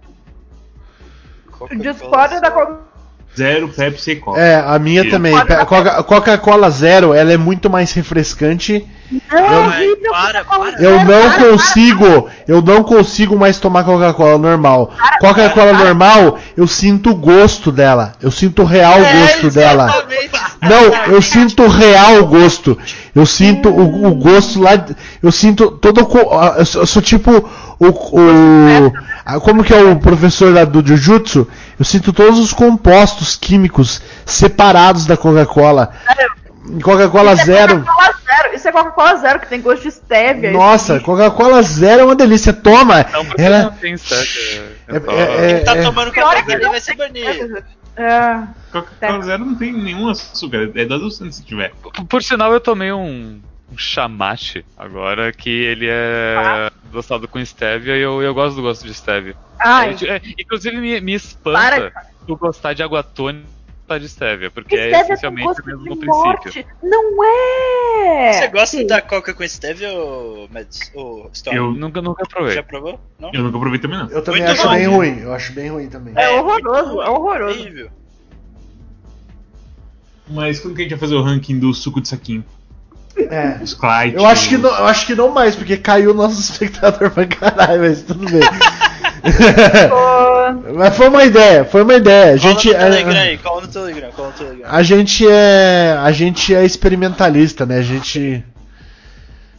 Discorda 1.80 2.40
da 2.40 2.50
Coca- 2.50 2.95
Zero 3.36 3.68
Pepsi 3.68 4.12
e 4.12 4.16
Coca. 4.16 4.40
É, 4.40 4.56
a 4.56 4.78
minha 4.78 5.02
Isso. 5.02 5.10
também. 5.10 5.34
Coca-Cola 6.06 6.70
Zero, 6.70 7.12
ela 7.12 7.32
é 7.32 7.36
muito 7.36 7.68
mais 7.68 7.92
refrescante. 7.92 8.86
Não, 9.10 9.20
Ai, 9.30 9.88
horrível, 9.88 10.10
para, 10.10 10.44
Coca-Cola 10.44 10.72
para. 10.72 10.82
Eu 10.82 11.04
não 11.04 11.30
para, 11.30 11.44
consigo, 11.44 12.28
eu 12.48 12.62
não 12.62 12.82
consigo 12.82 13.36
mais 13.36 13.58
tomar 13.58 13.84
Coca-Cola 13.84 14.38
normal. 14.38 14.92
Coca-Cola 15.20 15.72
normal, 15.74 16.38
eu 16.56 16.66
sinto 16.66 17.10
o 17.10 17.14
gosto 17.14 17.70
dela. 17.70 18.14
Eu 18.20 18.30
sinto 18.30 18.62
o 18.62 18.64
real 18.64 18.98
É, 18.98 19.20
gosto 19.20 19.50
dela. 19.50 20.06
Não, 20.62 21.12
eu 21.12 21.22
sinto 21.22 21.62
o 21.62 21.68
real 21.68 22.26
gosto. 22.26 22.76
Eu 23.16 23.24
sinto 23.24 23.70
o, 23.70 24.06
o 24.08 24.14
gosto 24.14 24.60
lá. 24.60 24.72
Eu 25.22 25.32
sinto 25.32 25.70
todo 25.70 26.02
o. 26.06 26.44
Eu 26.58 26.66
sou, 26.66 26.82
eu 26.82 26.86
sou 26.86 27.00
tipo 27.00 27.30
o. 27.78 27.86
o 27.86 29.40
como 29.40 29.64
que 29.64 29.72
é 29.72 29.82
o 29.82 29.96
professor 29.98 30.52
lá 30.52 30.64
do 30.64 30.86
Jujutsu? 30.86 31.48
Eu 31.78 31.84
sinto 31.84 32.12
todos 32.12 32.38
os 32.38 32.52
compostos 32.52 33.34
químicos 33.34 34.02
separados 34.26 35.06
da 35.06 35.16
Coca-Cola. 35.16 35.94
Coca-Cola 36.82 37.30
é 37.32 37.36
Zero. 37.36 37.78
Coca-Cola 37.80 38.14
Zero. 38.26 38.54
Isso 38.54 38.68
é 38.68 38.72
Coca-Cola 38.72 39.16
Zero, 39.16 39.40
que 39.40 39.48
tem 39.48 39.60
gosto 39.62 39.82
de 39.84 39.92
stevia. 39.92 40.50
Nossa, 40.52 41.00
Coca-Cola 41.00 41.62
Zero 41.62 42.02
é 42.02 42.04
uma 42.04 42.16
delícia. 42.16 42.52
Toma! 42.52 43.06
Não, 43.12 43.24
porque 43.24 43.40
Ela. 43.40 43.62
não 43.62 43.72
tem 43.72 43.96
stevia. 43.96 44.76
É- 44.88 44.96
É 44.96 44.98
é- 44.98 45.50
é- 45.52 45.58
Tá 45.60 45.76
tomando 45.76 46.10
é 46.14 46.20
Coca 46.20 46.42
que 46.42 46.50
Zero 46.50 46.62
não 46.64 46.70
vai 46.70 46.80
ser 46.82 46.96
banido. 46.96 47.62
É. 47.96 48.46
Coca-Cola 48.70 49.22
Zero 49.22 49.44
não 49.44 49.54
tem 49.54 49.72
nenhum 49.72 50.08
açúcar, 50.08 50.70
é 50.74 50.84
doce 50.84 51.32
se 51.32 51.44
tiver. 51.44 51.72
Por, 51.82 51.92
por 52.04 52.22
sinal, 52.22 52.52
eu 52.52 52.60
tomei 52.60 52.92
um, 52.92 53.40
um 53.72 53.78
chamate 53.78 54.64
agora 54.76 55.32
que 55.32 55.50
ele 55.50 55.86
é 55.88 56.70
adoçado 56.88 57.26
com 57.26 57.42
stevia 57.44 57.96
e 57.96 58.00
eu, 58.00 58.22
eu 58.22 58.34
gosto 58.34 58.56
do 58.56 58.62
gosto 58.62 58.86
de 58.86 58.92
stevia. 58.92 59.34
Ai, 59.58 59.96
É, 60.02 60.20
inclusive, 60.38 60.76
me, 60.76 61.00
me 61.00 61.18
Para, 61.42 61.76
espanta 61.76 62.16
tu 62.26 62.36
gostar 62.36 62.74
de 62.74 62.82
água 62.82 63.02
tônica 63.02 63.55
de 63.98 64.08
stevia, 64.08 64.50
porque 64.50 64.74
é 64.74 64.78
stevia 64.78 64.92
tem 64.98 65.02
essencialmente 65.04 65.46
gosto 65.46 65.62
o 65.62 65.66
mesmo 65.66 65.82
de 65.84 65.88
no 65.90 65.96
princípio. 65.96 66.24
morte. 66.24 66.66
Não 66.82 67.24
é! 67.24 68.32
Você 68.32 68.48
gosta 68.48 68.76
Sim. 68.78 68.86
da 68.86 69.00
Coca 69.00 69.32
com 69.32 69.46
stevia 69.46 69.90
ou 69.92 70.48
Mads? 70.50 70.90
Ou 70.94 71.30
Storm? 71.32 71.56
Eu- 71.56 71.70
Nunca, 71.72 72.02
nunca 72.02 72.24
provei. 72.26 72.54
Já 72.54 72.62
provou? 72.62 72.98
Não? 73.18 73.30
Eu 73.32 73.42
nunca 73.44 73.58
provei 73.58 73.78
também 73.78 73.98
não. 73.98 74.08
Eu 74.10 74.22
também 74.22 74.42
Muito 74.42 74.52
acho 74.52 74.62
bom. 74.68 74.74
bem 74.74 74.86
ruim. 74.86 75.18
Eu 75.20 75.32
acho 75.32 75.52
bem 75.52 75.68
ruim 75.70 75.88
também. 75.88 76.12
É 76.16 76.28
horroroso, 76.30 76.86
muito 76.88 77.02
é 77.02 77.10
horroroso. 77.10 77.60
Horrível. 77.60 77.90
Mas 80.28 80.58
quando 80.58 80.74
que 80.74 80.80
a 80.80 80.84
gente 80.84 80.90
vai 80.92 80.98
fazer 81.00 81.14
o 81.14 81.22
ranking 81.22 81.58
do 81.58 81.72
suco 81.72 82.00
de 82.00 82.08
saquinho? 82.08 82.44
É. 83.16 83.62
Os 83.62 83.72
Clyde. 83.72 84.16
Eu 84.16 84.26
acho 84.26 84.48
que 84.48 84.56
não, 84.58 84.68
eu 84.70 84.84
acho 84.86 85.06
que 85.06 85.14
não 85.14 85.30
mais, 85.30 85.54
porque 85.56 85.76
caiu 85.76 86.10
o 86.10 86.14
nosso 86.14 86.38
espectador 86.52 87.10
pra 87.10 87.26
caralho, 87.26 87.80
mas 87.82 88.02
tudo 88.02 88.26
bem. 88.26 88.40
Mas 90.52 90.96
foi 90.96 91.08
uma 91.08 91.24
ideia, 91.24 91.64
foi 91.64 91.82
uma 91.82 91.94
ideia. 91.94 92.34
A 92.34 92.36
gente, 92.36 92.68
no 92.68 92.74
Telegram 92.74 93.12
a, 93.12 93.20
aí, 93.20 93.38
Telegram, 93.68 94.02
gente 94.82 95.26
é, 95.28 95.96
a 95.98 96.12
gente 96.12 96.54
é 96.54 96.64
experimentalista, 96.64 97.64
né? 97.66 97.78
A 97.78 97.82
gente, 97.82 98.44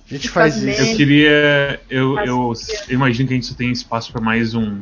a 0.10 0.14
gente 0.14 0.30
faz 0.30 0.58
isso. 0.58 0.82
Eu 0.82 0.96
queria. 0.96 1.80
Eu, 1.90 2.18
eu, 2.20 2.54
eu 2.88 2.96
imagino 2.96 3.28
que 3.28 3.34
a 3.34 3.38
gente 3.38 3.48
só 3.48 3.56
tem 3.56 3.72
espaço 3.72 4.12
pra 4.12 4.22
mais 4.22 4.54
um. 4.54 4.80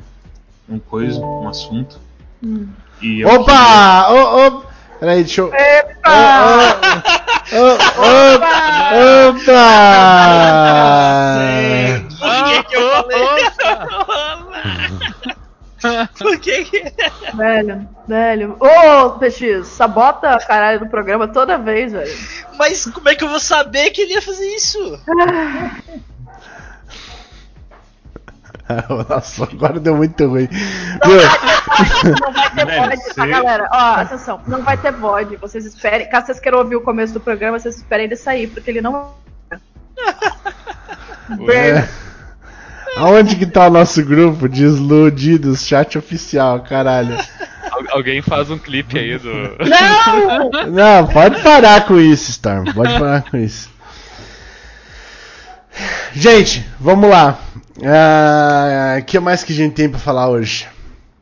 Um 0.67 0.79
coisa, 0.79 1.19
um 1.19 1.47
assunto. 1.47 1.99
Hum. 2.43 2.67
E 3.01 3.23
Opa! 3.23 4.09
Ô, 4.09 4.47
ô, 4.47 4.63
peraí, 4.99 5.23
deixa 5.23 5.41
eu. 5.41 5.53
Epa! 5.53 7.03
Ô, 7.51 7.57
ô, 7.57 7.73
ô, 8.01 9.29
Opa! 9.29 9.65
Por 12.19 12.45
que 12.45 12.63
que 12.63 12.75
eu 12.75 12.89
falei? 12.89 13.45
Por 16.17 16.39
que 16.39 16.65
que... 16.65 16.93
Velho, 17.35 17.87
velho. 18.07 18.57
Ô, 18.59 19.11
PX, 19.11 19.67
sabota 19.67 20.31
a 20.31 20.39
caralho 20.39 20.79
do 20.79 20.87
programa 20.87 21.27
toda 21.27 21.57
vez, 21.57 21.91
velho. 21.91 22.17
Mas 22.57 22.85
como 22.85 23.09
é 23.09 23.15
que 23.15 23.23
eu 23.23 23.29
vou 23.29 23.39
saber 23.39 23.91
que 23.91 24.01
ele 24.01 24.13
ia 24.13 24.21
fazer 24.21 24.47
isso? 24.47 24.99
Nossa, 29.09 29.43
agora 29.43 29.79
deu 29.79 29.95
muito 29.95 30.27
ruim. 30.27 30.49
Não 32.19 32.31
vai 32.31 32.49
ter 32.49 32.65
VOD, 32.65 33.13
tá, 33.13 33.27
galera? 33.27 33.69
Ó, 33.71 34.01
atenção, 34.01 34.41
não 34.47 34.63
vai 34.63 34.75
ter 34.77 34.91
VOD. 34.91 35.37
Vocês 35.37 35.65
esperem. 35.65 36.09
Caso 36.09 36.27
vocês 36.27 36.39
queiram 36.39 36.59
ouvir 36.59 36.75
o 36.75 36.81
começo 36.81 37.13
do 37.13 37.19
programa, 37.19 37.59
vocês 37.59 37.77
esperem 37.77 38.05
ele 38.05 38.15
sair, 38.15 38.47
porque 38.47 38.71
ele 38.71 38.81
não. 38.81 39.13
é, 41.53 41.87
Aonde 42.95 43.35
que 43.35 43.45
tá 43.45 43.67
o 43.67 43.69
nosso 43.69 44.03
grupo 44.03 44.47
de 44.47 44.63
iludidos, 44.63 45.65
chat 45.67 45.97
oficial, 45.97 46.61
caralho? 46.63 47.17
Al- 47.71 47.83
alguém 47.97 48.21
faz 48.21 48.49
um 48.49 48.57
clipe 48.57 48.97
aí 48.97 49.17
do. 49.17 49.29
Não! 49.67 50.71
Não, 50.71 51.07
pode 51.07 51.41
parar 51.41 51.85
com 51.85 51.99
isso, 51.99 52.31
Storm. 52.31 52.73
Pode 52.73 52.93
parar 52.97 53.21
com 53.29 53.37
isso. 53.37 53.69
Gente, 56.13 56.65
vamos 56.79 57.09
lá. 57.09 57.39
O 58.99 59.03
que 59.05 59.19
mais 59.19 59.43
que 59.43 59.51
a 59.51 59.55
gente 59.55 59.73
tem 59.73 59.89
pra 59.89 59.99
falar 59.99 60.29
hoje? 60.29 60.67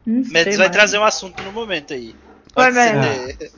Mendes 0.06 0.58
vai 0.58 0.70
trazer 0.70 1.00
um 1.00 1.04
assunto 1.04 1.42
no 1.44 1.52
momento 1.52 1.94
aí. 1.94 2.14
Vai 2.56 2.72
Pode 2.72 2.76
ser. 2.86 3.52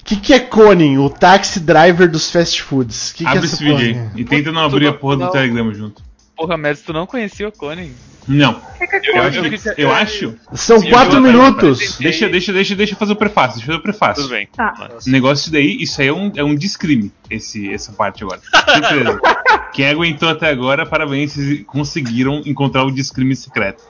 O 0.00 0.04
que, 0.04 0.16
que 0.16 0.34
é 0.34 0.40
Conin, 0.40 0.98
o 0.98 1.08
taxi 1.08 1.58
driver 1.60 2.10
dos 2.10 2.30
fast 2.30 2.60
foods? 2.62 3.12
Que 3.12 3.24
que 3.24 3.30
é 3.30 3.32
Abre 3.32 3.46
esse 3.46 3.64
vídeo 3.64 3.78
aí. 3.78 4.20
E 4.20 4.24
tenta 4.24 4.52
não 4.52 4.62
abrir 4.62 4.86
a 4.88 4.92
porra 4.92 5.16
do 5.16 5.24
Não. 5.24 5.30
Telegram 5.30 5.72
junto. 5.72 6.02
Porra, 6.36 6.56
Mads, 6.56 6.82
tu 6.82 6.92
não 6.92 7.06
conhecia 7.06 7.48
o 7.48 7.52
Conan? 7.52 7.88
Não. 8.26 8.54
Que 8.78 8.84
é 8.84 9.18
Eu 9.18 9.22
eu 9.22 9.42
que, 9.44 9.50
quis- 9.50 9.66
eu 9.76 9.92
acho. 9.92 10.34
São 10.54 10.78
Sim, 10.78 10.88
quatro 10.90 11.18
eu- 11.18 11.26
eu- 11.26 11.32
minutos. 11.32 11.98
Deixa, 11.98 12.26
deixa, 12.28 12.52
deixa, 12.52 12.74
deixa 12.74 12.94
eu 12.94 12.98
fazer 12.98 13.12
o 13.12 13.16
prefácio. 13.16 13.56
Deixa 13.58 13.64
eu 13.64 13.66
fazer 13.74 13.78
o 13.78 13.82
prefácio. 13.82 14.22
Tudo 14.22 14.32
bem. 14.32 14.48
Tá. 14.56 14.88
O 15.06 15.10
negócio 15.10 15.52
daí, 15.52 15.76
isso 15.82 16.00
aí 16.00 16.08
é 16.08 16.12
um, 16.12 16.32
é 16.34 16.42
um 16.42 16.54
descrime, 16.54 17.12
esse, 17.28 17.70
essa 17.72 17.92
parte 17.92 18.24
agora. 18.24 18.40
Surpresa. 18.40 19.20
Quem 19.74 19.86
aguentou 19.88 20.28
até 20.28 20.48
agora, 20.48 20.86
parabéns, 20.86 21.32
vocês 21.32 21.62
conseguiram 21.66 22.40
encontrar 22.46 22.84
o 22.84 22.90
descrime 22.90 23.36
secreto. 23.36 23.82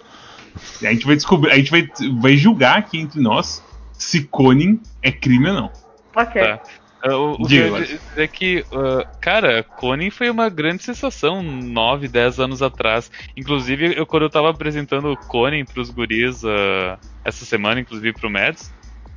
E 0.83 0.87
a 0.87 0.93
gente 0.93 1.07
vai 1.07 1.15
descobrir, 1.15 1.53
a 1.53 1.57
gente 1.57 1.71
vai, 1.71 1.89
vai 2.21 2.37
julgar 2.37 2.79
aqui 2.79 2.99
entre 2.99 3.21
nós 3.21 3.63
se 3.93 4.23
Conin 4.25 4.81
é 5.03 5.13
crime 5.13 5.49
ou 5.49 5.55
não. 5.55 5.71
Ok. 6.17 6.43
Tá. 6.43 6.61
Uh, 7.07 7.13
o 7.13 7.33
o 7.35 7.47
que 7.47 7.57
eu 7.57 7.77
ia 7.77 7.83
dizer 7.83 8.01
é 8.17 8.27
que, 8.27 8.65
uh, 8.73 9.05
cara, 9.21 9.63
Conan 9.75 10.11
foi 10.11 10.31
uma 10.31 10.49
grande 10.49 10.83
sensação 10.83 11.43
9, 11.43 12.09
10 12.09 12.41
anos 12.41 12.63
atrás. 12.63 13.11
Inclusive, 13.37 13.95
eu, 13.97 14.07
quando 14.07 14.23
eu 14.23 14.31
tava 14.31 14.49
apresentando 14.49 15.13
o 15.13 15.17
Conan 15.17 15.65
pros 15.67 15.91
guris 15.91 16.43
uh, 16.43 16.99
essa 17.25 17.45
semana, 17.45 17.81
inclusive 17.81 18.13
pro 18.15 18.31
Mads, 18.31 18.73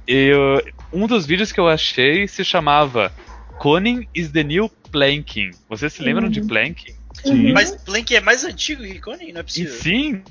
eu, 0.05 0.61
um 0.91 1.07
dos 1.07 1.25
vídeos 1.25 1.51
que 1.51 1.59
eu 1.59 1.67
achei 1.67 2.27
se 2.27 2.43
chamava 2.43 3.11
Conan 3.57 4.03
is 4.13 4.31
the 4.31 4.43
new 4.43 4.69
planking. 4.91 5.51
Vocês 5.69 5.93
se 5.93 6.03
lembram 6.03 6.29
de 6.29 6.41
Uhum. 6.41 6.47
planking? 6.47 6.95
Sim. 7.23 7.51
Mas 7.51 7.71
Plank 7.83 8.15
é 8.15 8.21
mais 8.21 8.43
antigo 8.43 8.83
que 8.83 8.99
Conan? 8.99 9.17
Não 9.17 9.25
é 9.25 9.39
E 9.39 9.43
possível. 9.43 9.73
sim! 9.73 10.23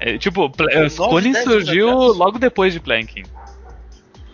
É, 0.00 0.18
tipo, 0.18 0.52
Nove, 0.58 0.96
Conan 0.96 1.32
surgiu 1.42 1.88
logo 1.88 2.38
depois 2.38 2.72
de 2.72 2.80
planking. 2.80 3.22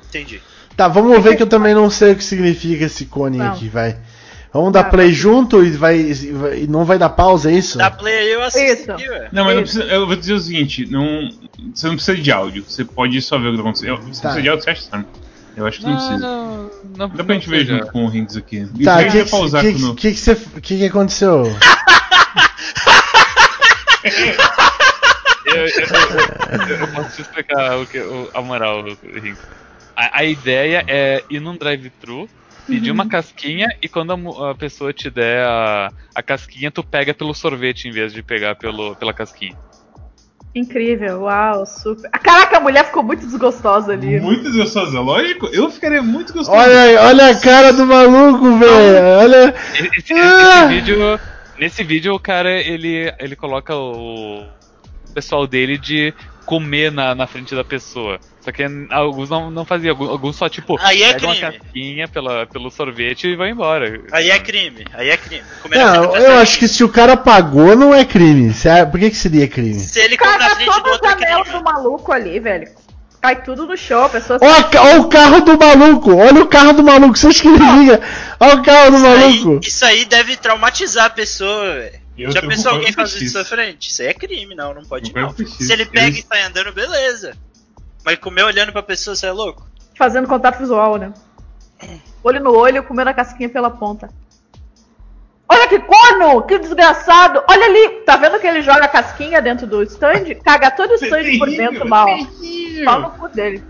Entendi. 0.09 0.43
Tá, 0.81 0.89
vamos 0.89 1.23
ver 1.23 1.37
que 1.37 1.43
eu 1.43 1.47
também 1.47 1.75
não 1.75 1.91
sei 1.91 2.13
o 2.13 2.17
que 2.17 2.25
significa 2.25 2.87
esse 2.87 3.05
Conin 3.05 3.37
Não. 3.37 3.53
aqui, 3.53 3.69
vai. 3.69 3.99
Vamos 4.51 4.73
dar 4.73 4.85
Tá, 4.85 4.89
play 4.89 5.13
junto 5.13 5.63
e, 5.63 5.71
vai, 5.73 5.97
e 6.01 6.33
vai- 6.33 6.67
não 6.67 6.87
vai 6.87 6.97
dar 6.99 7.11
pausa, 7.11 7.51
é 7.51 7.55
isso? 7.55 7.77
Dá 7.77 7.91
play 7.91 8.17
aí, 8.17 8.33
eu 8.33 8.43
assisto 8.43 8.91
aqui. 8.93 9.05
Não, 9.31 9.45
mas 9.45 9.55
não 9.57 9.63
precisa, 9.63 9.85
eu 9.85 10.07
vou 10.07 10.17
dizer 10.17 10.33
o 10.33 10.41
seguinte, 10.41 10.87
não, 10.91 11.29
você 11.75 11.87
não 11.87 11.97
precisa 11.97 12.17
de 12.17 12.33
áudio, 12.33 12.65
você 12.67 12.83
pode 12.83 13.21
só 13.21 13.39
ver 13.39 13.49
o 13.49 13.51
que 13.51 13.57
tá 13.59 13.63
acontecendo. 13.63 13.97
Você 13.99 14.23
Tá. 14.23 14.29
precisa 14.31 14.41
de 14.43 14.49
áudio, 14.49 14.65
você 14.65 14.71
acha, 14.71 14.83
Sam? 14.91 15.05
Eu 15.55 15.67
acho 15.67 15.81
que 15.81 15.85
não, 15.87 15.95
precisa. 15.97 16.17
não, 16.19 16.71
não, 16.97 17.09
Dá 17.11 17.25
pra 17.25 17.35
gente 17.35 17.49
ver 17.51 17.67
junto 17.67 17.87
com 17.93 18.05
o 18.07 18.09
Rinks 18.09 18.37
aqui. 18.39 18.67
Tá, 18.83 18.97
o 18.97 19.05
que, 19.05 19.11
que, 19.11 19.25
que, 19.95 20.15
que, 20.15 20.35
que, 20.35 20.61
que 20.63 20.79
que 20.79 20.87
aconteceu? 20.87 21.43
Eu, 25.47 25.57
eu- 25.57 25.67
eu- 25.67 26.77
eu 26.79 26.89
posso 26.89 27.17
te 27.17 27.23
explicar 27.23 27.77
o 27.79 27.87
que, 27.87 27.99
o- 27.99 28.31
a 28.33 28.41
moral, 28.41 28.85
Rico. 28.85 29.39
A, 30.01 30.21
a 30.21 30.25
ideia 30.25 30.83
é 30.89 31.23
ir 31.29 31.41
num 31.41 31.57
drive-thru, 31.59 32.27
pedir 32.67 32.91
uma 32.91 33.07
casquinha 33.07 33.69
e 33.83 33.89
quando 33.89 34.13
a, 34.13 34.51
a 34.51 34.55
pessoa 34.55 34.95
te 34.95 35.11
der 35.11 35.45
a, 35.45 35.91
a 36.15 36.23
casquinha, 36.23 36.71
tu 36.71 36.83
pega 36.83 37.13
pelo 37.13 37.35
sorvete 37.35 37.87
em 37.87 37.91
vez 37.91 38.11
de 38.13 38.23
pegar 38.23 38.55
pelo, 38.55 38.97
pela 38.97 39.13
casquinha. 39.13 39.55
Incrível, 40.55 41.23
uau, 41.23 41.65
super. 41.67 42.11
Caraca, 42.11 42.57
a 42.57 42.61
mulher 42.61 42.85
ficou 42.87 43.03
muito 43.03 43.25
desgostosa 43.27 43.93
ali. 43.93 44.19
Muito 44.19 44.51
gostosa, 44.53 44.99
lógico. 45.01 45.47
Eu 45.53 45.71
ficaria 45.71 46.03
muito 46.03 46.33
gostoso. 46.33 46.51
Olha, 46.59 46.81
aí, 46.83 46.97
olha 46.97 47.29
a 47.29 47.41
cara 47.41 47.73
do 47.73 47.87
maluco, 47.87 48.59
velho. 48.59 49.05
Olha. 49.21 49.55
Esse, 49.75 49.91
esse- 49.99 50.13
Ah! 50.15 50.65
esse 50.65 50.75
vídeo, 50.75 51.21
nesse 51.59 51.85
vídeo, 51.85 52.15
o 52.15 52.19
cara 52.19 52.51
ele, 52.51 53.13
ele 53.21 53.37
coloca 53.37 53.77
o 53.77 54.45
pessoal 55.15 55.47
dele 55.47 55.79
de 55.79 56.13
comer 56.51 56.91
na, 56.91 57.15
na 57.15 57.29
frente 57.29 57.55
da 57.55 57.63
pessoa. 57.63 58.19
Só 58.41 58.51
que 58.51 58.65
alguns 58.91 59.31
não, 59.31 59.53
não 59.53 59.65
faziam, 59.65 59.97
alguns, 59.97 60.35
só 60.35 60.49
tipo 60.49 60.77
Aí 60.81 61.01
é 61.01 61.13
pegam 61.13 61.29
uma 61.31 61.37
crime. 61.37 61.59
casquinha 61.61 62.09
pela, 62.09 62.45
pelo 62.47 62.73
sorvete 62.73 63.29
e 63.29 63.37
vão 63.37 63.47
embora. 63.47 64.01
Aí 64.11 64.31
é 64.31 64.39
crime, 64.41 64.85
aí 64.93 65.11
é 65.11 65.17
crime. 65.17 65.45
Comer 65.63 65.79
Não, 65.79 66.17
eu 66.17 66.39
acho 66.39 66.59
que 66.59 66.67
se 66.67 66.83
o 66.83 66.89
cara 66.89 67.17
pagou, 67.17 67.77
não 67.77 67.95
é 67.95 68.05
crime. 68.05 68.53
É- 68.65 68.85
Por 68.85 68.99
que, 68.99 69.11
que 69.11 69.17
seria 69.17 69.47
crime? 69.47 69.79
Se 69.79 70.01
ele 70.01 70.19
come 70.19 70.39
na 70.39 70.51
frente 70.51 70.83
do 70.83 70.91
outro 70.91 71.09
é 71.09 71.15
crime. 71.15 71.45
do 71.53 71.63
maluco 71.63 72.11
ali, 72.11 72.41
velho. 72.41 72.69
Cai 73.21 73.43
tudo 73.43 73.67
no 73.67 73.77
chão, 73.77 74.05
a 74.05 74.09
pessoa 74.09 74.39
Ó, 74.43 74.47
ó 74.47 75.01
o 75.01 75.09
carro 75.09 75.43
do 75.43 75.57
maluco! 75.59 76.17
Olha 76.17 76.43
o 76.43 76.49
carro 76.49 76.73
do 76.73 76.83
maluco! 76.83 77.17
Você 77.19 77.27
acha 77.29 77.43
que 77.43 77.49
ele 77.49 77.59
liga? 77.59 78.01
Olha 78.41 78.57
o 78.57 78.63
carro 78.63 78.91
do 78.91 78.97
Isso 78.97 79.07
aí, 79.07 79.39
maluco! 79.45 79.61
isso 79.63 79.85
aí 79.85 80.05
deve 80.07 80.37
traumatizar 80.37 81.05
a 81.05 81.11
pessoa, 81.11 81.75
velho. 81.75 82.00
Eu 82.25 82.33
Já 82.33 82.41
pensou 82.43 82.73
eu 82.73 82.77
alguém 82.79 82.93
fazer 82.93 83.25
isso 83.25 83.39
à 83.39 83.45
frente? 83.45 83.89
Isso 83.91 84.03
aí 84.03 84.09
é 84.09 84.15
crime, 84.15 84.55
não, 84.55 84.75
não 84.75 84.83
pode 84.85 85.15
não. 85.15 85.35
Se 85.35 85.73
ele 85.73 85.87
pega 85.87 86.07
Eles- 86.09 86.19
e 86.21 86.27
sai 86.27 86.43
andando, 86.43 86.73
beleza. 86.73 87.33
Mas 88.05 88.19
comer 88.19 88.45
olhando 88.45 88.73
pra 88.73 88.83
pessoa, 88.83 89.15
você 89.17 89.27
é 89.27 89.33
louco? 89.33 89.69
fazendo 89.97 90.27
contato 90.27 90.59
visual, 90.59 90.97
né? 90.97 91.13
Olho 92.25 92.43
no 92.43 92.55
olho, 92.57 92.83
comendo 92.83 93.11
a 93.11 93.15
casquinha 93.15 93.51
pela 93.51 93.69
ponta. 93.71 94.09
Olha 95.47 95.69
que 95.69 95.79
corno! 95.81 96.43
Que 96.43 96.59
desgraçado! 96.59 97.43
Olha 97.49 97.67
ali! 97.67 97.89
Tá 98.07 98.17
vendo 98.17 98.39
que 98.39 98.47
ele 98.47 98.63
joga 98.63 98.85
a 98.85 98.89
casquinha 98.89 99.43
dentro 99.43 99.67
do 99.67 99.83
stand? 99.83 100.35
Caga 100.45 100.71
todo 100.71 100.93
o 100.93 100.95
stand 100.95 101.39
por 101.39 101.49
dentro, 101.49 101.87
mal. 101.89 102.07
Pau 102.85 103.01
no 103.01 103.11
cu 103.11 103.29
dele. 103.29 103.63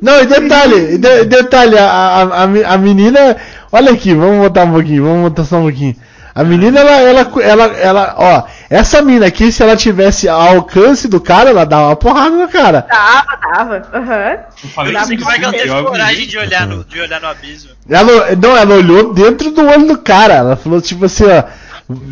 Não, 0.00 0.20
e 0.22 0.26
detalhe, 0.26 0.94
e 0.94 0.98
de- 0.98 1.24
detalhe, 1.24 1.76
a, 1.78 1.86
a, 2.22 2.42
a 2.44 2.78
menina. 2.78 3.36
Olha 3.72 3.92
aqui, 3.92 4.14
vamos 4.14 4.38
botar 4.46 4.64
um 4.64 4.72
pouquinho, 4.72 5.04
vamos 5.04 5.28
botar 5.30 5.44
só 5.44 5.56
um 5.58 5.62
pouquinho. 5.64 5.96
A 6.34 6.42
menina, 6.42 6.80
ela, 6.80 6.90
ela, 6.90 7.42
ela, 7.42 7.64
ela, 7.78 8.14
ó, 8.18 8.42
essa 8.68 9.00
mina 9.00 9.26
aqui, 9.26 9.52
se 9.52 9.62
ela 9.62 9.76
tivesse 9.76 10.28
ao 10.28 10.40
alcance 10.56 11.06
do 11.06 11.20
cara, 11.20 11.50
ela 11.50 11.64
dava 11.64 11.86
uma 11.86 11.96
porrada 11.96 12.30
no 12.34 12.48
cara. 12.48 12.82
Tava, 12.82 13.36
tava. 13.36 13.88
Aham. 13.94 14.38
Eu 14.64 14.70
falei 14.70 14.92
não 14.92 15.04
sei 15.04 15.16
que 15.16 15.22
como 15.22 15.34
é 15.34 15.38
que 15.38 15.44
ela 15.44 15.52
teve 15.52 15.82
coragem 15.84 16.26
de 16.26 16.36
olhar, 16.36 16.66
no, 16.66 16.82
de 16.82 17.00
olhar 17.00 17.20
no 17.20 17.28
abismo. 17.28 17.70
Ela, 17.88 18.34
não, 18.34 18.56
ela 18.56 18.74
olhou 18.74 19.14
dentro 19.14 19.52
do 19.52 19.64
olho 19.64 19.86
do 19.86 19.98
cara. 19.98 20.34
Ela 20.34 20.56
falou, 20.56 20.80
tipo 20.80 21.04
assim, 21.04 21.24
ó. 21.24 21.44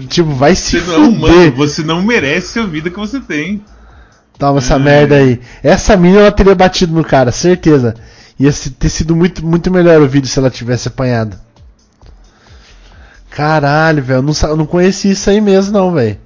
Tipo, 0.07 0.31
vai 0.35 0.55
se 0.55 0.78
Você 0.78 0.97
não 0.99 1.05
é 1.05 1.16
fuder. 1.16 1.53
você 1.55 1.82
não 1.82 2.03
merece 2.03 2.61
a 2.61 2.65
vida 2.65 2.90
que 2.90 2.99
você 2.99 3.19
tem. 3.19 3.65
Toma 4.39 4.59
essa 4.59 4.78
merda 4.78 5.16
aí. 5.16 5.40
Essa 5.65 5.97
mina 5.97 6.20
ela 6.20 6.31
teria 6.31 6.55
batido 6.55 6.94
no 6.94 7.03
cara, 7.03 7.32
certeza. 7.32 7.94
Ia 8.39 8.53
ter 8.78 8.89
sido 8.89 9.16
muito, 9.16 9.44
muito 9.44 9.69
melhor 9.70 10.01
o 10.01 10.07
vídeo 10.09 10.28
se 10.28 10.39
ela 10.39 10.51
tivesse 10.51 10.86
apanhado. 10.89 11.36
Caralho, 13.34 14.02
velho. 14.02 14.18
Eu 14.18 14.22
não, 14.22 14.32
eu 14.42 14.56
não 14.56 14.66
conhecia 14.66 15.12
isso 15.12 15.28
aí 15.30 15.40
mesmo, 15.40 15.72
não, 15.72 15.92
velho. 15.92 16.18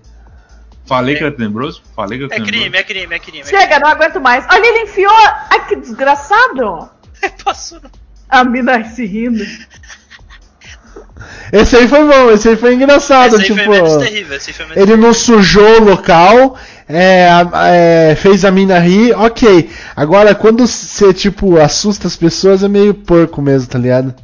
Falei 0.87 1.17
que 1.17 1.25
era 1.25 1.33
tenebroso? 1.33 1.83
Falei 1.95 2.19
que 2.19 2.25
era 2.25 2.35
É 2.35 2.37
tenebroso. 2.37 2.63
crime, 2.63 2.79
é 2.79 2.83
crime, 2.83 3.15
é 3.15 3.19
crime. 3.19 3.41
É 3.41 3.45
Chega, 3.45 3.81
não 3.81 3.89
aguento 3.89 4.21
mais. 4.21 4.45
Olha, 4.51 4.67
ele 4.67 4.85
enfiou. 4.85 5.13
Ai, 5.51 5.67
que 5.67 5.77
desgraçado! 5.77 6.89
crime. 7.21 7.35
Passou. 7.45 7.81
A 8.29 8.45
mina 8.45 8.85
se 8.85 9.05
rindo. 9.07 9.45
Esse 11.53 11.77
aí 11.77 11.89
foi 11.89 12.05
bom, 12.05 12.31
esse 12.31 12.49
aí 12.49 12.57
foi 12.57 12.75
engraçado. 12.75 13.37
Esse 13.37 13.37
aí 13.37 13.45
tipo, 13.45 13.65
foi 13.65 13.69
menos 13.69 13.97
terrível, 13.97 14.37
esse 14.37 14.51
aí 14.51 14.57
foi 14.57 14.67
menos 14.67 14.83
ele 14.83 14.97
não 14.97 15.15
sujou 15.15 15.81
o 15.81 15.85
local, 15.85 16.59
é, 16.89 17.29
é, 18.11 18.15
fez 18.17 18.45
a 18.45 18.51
mina 18.51 18.79
rir, 18.79 19.13
ok. 19.17 19.71
Agora, 19.95 20.35
quando 20.35 20.67
você, 20.67 21.15
tipo, 21.15 21.59
assusta 21.59 22.07
as 22.07 22.17
pessoas, 22.17 22.63
é 22.63 22.69
meio 22.69 22.93
porco 22.93 23.41
mesmo, 23.41 23.69
tá 23.69 23.79
ligado? 23.79 24.15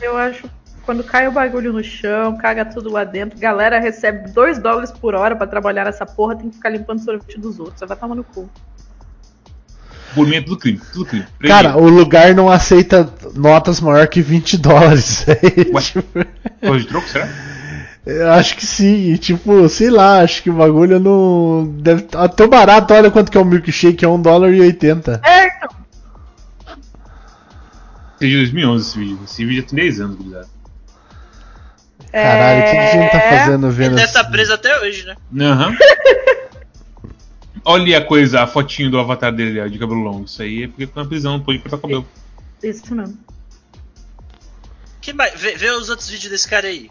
Eu 0.00 0.16
acho. 0.16 0.44
Quando 0.92 1.04
cai 1.04 1.26
o 1.26 1.32
bagulho 1.32 1.72
no 1.72 1.82
chão, 1.82 2.36
caga 2.36 2.66
tudo 2.66 2.92
lá 2.92 3.02
dentro, 3.02 3.38
galera 3.38 3.80
recebe 3.80 4.30
2 4.30 4.58
dólares 4.58 4.90
por 4.90 5.14
hora 5.14 5.34
pra 5.34 5.46
trabalhar 5.46 5.86
nessa 5.86 6.04
porra, 6.04 6.36
tem 6.36 6.50
que 6.50 6.56
ficar 6.56 6.68
limpando 6.68 6.98
o 6.98 7.02
sorvete 7.02 7.40
dos 7.40 7.58
outros. 7.58 7.78
Você 7.78 7.86
vai 7.86 7.96
tomar 7.96 8.14
no 8.14 8.22
cu. 8.22 8.46
Por 10.14 10.26
mim 10.26 10.36
é 10.36 10.42
tudo 10.42 10.58
crime, 10.58 10.78
tudo 10.92 11.06
crime. 11.06 11.24
Cara, 11.46 11.78
o 11.78 11.88
lugar 11.88 12.34
não 12.34 12.50
aceita 12.50 13.10
notas 13.34 13.80
maior 13.80 14.06
que 14.06 14.20
20 14.20 14.58
dólares. 14.58 15.24
Ué? 15.72 15.80
Tipo, 15.80 16.26
Coisa 16.60 16.84
de 16.84 16.86
troco, 16.86 17.08
será? 17.08 17.26
Eu 18.04 18.30
acho 18.32 18.54
que 18.54 18.66
sim, 18.66 19.16
tipo, 19.16 19.66
sei 19.70 19.88
lá, 19.88 20.20
acho 20.20 20.42
que 20.42 20.50
o 20.50 20.56
bagulho 20.56 21.00
não. 21.00 21.72
Deve 21.80 22.02
tá 22.02 22.28
tão 22.28 22.50
barato, 22.50 22.92
olha 22.92 23.10
quanto 23.10 23.32
que 23.32 23.38
é 23.38 23.40
o 23.40 23.46
milkshake, 23.46 24.04
é 24.04 24.08
1 24.08 24.20
dólar 24.20 24.52
e 24.52 24.60
80. 24.60 25.22
É, 25.24 25.46
então. 25.46 25.70
Esse 28.20 28.26
é 28.26 28.28
de 28.28 28.36
2011 28.36 28.86
esse 28.86 28.98
vídeo. 28.98 29.18
Esse 29.24 29.46
vídeo 29.46 29.62
tem 29.62 29.76
10 29.76 30.00
anos, 30.02 30.16
gurizada. 30.16 30.51
Caralho, 32.12 32.60
o 32.60 32.64
que, 32.64 32.70
que 32.70 32.76
a 32.76 32.86
gente 32.92 33.10
tá 33.12 33.18
É, 33.18 33.38
fazendo 33.38 33.66
Ele 33.68 33.74
vendo 33.74 33.94
deve 33.96 34.06
estar 34.08 34.24
preso 34.24 34.52
até 34.52 34.78
hoje, 34.80 35.04
né? 35.06 35.16
Aham. 35.46 35.74
Olha 37.64 37.98
a 37.98 38.04
coisa, 38.04 38.42
a 38.42 38.46
fotinho 38.46 38.90
do 38.90 38.98
avatar 38.98 39.32
dele, 39.32 39.60
ó, 39.60 39.66
de 39.66 39.78
cabelo 39.78 40.00
longo. 40.00 40.24
Isso 40.24 40.42
aí 40.42 40.64
é 40.64 40.66
porque 40.68 40.86
ficou 40.86 41.02
na 41.02 41.08
prisão, 41.08 41.32
não 41.34 41.40
pôde 41.40 41.58
cortar 41.60 41.78
cabelo. 41.78 42.06
Isso 42.62 42.94
mesmo. 42.94 43.16
Que 45.00 45.12
mais? 45.12 45.32
Vê, 45.40 45.56
vê 45.56 45.70
os 45.70 45.88
outros 45.88 46.08
vídeos 46.08 46.30
desse 46.30 46.48
cara 46.48 46.66
aí. 46.66 46.90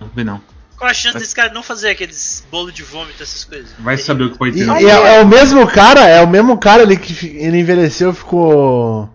Não 0.00 0.08
vê 0.14 0.24
não. 0.24 0.40
Qual 0.78 0.90
a 0.90 0.94
chance 0.94 1.16
desse 1.18 1.34
cara 1.34 1.52
não 1.52 1.62
fazer 1.62 1.90
aqueles 1.90 2.46
bolo 2.50 2.70
de 2.70 2.82
vômito, 2.82 3.22
essas 3.22 3.44
coisas? 3.44 3.70
Vai 3.78 3.96
saber 3.96 4.24
o 4.24 4.30
que 4.32 4.38
pode 4.38 4.58
E, 4.60 4.66
ter. 4.66 4.82
e 4.82 4.86
é, 4.86 5.16
é 5.16 5.22
o 5.22 5.26
mesmo 5.26 5.66
cara, 5.66 6.06
é 6.06 6.20
o 6.22 6.28
mesmo 6.28 6.58
cara 6.58 6.82
ali 6.82 6.98
que 6.98 7.26
ele 7.38 7.58
envelheceu, 7.60 8.12
ficou. 8.12 9.08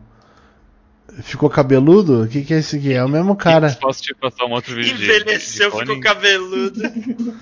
Ficou 1.24 1.50
cabeludo? 1.50 2.24
O 2.24 2.28
que, 2.28 2.42
que 2.44 2.54
é 2.54 2.60
isso 2.60 2.76
aqui? 2.76 2.94
É 2.94 3.04
o 3.04 3.10
mesmo 3.10 3.36
cara. 3.36 3.76
Posso 3.82 4.02
te 4.02 4.14
passar 4.16 4.46
um 4.46 4.52
outro 4.52 4.74
vídeo 4.76 4.96
de- 4.98 5.04
Envelheceu, 5.04 5.70
de 5.72 5.78
ficou 5.80 6.00
cabeludo. 6.00 6.82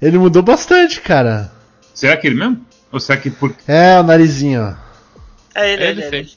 Ele 0.00 0.18
mudou 0.18 0.42
bastante, 0.42 1.00
cara. 1.00 1.50
Será 1.94 2.16
que 2.16 2.26
ele 2.28 2.36
mesmo? 2.36 2.64
Ou 2.92 3.00
será 3.00 3.18
que 3.18 3.30
por. 3.30 3.52
É, 3.66 3.98
o 3.98 4.02
narizinho, 4.04 4.62
ó. 4.62 4.74
É 5.58 5.72
ele, 5.72 5.82
É 5.82 5.90
ele, 5.90 6.02
ele, 6.04 6.16
ele. 6.18 6.28
sim. 6.28 6.36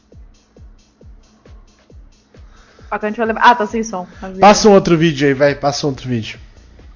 Ó, 2.90 2.98
que 2.98 3.06
a 3.06 3.10
gente 3.10 3.18
vai 3.18 3.28
levar- 3.28 3.42
Ah, 3.44 3.54
tá 3.56 3.68
sem 3.68 3.84
som. 3.84 4.08
Passa 4.40 4.68
um 4.68 4.74
outro 4.74 4.98
vídeo 4.98 5.28
aí, 5.28 5.34
vai, 5.36 5.54
passa 5.56 5.86
um 5.86 5.92
outro 5.92 6.10
vídeo. 6.10 6.40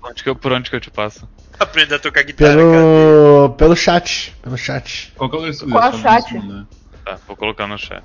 Onde 0.03 0.23
que 0.23 0.29
eu- 0.29 0.35
por 0.35 0.51
onde 0.51 0.69
que 0.69 0.75
eu 0.75 0.79
te 0.81 0.89
passo? 0.89 1.27
Aprenda 1.59 1.95
a 1.95 1.99
tocar 1.99 2.23
guitarra, 2.23 2.55
cara. 2.55 2.63
Pelo. 2.65 3.55
pelo 3.57 3.75
chat. 3.75 4.33
Pelo 4.41 4.57
chat. 4.57 5.13
Qual 5.15 5.29
que 5.29 5.35
é 5.37 5.39
o 5.39 5.69
Qual 5.69 5.93
chat? 5.99 6.33
Né? 6.33 6.65
Tá, 7.05 7.17
vou 7.27 7.35
colocar 7.37 7.67
no 7.67 7.77
chat. 7.77 8.03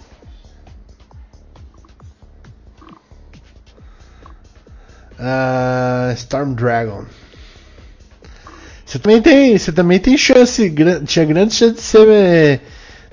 Ah, 5.20 6.12
Storm 6.16 6.54
Dragon. 6.54 7.04
Você 8.84 8.98
também 8.98 9.22
tem, 9.22 9.56
você 9.58 9.70
também 9.70 9.98
tem 10.00 10.16
chance, 10.16 10.68
gran- 10.68 11.04
tinha 11.04 11.24
grande 11.24 11.54
chance 11.54 11.74
de 11.74 11.80
ser 11.80 12.08
eh, 12.08 12.60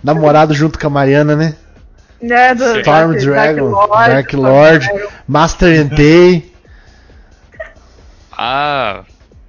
namorado 0.04 0.54
junto 0.54 0.80
com 0.80 0.88
a 0.88 0.90
Mariana, 0.90 1.36
né? 1.36 1.56
É, 2.22 2.56
do 2.56 2.64
Storm 2.80 3.12
Dark- 3.12 3.24
Dragon, 3.24 3.72
Dark 3.72 3.90
Dark 4.10 4.28
Storm 4.34 4.44
Lord. 4.44 4.90
Master 5.28 5.80
Entei. 5.82 6.52
Ah, 8.32 9.04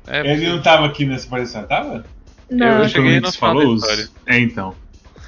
é. 0.06 0.32
Ele 0.32 0.48
não 0.48 0.60
tava 0.62 0.86
aqui 0.86 1.04
nessa 1.06 1.26
aparição, 1.26 1.62
tava? 1.64 2.04
Não, 2.50 2.82
Eu 2.82 2.88
cheguei 2.88 3.14
final 3.16 3.30
da 3.30 3.32
falou 3.38 3.74
os... 3.74 3.82
É, 4.26 4.38
então. 4.38 4.74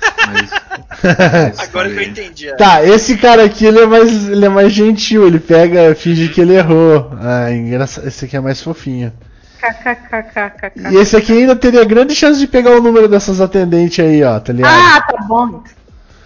Mas... 0.33 1.59
Agora 1.61 1.91
que 1.91 1.97
eu 1.97 2.03
entendi. 2.03 2.57
Tá, 2.57 2.85
esse 2.85 3.17
cara 3.17 3.45
aqui 3.45 3.65
ele 3.67 3.81
é 3.81 3.87
mais, 3.87 4.29
ele 4.29 4.45
é 4.45 4.49
mais 4.49 4.73
gentil, 4.73 5.27
ele 5.27 5.39
pega, 5.39 5.95
finge 5.95 6.29
que 6.29 6.41
ele 6.41 6.55
errou. 6.55 7.11
Ah, 7.21 7.51
engraçado, 7.53 8.07
esse 8.07 8.25
aqui 8.25 8.37
é 8.37 8.41
mais 8.41 8.61
fofinho. 8.61 9.13
E 10.91 10.97
esse 10.97 11.17
aqui 11.17 11.33
ainda 11.33 11.55
teria 11.55 11.85
grande 11.85 12.15
chance 12.15 12.39
de 12.39 12.47
pegar 12.47 12.73
o 12.73 12.83
número 12.83 13.09
dessas 13.09 13.41
atendentes 13.41 14.05
aí, 14.05 14.23
ó, 14.23 14.39
tá 14.41 14.53
ligado? 14.53 14.73
Ah, 14.73 15.01
tá 15.03 15.23
bom. 15.25 15.63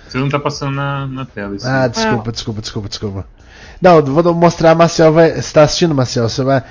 Você 0.08 0.18
não 0.18 0.28
tá 0.28 0.38
passando 0.38 0.76
na, 0.76 1.06
na 1.06 1.24
tela 1.24 1.56
isso. 1.56 1.66
Ah, 1.66 1.88
desculpa, 1.88 2.30
desculpa, 2.30 2.60
desculpa, 2.60 2.88
desculpa. 2.88 3.26
Não, 3.80 4.00
vou 4.02 4.34
mostrar 4.34 4.70
a 4.70 4.74
Marcel 4.74 5.12
vai. 5.12 5.32
Você 5.32 5.52
tá 5.52 5.62
assistindo, 5.62 5.94
Marcel? 5.94 6.28
Você 6.28 6.42
vai. 6.42 6.62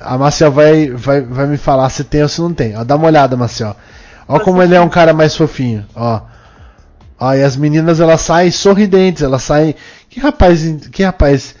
A 0.00 0.16
Marcel 0.16 0.52
vai, 0.52 0.90
vai, 0.90 1.22
vai 1.22 1.46
me 1.46 1.56
falar 1.56 1.88
se 1.90 2.04
tem 2.04 2.22
ou 2.22 2.28
se 2.28 2.40
não 2.40 2.54
tem. 2.54 2.76
Ó, 2.76 2.84
dá 2.84 2.96
uma 2.96 3.06
olhada, 3.06 3.36
Marcel. 3.36 3.74
Ó 4.28 4.38
como 4.40 4.62
ele 4.62 4.74
é 4.74 4.80
um 4.80 4.88
cara 4.88 5.12
mais 5.12 5.36
fofinho, 5.36 5.84
ó. 5.94 6.20
E 7.20 7.42
as 7.42 7.56
meninas 7.56 8.00
elas 8.00 8.20
saem 8.20 8.50
sorridentes, 8.50 9.22
elas 9.22 9.42
saem. 9.42 9.74
Que 10.08 10.20
rapaz, 10.20 10.62
que 10.92 11.02
rapaz 11.02 11.54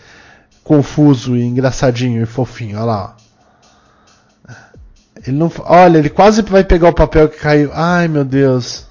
confuso 0.62 1.36
e 1.36 1.42
engraçadinho 1.44 2.22
e 2.22 2.26
fofinho, 2.26 2.78
ó 2.80 2.84
lá. 2.84 3.16
Ele 5.26 5.36
não. 5.36 5.50
Olha, 5.64 5.98
ele 5.98 6.10
quase 6.10 6.42
vai 6.42 6.62
pegar 6.62 6.88
o 6.88 6.94
papel 6.94 7.28
que 7.28 7.38
caiu. 7.38 7.70
Ai, 7.72 8.06
meu 8.06 8.24
Deus. 8.24 8.86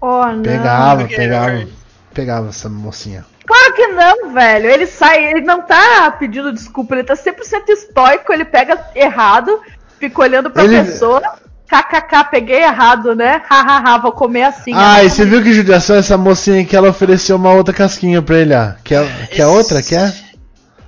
Oh, 0.00 0.26
não. 0.26 0.42
Pegava, 0.42 1.04
pegava. 1.06 1.66
Pegava 2.12 2.48
essa 2.48 2.68
mocinha. 2.68 3.24
Claro 3.46 3.74
que 3.74 3.86
não, 3.88 4.32
velho. 4.34 4.68
Ele 4.68 4.86
sai, 4.86 5.24
ele 5.30 5.40
não 5.40 5.62
tá 5.62 6.10
pedindo 6.18 6.52
desculpa, 6.52 6.94
ele 6.94 7.04
tá 7.04 7.14
100% 7.14 7.68
estoico, 7.68 8.32
ele 8.32 8.44
pega 8.44 8.78
errado, 8.94 9.60
fica 9.98 10.20
olhando 10.20 10.50
pra 10.50 10.64
Ele- 10.64 10.82
pessoa. 10.84 11.22
KKK, 11.68 12.24
peguei 12.30 12.62
errado, 12.62 13.14
né? 13.14 13.42
Hahaha, 13.48 13.98
vou 13.98 14.12
comer 14.12 14.44
assim. 14.44 14.72
Ah, 14.74 15.04
e 15.04 15.10
você 15.10 15.24
viu 15.24 15.42
que 15.42 15.52
judiação 15.52 15.96
essa 15.96 16.16
mocinha 16.16 16.64
que 16.64 16.74
ela 16.74 16.88
ofereceu 16.88 17.36
uma 17.36 17.52
outra 17.52 17.74
casquinha 17.74 18.22
pra 18.22 18.38
ele, 18.38 18.54
ó. 18.54 18.72
Quer, 18.82 19.28
quer 19.28 19.46
outra? 19.46 19.82
Quer? 19.82 20.14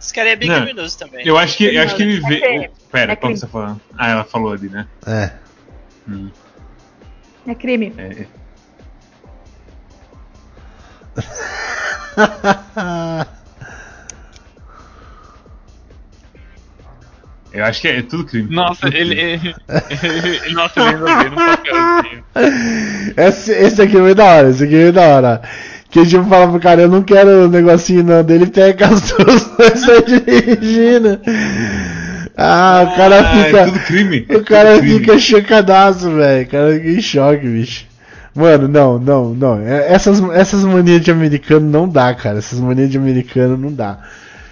Esse 0.00 0.14
cara 0.14 0.30
é 0.30 0.36
bem 0.36 0.48
Não. 0.48 0.56
criminoso 0.62 0.96
também. 0.98 1.26
Eu 1.26 1.36
acho 1.36 1.58
que, 1.58 1.64
eu 1.66 1.82
acho 1.82 1.94
que 1.94 2.02
ele 2.02 2.24
É 2.24 2.28
vê. 2.28 2.40
crime. 2.40 2.70
Pera, 2.90 3.12
É 3.12 3.16
qual 3.16 3.30
crime. 3.30 3.34
que 3.34 3.40
você 3.40 3.46
tá 3.46 3.52
falando? 3.52 3.80
Ah, 3.98 4.08
ela 4.10 4.24
falou 4.24 4.52
ali, 4.52 4.68
né? 4.70 4.86
É. 5.06 5.30
Hum, 6.08 6.30
É 7.46 7.54
crime. 7.54 7.92
é, 7.98 8.26
Eu 17.52 17.64
acho 17.64 17.80
que 17.80 17.88
é, 17.88 17.98
é 17.98 18.02
tudo 18.02 18.24
crime. 18.24 18.54
Nossa, 18.54 18.82
Tudo 18.82 18.96
ele. 18.96 19.14
crime. 19.38 19.54
ele, 20.14 20.40
ele 20.44 20.54
nossa, 20.54 20.80
ele 20.80 20.88
ainda 20.90 21.16
veio 21.18 21.30
no 21.30 21.36
papelzinho. 21.36 22.24
esse, 23.16 23.52
esse 23.52 23.82
aqui 23.82 23.96
é 23.96 24.00
muito 24.00 24.16
da 24.16 24.24
hora, 24.24 24.50
esse 24.50 24.64
aqui 24.64 24.74
é 24.74 24.82
muito 24.84 24.94
da 24.94 25.02
hora. 25.08 25.42
Que 25.90 26.06
tipo 26.06 26.24
fala 26.24 26.48
pro 26.48 26.60
cara, 26.60 26.82
eu 26.82 26.88
não 26.88 27.02
quero 27.02 27.46
o 27.46 27.48
negocinho 27.48 28.04
não 28.04 28.22
dele, 28.22 28.46
pega 28.46 28.86
as 28.86 29.10
duas 29.10 29.42
sai 29.80 30.02
dirigindo. 30.02 31.20
Ah, 32.36 32.88
o 32.92 32.96
cara 32.96 33.20
Ah, 33.20 33.44
fica. 33.44 33.58
É 33.60 33.64
tudo 33.66 33.78
crime. 33.80 34.26
é 34.28 34.36
O 34.36 34.44
cara 34.44 34.70
tudo 34.74 34.80
crime. 34.82 34.98
fica 35.00 35.18
chocadaço, 35.18 36.10
velho. 36.14 36.46
O 36.46 36.48
cara 36.48 36.72
fica 36.74 36.88
em 36.88 37.00
choque, 37.02 37.46
bicho. 37.48 37.84
Mano, 38.34 38.68
não, 38.68 38.98
não, 38.98 39.34
não. 39.34 39.60
É- 39.60 39.92
Essas, 39.92 40.22
essas 40.30 40.62
manias 40.64 41.00
de 41.02 41.10
americano 41.10 41.68
não 41.68 41.88
dá, 41.88 42.14
cara. 42.14 42.38
Essas 42.38 42.60
manias 42.60 42.88
de 42.90 42.96
americano 42.96 43.56
não 43.56 43.72
dá. 43.72 43.98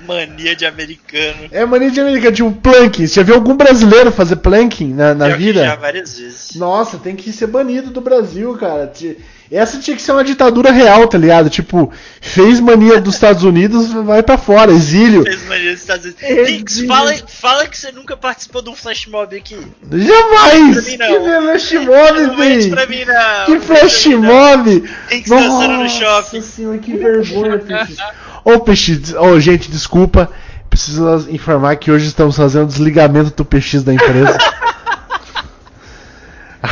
Mania 0.09 0.57
de 0.57 0.65
americano. 0.67 1.49
É 1.53 1.65
mania 1.67 1.91
de 1.91 2.01
americano, 2.01 2.35
tipo 2.35 2.53
planking. 2.53 3.07
Você 3.07 3.15
já 3.17 3.23
viu 3.23 3.35
algum 3.35 3.55
brasileiro 3.57 4.11
fazer 4.11 4.37
planking 4.37 4.95
na, 4.95 5.15
na 5.15 5.29
vida? 5.29 5.63
Já 5.65 5.77
várias 5.77 6.19
vezes. 6.19 6.55
Nossa, 6.57 6.97
tem 6.99 7.15
que 7.15 7.31
ser 7.33 7.47
banido 7.47 7.91
do 7.91 8.01
Brasil, 8.01 8.57
cara. 8.57 8.87
Ti- 8.87 9.19
Essa 9.51 9.79
tinha 9.79 9.97
que 9.97 10.03
ser 10.03 10.13
uma 10.13 10.23
ditadura 10.23 10.71
real, 10.71 11.09
tá 11.09 11.17
ligado? 11.17 11.49
Tipo, 11.49 11.91
fez 12.21 12.61
mania 12.61 13.01
dos 13.01 13.15
Estados 13.15 13.43
Unidos, 13.45 13.91
vai 13.93 14.23
pra 14.23 14.37
fora, 14.37 14.71
exílio. 14.73 15.23
Fez 15.23 15.43
mania 15.47 15.73
dos 15.73 15.81
Estados 15.81 16.05
Unidos. 16.07 16.81
Fala, 16.87 17.15
fala 17.27 17.67
que 17.67 17.79
você 17.79 17.91
nunca 17.91 18.17
participou 18.17 18.61
de 18.61 18.69
um 18.69 18.75
flash 18.75 19.07
mob 19.07 19.35
aqui. 19.37 19.57
Jamais! 19.91 20.75
Pra 20.75 20.83
mim, 20.83 20.97
não. 20.99 21.09
Que 21.09 21.41
flash 21.41 21.73
mob, 21.73 22.21
Não 22.27 22.37
mente 22.37 22.61
véi! 22.61 22.71
pra 22.71 22.87
mim, 22.87 23.05
não. 23.05 23.45
Que 23.47 23.53
Não 23.55 23.61
flash 23.63 24.07
não. 24.07 24.23
mob! 24.23 24.85
Links 25.11 25.31
dançando 25.31 25.77
no 25.79 25.89
shopping. 25.89 26.37
Nossa 26.39 26.43
senhora, 26.43 26.79
que 26.79 26.97
vergonha, 26.97 27.59
Peixe. 27.59 27.97
Ô, 28.45 28.61
Peixe, 28.61 28.97
des- 28.97 29.15
ô, 29.15 29.41
gente, 29.41 29.71
desculpa. 29.71 30.31
Preciso 30.69 31.27
informar 31.31 31.77
que 31.77 31.91
hoje 31.91 32.07
estamos 32.07 32.37
fazendo 32.37 32.65
o 32.65 32.67
desligamento 32.67 33.31
do 33.35 33.45
PX 33.45 33.83
da 33.83 33.95
empresa. 33.95 34.37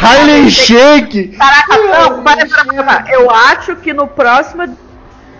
Harley 0.00 0.50
Shake! 0.50 1.28
Caraca, 1.28 1.76
não, 1.76 2.22
para, 2.22 2.46
para, 2.46 2.84
para. 2.84 3.12
Eu 3.12 3.30
acho 3.30 3.76
que 3.76 3.92
no 3.92 4.06
próximo 4.06 4.76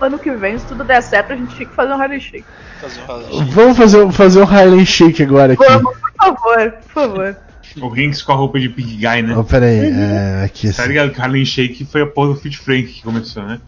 ano 0.00 0.18
que 0.18 0.30
vem, 0.32 0.58
se 0.58 0.66
tudo 0.66 0.84
der 0.84 1.02
certo, 1.02 1.32
a 1.32 1.36
gente 1.36 1.54
tinha 1.54 1.68
que 1.68 1.74
fazer 1.74 1.92
um 1.92 2.00
Harley 2.00 2.20
Shake. 2.20 2.44
Fazer 2.80 3.00
um 3.00 3.04
rola. 3.04 3.44
Vamos 3.46 3.76
fazer, 3.76 4.12
fazer 4.12 4.40
um 4.40 4.48
Harley 4.48 4.86
Shake 4.86 5.22
agora 5.22 5.52
aqui. 5.52 5.64
Vamos, 5.64 5.96
por 5.98 6.12
favor, 6.18 6.72
por 6.72 6.92
favor. 6.92 7.36
O 7.80 7.88
Rinks 7.88 8.22
com 8.22 8.32
a 8.32 8.36
roupa 8.36 8.58
de 8.58 8.70
Pig 8.70 8.96
Guy, 8.96 9.22
né? 9.22 9.36
Oh, 9.36 9.44
pera 9.44 9.66
aí, 9.66 9.92
é, 9.92 10.44
aqui. 10.44 10.72
Tá 10.72 10.86
ligado 10.86 11.10
que 11.12 11.18
o 11.18 11.22
Harlem 11.22 11.44
Shake 11.44 11.84
foi 11.84 12.02
a 12.02 12.06
porra 12.06 12.28
do 12.28 12.36
Fit 12.36 12.56
Frank 12.56 12.84
que 12.84 13.02
começou, 13.02 13.42
né? 13.42 13.60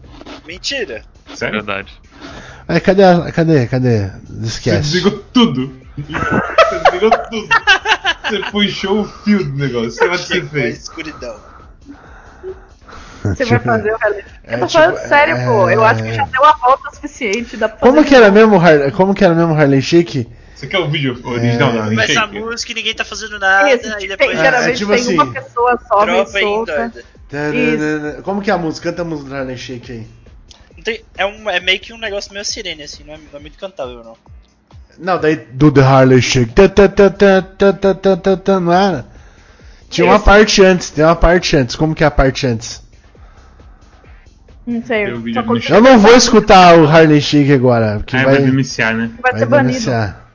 Mentira. 0.47 1.03
Sério? 1.35 1.57
Verdade. 1.57 1.91
Ai, 2.71 2.79
cadê, 2.79 3.03
a- 3.03 3.31
cadê, 3.31 3.65
cadê? 3.67 4.07
Você 4.29 4.47
Esquece. 4.47 4.81
desligou 4.91 5.19
tudo. 5.33 5.73
Você 5.97 6.79
desligou 6.83 7.09
tudo. 7.29 7.47
Você 8.29 8.39
puxou 8.51 9.01
o 9.01 9.05
fio 9.05 9.43
do 9.43 9.57
negócio. 9.57 9.91
Sei 9.91 10.07
lá 10.07 10.13
o 10.15 10.17
que 10.19 10.25
você 10.27 10.41
fez. 10.43 10.77
escuridão. 10.83 11.35
Você 13.23 13.43
vai 13.45 13.59
fazer 13.59 13.91
o 13.91 13.97
Harley. 14.01 14.23
É, 14.45 14.55
Eu 14.55 14.59
tô 14.59 14.67
tipo, 14.67 14.79
falando 14.81 14.97
sério, 14.97 15.35
é- 15.35 15.45
pô. 15.45 15.69
Eu 15.69 15.83
acho 15.83 16.03
que 16.03 16.13
já 16.13 16.23
deu 16.25 16.45
a 16.45 16.53
volta 16.53 16.91
suficiente. 16.95 17.57
Dá 17.57 17.67
pra 17.67 17.79
Como 17.79 18.03
que 18.05 18.15
era 18.15 18.31
mesmo, 18.31 18.55
o 18.55 18.59
Har- 18.59 18.91
como 18.93 19.13
que 19.13 19.25
era 19.25 19.33
mesmo 19.35 19.53
o 19.53 19.57
Harley 19.57 19.81
Shake? 19.81 20.27
Você 20.55 20.67
quer 20.67 20.79
o 20.79 20.89
vídeo 20.89 21.19
original 21.23 21.71
da 21.73 21.79
Harlem 21.81 21.97
Começa 21.97 22.19
a 22.19 22.27
Shake? 22.27 22.39
música 22.39 22.71
e 22.71 22.75
ninguém 22.75 22.93
tá 22.93 23.03
fazendo 23.05 23.39
nada. 23.39 23.69
Isso, 23.73 23.87
e 23.87 23.91
tipo, 23.97 24.07
depois 24.09 24.29
tem, 24.31 24.37
geralmente 24.39 24.71
É, 24.71 24.75
tipo 24.75 24.91
tem 24.91 25.01
assim, 25.01 25.13
uma 25.15 25.31
pessoa 25.33 25.79
só 25.87 26.05
e 26.05 26.25
solta. 26.27 26.91
Como 28.23 28.41
que 28.41 28.49
é 28.49 28.53
a 28.53 28.57
música? 28.57 28.89
Canta 28.89 29.01
a 29.01 29.05
música 29.05 29.29
do 29.29 29.35
Harley 29.35 29.57
Shake 29.57 29.91
aí. 29.91 30.07
É, 31.17 31.25
um, 31.25 31.49
é 31.49 31.59
meio 31.59 31.79
que 31.79 31.93
um 31.93 31.97
negócio 31.97 32.31
meio 32.33 32.45
sirene, 32.45 32.83
assim, 32.83 33.03
não 33.03 33.13
é, 33.13 33.17
não 33.17 33.39
é 33.39 33.41
muito 33.41 33.57
cantável, 33.57 34.03
não. 34.03 34.17
Não, 34.97 35.19
daí 35.19 35.35
do 35.35 35.71
The 35.71 35.81
Harley 35.81 36.21
Shake. 36.21 36.53
Não 38.61 38.73
era? 38.73 39.05
Tinha 39.89 40.05
uma 40.05 40.19
parte 40.19 40.61
antes, 40.61 40.89
tem 40.89 41.03
uma 41.03 41.15
parte 41.15 41.55
antes. 41.55 41.75
Como 41.75 41.95
que 41.95 42.03
é 42.03 42.07
a 42.07 42.11
parte 42.11 42.45
antes? 42.45 42.83
Não 44.67 44.83
sei. 44.83 45.05
Eu, 45.05 45.23
eu 45.69 45.81
não 45.81 45.97
vou 45.97 46.15
escutar 46.15 46.77
o 46.77 46.85
Harley 46.85 47.21
Shake 47.21 47.51
agora. 47.53 47.97
Porque 47.97 48.15
ah, 48.15 48.23
vai, 48.23 48.35
vai 48.35 48.43
denunciar, 48.43 48.93
né? 48.93 49.09
Vai, 49.21 49.31
vai 49.31 49.39
ser 49.39 49.47
denunciar. 49.47 50.01
banido. 50.01 50.29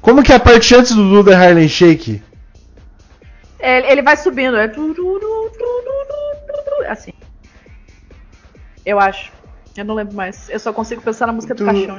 Como 0.00 0.22
que 0.22 0.32
é 0.32 0.36
a 0.36 0.40
parte 0.40 0.74
antes 0.74 0.94
do 0.94 1.22
The 1.22 1.34
Harley 1.34 1.68
Shake? 1.68 2.22
Ele, 3.58 3.86
ele 3.86 4.02
vai 4.02 4.16
subindo, 4.16 4.56
é. 4.56 4.72
Assim. 6.88 7.12
Eu 8.84 8.98
acho. 8.98 9.30
Eu 9.76 9.84
não 9.84 9.94
lembro 9.94 10.14
mais. 10.14 10.48
Eu 10.50 10.58
só 10.58 10.72
consigo 10.72 11.00
pensar 11.00 11.26
na 11.26 11.32
música 11.32 11.54
do 11.54 11.64
caixão. 11.64 11.96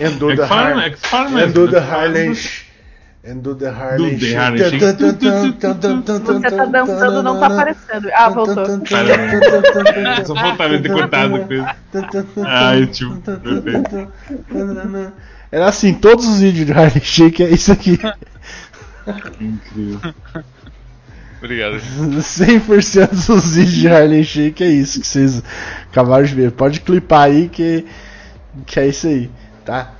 Andou 0.00 0.34
da 0.34 0.46
Harlem. 0.46 0.94
Andou 1.42 1.68
da 1.68 1.82
Harlem. 1.82 2.34
do 3.36 3.54
the 3.56 3.68
Harlem. 3.68 4.16
Você 4.16 4.34
tá 6.50 6.64
dançando, 6.64 7.22
não 7.22 7.38
tá 7.38 7.46
aparecendo. 7.46 8.08
Ah, 8.14 8.28
voltou. 8.30 8.64
Só 10.24 10.34
faltava 10.34 10.78
ter 10.80 10.90
cortado. 10.90 11.34
Ai, 12.46 12.86
tipo. 12.86 13.22
Era 15.50 15.68
assim, 15.68 15.94
todos 15.94 16.26
os 16.26 16.40
vídeos 16.40 16.66
de 16.66 16.72
Harlem 16.72 17.02
Shake 17.02 17.42
é 17.42 17.50
isso 17.50 17.72
aqui. 17.72 17.98
Incrível. 19.40 20.00
Obrigado. 21.38 21.76
100% 22.18 23.26
dos 23.26 23.54
vídeos 23.54 23.72
de 23.74 23.88
Harlem 23.88 24.24
Shake 24.24 24.62
é 24.64 24.66
isso 24.68 25.00
que 25.00 25.06
vocês 25.06 25.42
acabaram 25.90 26.24
de 26.24 26.34
ver. 26.34 26.50
Pode 26.52 26.80
clipar 26.80 27.22
aí 27.22 27.48
que, 27.48 27.86
que 28.66 28.80
é 28.80 28.86
isso 28.88 29.06
aí, 29.06 29.30
tá? 29.64 29.92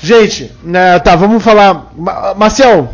Gente, 0.00 0.52
né, 0.62 0.98
tá, 1.00 1.16
vamos 1.16 1.42
falar. 1.42 1.90
Ma- 1.96 2.34
Marcel, 2.34 2.92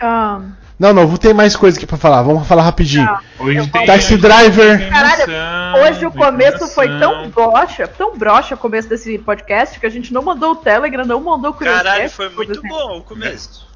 Ah, 0.00 0.40
não, 0.78 0.92
não, 0.92 1.16
tem 1.16 1.32
mais 1.32 1.54
coisa 1.54 1.76
aqui 1.76 1.86
pra 1.86 1.96
falar. 1.96 2.22
Vamos 2.22 2.48
falar 2.48 2.62
rapidinho. 2.62 3.06
Tá. 3.06 3.20
Hoje 3.38 3.68
tem. 3.68 3.86
Taxi 3.86 4.16
Driver. 4.16 4.88
Caralho, 4.90 5.84
hoje 5.84 6.06
o 6.06 6.10
começo 6.10 6.66
foi 6.68 6.88
tão 6.98 7.28
broxa, 7.30 7.86
tão 7.86 8.16
broxa 8.18 8.56
o 8.56 8.58
começo 8.58 8.88
desse 8.88 9.16
podcast 9.18 9.78
que 9.78 9.86
a 9.86 9.90
gente 9.90 10.12
não 10.12 10.22
mandou 10.22 10.52
o 10.52 10.56
Telegram, 10.56 11.04
não 11.04 11.20
mandou 11.20 11.52
o. 11.52 11.54
Caralho, 11.54 12.10
foi 12.10 12.28
muito 12.30 12.60
bom 12.62 12.98
o 12.98 13.02
começo. 13.02 13.70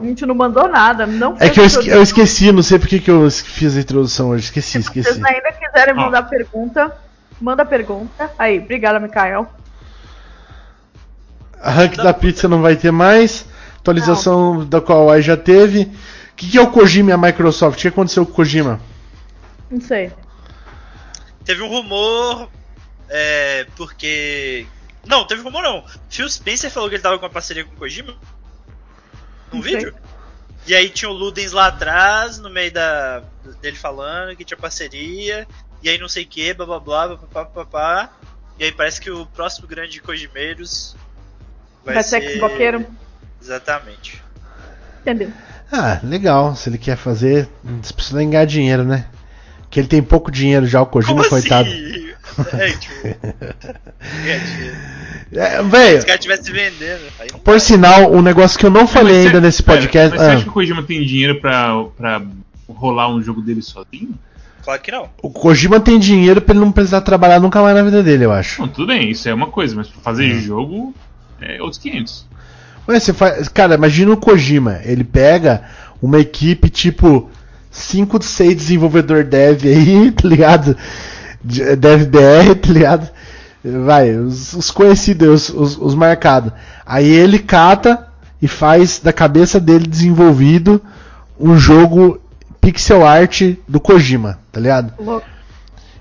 A 0.00 0.04
gente 0.04 0.24
não 0.24 0.34
mandou 0.34 0.66
nada, 0.68 1.06
não 1.06 1.36
É 1.38 1.50
que 1.50 1.60
eu, 1.60 1.64
esque- 1.64 1.88
eu 1.88 2.02
esqueci, 2.02 2.50
não 2.52 2.62
sei 2.62 2.78
porque 2.78 2.98
que 3.00 3.10
eu 3.10 3.30
fiz 3.30 3.76
a 3.76 3.80
introdução 3.80 4.30
hoje. 4.30 4.44
Esqueci, 4.44 4.72
Se 4.72 4.78
esqueci. 4.78 5.08
vocês 5.12 5.22
ainda 5.24 5.52
quiserem 5.52 5.94
Ó. 5.94 6.04
mandar 6.06 6.22
pergunta, 6.22 6.96
manda 7.40 7.64
pergunta. 7.66 8.30
Aí, 8.38 8.58
obrigada, 8.58 8.98
Mikael. 8.98 9.46
A 11.60 11.70
rank 11.70 11.96
da 11.96 12.14
pizza 12.14 12.48
não 12.48 12.62
vai 12.62 12.76
ter 12.76 12.90
mais. 12.90 13.44
Atualização 13.78 14.64
da 14.64 14.80
qual 14.80 15.10
aí 15.10 15.20
já 15.22 15.36
teve. 15.36 15.82
O 16.32 16.34
que, 16.36 16.50
que 16.52 16.58
é 16.58 16.60
o 16.62 16.70
Kojima 16.70 17.10
e 17.10 17.12
a 17.12 17.18
Microsoft? 17.18 17.78
O 17.78 17.82
que 17.82 17.88
aconteceu 17.88 18.24
com 18.24 18.32
o 18.32 18.34
Kojima? 18.34 18.80
Não 19.70 19.80
sei. 19.80 20.10
Teve 21.44 21.62
um 21.62 21.68
rumor, 21.68 22.48
é, 23.08 23.66
porque... 23.76 24.66
Não, 25.06 25.26
teve 25.26 25.42
rumor 25.42 25.62
não. 25.62 25.84
Phil 26.08 26.28
Spencer 26.28 26.70
falou 26.70 26.88
que 26.88 26.94
ele 26.94 27.02
tava 27.02 27.18
com 27.18 27.24
uma 27.24 27.30
parceria 27.30 27.64
com 27.64 27.72
o 27.74 27.76
Kojima. 27.76 28.14
Num 29.52 29.60
vídeo. 29.60 29.94
E 30.66 30.74
aí 30.74 30.90
tinha 30.90 31.10
o 31.10 31.14
Ludens 31.14 31.52
lá 31.52 31.68
atrás, 31.68 32.38
no 32.38 32.50
meio 32.50 32.72
da, 32.72 33.22
dele 33.60 33.76
falando 33.76 34.36
que 34.36 34.44
tinha 34.44 34.58
parceria. 34.58 35.46
E 35.82 35.88
aí 35.88 35.98
não 35.98 36.08
sei 36.08 36.24
o 36.24 36.26
que, 36.26 36.52
blá 36.52 36.66
blá 36.66 36.78
blá, 36.80 37.16
blá 37.16 37.44
blá 37.44 37.64
blá. 37.64 38.10
E 38.58 38.64
aí 38.64 38.72
parece 38.72 39.00
que 39.00 39.10
o 39.10 39.24
próximo 39.26 39.66
grande 39.66 40.00
Kojimeiros 40.00 40.94
vai, 41.84 41.94
Vai 41.94 42.04
ser 42.04 42.20
Xboxeiro? 42.34 42.86
Exatamente. 43.40 44.22
Entendeu? 45.00 45.32
Ah, 45.72 45.98
legal. 46.02 46.54
Se 46.54 46.68
ele 46.68 46.76
quer 46.76 46.96
fazer, 46.96 47.48
você 47.82 47.92
precisa 47.94 48.18
ganhar 48.22 48.44
dinheiro, 48.44 48.84
né? 48.84 49.06
Que 49.70 49.80
ele 49.80 49.88
tem 49.88 50.02
pouco 50.02 50.30
dinheiro 50.30 50.66
já, 50.66 50.82
o 50.82 50.86
Kojima, 50.86 51.16
Como 51.16 51.28
coitado. 51.28 51.68
assim? 51.68 52.09
É, 52.58 52.70
tipo. 52.72 52.94
é, 53.06 54.38
tipo, 54.38 55.76
É, 55.76 55.90
se 55.98 56.02
o 56.02 56.06
cara 56.06 56.14
estivesse 56.14 56.50
vendendo. 56.52 57.00
Por 57.44 57.52
vai. 57.52 57.60
sinal, 57.60 58.12
um 58.12 58.22
negócio 58.22 58.58
que 58.58 58.66
eu 58.66 58.70
não 58.70 58.86
falei 58.86 59.16
Mas 59.16 59.26
ainda 59.26 59.38
você- 59.40 59.46
nesse 59.46 59.62
pera, 59.62 59.78
podcast. 59.78 60.10
Mas 60.10 60.20
você 60.20 60.30
ah, 60.30 60.34
acha 60.34 60.42
que 60.44 60.48
o 60.48 60.52
Kojima 60.52 60.82
tem 60.82 61.04
dinheiro 61.04 61.40
pra, 61.40 61.84
pra 61.96 62.22
rolar 62.68 63.08
um 63.08 63.22
jogo 63.22 63.40
dele 63.40 63.62
sozinho? 63.62 64.14
Claro 64.62 64.80
que 64.82 64.90
não. 64.90 65.08
O 65.22 65.30
Kojima 65.30 65.80
tem 65.80 65.98
dinheiro 65.98 66.40
pra 66.40 66.54
ele 66.54 66.64
não 66.64 66.72
precisar 66.72 67.00
trabalhar 67.00 67.40
nunca 67.40 67.62
mais 67.62 67.74
na 67.74 67.82
vida 67.82 68.02
dele, 68.02 68.24
eu 68.24 68.32
acho. 68.32 68.60
Não, 68.60 68.68
tudo 68.68 68.86
bem, 68.88 69.10
isso 69.10 69.28
é 69.28 69.32
uma 69.34 69.46
coisa, 69.46 69.74
mas 69.74 69.88
pra 69.88 70.00
fazer 70.02 70.32
Uhum. 70.32 70.40
jogo 70.40 70.94
é 71.40 71.60
outros 71.62 71.78
500. 71.80 72.26
Ué, 72.88 72.98
você 73.00 73.12
faz, 73.12 73.48
cara, 73.48 73.74
imagina 73.74 74.10
o 74.12 74.16
Kojima. 74.16 74.80
Ele 74.84 75.04
pega 75.04 75.62
uma 76.02 76.18
equipe 76.18 76.68
tipo 76.68 77.30
5, 77.70 78.22
6 78.22 78.54
desenvolvedor 78.56 79.22
dev 79.24 79.64
aí, 79.64 80.10
tá 80.12 80.28
ligado? 80.28 80.76
De- 81.42 81.76
Dev 81.76 82.04
BR, 82.06 82.54
tá 82.60 82.72
ligado? 82.72 83.08
Vai, 83.84 84.16
os, 84.16 84.54
os 84.54 84.70
conhecidos, 84.70 85.48
os, 85.50 85.54
os, 85.54 85.78
os 85.78 85.94
marcados. 85.94 86.52
Aí 86.86 87.08
ele 87.08 87.38
cata 87.38 88.06
e 88.40 88.48
faz 88.48 88.98
da 89.02 89.12
cabeça 89.12 89.60
dele 89.60 89.86
desenvolvido 89.86 90.80
um 91.38 91.56
jogo 91.58 92.18
pixel 92.60 93.06
art 93.06 93.42
do 93.68 93.78
Kojima, 93.80 94.38
tá 94.50 94.60
ligado? 94.60 94.92
Louco. 94.98 95.26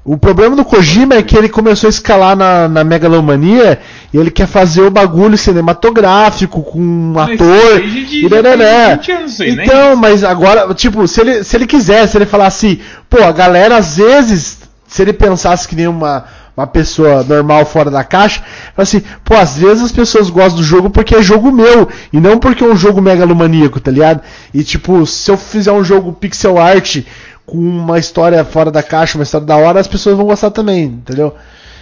O 0.06 0.18
problema 0.18 0.56
do 0.56 0.64
Kojima 0.66 1.16
é 1.16 1.22
que 1.22 1.38
ele 1.38 1.50
começou 1.50 1.88
a 1.88 1.90
escalar 1.92 2.36
na, 2.36 2.68
na 2.70 2.84
megalomania 2.84 3.80
e 4.14 4.18
ele 4.18 4.32
quer 4.32 4.48
fazer 4.48 4.82
o 4.82 4.90
bagulho 4.90 5.38
cinematográfico 5.38 6.64
com 6.64 6.80
um 6.80 7.12
Mas 7.14 7.34
ator 7.34 7.82
de- 7.82 8.26
e 8.26 8.30
darará. 8.30 8.96
de 8.96 9.02
20 9.02 9.12
anos 9.12 9.34
isso 9.34 9.44
aí, 9.44 9.56
né? 9.56 9.66
Então, 9.66 9.96
mas 9.98 10.24
agora, 10.24 10.74
tipo, 10.74 11.06
se 11.08 11.22
ele, 11.22 11.44
se 11.44 11.56
ele 11.58 11.68
quiser, 11.68 12.08
se 12.08 12.18
ele 12.18 12.26
falar 12.26 12.48
assim, 12.48 12.80
pô, 13.10 13.22
a 13.22 13.32
galera 13.32 13.78
às 13.78 13.98
vezes, 13.98 14.60
se 14.90 15.02
ele 15.02 15.14
pensasse 15.14 15.66
que 15.68 15.76
nem 15.76 15.88
uma, 15.88 16.26
uma 16.58 16.68
pessoa 16.68 17.24
normal 17.24 17.66
fora 17.66 17.90
da 17.90 18.04
caixa, 18.04 18.44
assim, 18.76 19.02
pô, 19.24 19.36
às 19.36 19.56
vezes 19.58 19.84
as 19.84 19.92
pessoas 19.94 20.30
gostam 20.30 20.58
do 20.58 20.64
jogo 20.64 20.90
porque 20.90 21.16
é 21.16 21.22
jogo 21.22 21.52
meu 21.52 21.88
e 22.12 22.20
não 22.20 22.38
porque 22.38 22.64
é 22.64 22.68
um 22.68 22.76
jogo 22.76 23.02
megalomaníaco, 23.02 23.80
tá 23.80 23.92
ligado? 23.92 24.22
E 24.54 24.64
tipo, 24.64 25.06
se 25.06 25.30
eu 25.32 25.38
fizer 25.38 25.72
um 25.72 25.84
jogo 25.84 26.12
pixel 26.12 26.58
art 26.58 26.98
com 27.46 27.58
uma 27.58 27.98
história 27.98 28.44
fora 28.44 28.70
da 28.70 28.84
caixa, 28.84 29.18
uma 29.18 29.24
história 29.24 29.48
da 29.48 29.56
hora, 29.56 29.80
as 29.80 29.88
pessoas 29.88 30.18
vão 30.18 30.26
gostar 30.26 30.52
também, 30.52 30.84
entendeu? 30.86 31.36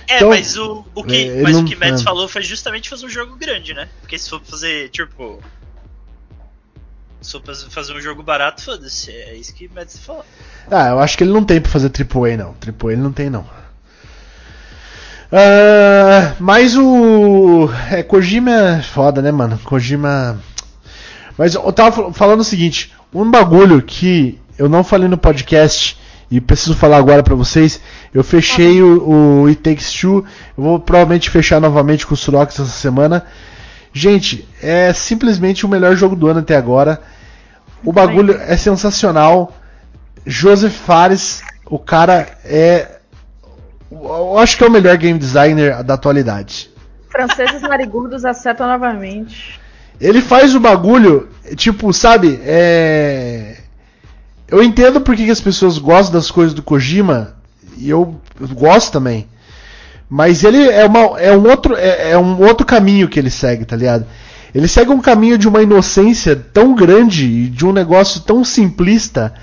É, 0.09 0.17
Então, 0.17 0.29
mas 0.29 0.55
o, 0.57 0.85
o 0.95 1.03
que, 1.03 1.41
mas 1.43 1.53
não- 1.53 1.61
o 1.63 1.65
que 1.65 1.75
Mads 1.75 1.99
é. 2.01 2.03
falou 2.03 2.27
foi 2.29 2.41
justamente 2.41 2.89
fazer 2.89 3.05
um 3.05 3.09
jogo 3.09 3.35
grande, 3.35 3.73
né? 3.73 3.88
Porque 4.01 4.17
se 4.17 4.29
for 4.29 4.39
fazer, 4.41 4.88
tipo. 4.89 5.39
For 7.23 7.41
faz- 7.44 7.64
fazer 7.64 7.94
um 7.94 8.02
jogo 8.02 8.23
barato, 8.23 8.64
foda-se. 8.64 9.11
É 9.11 9.35
isso 9.35 9.53
que 9.53 9.69
Mads 9.73 9.98
falou. 9.99 10.23
Ah, 10.69 10.89
eu 10.89 10.99
acho 10.99 11.18
que 11.18 11.23
ele 11.23 11.34
não 11.34 11.44
tem 11.44 11.60
pra 11.60 11.72
fazer 11.72 11.89
AAA, 11.89 12.38
não. 12.38 12.56
AAA 12.61 12.94
ele 12.94 13.02
não 13.02 13.11
tem, 13.11 13.30
não. 13.30 13.45
Ah, 15.31 16.35
mas 16.39 16.76
o. 16.77 17.69
É, 17.91 18.02
Kojima 18.03 18.52
é 18.52 18.81
foda, 18.81 19.22
né, 19.22 19.31
mano? 19.31 19.60
Kojima. 19.64 20.39
Mas 21.38 21.53
eu 21.56 21.72
tava 21.73 21.91
fal- 21.91 22.14
falando 22.14 22.39
o 22.41 22.45
seguinte: 22.45 22.94
um 23.14 23.30
bagulho 23.30 23.81
que 23.81 24.39
eu 24.57 24.69
não 24.69 24.84
falei 24.84 25.07
no 25.10 25.18
podcast 25.18 25.98
e 26.31 26.39
preciso 26.39 26.76
falar 26.76 26.98
agora 26.98 27.23
pra 27.23 27.35
vocês. 27.35 27.81
Eu 28.14 28.23
fechei 28.23 28.81
o, 28.81 29.41
o 29.44 29.48
It 29.48 29.61
Takes 29.61 29.91
Two. 29.91 30.23
Eu 30.57 30.64
vou 30.64 30.80
provavelmente 30.80 31.30
fechar 31.30 31.60
novamente 31.60 32.07
com 32.07 32.14
o 32.14 32.18
Surox 32.18 32.53
essa 32.57 32.65
semana. 32.65 33.26
Gente, 33.93 34.47
é 34.61 34.93
simplesmente 34.93 35.65
o 35.65 35.69
melhor 35.69 35.95
jogo 35.95 36.15
do 36.15 36.27
ano 36.27 36.39
até 36.39 36.55
agora. 36.55 37.01
O 37.84 37.91
bagulho 37.91 38.34
é 38.39 38.57
sensacional. 38.57 39.55
Joseph 40.26 40.73
Fares, 40.73 41.41
o 41.65 41.80
cara 41.80 42.27
é. 42.43 42.97
Eu 43.89 44.38
acho 44.38 44.57
que 44.57 44.64
é 44.64 44.68
o 44.68 44.72
melhor 44.72 44.97
game 44.97 45.18
designer 45.18 45.84
da 45.84 45.93
atualidade. 45.93 46.69
Franceses 47.09 47.61
narigudos 47.61 48.26
acertam 48.26 48.68
novamente. 48.68 49.59
Ele 49.99 50.22
faz 50.22 50.53
o 50.53 50.59
bagulho, 50.59 51.30
tipo, 51.55 51.91
sabe? 51.93 52.39
É. 52.43 53.57
Eu 54.47 54.61
entendo 54.64 55.01
porque 55.01 55.26
que 55.26 55.31
as 55.31 55.41
pessoas 55.41 55.77
gostam 55.77 56.14
das 56.14 56.30
coisas 56.30 56.53
do 56.53 56.61
Kojima, 56.61 57.35
e 57.77 57.89
eu, 57.89 58.19
eu 58.39 58.47
gosto 58.49 58.91
também. 58.91 59.27
Mas 60.09 60.43
ele 60.43 60.69
é, 60.69 60.85
uma, 60.85 61.19
é, 61.19 61.35
um 61.35 61.47
outro, 61.47 61.75
é, 61.75 62.11
é 62.11 62.17
um 62.17 62.41
outro 62.41 62.65
caminho 62.65 63.07
que 63.07 63.19
ele 63.19 63.29
segue, 63.29 63.65
tá 63.65 63.75
ligado? 63.75 64.05
Ele 64.55 64.67
segue 64.67 64.91
um 64.91 65.01
caminho 65.01 65.38
de 65.38 65.47
uma 65.47 65.61
inocência 65.61 66.35
tão 66.35 66.73
grande 66.73 67.25
e 67.25 67.47
de 67.47 67.65
um 67.65 67.73
negócio 67.73 68.21
tão 68.21 68.43
simplista, 68.43 69.34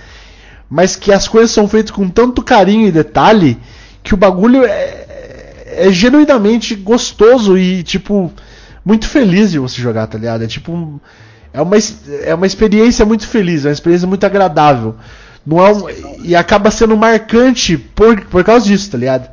mas 0.69 0.97
que 0.97 1.13
as 1.13 1.29
coisas 1.29 1.51
são 1.51 1.69
feitas 1.69 1.91
com 1.91 2.09
tanto 2.09 2.43
carinho 2.43 2.89
e 2.89 2.93
detalhe 2.93 3.59
que 4.03 4.15
o 4.15 4.17
bagulho 4.17 4.65
é, 4.65 5.05
é 5.67 5.93
genuinamente 5.93 6.75
gostoso 6.75 7.59
e, 7.59 7.83
tipo, 7.83 8.33
muito 8.85 9.07
feliz 9.07 9.51
de 9.51 9.59
você 9.59 9.81
jogar, 9.81 10.07
tá 10.07 10.19
ligado? 10.19 10.45
É 10.45 10.47
tipo 10.47 11.01
é 11.53 11.63
uma, 11.63 11.77
é 12.25 12.35
uma 12.35 12.47
experiência 12.47 13.07
muito 13.07 13.29
feliz, 13.29 13.65
é 13.65 13.69
uma 13.69 13.73
experiência 13.73 14.09
muito 14.09 14.25
agradável. 14.25 14.97
Não 15.47 15.65
é 15.65 15.73
um, 15.73 15.87
e 16.25 16.35
acaba 16.35 16.71
sendo 16.71 16.97
marcante 16.97 17.77
por, 17.79 18.21
por 18.23 18.43
causa 18.43 18.67
disso, 18.67 18.91
tá 18.91 18.99
ligado? 18.99 19.29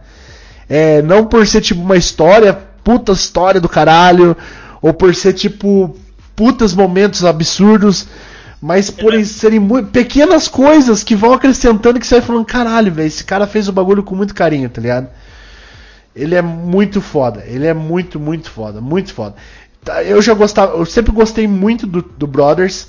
É, 0.74 1.02
não 1.02 1.26
por 1.26 1.46
ser 1.46 1.60
tipo 1.60 1.82
uma 1.82 1.98
história, 1.98 2.54
puta 2.82 3.12
história 3.12 3.60
do 3.60 3.68
caralho, 3.68 4.38
ou 4.82 4.94
por 4.94 5.14
ser 5.14 5.34
tipo 5.34 5.94
putas 6.34 6.74
momentos 6.74 7.26
absurdos, 7.26 8.08
mas 8.62 8.90
por 8.90 9.14
serem 9.26 9.60
mu- 9.60 9.84
pequenas 9.84 10.48
coisas 10.48 11.04
que 11.04 11.14
vão 11.14 11.34
acrescentando 11.34 12.00
que 12.00 12.08
você 12.08 12.16
vai 12.20 12.26
falando, 12.28 12.46
caralho, 12.46 12.92
velho, 12.92 13.08
esse 13.08 13.24
cara 13.26 13.46
fez 13.46 13.68
o 13.68 13.74
bagulho 13.74 14.02
com 14.02 14.16
muito 14.16 14.34
carinho, 14.34 14.70
tá 14.70 14.80
ligado? 14.80 15.10
Ele 16.16 16.36
é 16.36 16.42
muito 16.42 17.02
foda, 17.02 17.44
ele 17.46 17.66
é 17.68 17.74
muito, 17.74 18.18
muito 18.20 18.50
foda, 18.50 18.80
muito 18.80 19.14
foda. 19.14 19.36
Tá, 19.84 20.02
Eu 20.04 20.22
já 20.22 20.34
gostava, 20.34 20.78
eu 20.78 20.86
sempre 20.86 21.12
gostei 21.12 21.48
muito 21.48 21.86
do, 21.86 22.02
do 22.02 22.28
Brothers, 22.28 22.88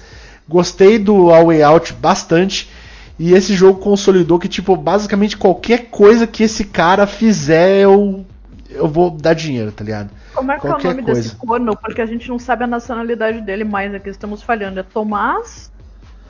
gostei 0.49 0.99
do 0.99 1.31
All 1.31 1.47
Way 1.47 1.63
Out 1.63 1.93
bastante, 1.95 2.71
e 3.19 3.35
esse 3.35 3.55
jogo 3.55 3.79
consolidou 3.79 4.39
que, 4.39 4.49
tipo, 4.49 4.77
basicamente 4.77 5.37
qualquer 5.37 5.87
coisa 5.91 6.27
que 6.27 6.43
esse 6.43 6.65
cara 6.65 7.07
fizer, 7.07 7.81
eu, 7.83 8.25
eu 8.71 8.89
vou 8.89 9.11
dar 9.11 9.35
dinheiro, 9.35 9.71
tá 9.71 9.85
ligado? 9.85 10.11
Como 10.35 10.51
é 10.51 10.59
que 10.59 10.67
é 10.67 10.71
o 10.71 10.73
Qualquer 10.73 10.89
nome 10.89 11.03
coisa. 11.03 11.23
desse 11.23 11.37
corno? 11.37 11.77
Porque 11.77 12.01
a 12.01 12.07
gente 12.07 12.29
não 12.29 12.39
sabe 12.39 12.65
a 12.65 12.67
nacionalidade 12.67 13.41
dele 13.43 13.65
mais 13.65 13.95
aqui, 13.95 14.09
estamos 14.09 14.43
falhando. 14.43 14.81
É 14.81 14.83
Tomás? 14.83 15.71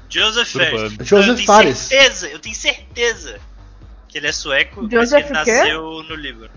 Joseph 0.08 0.48
Fares. 0.48 0.92
Joseph 1.00 1.28
eu 1.28 1.34
tenho 1.36 1.46
Fares. 1.46 1.78
certeza, 1.78 2.28
eu 2.28 2.38
tenho 2.38 2.54
certeza 2.54 3.38
que 4.08 4.18
ele 4.18 4.26
é 4.26 4.32
sueco, 4.32 4.88
Joseph 4.90 5.30
mas 5.30 5.44
que 5.44 5.50
ele 5.50 5.60
o 5.60 5.62
quê? 5.62 5.62
nasceu 5.62 6.02
no 6.02 6.14
Líbano. 6.16 6.50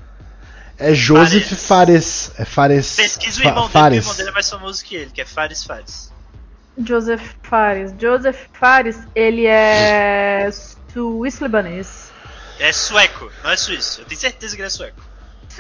É 0.77 0.93
Joseph 0.93 1.53
Fares. 1.53 2.31
É 2.37 2.43
Fares. 2.43 2.95
Pesquisa 2.97 3.39
o 3.39 3.43
irmão 3.43 3.61
dele, 3.61 3.71
Fares. 3.71 3.97
o 3.99 4.01
irmão 4.01 4.15
dele 4.17 4.29
é 4.29 4.33
mais 4.33 4.49
famoso 4.49 4.83
que 4.83 4.95
ele, 4.95 5.11
que 5.11 5.21
é 5.21 5.25
Fares 5.25 5.63
Fares. 5.63 6.11
Joseph 6.77 7.35
Fares. 7.43 7.93
Joseph 7.99 8.47
Fares, 8.53 8.97
ele 9.15 9.45
é 9.45 10.49
suíço-libanês. 10.91 12.11
É 12.59 12.71
sueco, 12.71 13.31
não 13.43 13.51
é 13.51 13.57
suíço. 13.57 14.01
Eu 14.01 14.05
tenho 14.05 14.19
certeza 14.19 14.55
que 14.55 14.61
ele 14.61 14.67
é 14.67 14.69
sueco. 14.69 15.01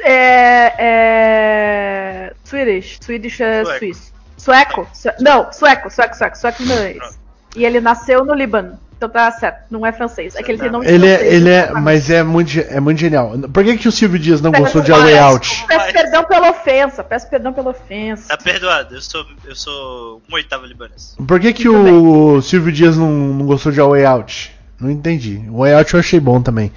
É, 0.01 0.73
é. 0.77 2.33
Swedish. 2.43 2.97
Swedish 3.01 3.39
é 3.41 3.63
Sueco. 3.63 3.79
suíço. 3.79 4.13
Sueco? 4.37 4.89
Sue- 4.93 5.13
Não, 5.19 5.51
sueco, 5.51 5.89
sueco, 5.89 6.15
sueco, 6.15 6.37
sueco 6.37 6.61
libanês. 6.63 7.19
E 7.55 7.63
ele 7.65 7.79
nasceu 7.79 8.25
no 8.25 8.33
Líbano. 8.33 8.79
Então 8.97 9.09
tá 9.09 9.29
certo, 9.31 9.65
não 9.69 9.85
é 9.85 9.91
francês. 9.91 10.35
É 10.35 10.43
que 10.43 10.51
ele 10.51 10.59
tem 10.59 10.69
nome 10.69 10.85
de 10.85 10.93
Ele 10.93 11.07
é, 11.07 11.17
francês, 11.17 11.33
ele 11.33 11.49
é, 11.49 11.71
mas 11.71 12.09
é 12.09 12.23
muito, 12.23 12.59
é 12.59 12.79
muito 12.79 12.99
genial. 12.99 13.37
Por 13.53 13.63
que, 13.63 13.77
que 13.77 13.87
o 13.87 13.91
Silvio 13.91 14.17
Dias 14.17 14.41
não 14.41 14.51
Peço 14.51 14.63
gostou 14.63 14.81
de 14.81 14.91
A 14.93 14.97
Way 14.97 15.17
Out? 15.17 15.65
Peço 15.67 15.93
perdão 15.93 16.23
pela 16.23 16.49
ofensa, 16.51 17.03
peço 17.03 17.29
perdão 17.29 17.53
pela 17.53 17.71
ofensa. 17.71 18.29
Tá 18.29 18.37
perdoado, 18.37 18.95
eu 18.95 19.01
sou, 19.01 19.25
eu 19.45 19.55
sou 19.55 20.21
um 20.29 20.35
oitavo 20.35 20.65
libanês. 20.65 21.15
Por 21.27 21.39
que, 21.39 21.51
que 21.51 21.67
o 21.67 22.41
Silvio 22.41 22.71
Dias 22.71 22.97
não, 22.97 23.11
não 23.11 23.45
gostou 23.45 23.71
de 23.71 23.81
A 23.81 23.85
Way 23.85 24.05
Out? 24.05 24.55
Não 24.79 24.89
entendi. 24.89 25.43
O 25.49 25.59
Way 25.59 25.73
Out 25.73 25.93
eu 25.93 25.99
achei 25.99 26.19
bom 26.19 26.41
também. 26.41 26.71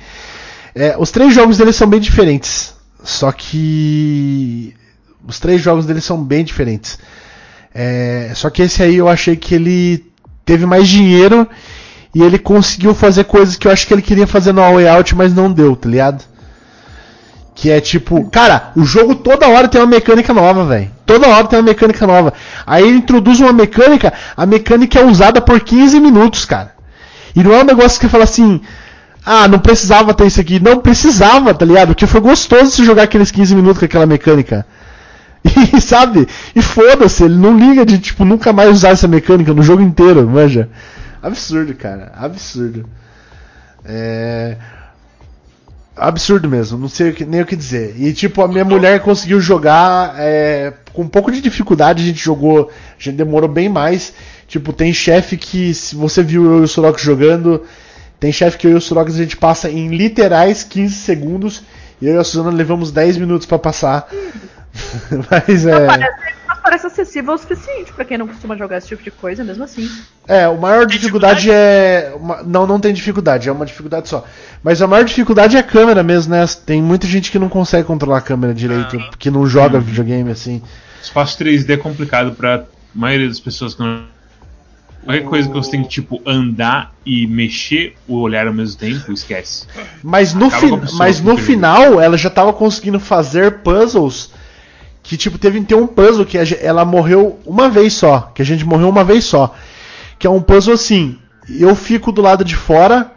É, 0.74 0.96
os 0.98 1.10
três 1.10 1.34
jogos 1.34 1.58
dele 1.58 1.72
são 1.72 1.88
bem 1.88 2.00
diferentes. 2.00 2.76
Só 3.02 3.32
que. 3.32 4.74
Os 5.26 5.38
três 5.38 5.60
jogos 5.60 5.86
dele 5.86 6.00
são 6.00 6.22
bem 6.22 6.44
diferentes. 6.44 6.98
É, 7.74 8.32
só 8.34 8.48
que 8.50 8.62
esse 8.62 8.82
aí 8.82 8.96
eu 8.96 9.08
achei 9.08 9.36
que 9.36 9.54
ele 9.54 10.06
teve 10.44 10.64
mais 10.64 10.88
dinheiro 10.88 11.48
e 12.18 12.22
ele 12.22 12.36
conseguiu 12.36 12.96
fazer 12.96 13.22
coisas 13.22 13.54
que 13.54 13.68
eu 13.68 13.70
acho 13.70 13.86
que 13.86 13.94
ele 13.94 14.02
queria 14.02 14.26
fazer 14.26 14.52
no 14.52 14.60
A 14.60 14.72
Way 14.72 14.88
Out, 14.88 15.14
mas 15.14 15.32
não 15.32 15.52
deu, 15.52 15.76
tá 15.76 15.88
ligado? 15.88 16.24
Que 17.54 17.70
é 17.70 17.80
tipo, 17.80 18.28
cara, 18.28 18.72
o 18.74 18.82
jogo 18.84 19.14
toda 19.14 19.46
hora 19.46 19.68
tem 19.68 19.80
uma 19.80 19.86
mecânica 19.86 20.34
nova, 20.34 20.64
velho. 20.64 20.90
Toda 21.06 21.28
hora 21.28 21.46
tem 21.46 21.60
uma 21.60 21.66
mecânica 21.66 22.04
nova. 22.08 22.32
Aí 22.66 22.82
ele 22.82 22.96
introduz 22.96 23.38
uma 23.38 23.52
mecânica, 23.52 24.12
a 24.36 24.44
mecânica 24.44 24.98
é 24.98 25.04
usada 25.04 25.40
por 25.40 25.60
15 25.60 26.00
minutos, 26.00 26.44
cara. 26.44 26.72
E 27.36 27.44
não 27.44 27.52
é 27.54 27.60
um 27.60 27.66
negócio 27.66 28.00
que 28.00 28.08
fala 28.08 28.24
assim, 28.24 28.60
ah, 29.24 29.46
não 29.46 29.60
precisava 29.60 30.12
ter 30.12 30.26
isso 30.26 30.40
aqui. 30.40 30.58
Não 30.58 30.80
precisava, 30.80 31.54
tá 31.54 31.64
ligado? 31.64 31.90
Porque 31.90 32.06
foi 32.06 32.20
gostoso 32.20 32.72
se 32.72 32.84
jogar 32.84 33.04
aqueles 33.04 33.30
15 33.30 33.54
minutos 33.54 33.78
com 33.78 33.84
aquela 33.84 34.06
mecânica. 34.06 34.66
E 35.72 35.80
sabe? 35.80 36.26
E 36.52 36.60
foda-se, 36.60 37.22
ele 37.22 37.36
não 37.36 37.56
liga 37.56 37.86
de 37.86 37.96
tipo 38.00 38.24
nunca 38.24 38.52
mais 38.52 38.70
usar 38.70 38.88
essa 38.88 39.06
mecânica 39.06 39.54
no 39.54 39.62
jogo 39.62 39.80
inteiro, 39.80 40.28
manja. 40.28 40.68
Absurdo, 41.22 41.74
cara. 41.74 42.12
Absurdo. 42.14 42.88
É. 43.84 44.56
Absurdo 45.96 46.48
mesmo, 46.48 46.78
não 46.78 46.88
sei 46.88 47.16
nem 47.26 47.42
o 47.42 47.46
que 47.46 47.56
dizer. 47.56 47.96
E 47.98 48.12
tipo, 48.12 48.40
a 48.42 48.46
minha 48.46 48.64
mulher 48.64 49.00
conseguiu 49.00 49.40
jogar 49.40 50.14
é, 50.16 50.72
com 50.92 51.02
um 51.02 51.08
pouco 51.08 51.32
de 51.32 51.40
dificuldade, 51.40 52.02
a 52.02 52.06
gente 52.06 52.22
jogou, 52.22 52.70
a 52.70 53.02
gente 53.02 53.16
demorou 53.16 53.48
bem 53.48 53.68
mais. 53.68 54.12
Tipo, 54.46 54.72
tem 54.72 54.92
chefe 54.92 55.36
que, 55.36 55.74
se 55.74 55.96
você 55.96 56.22
viu 56.22 56.44
eu 56.44 56.60
e 56.60 56.62
o 56.62 56.68
Sorox 56.68 57.02
jogando, 57.02 57.64
tem 58.20 58.32
chefe 58.32 58.58
que 58.58 58.66
eu 58.68 58.72
e 58.72 58.74
o 58.74 58.80
Sorox 58.80 59.14
a 59.14 59.18
gente 59.18 59.36
passa 59.36 59.68
em 59.68 59.88
literais 59.88 60.62
15 60.62 60.94
segundos, 60.94 61.62
e 62.00 62.06
eu 62.06 62.14
e 62.14 62.18
a 62.18 62.24
Suzana 62.24 62.50
levamos 62.50 62.92
10 62.92 63.16
minutos 63.16 63.46
pra 63.46 63.58
passar. 63.58 64.08
Mas 65.28 65.66
é. 65.66 65.86
Parece, 66.68 66.86
acessível 66.86 67.32
o 67.32 67.38
suficiente 67.38 67.90
pra 67.94 68.04
quem 68.04 68.18
não 68.18 68.28
costuma 68.28 68.54
jogar 68.54 68.76
esse 68.76 68.88
tipo 68.88 69.02
de 69.02 69.10
coisa, 69.10 69.42
mesmo 69.42 69.64
assim. 69.64 69.90
É, 70.26 70.46
o 70.46 70.58
maior 70.58 70.86
Tem 70.86 70.98
dificuldade 70.98 71.50
é. 71.50 72.12
uma- 72.14 72.42
Não, 72.42 72.66
não 72.66 72.78
tem 72.78 72.92
dificuldade, 72.92 73.48
é 73.48 73.52
uma 73.52 73.64
dificuldade 73.64 74.06
só. 74.06 74.22
Mas 74.62 74.82
a 74.82 74.86
maior 74.86 75.02
dificuldade 75.02 75.56
é 75.56 75.60
a 75.60 75.62
câmera 75.62 76.02
mesmo, 76.02 76.34
né? 76.34 76.44
Tem 76.66 76.82
muita 76.82 77.06
gente 77.06 77.30
que 77.30 77.38
não 77.38 77.48
consegue 77.48 77.86
controlar 77.86 78.18
a 78.18 78.20
câmera 78.20 78.52
direito, 78.52 78.98
Ah. 78.98 79.10
que 79.18 79.30
não 79.30 79.46
joga 79.46 79.80
videogame 79.80 80.30
assim. 80.30 80.60
Espaço 81.02 81.38
3D 81.38 81.72
é 81.72 81.76
complicado 81.78 82.32
pra 82.32 82.64
maioria 82.94 83.28
das 83.28 83.40
pessoas 83.40 83.72
que 83.74 83.80
não. 83.82 84.02
Qualquer 85.04 85.24
coisa 85.24 85.48
que 85.48 85.54
você 85.54 85.70
tem 85.70 85.82
que, 85.82 85.88
tipo, 85.88 86.20
andar 86.26 86.92
e 87.06 87.26
mexer 87.26 87.94
o 88.06 88.18
olhar 88.18 88.46
ao 88.46 88.52
mesmo 88.52 88.78
tempo, 88.78 89.10
esquece. 89.10 89.66
Mas 90.02 90.34
no, 90.34 90.48
a 90.48 90.50
pessoa 90.50 90.80
mas 90.98 91.18
no 91.22 91.38
final 91.38 91.98
ela 91.98 92.18
já 92.18 92.28
tava 92.28 92.52
conseguindo 92.52 93.00
fazer 93.00 93.60
puzzles 93.62 94.32
que 95.08 95.16
tipo 95.16 95.38
teve 95.38 95.58
ter 95.62 95.74
um 95.74 95.86
puzzle 95.86 96.26
que 96.26 96.36
ela 96.60 96.84
morreu 96.84 97.40
uma 97.46 97.70
vez 97.70 97.94
só, 97.94 98.30
que 98.34 98.42
a 98.42 98.44
gente 98.44 98.62
morreu 98.62 98.90
uma 98.90 99.02
vez 99.02 99.24
só, 99.24 99.54
que 100.18 100.26
é 100.26 100.30
um 100.30 100.42
puzzle 100.42 100.74
assim, 100.74 101.18
eu 101.48 101.74
fico 101.74 102.12
do 102.12 102.20
lado 102.20 102.44
de 102.44 102.54
fora 102.54 103.10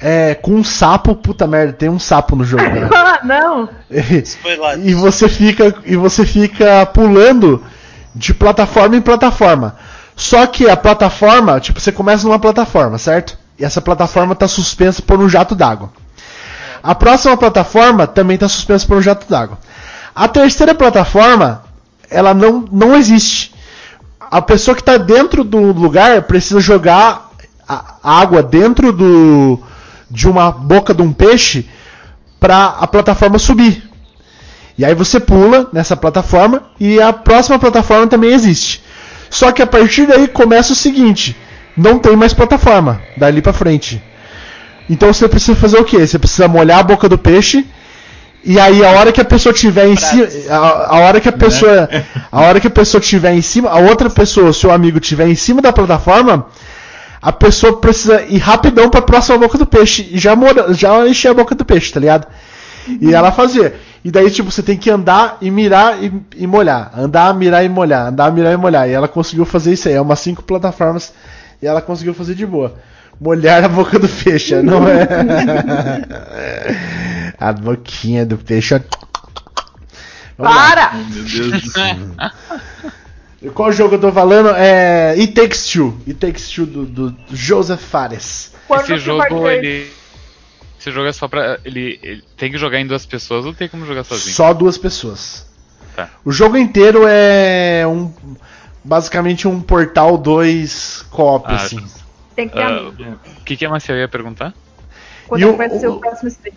é, 0.00 0.34
com 0.34 0.52
um 0.52 0.64
sapo, 0.64 1.14
puta 1.14 1.46
merda, 1.46 1.74
tem 1.74 1.90
um 1.90 1.98
sapo 1.98 2.34
no 2.34 2.42
jogo, 2.42 2.62
né? 2.72 2.88
Ah, 2.94 3.20
não! 3.22 3.68
Spoiler. 4.24 4.80
e 4.82 4.94
você 4.94 5.28
fica 5.28 5.74
e 5.84 5.94
você 5.94 6.24
fica 6.24 6.86
pulando 6.86 7.62
de 8.14 8.32
plataforma 8.32 8.96
em 8.96 9.02
plataforma. 9.02 9.76
Só 10.16 10.46
que 10.46 10.70
a 10.70 10.76
plataforma, 10.76 11.60
tipo, 11.60 11.78
você 11.78 11.92
começa 11.92 12.26
numa 12.26 12.38
plataforma, 12.38 12.96
certo? 12.96 13.38
E 13.58 13.64
essa 13.64 13.82
plataforma 13.82 14.34
tá 14.34 14.48
suspensa 14.48 15.02
por 15.02 15.20
um 15.20 15.28
jato 15.28 15.54
d'água. 15.54 15.92
A 16.82 16.94
próxima 16.94 17.36
plataforma 17.36 18.06
também 18.06 18.38
tá 18.38 18.48
suspensa 18.48 18.86
por 18.86 18.96
um 18.96 19.02
jato 19.02 19.28
d'água. 19.28 19.58
A 20.20 20.28
terceira 20.28 20.74
plataforma, 20.74 21.62
ela 22.10 22.34
não, 22.34 22.66
não 22.70 22.94
existe. 22.94 23.54
A 24.20 24.42
pessoa 24.42 24.74
que 24.74 24.82
está 24.82 24.98
dentro 24.98 25.42
do 25.42 25.72
lugar 25.72 26.20
precisa 26.24 26.60
jogar 26.60 27.30
a 27.66 28.20
água 28.20 28.42
dentro 28.42 28.92
do, 28.92 29.58
de 30.10 30.28
uma 30.28 30.52
boca 30.52 30.92
de 30.92 31.00
um 31.00 31.10
peixe 31.10 31.66
para 32.38 32.66
a 32.66 32.86
plataforma 32.86 33.38
subir. 33.38 33.82
E 34.76 34.84
aí 34.84 34.94
você 34.94 35.18
pula 35.18 35.70
nessa 35.72 35.96
plataforma 35.96 36.64
e 36.78 37.00
a 37.00 37.14
próxima 37.14 37.58
plataforma 37.58 38.06
também 38.06 38.34
existe. 38.34 38.84
Só 39.30 39.50
que 39.52 39.62
a 39.62 39.66
partir 39.66 40.06
daí 40.06 40.28
começa 40.28 40.74
o 40.74 40.76
seguinte: 40.76 41.34
não 41.74 41.98
tem 41.98 42.14
mais 42.14 42.34
plataforma 42.34 43.00
dali 43.16 43.40
para 43.40 43.54
frente. 43.54 44.02
Então 44.86 45.14
você 45.14 45.26
precisa 45.26 45.56
fazer 45.56 45.78
o 45.78 45.84
que? 45.86 46.06
Você 46.06 46.18
precisa 46.18 46.46
molhar 46.46 46.80
a 46.80 46.82
boca 46.82 47.08
do 47.08 47.16
peixe 47.16 47.66
e 48.42 48.58
aí 48.58 48.84
a 48.84 48.92
hora 48.92 49.12
que 49.12 49.20
a 49.20 49.24
pessoa 49.24 49.52
tiver 49.52 49.86
em 49.86 49.96
cima, 49.96 50.26
a, 50.48 50.96
a 50.96 51.00
hora 51.00 51.20
que 51.20 51.28
a 51.28 51.32
pessoa, 51.32 51.88
a 52.32 52.40
hora 52.40 52.60
que 52.60 52.66
a 52.66 52.70
pessoa 52.70 53.00
tiver 53.00 53.34
em 53.34 53.42
cima, 53.42 53.68
a 53.68 53.78
outra 53.78 54.08
pessoa, 54.08 54.52
seu 54.52 54.70
amigo 54.70 54.98
tiver 54.98 55.28
em 55.28 55.34
cima 55.34 55.60
da 55.60 55.72
plataforma, 55.72 56.46
a 57.20 57.32
pessoa 57.32 57.78
precisa 57.78 58.22
ir 58.22 58.38
rapidão 58.38 58.88
para 58.88 59.00
a 59.00 59.02
próxima 59.02 59.36
boca 59.36 59.58
do 59.58 59.66
peixe 59.66 60.08
e 60.10 60.18
já 60.18 60.34
mora, 60.34 60.72
já 60.72 61.06
encher 61.06 61.28
a 61.28 61.34
boca 61.34 61.54
do 61.54 61.64
peixe, 61.64 61.92
tá 61.92 62.00
ligado? 62.00 62.26
E 63.00 63.14
ela 63.14 63.30
fazer. 63.30 63.74
E 64.02 64.10
daí, 64.10 64.30
tipo, 64.30 64.50
você 64.50 64.62
tem 64.62 64.78
que 64.78 64.88
andar 64.88 65.36
e 65.42 65.50
mirar 65.50 66.02
e, 66.02 66.10
e 66.34 66.46
molhar. 66.46 66.90
Andar, 66.96 67.34
mirar 67.34 67.62
e 67.62 67.68
molhar. 67.68 68.06
Andar, 68.06 68.32
mirar 68.32 68.54
e 68.54 68.56
molhar. 68.56 68.88
E 68.88 68.92
ela 68.92 69.06
conseguiu 69.06 69.44
fazer 69.44 69.74
isso 69.74 69.88
aí. 69.88 69.94
É 69.94 70.00
umas 70.00 70.20
cinco 70.20 70.42
plataformas. 70.42 71.12
E 71.60 71.66
ela 71.66 71.82
conseguiu 71.82 72.14
fazer 72.14 72.34
de 72.34 72.46
boa. 72.46 72.76
Molhar 73.20 73.62
a 73.62 73.68
boca 73.68 73.98
do 73.98 74.08
peixe, 74.08 74.54
não 74.62 74.88
é? 74.88 75.06
a 77.40 77.52
boquinha 77.52 78.24
do 78.26 78.36
peixe. 78.38 78.74
ó. 78.74 78.80
Vamos 80.38 80.54
lá. 80.54 80.68
Para! 80.68 80.94
Meu 80.94 81.24
Deus 81.24 81.62
do 81.62 81.70
céu. 81.70 81.96
Qual 83.54 83.72
jogo 83.72 83.94
eu 83.94 84.00
tô 84.00 84.12
falando? 84.12 84.50
É. 84.50 85.12
It 85.12 85.32
Takes 85.32 85.66
Two. 85.66 85.98
It 86.06 86.14
Takes 86.20 86.50
Two 86.50 86.66
do, 86.66 86.84
do 86.86 87.16
Joseph 87.32 87.80
Fares. 87.80 88.52
Esse 88.70 88.98
jogo, 88.98 89.48
ele. 89.48 89.90
Esse 90.78 90.90
jogo 90.92 91.08
é 91.08 91.12
só 91.12 91.26
pra. 91.28 91.58
Ele, 91.64 91.98
ele 92.02 92.22
tem 92.36 92.50
que 92.50 92.58
jogar 92.58 92.80
em 92.80 92.86
duas 92.86 93.04
pessoas 93.06 93.44
ou 93.46 93.52
tem 93.54 93.68
como 93.68 93.84
jogar 93.86 94.04
sozinho? 94.04 94.34
Só 94.34 94.52
duas 94.52 94.76
pessoas. 94.78 95.46
Tá. 95.96 96.08
O 96.24 96.30
jogo 96.32 96.56
inteiro 96.56 97.02
é 97.06 97.84
um. 97.86 98.12
Basicamente 98.82 99.46
um 99.46 99.60
Portal 99.60 100.16
2 100.16 101.04
co-op, 101.10 101.44
Ah, 101.48 101.56
assim. 101.56 101.84
Tem 102.34 102.48
que 102.48 102.54
ter 102.54 102.62
amigo. 102.62 103.18
o 103.40 103.44
que, 103.44 103.56
que 103.56 103.66
a 103.66 103.68
Marcel 103.70 103.96
ia 103.96 104.08
perguntar? 104.08 104.54
Quando 105.28 105.40
e 105.40 105.44
é 105.44 105.46
o- 105.46 105.56
vai 105.56 105.68
ser 105.68 105.86
o- 105.88 105.94
o 105.96 106.00
próximo 106.00 106.28
stream? 106.28 106.54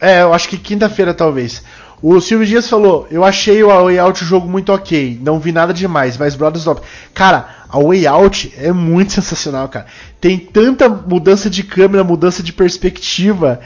É, 0.00 0.22
eu 0.22 0.34
acho 0.34 0.48
que 0.48 0.58
quinta-feira 0.58 1.14
talvez. 1.14 1.62
O 2.02 2.20
Silvio 2.20 2.46
Dias 2.46 2.68
falou: 2.68 3.06
Eu 3.10 3.24
achei 3.24 3.62
o 3.62 3.68
Way 3.68 3.98
Out 3.98 4.22
o 4.22 4.26
jogo 4.26 4.48
muito 4.48 4.72
ok, 4.72 5.18
não 5.22 5.40
vi 5.40 5.52
nada 5.52 5.72
demais, 5.72 6.18
mas 6.18 6.36
Brothers 6.36 6.64
top. 6.64 6.82
Cara, 7.14 7.48
a 7.68 7.78
Way 7.78 8.06
Out 8.06 8.54
é 8.58 8.72
muito 8.72 9.12
sensacional, 9.14 9.68
cara. 9.68 9.86
Tem 10.20 10.38
tanta 10.38 10.88
mudança 10.88 11.48
de 11.48 11.62
câmera, 11.62 12.04
mudança 12.04 12.42
de 12.42 12.52
perspectiva. 12.52 13.60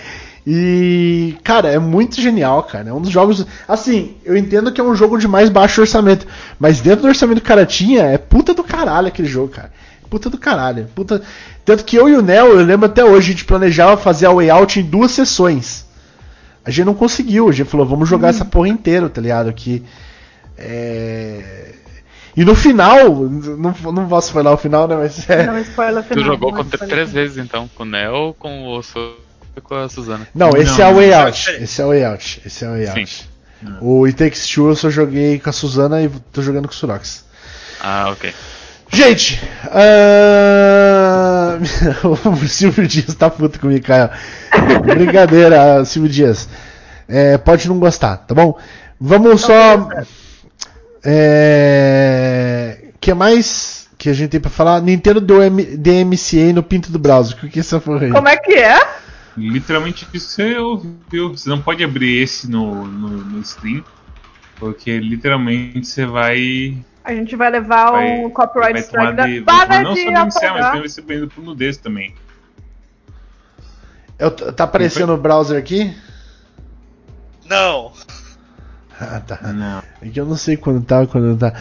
E, 0.47 1.37
cara, 1.45 1.69
é 1.69 1.79
muito 1.79 2.21
genial, 2.21 2.63
cara. 2.63 2.89
É 2.89 2.93
um 2.93 3.01
dos 3.01 3.11
jogos. 3.11 3.45
Assim, 3.67 4.15
eu 4.25 4.37
entendo 4.37 4.73
que 4.73 4.81
é 4.81 4.85
um 4.85 4.95
jogo 4.95 5.19
de 5.19 5.27
mais 5.29 5.51
baixo 5.51 5.81
orçamento. 5.81 6.25
Mas 6.59 6.81
dentro 6.81 7.03
do 7.03 7.09
orçamento 7.09 7.41
que 7.41 7.45
o 7.45 7.49
cara 7.49 7.67
tinha, 7.67 8.05
é 8.05 8.17
puta 8.17 8.55
do 8.55 8.63
caralho 8.63 9.09
aquele 9.09 9.29
jogo, 9.29 9.49
cara. 9.49 9.73
Puta 10.09 10.31
do 10.31 10.39
caralho. 10.39 10.87
Puta... 10.95 11.21
Tanto 11.65 11.85
que 11.85 11.97
eu 11.97 12.09
e 12.09 12.15
o 12.15 12.23
Nel, 12.23 12.47
eu 12.59 12.65
lembro 12.65 12.87
até 12.87 13.05
hoje, 13.05 13.29
a 13.29 13.33
gente 13.33 13.45
planejava 13.45 13.97
fazer 13.97 14.27
a 14.27 14.33
Way 14.33 14.49
Out 14.49 14.81
em 14.81 14.85
duas 14.85 15.11
sessões. 15.11 15.88
A 16.69 16.70
gente 16.70 16.85
não 16.85 16.95
conseguiu. 16.95 17.49
A 17.49 17.53
gente 17.53 17.69
falou, 17.69 17.86
vamos 17.86 18.07
jogar 18.09 18.28
essa 18.28 18.45
porra 18.45 18.69
inteira, 18.69 19.09
tá 19.09 19.23
ligado? 19.23 19.51
Que. 19.55 19.82
É... 20.59 21.74
E 22.36 22.45
no 22.45 22.55
final, 22.55 23.15
não, 23.15 23.74
não 23.93 24.07
posso 24.07 24.32
falar 24.32 24.53
o 24.53 24.57
final, 24.59 24.86
né? 24.86 24.97
Mas 24.97 25.28
é. 25.31 25.47
Não, 25.47 25.59
spoiler 25.61 26.05
Tu 26.05 26.09
final, 26.09 26.24
jogou 26.24 26.51
não 26.51 26.59
contra 26.59 26.77
spoiler 26.77 26.95
três 26.95 27.12
vezes 27.12 27.39
então, 27.39 27.69
com 27.74 27.85
o 27.85 27.86
Neo, 27.86 28.35
com 28.39 28.65
o 28.65 28.77
Osso 28.77 29.16
e 29.57 29.61
com 29.62 29.74
a 29.74 29.89
Suzana. 29.89 30.28
Não, 30.35 30.51
esse 30.51 30.78
Não, 30.78 30.86
é 30.86 30.93
o 30.93 30.95
Way. 30.97 31.12
Out. 31.15 31.51
Esse 31.53 31.81
é 31.81 31.85
o 31.86 31.89
Way 31.89 32.05
Out. 32.05 32.43
Esse 32.45 32.65
é 32.65 32.69
o 32.69 32.73
Way 32.73 32.86
Sim. 32.86 33.01
Out. 33.01 33.28
O 33.81 34.05
It 34.05 34.19
Takes 34.19 34.47
Two 34.47 34.69
eu 34.69 34.77
só 34.77 34.90
joguei 34.90 35.40
com 35.40 35.49
a 35.49 35.53
Suzana 35.53 36.03
e 36.03 36.11
tô 36.32 36.43
jogando 36.43 36.69
com 36.69 36.74
o 36.74 36.77
Surox. 36.77 37.24
Ah, 37.81 38.11
ok. 38.12 38.32
Gente, 38.90 39.39
ah, 39.70 41.59
o 42.24 42.36
Silvio 42.48 42.86
Dias 42.86 43.15
tá 43.15 43.28
puto 43.28 43.60
comigo, 43.60 43.85
Caio. 43.85 44.10
Brincadeira, 44.85 45.85
Silvio 45.85 46.10
Dias. 46.10 46.48
É, 47.06 47.36
pode 47.39 47.69
não 47.69 47.78
gostar, 47.78 48.16
tá 48.19 48.35
bom? 48.35 48.59
Vamos 49.01 49.43
só. 49.43 49.89
É, 51.05 52.78
que 53.01 53.12
mais 53.15 53.89
que 53.97 54.09
a 54.09 54.12
gente 54.12 54.31
tem 54.31 54.40
pra 54.40 54.51
falar? 54.51 54.81
Nintendo 54.81 55.20
deu 55.20 55.43
M- 55.43 55.77
DMCA 55.77 56.52
no 56.55 56.62
pinto 56.62 56.90
do 56.90 56.98
browser. 56.98 57.36
O 57.36 57.40
que 57.40 57.48
que 57.51 57.59
é 57.59 57.60
essa 57.60 57.81
porra 57.81 58.06
aí? 58.06 58.10
Como 58.12 58.28
é 58.28 58.36
que 58.36 58.55
é? 58.55 58.78
Literalmente 59.36 60.05
isso 60.05 60.10
que 60.10 60.19
você 60.43 60.59
ouviu. 60.59 61.31
Você 61.31 61.48
não 61.48 61.60
pode 61.60 61.85
abrir 61.85 62.23
esse 62.23 62.51
no, 62.51 62.85
no, 62.86 63.09
no 63.09 63.44
Steam, 63.44 63.85
porque 64.59 64.98
literalmente 64.98 65.86
você 65.86 66.05
vai. 66.06 66.77
A 67.09 67.14
gente 67.14 67.35
vai 67.36 67.51
levar 67.51 67.90
vai 67.93 68.06
um 68.24 68.28
copyright 68.30 68.72
vai 68.74 68.82
strike 68.82 69.12
da 69.16 69.26
de- 69.26 69.40
Para 69.40 69.80
não 69.82 69.94
de 69.94 70.05
só 70.05 70.10
denunciar, 70.10 70.52
mas 70.55 70.78
vai 70.80 70.89
ser 70.90 71.01
banido 71.02 71.28
por 71.28 71.43
nudez 71.43 71.78
também. 71.78 72.14
Eu- 74.18 74.30
tá 74.30 74.64
aparecendo 74.64 75.14
o 75.14 75.16
browser 75.16 75.59
aqui? 75.59 75.97
Não. 77.48 77.93
Ah, 79.01 79.20
tá. 79.20 79.39
Não. 79.52 79.80
É 80.02 80.09
que 80.09 80.18
eu 80.18 80.26
não 80.26 80.36
sei 80.36 80.56
quando 80.56 80.85
tá, 80.85 81.06
quando 81.06 81.28
não 81.28 81.36
tá. 81.39 81.52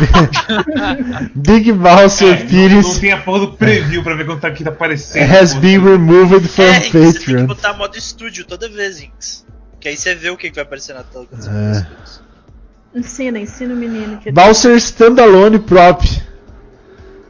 Big 1.36 1.70
Bowser 1.70 2.28
É, 2.28 2.32
não, 2.36 2.40
não 2.40 2.48
Pires 2.48 2.98
tem 2.98 3.12
a 3.12 3.20
porra 3.20 3.40
do 3.40 3.52
preview 3.52 4.02
pra 4.02 4.14
ver 4.14 4.24
quando 4.24 4.40
tá 4.40 4.48
aqui 4.48 4.64
tá 4.64 4.70
aparecendo. 4.70 5.30
has 5.30 5.52
been 5.52 5.78
removed 5.84 6.48
from 6.48 6.62
É, 6.62 6.78
Inks, 6.78 6.88
você 6.88 6.92
tem 6.92 7.12
que 7.12 7.18
Patreon. 7.26 7.46
botar 7.46 7.74
modo 7.74 7.94
estúdio 7.98 8.46
toda 8.46 8.70
vez, 8.70 9.02
Inks. 9.02 9.46
Que 9.78 9.88
aí 9.88 9.98
você 9.98 10.14
vê 10.14 10.30
o 10.30 10.36
que, 10.38 10.48
que 10.48 10.54
vai 10.56 10.64
aparecer 10.64 10.94
na 10.94 11.02
tela 11.02 11.26
quando 11.26 11.42
você 11.42 11.50
É. 11.50 11.86
Ensina, 12.94 13.38
ensina 13.38 13.74
o 13.74 13.76
menino. 13.76 14.18
Que... 14.18 14.30
Bowser 14.32 14.74
Standalone 14.76 15.58
Prop. 15.58 16.02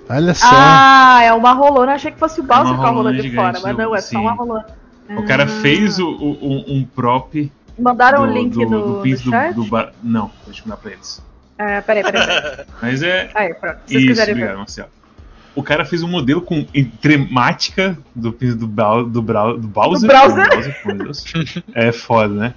Olha 0.09 0.35
só. 0.35 0.47
Ah, 0.51 1.21
é 1.23 1.33
uma 1.33 1.53
rolona. 1.53 1.93
Achei 1.93 2.11
que 2.11 2.19
fosse 2.19 2.41
o 2.41 2.45
Bowser 2.45 2.67
uma 2.75 2.77
com 2.77 2.83
a 2.83 2.87
rola 2.87 2.97
rolona 2.97 3.17
de 3.17 3.23
gigante, 3.29 3.61
fora, 3.61 3.61
mas 3.63 3.77
não, 3.77 3.95
é 3.95 4.01
sim. 4.01 4.17
só 4.17 4.21
uma 4.23 4.33
rolona. 4.33 4.67
O 5.11 5.27
cara 5.27 5.45
Ah. 5.45 5.47
fez 5.49 5.99
o, 5.99 6.09
o- 6.09 6.39
um, 6.43 6.77
um 6.79 6.85
prop. 6.85 7.53
Mandaram 7.79 8.27
do, 8.27 8.33
o 8.33 8.35
link 8.35 8.53
do, 8.55 8.61
no, 8.61 8.69
do 8.83 8.89
no 8.97 9.03
pins 9.03 9.21
do, 9.21 9.31
chat? 9.31 9.55
do 9.55 9.65
ba- 9.65 9.93
Não, 10.03 10.31
deixa 10.47 10.63
eu 10.63 10.65
mandar 10.67 10.77
pra 10.81 10.93
eles. 10.93 11.23
É, 11.59 11.81
peraí, 11.81 12.03
peraí. 12.03 12.27
peraí. 12.27 12.67
Mas 12.83 13.03
é. 13.03 13.31
Aí, 13.35 13.55
pronto. 13.55 13.79
Se 13.87 13.93
vocês 13.93 14.03
Isso, 14.03 14.09
quiserem 14.11 14.33
obrigado, 14.35 14.53
ver. 14.55 14.59
Marcelo. 14.59 14.89
O 15.55 15.63
cara 15.63 15.85
fez 15.85 16.03
um 16.03 16.09
modelo 16.09 16.41
com 16.41 16.65
temática 17.03 17.99
do 18.15 18.33
pins 18.33 18.55
do, 18.55 18.67
do, 18.67 19.23
Brau- 19.23 19.57
do 19.59 19.67
Bowser. 19.69 20.09
Do 20.09 20.15
do 20.29 20.35
Bowser, 20.37 20.97
Deus. 20.97 21.25
É 21.75 21.91
foda, 21.93 22.33
né? 22.35 22.55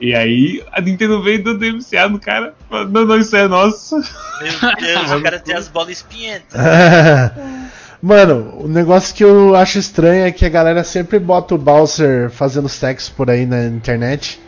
E 0.00 0.14
aí 0.14 0.62
a 0.72 0.80
Nintendo 0.80 1.22
veio 1.22 1.42
do 1.44 1.58
DMCA 1.58 2.08
no 2.08 2.18
cara. 2.18 2.54
Não, 2.70 3.04
não, 3.04 3.18
isso 3.18 3.36
é 3.36 3.46
nosso. 3.46 3.96
Meu 3.96 4.76
Deus, 4.76 5.12
o 5.12 5.22
cara 5.22 5.38
tem 5.38 5.54
as 5.54 5.68
bolas 5.68 5.90
espinhentas. 5.90 6.58
Mano, 8.02 8.54
o 8.60 8.66
negócio 8.66 9.14
que 9.14 9.22
eu 9.22 9.54
acho 9.54 9.78
estranho 9.78 10.24
é 10.24 10.32
que 10.32 10.46
a 10.46 10.48
galera 10.48 10.82
sempre 10.82 11.18
bota 11.18 11.54
o 11.54 11.58
Bowser 11.58 12.30
fazendo 12.30 12.66
sexo 12.66 13.12
por 13.14 13.28
aí 13.28 13.44
na 13.44 13.66
internet. 13.66 14.40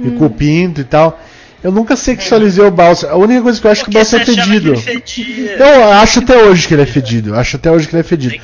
E 0.00 0.10
com 0.12 0.26
o 0.26 0.30
pinto 0.30 0.80
e 0.80 0.84
tal. 0.84 1.20
Eu 1.62 1.72
nunca 1.72 1.96
sexualizei 1.96 2.64
o 2.64 2.70
Bowser. 2.70 3.10
A 3.10 3.16
única 3.16 3.42
coisa 3.42 3.60
que 3.60 3.66
eu 3.66 3.70
acho 3.70 3.84
que 3.84 3.90
o 3.90 3.92
Porque 3.92 3.98
Bowser 3.98 4.20
é 4.20 4.22
achava 4.22 4.48
fedido. 4.48 4.72
que 4.72 4.90
ele 4.90 5.00
fedia. 5.00 5.56
Eu 5.56 5.92
acho 5.92 6.18
até 6.20 6.42
hoje 6.42 6.68
que 6.68 6.74
ele 6.74 6.82
é 6.82 6.86
fedido. 6.86 7.34
Acho 7.34 7.56
até 7.56 7.70
hoje 7.70 7.88
que 7.88 7.94
ele 7.94 8.00
é 8.00 8.04
fedido. 8.04 8.32
Tem. 8.32 8.42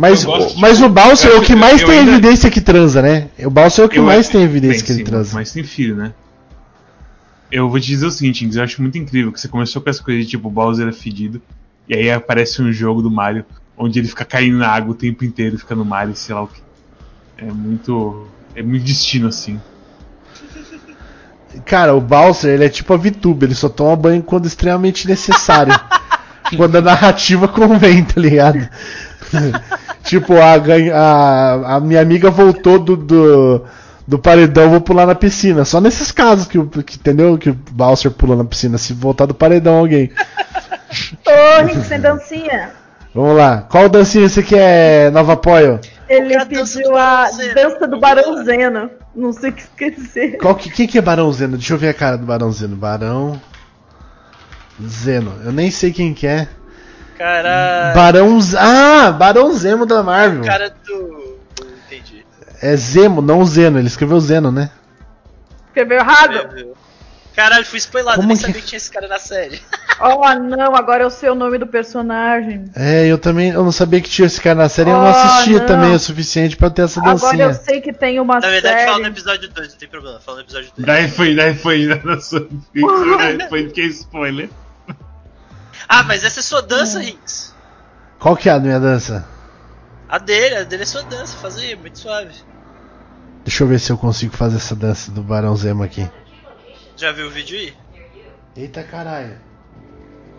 Mas, 0.00 0.24
mas 0.56 0.80
o 0.80 0.88
Bowser 0.88 1.30
é 1.30 1.34
o 1.34 1.42
que 1.42 1.54
mais 1.54 1.82
eu 1.82 1.86
tem 1.86 1.98
ainda- 1.98 2.12
evidência 2.12 2.50
que 2.50 2.62
transa, 2.62 3.02
né? 3.02 3.28
O 3.40 3.50
Bowser 3.50 3.82
é 3.82 3.86
o 3.86 3.88
que 3.90 3.98
Eu 3.98 4.02
mais 4.04 4.30
tem 4.30 4.42
evidência 4.42 4.78
Bem, 4.78 4.86
que 4.86 4.92
ele 4.92 4.98
sim, 5.00 5.04
transa. 5.04 5.34
Mas 5.34 5.52
tem 5.52 5.62
filho, 5.62 5.94
né? 5.94 6.14
Eu 7.52 7.68
vou 7.68 7.78
te 7.78 7.88
dizer 7.88 8.06
o 8.06 8.10
seguinte, 8.10 8.48
eu 8.56 8.62
acho 8.62 8.80
muito 8.80 8.96
incrível 8.96 9.30
que 9.30 9.38
você 9.38 9.46
começou 9.46 9.82
com 9.82 9.90
essa 9.90 10.02
coisa 10.02 10.18
de 10.22 10.26
tipo, 10.26 10.48
o 10.48 10.50
Bowser 10.50 10.88
é 10.88 10.92
fedido, 10.92 11.42
e 11.86 11.94
aí 11.94 12.10
aparece 12.10 12.62
um 12.62 12.72
jogo 12.72 13.02
do 13.02 13.10
Mario 13.10 13.44
onde 13.76 13.98
ele 13.98 14.08
fica 14.08 14.24
caindo 14.24 14.56
na 14.56 14.68
água 14.68 14.92
o 14.92 14.94
tempo 14.94 15.22
inteiro, 15.22 15.58
fica 15.58 15.74
no 15.74 15.84
mar 15.84 16.08
e 16.08 16.14
sei 16.16 16.34
lá 16.34 16.44
o 16.44 16.46
que. 16.48 16.62
É 17.36 17.52
muito. 17.52 18.26
É 18.54 18.62
muito 18.62 18.84
destino 18.84 19.28
assim. 19.28 19.60
Cara, 21.66 21.94
o 21.94 22.00
Bowser, 22.00 22.54
ele 22.54 22.64
é 22.64 22.68
tipo 22.70 22.94
a 22.94 22.96
VTube, 22.96 23.44
ele 23.44 23.54
só 23.54 23.68
toma 23.68 23.96
banho 23.96 24.22
quando 24.22 24.46
extremamente 24.46 25.06
necessário. 25.06 25.74
quando 26.56 26.76
a 26.76 26.80
narrativa 26.80 27.46
convém, 27.46 28.02
tá 28.02 28.18
ligado? 28.18 28.66
Tipo, 30.02 30.34
a, 30.34 30.54
a, 30.94 31.76
a 31.76 31.80
minha 31.80 32.00
amiga 32.00 32.30
voltou 32.30 32.78
do, 32.78 32.96
do, 32.96 33.64
do 34.06 34.18
paredão, 34.18 34.70
vou 34.70 34.80
pular 34.80 35.06
na 35.06 35.14
piscina. 35.14 35.64
Só 35.64 35.80
nesses 35.80 36.10
casos 36.12 36.46
que, 36.46 36.58
o- 36.58 36.66
que 36.66 36.96
entendeu? 36.96 37.36
Que 37.38 37.50
o 37.50 37.58
Bowser 37.72 38.10
pula 38.10 38.36
na 38.36 38.44
piscina, 38.44 38.78
se 38.78 38.92
voltar 38.92 39.26
do 39.26 39.34
paredão 39.34 39.78
alguém. 39.78 40.10
Ô, 41.26 41.62
Nick, 41.62 41.82
sem 41.86 42.00
dancinha. 42.00 42.70
Vamos 43.14 43.36
lá. 43.36 43.66
Qual 43.68 43.88
dancinha 43.88 44.28
você 44.28 44.42
quer, 44.42 45.10
Nova 45.12 45.32
Apoio? 45.32 45.80
Ele 46.08 46.36
a 46.36 46.44
pediu 46.46 46.96
a 46.96 47.28
dança 47.54 47.86
do 47.86 47.98
Barão 48.00 48.44
Zeno. 48.44 48.90
Não 49.14 49.32
sei 49.32 49.50
o 49.50 49.52
que 49.52 49.62
esquecer. 49.62 50.38
Qual 50.38 50.54
que, 50.54 50.70
quem 50.70 50.86
que 50.86 50.98
é 50.98 51.00
Barão 51.02 51.32
Zeno? 51.32 51.56
Deixa 51.56 51.74
eu 51.74 51.78
ver 51.78 51.88
a 51.88 51.94
cara 51.94 52.16
do 52.16 52.24
Barão 52.26 52.50
Zeno. 52.52 52.76
Barão 52.76 53.40
Zeno. 54.88 55.34
Eu 55.44 55.52
nem 55.52 55.70
sei 55.70 55.92
quem 55.92 56.14
que 56.14 56.26
é. 56.26 56.48
Cara. 57.24 57.92
Barão 57.94 58.40
Z... 58.40 58.56
Ah, 58.58 59.12
Barão 59.12 59.52
Zemo 59.52 59.84
da 59.84 60.02
Marvel. 60.02 60.42
Cara 60.42 60.74
do. 60.86 61.38
Entendi. 61.86 62.24
É 62.62 62.74
Zemo, 62.74 63.20
não 63.20 63.44
Zeno. 63.44 63.78
Ele 63.78 63.88
escreveu 63.88 64.18
Zeno, 64.20 64.50
né? 64.50 64.70
Escreveu 65.68 65.98
errado? 65.98 66.74
Caralho, 67.36 67.64
fui 67.66 67.78
spoilado, 67.78 68.16
Como 68.16 68.28
nem 68.28 68.36
que- 68.38 68.42
sabia 68.42 68.60
que 68.62 68.66
tinha 68.66 68.78
esse 68.78 68.90
cara 68.90 69.06
na 69.06 69.18
série. 69.18 69.60
Oh, 70.00 70.34
não, 70.38 70.74
agora 70.74 71.02
eu 71.04 71.10
sei 71.10 71.28
o 71.28 71.34
nome 71.34 71.58
do 71.58 71.66
personagem. 71.66 72.64
É, 72.74 73.06
eu 73.06 73.18
também 73.18 73.50
eu 73.50 73.62
não 73.62 73.70
sabia 73.70 74.00
que 74.00 74.08
tinha 74.08 74.24
esse 74.24 74.40
cara 74.40 74.54
na 74.56 74.68
série. 74.70 74.88
eu 74.88 74.96
não 74.96 75.04
Oh, 75.04 75.08
assistia 75.08 75.58
não. 75.58 75.66
também 75.66 75.94
o 75.94 75.98
suficiente 75.98 76.56
pra 76.56 76.70
ter 76.70 76.82
essa 76.82 77.00
Agora 77.00 77.14
dancinha. 77.18 77.44
eu 77.44 77.52
sei 77.54 77.82
que 77.82 77.92
tem 77.92 78.18
uma 78.18 78.40
Na 78.40 78.48
verdade, 78.48 78.78
série. 78.78 78.90
fala 78.90 78.98
no 79.02 79.06
episódio 79.08 79.48
2, 79.50 79.68
não 79.68 79.76
tem 79.76 79.88
problema, 79.90 80.18
fala 80.20 80.38
no 80.38 80.42
episódio 80.44 80.70
2. 80.74 80.86
Daí 80.86 81.08
foi, 81.10 81.34
daí 81.36 81.54
foi 81.54 81.84
na 82.02 82.18
sua 82.18 82.46
daí 82.74 83.48
foi 83.50 83.68
que 83.68 83.82
é 83.82 83.84
spoiler. 83.86 84.48
Ah, 85.88 86.02
mas 86.02 86.24
essa 86.24 86.40
é 86.40 86.42
sua 86.42 86.62
dança, 86.62 87.00
Rinks. 87.00 87.54
Qual 88.18 88.36
que 88.36 88.48
é 88.48 88.52
a 88.52 88.60
minha 88.60 88.78
dança? 88.78 89.26
A 90.08 90.18
dele, 90.18 90.56
a 90.56 90.64
dele 90.64 90.82
é 90.82 90.86
sua 90.86 91.02
dança, 91.02 91.36
faz 91.36 91.56
aí, 91.56 91.74
muito 91.76 91.98
suave. 91.98 92.34
Deixa 93.44 93.62
eu 93.62 93.68
ver 93.68 93.78
se 93.78 93.90
eu 93.90 93.96
consigo 93.96 94.36
fazer 94.36 94.56
essa 94.56 94.76
dança 94.76 95.10
do 95.10 95.22
Barão 95.22 95.56
Zemo 95.56 95.82
aqui. 95.82 96.08
Já 96.96 97.12
viu 97.12 97.28
o 97.28 97.30
vídeo 97.30 97.58
aí? 97.58 97.74
Eita 98.56 98.82
caralho. 98.82 99.38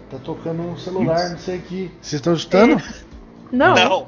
Tá 0.10 0.18
tocando 0.24 0.62
um 0.62 0.78
celular, 0.78 1.30
não 1.30 1.40
sei 1.40 1.58
aqui. 1.58 1.92
Vocês 2.02 2.20
estão 2.20 2.34
escutando? 2.34 2.84
Não. 3.52 3.74
Não. 3.74 4.08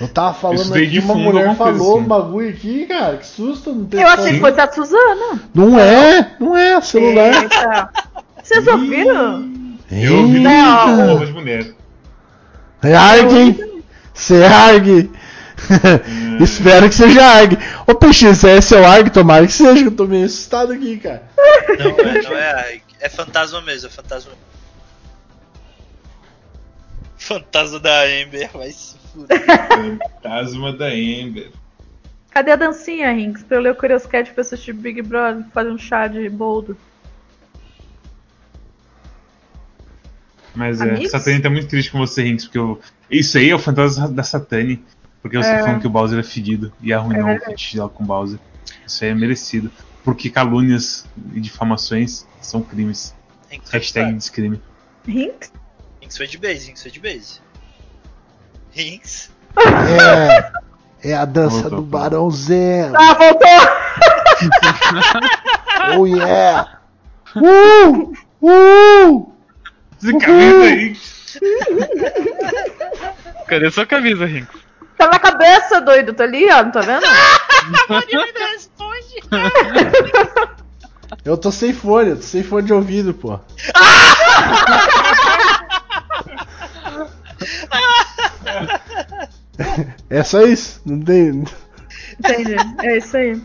Eu 0.00 0.08
tava 0.08 0.34
falando 0.34 0.74
aqui, 0.74 0.86
de 0.86 0.98
uma 0.98 1.14
mulher 1.14 1.54
falou 1.56 1.96
assim. 1.96 2.04
um 2.04 2.08
bagulho 2.08 2.48
aqui, 2.48 2.86
cara. 2.86 3.18
Que 3.18 3.26
susto, 3.26 3.72
não 3.72 3.84
tem 3.84 4.00
Eu 4.00 4.08
achei 4.08 4.32
que 4.32 4.40
fosse 4.40 4.60
a 4.60 4.72
Suzana. 4.72 5.42
Não 5.54 5.78
é, 5.78 6.36
não 6.40 6.56
é 6.56 6.80
celular. 6.80 7.42
Eita. 7.42 7.90
Vocês 8.42 8.66
ouviram? 8.66 9.63
Eu 9.94 10.22
ouvi 10.22 10.38
no 10.38 10.42
Não. 10.42 11.06
Roupa 11.08 11.26
de 11.26 11.32
mulher. 11.32 11.74
Argue! 12.82 13.82
Você 14.12 14.42
argue! 14.42 15.10
Espero 16.42 16.88
que 16.88 16.94
seja 16.94 17.24
argue. 17.24 17.56
Ô 17.86 17.94
Peixe, 17.94 18.34
se 18.34 18.48
é 18.48 18.60
seu 18.60 18.84
argue, 18.84 19.10
tomara 19.10 19.46
que 19.46 19.52
seja, 19.52 19.84
eu 19.84 19.90
tô 19.90 20.06
meio 20.06 20.26
assustado 20.26 20.72
aqui, 20.72 20.98
cara. 20.98 21.22
Não 21.78 21.90
é, 21.98 22.22
não 22.22 22.36
é. 22.36 22.80
É 23.00 23.08
fantasma 23.08 23.60
mesmo, 23.62 23.88
é 23.88 23.90
fantasma. 23.90 24.32
Fantasma 27.16 27.78
da 27.78 28.02
Amber, 28.02 28.50
vai 28.52 28.70
se 28.70 28.96
fuder. 29.12 29.42
Fantasma 29.68 30.72
da 30.72 30.94
Ember. 30.94 31.50
Cadê 32.30 32.50
a 32.50 32.56
dancinha, 32.56 33.12
Rinks? 33.12 33.44
Pra 33.44 33.56
eu 33.56 33.60
ler 33.60 33.72
o 33.72 33.76
Curious 33.76 34.06
Cat 34.06 34.32
pra 34.32 34.42
assistir 34.42 34.72
Big 34.72 35.00
Brother, 35.02 35.44
fazer 35.54 35.70
um 35.70 35.78
chá 35.78 36.08
de 36.08 36.28
boldo. 36.28 36.76
Mas 40.54 40.80
é, 40.80 40.84
Amigos? 40.84 41.10
Satani 41.10 41.40
tá 41.40 41.50
muito 41.50 41.66
triste 41.68 41.90
com 41.90 41.98
você, 41.98 42.22
Rinks, 42.22 42.44
porque 42.46 42.58
eu... 42.58 42.80
isso 43.10 43.36
aí 43.38 43.50
é 43.50 43.54
o 43.54 43.58
fantasma 43.58 44.08
da 44.08 44.22
Satani. 44.22 44.82
Porque 45.20 45.36
você 45.36 45.48
É. 45.48 45.56
tá 45.58 45.64
falando 45.64 45.80
que 45.80 45.86
o 45.86 45.90
Bowser 45.90 46.18
é 46.18 46.22
fedido 46.22 46.72
e 46.82 46.92
arruinou 46.92 47.28
É 47.28 47.36
o 47.36 47.40
feat 47.40 47.76
dela 47.76 47.88
com 47.88 48.04
o 48.04 48.06
Bowser. 48.06 48.38
Isso 48.86 49.02
aí 49.04 49.10
é 49.10 49.14
merecido. 49.14 49.70
Porque 50.04 50.28
calúnias 50.28 51.06
e 51.32 51.40
difamações 51.40 52.26
são 52.40 52.60
crimes. 52.60 53.14
Rinks 53.50 53.70
Hashtag 53.70 54.10
de 54.12 54.18
descrime. 54.18 54.60
Rinks? 55.06 55.50
Rinks 56.00 56.16
foi 56.16 56.26
de 56.26 56.36
base, 56.38 56.66
Rinks 56.66 56.82
foi 56.82 56.90
de 56.90 57.00
base. 57.00 57.40
Rinks? 58.72 59.30
É. 59.56 60.52
É 61.08 61.14
a 61.14 61.24
dança 61.24 61.60
Voltou, 61.62 61.80
do 61.80 61.82
Barão 61.82 62.30
Zemo. 62.30 62.94
Ah, 62.96 63.14
voltou! 63.14 63.48
Oh 65.98 66.06
yeah! 66.06 66.80
Uh! 67.36 68.12
Uh! 68.40 69.33
Essa 70.04 70.18
camisa 70.18 70.64
aí. 70.64 70.96
Cadê 73.48 73.70
sua 73.70 73.86
camisa, 73.86 74.26
Rinco? 74.26 74.58
Tá 74.98 75.06
na 75.08 75.18
cabeça, 75.18 75.80
doido. 75.80 76.12
Tá 76.12 76.24
ali, 76.24 76.46
ó. 76.50 76.62
Não 76.62 76.70
tá 76.70 76.80
vendo? 76.80 77.04
Eu 81.24 81.38
tô 81.38 81.50
sem 81.50 81.72
fone, 81.72 82.10
eu 82.10 82.16
tô 82.16 82.22
sem 82.22 82.42
fone 82.42 82.66
de 82.66 82.72
ouvido, 82.72 83.14
pô. 83.14 83.38
É 90.10 90.22
só 90.22 90.42
isso, 90.42 90.82
não 90.84 91.00
tem. 91.00 91.44
Entendi. 92.18 92.56
É 92.82 92.98
isso 92.98 93.16
aí. 93.16 93.40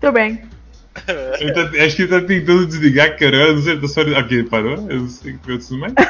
Tudo 0.00 0.12
bem. 0.12 0.48
Ele 1.40 1.52
tá- 1.52 1.84
acho 1.84 1.96
que 1.96 2.02
ele 2.02 2.08
tá 2.08 2.20
tentando 2.26 2.66
desligar, 2.66 3.16
cara. 3.18 3.36
Eu 3.36 3.54
não 3.54 3.62
sei, 3.62 3.72
ele 3.72 3.80
tá 3.80 3.88
só. 3.88 4.00
Aqui, 4.02 4.34
ele 4.36 4.48
parou? 4.48 4.72
Eu 4.90 5.00
não 5.00 5.08
sei 5.08 5.32
o 5.32 5.38
que 5.38 5.50
aconteceu 5.50 5.78
mais. 5.78 5.92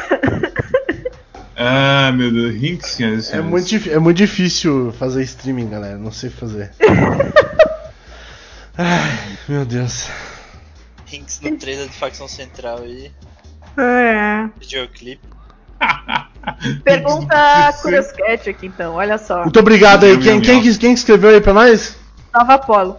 Ah, 1.58 2.12
meu 2.12 2.30
Deus. 2.30 2.54
Rinks, 2.54 2.90
senhoras 2.90 3.30
e 3.30 3.36
É 3.36 3.40
muito, 3.40 3.88
é 3.88 3.98
muito 3.98 4.18
difícil 4.18 4.92
fazer 4.98 5.22
streaming, 5.22 5.70
galera. 5.70 5.96
Não 5.96 6.12
sei 6.12 6.28
fazer. 6.28 6.70
Ai, 8.76 9.38
meu 9.48 9.64
Deus. 9.64 10.08
Hinks 11.10 11.40
no 11.40 11.56
trailer 11.56 11.88
de 11.88 11.94
facção 11.96 12.28
central 12.28 12.80
aí. 12.82 13.10
É. 13.78 14.48
Videoclipe. 14.60 15.26
Pergunta 16.84 17.72
Curious 17.80 18.12
Cat 18.12 18.50
aqui, 18.50 18.66
então. 18.66 18.94
Olha 18.94 19.16
só. 19.16 19.42
Muito 19.42 19.58
obrigado 19.58 20.04
aí. 20.04 20.18
Quem, 20.18 20.40
quem, 20.42 20.60
quem 20.60 20.92
que 20.92 20.98
escreveu 20.98 21.30
aí 21.30 21.40
pra 21.40 21.54
nós? 21.54 21.96
Nova 22.34 22.54
Apolo. 22.54 22.98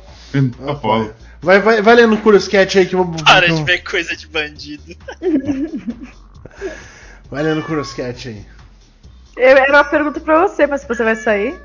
Apolo. 0.67 1.13
Vai, 1.41 1.59
vai, 1.59 1.81
vai 1.81 1.95
lendo 1.95 2.15
o 2.15 2.18
Curious 2.22 2.47
Cat 2.47 2.77
aí 2.80 2.85
que 2.85 2.95
eu 2.95 3.03
vou. 3.03 3.23
Para 3.23 3.47
eu- 3.47 3.55
de 3.55 3.64
ver 3.64 3.84
coisa 3.84 4.15
de 4.15 4.27
bandido. 4.27 4.95
Vai 7.30 7.43
lendo 7.43 7.59
o 7.59 7.64
Curious 7.64 7.91
Cat 7.93 8.30
aí. 8.30 8.45
Eu, 9.35 9.57
era 9.57 9.72
uma 9.72 9.84
pergunta 9.84 10.19
pra 10.19 10.47
você, 10.47 10.65
mas 10.65 10.81
se 10.81 10.88
você 10.88 11.03
vai 11.03 11.15
sair. 11.15 11.59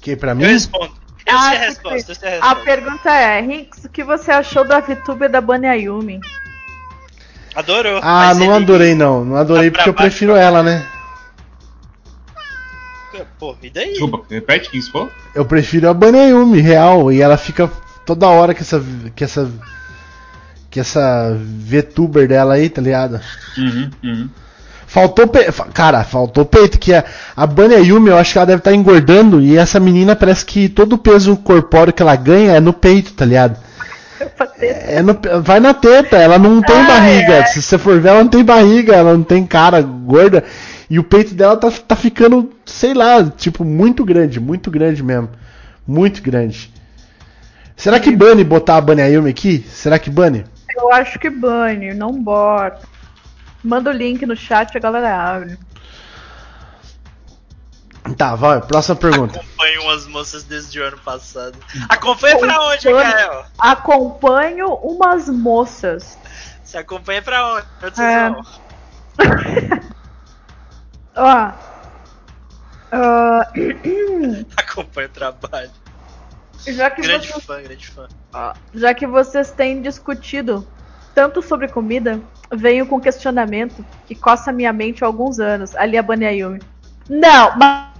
Que 0.00 0.14
pra 0.14 0.32
Eu 0.32 0.36
mim? 0.36 0.44
respondo. 0.44 0.92
Eu 1.26 1.36
Ah, 1.38 1.48
sei 1.48 1.56
a 1.56 1.60
resposta, 1.60 2.12
eu 2.12 2.14
sei 2.14 2.28
a 2.28 2.32
A 2.32 2.34
resposta. 2.34 2.64
pergunta 2.64 3.10
é, 3.10 3.40
Rinks, 3.40 3.84
o 3.84 3.88
que 3.88 4.04
você 4.04 4.30
achou 4.30 4.62
da 4.64 4.80
VTuber 4.80 5.30
da 5.30 5.40
Bunny 5.40 5.66
Ayumi? 5.66 6.20
Adorou. 7.54 7.98
Ah, 8.02 8.26
mas 8.26 8.38
não 8.38 8.46
ele- 8.54 8.64
adorei 8.64 8.94
não. 8.94 9.24
Não 9.24 9.36
adorei 9.36 9.70
Tá 9.70 9.78
porque 9.78 9.88
eu 9.88 9.94
pra 9.94 10.02
prefiro 10.04 10.36
ela, 10.36 10.62
né? 10.62 10.86
Pô, 13.38 13.56
e 13.62 13.70
daí? 13.70 13.90
Desculpa, 13.90 14.24
repete 14.28 14.70
quem 14.70 14.80
isso 14.80 14.90
falou? 14.92 15.10
Eu 15.34 15.44
prefiro 15.46 15.88
a 15.88 15.94
Banayumi, 15.94 16.60
real. 16.60 17.10
E 17.12 17.22
ela 17.22 17.36
fica 17.38 17.70
toda 18.06 18.28
hora 18.28 18.54
com 18.54 18.60
essa. 18.60 18.82
que 19.14 19.24
essa. 19.24 19.50
que 20.70 20.80
essa 20.80 21.36
VTuber 21.38 22.28
dela 22.28 22.54
aí, 22.54 22.68
tá 22.68 22.80
ligado? 22.82 23.20
Uhum, 23.56 23.90
uhum. 24.02 24.28
Faltou 24.86 25.26
peito. 25.26 25.52
Cara, 25.72 26.04
faltou 26.04 26.44
peito. 26.44 26.78
Que 26.78 26.94
a, 26.94 27.04
a 27.36 27.46
Bunny 27.46 27.74
Ayumi, 27.74 28.08
eu 28.10 28.16
acho 28.18 28.32
que 28.32 28.38
ela 28.38 28.46
deve 28.46 28.58
estar 28.60 28.74
engordando. 28.74 29.40
E 29.40 29.56
essa 29.56 29.80
menina 29.80 30.14
parece 30.14 30.44
que 30.44 30.68
todo 30.68 30.94
o 30.94 30.98
peso 30.98 31.36
corpóreo 31.36 31.92
que 31.92 32.02
ela 32.02 32.14
ganha 32.16 32.52
é 32.52 32.60
no 32.60 32.72
peito, 32.72 33.12
tá 33.12 33.24
ligado? 33.24 33.56
É 34.60 35.02
no, 35.02 35.18
vai 35.42 35.58
na 35.60 35.74
teta, 35.74 36.16
ela 36.16 36.38
não 36.38 36.62
tem 36.62 36.76
Ah, 36.76 36.86
barriga. 36.86 37.34
é. 37.34 37.46
Se 37.46 37.60
você 37.60 37.76
for 37.76 38.00
ver, 38.00 38.10
ela 38.10 38.22
não 38.22 38.30
tem 38.30 38.44
barriga, 38.44 38.94
ela 38.94 39.12
não 39.12 39.24
tem 39.24 39.44
cara 39.44 39.80
gorda. 39.82 40.44
E 40.88 40.98
o 40.98 41.04
peito 41.04 41.34
dela 41.34 41.56
tá, 41.56 41.70
tá 41.70 41.96
ficando, 41.96 42.50
sei 42.64 42.94
lá, 42.94 43.22
tipo, 43.24 43.64
muito 43.64 44.04
grande, 44.04 44.38
muito 44.38 44.70
grande 44.70 45.02
mesmo. 45.02 45.28
Muito 45.86 46.22
grande. 46.22 46.72
Será 47.76 47.98
que 48.00 48.10
Bunny 48.14 48.44
botar 48.44 48.76
a 48.76 48.80
Bunny 48.80 49.02
Ayumi 49.02 49.30
aqui? 49.30 49.58
Será 49.68 49.98
que 49.98 50.10
Bunny? 50.10 50.44
Eu 50.76 50.92
acho 50.92 51.18
que 51.18 51.28
Bunny, 51.30 51.92
não 51.94 52.12
bota. 52.22 52.80
Manda 53.62 53.90
o 53.90 53.92
link 53.92 54.24
no 54.26 54.36
chat 54.36 54.72
e 54.74 54.78
a 54.78 54.80
galera 54.80 55.16
abre. 55.16 55.58
Tá, 58.16 58.34
vai, 58.34 58.60
próxima 58.60 58.96
pergunta. 58.96 59.40
Acompanho 59.40 59.82
umas 59.82 60.06
moças 60.06 60.42
desde 60.44 60.78
o 60.78 60.84
ano 60.84 60.98
passado. 60.98 61.58
Acompanha 61.88 62.38
pra 62.38 62.60
onde. 62.66 62.84
Gael? 62.84 63.46
Acompanho 63.58 64.74
umas 64.74 65.28
moças. 65.28 66.18
Você 66.62 66.76
acompanha 66.78 67.22
pra 67.22 67.54
onde? 67.54 67.66
Vocês 67.80 67.98
É. 67.98 68.30
Ó. 71.16 71.52
ah, 72.92 73.52
Acompanha 74.56 75.06
o 75.06 75.10
trabalho. 75.10 75.70
Já, 76.66 76.90
que 76.90 77.02
Grande 77.02 77.28
vocês, 77.28 77.44
fã, 77.44 77.62
grande 77.62 77.86
fã. 77.88 78.08
já 78.74 78.94
que 78.94 79.06
vocês 79.06 79.50
têm 79.50 79.82
discutido 79.82 80.66
tanto 81.14 81.40
sobre 81.40 81.68
comida, 81.68 82.20
venho 82.52 82.86
com 82.86 82.96
um 82.96 83.00
questionamento 83.00 83.84
que 84.06 84.14
coça 84.14 84.52
minha 84.52 84.72
mente 84.72 85.04
há 85.04 85.06
alguns 85.06 85.38
anos. 85.38 85.76
Ali 85.76 85.96
a 85.96 86.02
Bunny 86.02 86.26
Ayumi. 86.26 86.60
Não, 87.08 87.56
mas. 87.56 87.94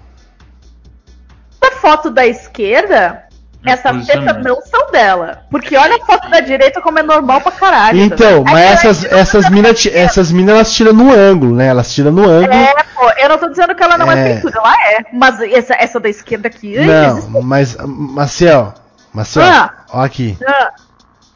A 1.61 1.71
foto 1.77 2.11
da 2.11 2.27
esquerda, 2.27 3.24
essas 3.67 4.07
tetas 4.07 4.43
não 4.45 4.61
são 4.63 4.91
dela. 4.91 5.43
Porque 5.51 5.77
olha 5.77 5.97
a 5.97 6.05
foto 6.07 6.29
da 6.31 6.41
direita 6.41 6.81
como 6.83 6.99
é 6.99 7.03
normal 7.03 7.41
pra 7.41 7.53
caralho. 7.53 7.99
Então, 8.01 8.45
também. 8.45 8.53
mas 8.55 8.63
ela 8.63 8.73
essas, 8.73 9.05
essas 9.05 9.45
da 9.45 9.51
minas 9.51 9.87
essas 9.93 10.31
mina, 10.33 10.53
elas 10.53 10.73
tiram 10.73 10.93
no 10.93 11.13
ângulo, 11.13 11.55
né? 11.55 11.67
Elas 11.69 11.93
tiram 11.93 12.13
no 12.13 12.29
ângulo. 12.29 12.53
É, 12.53 12.75
pô, 12.95 13.11
eu 13.19 13.29
não 13.29 13.39
tô 13.39 13.49
dizendo 13.49 13.75
que 13.75 13.83
ela 13.83 13.97
não 13.99 14.11
é, 14.13 14.31
É. 14.31 14.35
pintura, 14.35 14.59
ela 14.59 14.75
é. 14.75 15.05
Mas 15.13 15.41
essa, 15.41 15.75
essa 15.75 15.99
da 15.99 16.09
esquerda 16.09 16.49
aqui. 16.49 16.77
Não, 16.79 17.43
mas, 17.43 17.77
Marcel, 17.87 18.75
Marcel, 19.13 19.43
Ah. 19.45 19.71
ó 19.93 20.03
aqui, 20.03 20.37
Ah, 20.47 20.71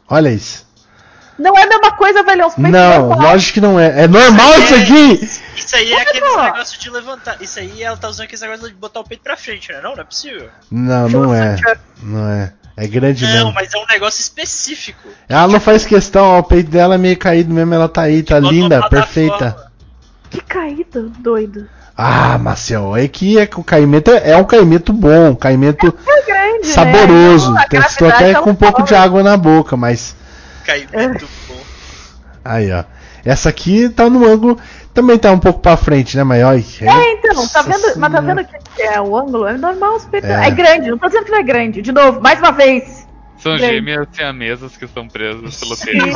olha 0.09 0.29
isso. 0.29 0.68
Não 1.39 1.57
é 1.57 1.63
a 1.63 1.67
mesma 1.67 1.91
coisa, 1.91 2.21
velho. 2.23 2.43
É 2.43 2.69
Não, 2.69 3.09
lógico 3.09 3.53
que 3.53 3.61
não 3.61 3.79
é. 3.79 4.03
É 4.03 4.07
normal 4.07 4.59
isso 4.59 4.75
aqui? 4.75 5.29
Isso 5.55 5.75
aí 5.75 5.93
é 5.93 6.19
não? 6.19 6.43
negócios 6.43 6.77
de 6.77 6.89
levantar. 6.89 7.37
Isso 7.41 7.59
aí 7.59 7.81
ela 7.81 7.95
tá 7.97 8.09
usando 8.09 8.25
aqueles 8.25 8.41
negócios 8.41 8.69
de 8.69 8.75
botar 8.75 8.99
o 8.99 9.03
peito 9.03 9.23
pra 9.23 9.37
frente, 9.37 9.71
né? 9.71 9.79
Não, 9.81 9.93
não 9.95 10.01
é 10.01 10.03
possível. 10.03 10.49
Não, 10.69 11.09
não 11.09 11.33
é. 11.33 11.55
Não 12.03 12.29
é. 12.29 12.53
É 12.75 12.87
grande 12.87 13.25
Não, 13.25 13.31
mesmo. 13.33 13.53
mas 13.53 13.73
é 13.73 13.77
um 13.77 13.85
negócio 13.87 14.21
específico. 14.21 15.09
Ela 15.27 15.47
não 15.49 15.59
faz 15.59 15.85
questão, 15.85 16.23
ó, 16.23 16.39
o 16.39 16.43
peito 16.43 16.69
dela 16.71 16.95
é 16.95 16.97
meio 16.97 17.17
caído 17.17 17.53
mesmo, 17.53 17.73
ela 17.73 17.89
tá 17.89 18.03
aí, 18.03 18.23
tá 18.23 18.39
linda, 18.39 18.87
perfeita. 18.87 19.69
Que 20.29 20.39
caído, 20.39 21.11
doido. 21.19 21.67
Ah, 21.97 22.37
Marcel, 22.37 22.95
é 22.95 23.05
que 23.09 23.37
é 23.37 23.49
o 23.57 23.63
caimento 23.65 24.11
é, 24.11 24.31
é 24.31 24.37
um 24.37 24.45
caimento 24.45 24.93
bom, 24.93 25.31
um 25.31 25.35
caimento 25.35 25.87
É 26.07 26.21
grande, 26.25 26.67
saboroso. 26.67 27.51
né? 27.51 27.65
Tem, 27.69 27.79
A 27.81 27.85
estou 27.85 28.07
gravidade 28.07 28.31
até 28.31 28.39
tá 28.39 28.41
com 28.45 28.51
um 28.51 28.55
pouco 28.55 28.83
de 28.83 28.95
água 28.95 29.21
na 29.21 29.35
boca, 29.35 29.75
mas. 29.75 30.15
Caiu 30.69 30.87
muito 30.93 31.27
bom. 31.47 31.61
Aí, 32.45 32.71
ó. 32.71 32.83
Essa 33.25 33.49
aqui 33.49 33.89
tá 33.89 34.07
no 34.07 34.23
ângulo. 34.23 34.59
Também 34.93 35.17
tá 35.17 35.31
um 35.31 35.39
pouco 35.39 35.59
pra 35.59 35.75
frente, 35.75 36.15
né, 36.15 36.23
olha. 36.43 36.63
É, 36.81 37.13
então, 37.13 37.47
tá 37.47 37.61
vendo, 37.61 37.97
mas 37.97 38.11
tá 38.11 38.21
vendo 38.21 38.45
que 38.45 38.81
é 38.81 39.01
o 39.01 39.15
ângulo? 39.17 39.47
É 39.47 39.57
normal 39.57 39.95
os 39.95 40.05
peitos. 40.05 40.29
É. 40.29 40.47
É. 40.47 40.51
grande, 40.51 40.89
não 40.91 40.97
tô 40.97 41.07
dizendo 41.07 41.25
que 41.25 41.31
não 41.31 41.39
é 41.39 41.43
grande. 41.43 41.81
De 41.81 41.91
novo, 41.91 42.21
mais 42.21 42.39
uma 42.39 42.51
vez. 42.51 43.07
São 43.37 43.55
Grande. 43.55 43.73
gêmeas 43.75 44.07
siamesas 44.11 44.75
que 44.75 44.85
estão 44.85 45.07
presas 45.07 45.57
pelo 45.57 45.77
pênis. 45.77 46.15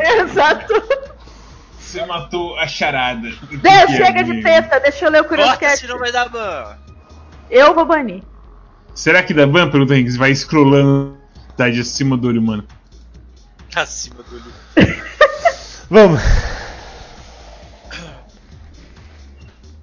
Exato. 0.18 0.82
Você 1.78 2.04
matou 2.04 2.58
a 2.58 2.66
charada. 2.66 3.30
Deixa, 3.50 4.04
chega 4.04 4.24
de 4.24 4.42
teta, 4.42 4.80
deixa 4.80 5.04
eu 5.06 5.10
ler 5.10 5.22
o 5.22 5.24
Curious 5.24 5.50
Corta, 5.50 5.66
Cat. 5.66 5.78
senão 5.78 5.98
vai 5.98 6.10
dar 6.10 6.28
ban. 6.28 6.76
Eu 7.48 7.72
vou 7.72 7.86
banir. 7.86 8.22
Será 8.94 9.22
que 9.22 9.32
dá 9.32 9.46
ban? 9.46 9.70
Pergunta 9.70 9.94
Henrique. 9.94 10.18
Vai 10.18 10.34
scrollando 10.34 11.23
tá 11.56 11.68
de 11.70 11.80
acima 11.80 12.16
do 12.16 12.28
olho 12.28 12.40
humano. 12.40 12.64
Acima 13.74 14.22
do 14.22 14.36
olho. 14.36 15.02
Vamos. 15.90 16.20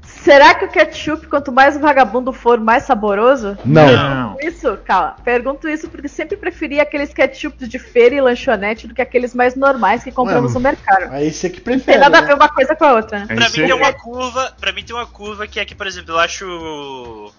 Será 0.04 0.54
que 0.54 0.66
o 0.66 0.68
ketchup, 0.70 1.26
quanto 1.28 1.52
mais 1.52 1.76
o 1.76 1.80
vagabundo 1.80 2.32
for, 2.32 2.60
mais 2.60 2.84
saboroso? 2.84 3.58
Não. 3.66 3.92
Não. 3.92 4.38
Isso, 4.40 4.78
calma. 4.86 5.16
Pergunto 5.24 5.68
isso 5.68 5.90
porque 5.90 6.08
sempre 6.08 6.38
preferi 6.38 6.80
aqueles 6.80 7.12
ketchups 7.12 7.68
de 7.68 7.80
feira 7.80 8.14
e 8.14 8.22
lanchonete 8.22 8.88
do 8.88 8.94
que 8.94 9.02
aqueles 9.02 9.34
mais 9.34 9.56
normais 9.56 10.04
que 10.04 10.12
compramos 10.12 10.52
Ué, 10.52 10.54
no 10.54 10.60
mercado. 10.60 11.12
Aí 11.12 11.34
você 11.34 11.50
que 11.50 11.58
Não 11.58 11.64
prefere. 11.64 11.94
tem 11.94 12.00
nada 12.00 12.20
a 12.20 12.22
né? 12.22 12.28
ver 12.28 12.36
uma 12.36 12.50
coisa 12.50 12.76
com 12.76 12.86
a 12.86 12.94
outra, 12.94 13.20
né? 13.20 13.26
É 13.30 13.34
Pra 13.36 13.50
mim 13.50 13.56
tem 13.56 13.74
uma 13.74 13.94
curva. 13.94 14.54
Pra 14.60 14.72
mim 14.72 14.84
tem 14.84 14.96
uma 14.96 15.08
curva 15.08 15.48
que 15.48 15.60
é 15.60 15.66
que, 15.66 15.74
por 15.74 15.88
exemplo, 15.88 16.14
eu 16.14 16.20
acho. 16.20 17.34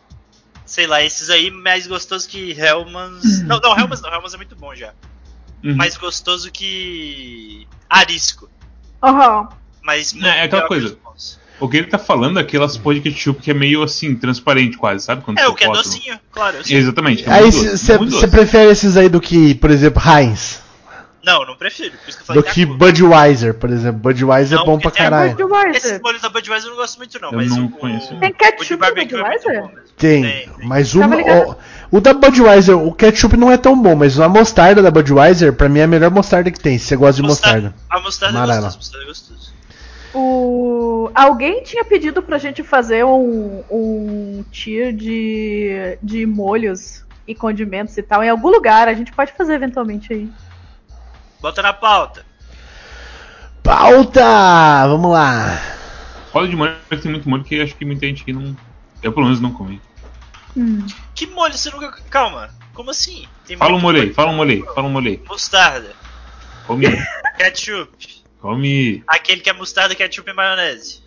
Sei 0.73 0.87
lá, 0.87 1.03
esses 1.05 1.29
aí 1.29 1.51
mais 1.51 1.87
gostoso 1.87 2.27
que 2.27 2.53
Hellmans. 2.53 3.43
Não, 3.43 3.61
não, 3.61 3.79
Hellmans 3.79 4.01
não, 4.01 4.11
Hellmans 4.11 4.33
é 4.33 4.39
muito 4.39 4.57
bom 4.57 4.75
já. 4.75 4.95
Uhum. 5.63 5.77
Mais 5.77 5.99
gostoso 5.99 6.51
que. 6.51 7.69
Arisco. 7.91 8.49
Aham. 9.03 9.51
Mas. 9.83 10.15
Não, 10.15 10.27
é 10.27 10.45
aquela 10.45 10.67
coisa. 10.67 10.97
O 11.61 11.69
que 11.69 11.77
ele 11.77 11.89
tá 11.89 11.99
falando 11.99 12.39
é 12.39 12.43
aquelas 12.43 12.79
porra 12.79 12.95
de 12.95 13.03
ketchup 13.03 13.43
que 13.43 13.51
é 13.51 13.55
meio 13.55 13.83
assim, 13.83 14.17
transparente 14.17 14.79
quase, 14.79 15.05
sabe? 15.05 15.21
Quando 15.23 15.37
É, 15.41 15.47
o 15.47 15.55
que 15.55 15.63
é 15.63 15.71
docinho, 15.71 16.19
claro. 16.31 16.65
sei. 16.65 16.79
Exatamente. 16.79 17.23
é 17.29 17.31
Aí 17.31 17.53
você 17.53 17.99
doce. 17.99 18.27
prefere 18.29 18.71
esses 18.71 18.97
aí 18.97 19.11
do 19.11 19.21
que, 19.21 19.55
por 19.57 19.71
exemplo, 19.71 20.03
Heinz? 20.03 20.63
Não, 21.25 21.45
não 21.47 21.57
prefiro. 21.57 21.93
Por 21.99 22.09
isso 22.09 22.19
que 22.19 22.23
eu 22.23 22.27
falei 22.27 22.43
Do 22.43 22.49
que 22.49 22.61
Yakult. 22.63 22.79
Budweiser, 22.79 23.55
por 23.55 23.71
exemplo. 23.71 24.01
Budweiser 24.01 24.57
Não, 24.57 24.63
é 24.65 24.67
bom 24.67 24.79
pra 24.79 24.91
caralho. 24.91 25.31
Esse 25.31 25.43
Budweiser. 25.43 26.01
molho 26.03 26.21
da 26.21 26.29
Budweiser 26.29 26.67
eu 26.67 26.71
não 26.71 26.77
gosto 26.83 26.99
muito, 26.99 27.21
não. 27.21 27.31
Eu 27.31 27.37
mas 27.37 27.51
não 27.57 27.67
o, 27.67 27.71
conheço. 27.71 28.15
o, 28.15 28.19
Tem 28.21 28.33
ketchup 28.33 28.85
é 28.85 28.95
muito 28.95 29.17
Budweiser? 29.17 29.53
mesmo. 29.53 29.71
Tem, 29.97 30.23
Tem, 30.23 30.49
tem. 30.49 30.67
mas 30.67 30.95
uma, 30.95 31.17
o, 31.17 31.57
o 31.93 32.01
da 32.01 32.13
Budweiser, 32.13 32.77
o 32.77 32.93
ketchup 32.93 33.37
não 33.37 33.51
é 33.53 33.57
tão 33.57 33.81
bom, 33.81 33.95
mas 33.95 34.19
a 34.19 34.29
mostarda 34.29 34.83
da 34.83 34.91
Budweiser, 34.91 35.53
pra 35.53 35.69
mim 35.69 35.79
é 35.79 35.85
a 35.85 35.87
melhor 35.87 36.11
mostarda 36.11 36.51
que 36.51 36.59
tem, 36.59 36.77
se 36.79 36.87
você 36.87 36.97
gosta 36.97 37.23
de 37.23 37.29
mostarda. 37.29 37.75
A 37.89 38.01
mostarda 38.01 38.37
é 38.39 38.43
Amarela. 38.43 38.67
gostosa, 38.67 38.77
mostarda 38.79 39.05
é 39.05 39.09
gostoso. 39.09 39.53
O... 40.15 41.11
Alguém 41.15 41.63
tinha 41.63 41.85
pedido 41.85 42.23
pra 42.23 42.37
gente 42.39 42.63
fazer 42.63 43.05
um, 43.05 43.63
um 43.71 44.45
tier 44.51 44.93
de, 44.93 45.97
de 46.03 46.27
molhos 46.27 47.03
e 47.27 47.35
condimentos 47.35 47.97
e 47.97 48.03
tal. 48.03 48.23
Em 48.23 48.29
algum 48.29 48.51
lugar, 48.51 48.89
a 48.89 48.95
gente 48.95 49.13
pode 49.13 49.33
fazer 49.33 49.55
eventualmente 49.55 50.13
aí. 50.13 50.29
Bota 51.43 51.61
na 51.61 51.73
pauta. 51.73 52.25
Pauta! 53.65 54.87
Vamos 54.87 55.11
lá. 55.11 55.61
Fala 56.33 56.49
de 56.49 56.55
molho, 56.57 56.77
tem 56.89 57.11
muito 57.11 57.29
molho 57.29 57.45
que 57.45 57.61
acho 57.61 57.75
que 57.75 57.85
muita 57.85 58.07
gente 58.07 58.23
aqui 58.23 58.33
não. 58.33 58.57
Eu 59.03 59.13
pelo 59.13 59.27
menos 59.27 59.41
não 59.41 59.53
comi. 59.53 59.81
Hum. 60.57 60.87
Que 61.15 61.27
molho 61.27 61.53
você 61.53 61.69
nunca. 61.71 61.91
Calma. 62.09 62.49
Como 62.73 62.91
assim? 62.91 63.27
Tem 63.47 63.57
Fala 63.57 63.75
um 63.75 63.81
molho 63.81 64.01
aí, 64.01 64.15
fala 64.15 64.31
um 64.31 64.37
molho 64.37 64.51
aí, 64.53 64.75
fala 64.75 64.87
um 64.87 64.91
molho 64.91 65.09
aí. 65.11 65.23
Mostarda. 65.29 65.93
Come, 66.67 66.87
Ketchup. 67.37 68.25
come. 68.41 69.03
Aquele 69.07 69.41
que 69.41 69.51
é 69.51 69.53
mostarda, 69.53 69.95
ketchup 69.95 70.31
e 70.31 70.33
maionese. 70.33 71.03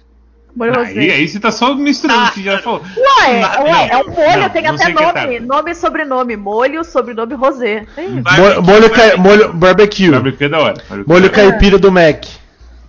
Molho 0.56 0.80
Aí, 0.80 1.12
aí 1.12 1.28
você 1.28 1.40
tá 1.40 1.52
só 1.52 1.76
misturando 1.76 2.28
o 2.28 2.32
que 2.32 2.42
já 2.44 2.60
falou. 2.60 2.82
Ué, 2.82 3.42
Não, 3.42 3.64
ué, 3.66 3.90
é 3.92 3.98
um 3.98 4.04
não, 4.06 4.14
molho, 4.14 4.40
não, 4.40 4.50
tem 4.50 4.64
não 4.64 4.76
até 4.76 4.86
o 4.86 4.90
é 4.90 4.94
nome. 5.26 5.40
nome 5.42 5.72
e 5.72 5.76
sobrenome. 5.76 6.38
Molho, 6.38 6.84
sobrenome 6.86 7.34
rosé. 7.36 7.86
Mo- 7.98 8.22
vai, 8.24 8.60
molho, 8.62 8.90
ca- 8.90 9.18
molho 9.18 9.54
barbecue. 9.54 10.12
Barbecue 10.12 10.46
é 10.46 10.50
da 10.50 10.60
hora. 10.60 10.74
Barbecue 10.90 11.12
Molho 11.12 11.26
é 11.26 11.30
caipira 11.30 11.78
do 11.78 11.92
Mac. 11.92 12.24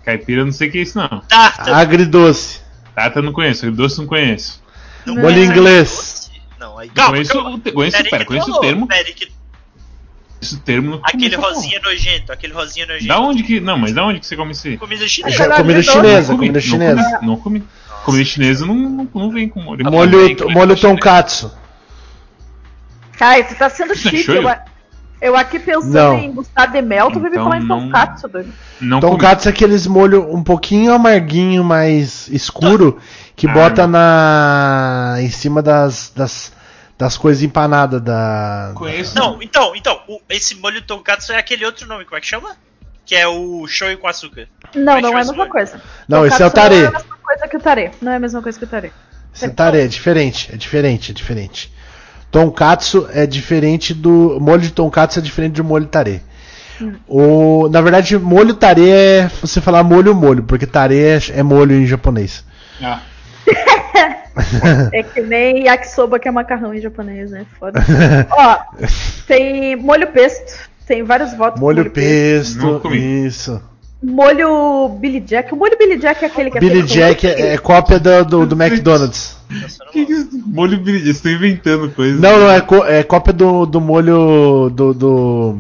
Caipira 0.05 0.43
eu 0.43 0.47
não 0.47 0.53
sei 0.53 0.69
o 0.69 0.73
que 0.73 0.79
é 0.79 0.83
isso 0.83 0.97
não. 0.97 1.21
Tarta. 1.29 1.75
Agridoce. 1.77 2.61
Tata 2.95 3.19
eu 3.19 3.23
não 3.25 3.33
conheço, 3.33 3.71
doce 3.73 3.99
eu 3.99 4.03
não 4.03 4.09
conheço. 4.09 4.63
Não 5.05 5.17
Molho 5.17 5.43
inglês. 5.45 6.31
Não, 6.61 6.79
aí. 6.79 6.89
Calma, 6.89 7.13
conheço, 7.15 7.39
o 7.39 7.59
te- 7.59 7.73
conheço, 7.73 8.03
Pera 8.09 8.25
conheço 8.25 8.51
o 8.53 8.61
termo. 8.61 8.87
pera 8.87 9.07
aí 9.09 9.13
que- 9.13 9.29
Esse 10.47 10.61
termo 10.61 10.91
não 10.93 11.01
Aquele 11.03 11.37
rosinha 11.37 11.81
nojento, 11.81 12.33
aquele 12.33 12.53
rosinha 12.53 12.87
nojento. 12.87 13.07
Da 13.09 13.21
onde 13.21 13.43
que. 13.43 13.61
Não, 13.61 13.77
mas 13.79 13.93
da 13.93 14.05
onde 14.05 14.21
que 14.21 14.27
você 14.27 14.37
come 14.37 14.53
aí? 14.65 14.77
Comida 14.79 15.03
Já- 15.03 15.09
chinesa. 15.09 15.45
Agora, 15.45 15.57
comida 15.63 15.83
chinesa, 15.83 16.33
Não 16.33 16.39
comi, 16.39 16.49
comida 16.49 16.53
não 16.53 16.61
chinesa. 16.61 17.03
comi, 17.19 17.27
Não 17.27 17.37
comi. 17.37 17.65
Comida 18.05 18.25
chinesa 18.25 18.67
não, 18.67 18.75
não, 18.75 19.09
não 19.15 19.31
vem 19.31 19.49
com 19.49 19.61
molho. 19.61 19.85
Molho, 19.91 20.11
também, 20.13 20.37
comida 20.37 20.55
molho 20.59 20.77
chinesa. 20.77 20.89
tonkatsu. 20.97 21.53
Kai, 23.19 23.43
você 23.45 23.55
tá 23.55 23.69
sendo 23.71 23.93
Isso 23.95 24.09
é 24.09 24.11
chique. 24.11 24.25
shoyu? 24.25 24.49
Eu, 25.19 25.35
aqui 25.35 25.59
pensando 25.59 25.93
Não. 25.95 26.19
em 26.19 26.31
mostarda 26.31 26.75
de 26.81 26.87
mel, 26.87 27.11
tu 27.11 27.19
Então 27.19 27.45
falar 27.45 27.57
em 27.57 27.65
não- 27.65 27.81
tonkatsu, 27.87 28.29
doido. 28.29 28.53
Não 28.79 29.01
comi. 29.01 29.13
Tonkatsu 29.13 29.49
é 29.49 29.51
aqueles 29.51 29.87
molho 29.87 30.31
um 30.35 30.43
pouquinho 30.43 30.93
amarguinho, 30.93 31.65
mais 31.65 32.29
escuro, 32.29 32.99
que 33.35 33.49
Ah, 33.49 33.53
bota 33.53 33.83
não. 33.87 33.93
na 33.93 35.17
em 35.19 35.31
cima 35.31 35.63
das, 35.63 36.13
das, 36.15 36.53
das 36.99 37.17
coisas 37.19 37.43
empanadas 37.43 38.01
da. 38.01 38.73
Conheço. 38.75 39.15
Não, 39.17 39.43
então, 39.43 39.75
então, 39.77 40.01
o- 40.09 40.21
esse 40.31 40.55
molho 40.57 40.81
tonkatsu 40.83 41.33
é 41.33 41.39
aquele 41.39 41.65
outro 41.65 41.87
nome, 41.87 42.05
como 42.05 42.17
é 42.17 42.21
que 42.21 42.27
chama? 42.27 42.57
Que 43.05 43.15
é 43.15 43.29
o 43.29 43.67
shoyu 43.69 43.99
com 43.99 44.09
açúcar. 44.09 44.49
Não, 44.75 44.95
Mas 44.95 45.03
não 45.03 45.11
é 45.11 45.13
a 45.13 45.17
mesma 45.19 45.35
molho. 45.37 45.51
coisa. 45.51 45.81
Não, 46.09 46.27
esse 46.27 46.43
é 46.43 46.47
o 46.47 46.51
Tonkatsu 46.51 46.71
Não 46.71 46.77
é 46.77 46.83
tare. 46.83 46.87
a 46.87 46.91
mesma 46.99 47.17
coisa 47.23 47.49
que 47.49 47.57
o 47.57 47.61
tare. 47.61 47.91
Não 48.03 48.13
é 48.13 48.17
a 48.17 48.19
mesma 48.21 48.43
coisa 48.43 48.59
que 48.59 48.65
o 48.65 48.69
tare. 48.69 48.93
Esse 49.35 49.45
é 49.45 49.49
tare, 49.51 49.81
é 49.81 49.87
diferente, 49.87 50.51
é 50.53 50.57
diferente, 50.57 51.11
é 51.13 51.15
diferente. 51.15 51.73
Tonkatsu 52.31 53.09
é 53.13 53.27
diferente 53.27 53.95
do. 53.95 54.39
Molho 54.41 54.63
de 54.63 54.71
tonkatsu 54.73 55.19
é 55.21 55.23
diferente 55.23 55.55
do 55.55 55.65
molho 55.65 55.87
tare. 55.87 56.23
O, 57.09 57.69
na 57.71 57.81
verdade, 57.81 58.19
molho 58.19 58.53
tare 58.55 58.89
é 58.91 59.31
você 59.41 59.61
falar 59.63 59.83
molho 59.83 60.15
molho, 60.15 60.43
porque 60.43 60.67
tare 60.67 60.99
é, 60.99 61.19
é 61.35 61.43
molho 61.43 61.73
em 61.75 61.87
japonês. 61.87 62.45
Ah, 62.83 63.01
É 64.93 65.03
que 65.03 65.21
nem 65.21 65.65
yakisoba, 65.65 66.19
que 66.19 66.29
é 66.29 66.31
macarrão 66.31 66.75
em 66.75 66.81
japonês, 66.81 67.31
né? 67.31 67.47
Foda. 67.59 67.81
Ó, 68.31 68.59
tem 69.27 69.77
molho 69.77 70.07
pesto. 70.09 70.69
Tem 70.87 71.03
vários 71.03 71.35
votos. 71.35 71.61
molho 71.61 71.85
com 71.85 71.91
pesto. 71.91 72.81
Pesto, 72.81 72.95
isso. 72.95 73.63
Molho 74.03 74.89
Billy 75.01 75.21
Jack. 75.21 75.53
O 75.53 75.57
molho 75.57 75.77
Billy 75.77 75.99
Jack 75.99 76.23
é 76.25 76.29
aquele 76.29 76.51
que 76.51 76.59
é 76.59 76.61
Billy 76.61 76.83
Jack 76.83 77.27
é, 77.27 77.55
é 77.55 77.59
cópia 77.59 77.99
do, 77.99 78.25
do, 78.25 78.47
do 78.47 78.63
McDonald's. 78.63 79.37
Que 79.91 80.05
que 80.07 80.13
é 80.13 80.17
isso? 80.17 80.29
molho 80.47 80.79
brilhante? 80.79 81.05
Vocês 81.05 81.17
estão 81.17 81.33
inventando 81.33 81.91
coisas. 81.91 82.21
Não, 82.21 82.39
não, 82.39 82.51
é, 82.51 82.99
é 82.99 83.03
cópia 83.03 83.33
do, 83.33 83.67
do 83.67 83.81
molho 83.81 84.71
do. 84.71 84.95
do, 84.95 85.59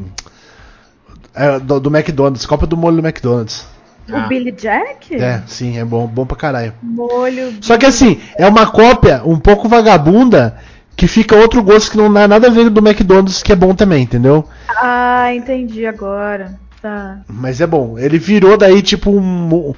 é, 1.34 1.58
do, 1.58 1.80
do 1.80 1.96
McDonald's, 1.96 2.46
cópia 2.46 2.66
do 2.66 2.76
molho 2.76 3.00
do 3.00 3.06
McDonald's. 3.06 3.66
O 4.08 4.16
Ah. 4.16 4.26
Billy 4.28 4.52
Jack? 4.52 5.14
É, 5.16 5.42
sim, 5.46 5.78
é 5.78 5.84
bom, 5.84 6.06
bom 6.06 6.24
pra 6.24 6.36
caralho. 6.36 6.72
Molho. 6.82 7.54
Só 7.60 7.76
que 7.76 7.86
assim, 7.86 8.20
é 8.36 8.46
uma 8.46 8.66
cópia 8.66 9.22
um 9.24 9.38
pouco 9.38 9.68
vagabunda 9.68 10.56
que 10.96 11.06
fica 11.08 11.34
outro 11.36 11.62
gosto 11.62 11.90
que 11.90 11.96
não 11.96 12.12
dá 12.12 12.26
nada 12.28 12.46
a 12.46 12.50
ver 12.50 12.70
do 12.70 12.80
McDonald's, 12.86 13.42
que 13.42 13.52
é 13.52 13.56
bom 13.56 13.74
também, 13.74 14.04
entendeu? 14.04 14.48
Ah, 14.68 15.34
entendi 15.34 15.86
agora. 15.86 16.58
Tá. 16.80 17.18
Mas 17.28 17.60
é 17.60 17.66
bom. 17.66 17.98
Ele 17.98 18.18
virou 18.18 18.56
daí 18.56 18.80
tipo 18.80 19.10
um, 19.10 19.74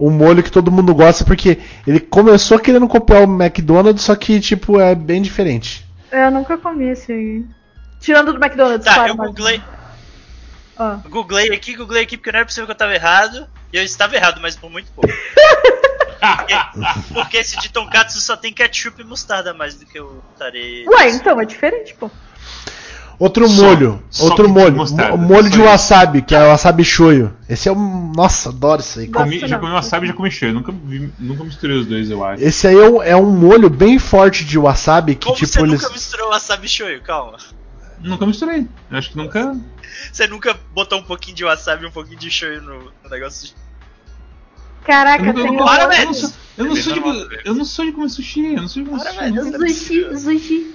um 0.00 0.10
molho 0.10 0.42
que 0.42 0.50
todo 0.50 0.72
mundo 0.72 0.94
gosta, 0.94 1.24
porque 1.24 1.58
ele 1.86 2.00
começou 2.00 2.58
querendo 2.58 2.88
copiar 2.88 3.22
o 3.28 3.42
McDonald's, 3.42 4.02
só 4.04 4.16
que 4.16 4.40
tipo 4.40 4.80
é 4.80 4.94
bem 4.94 5.20
diferente. 5.20 5.86
Eu 6.10 6.30
nunca 6.30 6.56
comi 6.56 6.86
esse 6.86 7.12
aí. 7.12 7.44
Tirando 8.00 8.32
do 8.32 8.38
McDonald's, 8.42 8.84
Tá, 8.86 8.94
claro, 8.94 9.10
eu 9.12 9.16
mas- 9.16 9.26
googlei, 9.28 9.60
Ó. 10.78 10.96
googlei 11.08 11.52
aqui, 11.52 11.74
googlei 11.76 12.02
aqui 12.04 12.16
porque 12.16 12.30
não 12.32 12.38
era 12.38 12.46
possível 12.46 12.66
que 12.66 12.72
eu 12.72 12.76
tava 12.76 12.94
errado. 12.94 13.46
E 13.72 13.76
eu 13.78 13.82
estava 13.84 14.14
errado, 14.16 14.40
mas 14.40 14.56
por 14.56 14.70
muito 14.70 14.90
pouco. 14.92 15.08
porque, 16.20 16.54
porque 17.14 17.36
esse 17.38 17.58
de 17.58 17.68
tonkatsu 17.70 18.20
só 18.20 18.36
tem 18.36 18.52
ketchup 18.52 19.00
e 19.00 19.04
mostarda 19.04 19.52
mais 19.52 19.74
do 19.74 19.84
que 19.86 20.00
o 20.00 20.22
tare. 20.38 20.84
Ué, 20.88 21.10
então 21.10 21.40
é 21.40 21.44
diferente, 21.44 21.94
pô. 21.94 22.10
Outro 23.18 23.48
Só- 23.48 23.62
molho, 23.62 24.02
só 24.10 24.24
outro 24.24 24.46
molho, 24.46 24.76
mostarda, 24.76 25.16
mo- 25.16 25.26
molho 25.26 25.48
de 25.48 25.58
wasabi, 25.58 26.20
que 26.20 26.34
é 26.34 26.44
o 26.44 26.48
wasabi 26.48 26.84
shoyu. 26.84 27.34
Esse 27.48 27.66
é 27.66 27.72
um, 27.72 28.12
nossa, 28.14 28.50
adoro 28.50 28.82
isso 28.82 28.98
aí. 28.98 29.08
Comi, 29.08 29.38
já 29.40 29.58
comi 29.58 29.72
wasabi 29.72 30.04
e 30.04 30.08
já 30.10 30.14
comi 30.14 30.30
cheio. 30.30 30.52
Nunca, 30.52 30.70
vi- 30.70 31.10
nunca 31.18 31.42
misturei 31.42 31.78
os 31.78 31.86
dois, 31.86 32.10
eu 32.10 32.22
acho. 32.22 32.42
Esse 32.44 32.68
aí 32.68 32.76
é 32.76 32.86
um, 32.88 33.02
é 33.02 33.16
um 33.16 33.30
molho 33.30 33.70
bem 33.70 33.98
forte 33.98 34.44
de 34.44 34.58
wasabi 34.58 35.14
que 35.14 35.24
Como 35.24 35.34
tipo 35.36 35.50
você 35.50 35.60
eles 35.62 35.80
nunca 35.80 35.94
misturou 35.94 36.28
wasabi 36.28 36.68
shoyu? 36.68 37.00
Calma. 37.00 37.38
Nunca 38.06 38.24
misturei. 38.26 38.66
Eu 38.90 38.98
acho 38.98 39.10
que 39.10 39.16
nunca. 39.16 39.56
Você 40.12 40.26
nunca 40.26 40.56
botou 40.72 40.98
um 40.98 41.02
pouquinho 41.02 41.36
de 41.36 41.44
wasabi 41.44 41.84
e 41.84 41.88
um 41.88 41.90
pouquinho 41.90 42.18
de 42.18 42.30
shoyu 42.30 42.62
no, 42.62 42.84
no 43.02 43.10
negócio? 43.10 43.52
Caraca, 44.84 45.24
Eu, 45.24 45.32
nunca- 45.34 45.42
tem 45.48 45.58
eu, 45.58 45.64
Para, 45.64 45.82
eu, 45.84 45.88
velho. 45.88 46.04
não 46.06 46.14
sou, 46.14 46.30
eu, 46.56 46.64
não 46.66 46.76
sou 46.76 46.92
de, 46.94 47.40
eu 47.44 47.54
não 47.54 47.64
sou 47.64 47.84
de 47.84 47.92
comer 47.92 48.08
sushi. 48.08 48.54
Eu 48.54 48.62
não 48.62 48.68
sou 48.68 48.82
de 48.84 48.88
comer 48.88 49.02
Para, 49.02 49.12
sushi. 49.12 49.28
velho. 50.04 50.18
Sushi, 50.18 50.74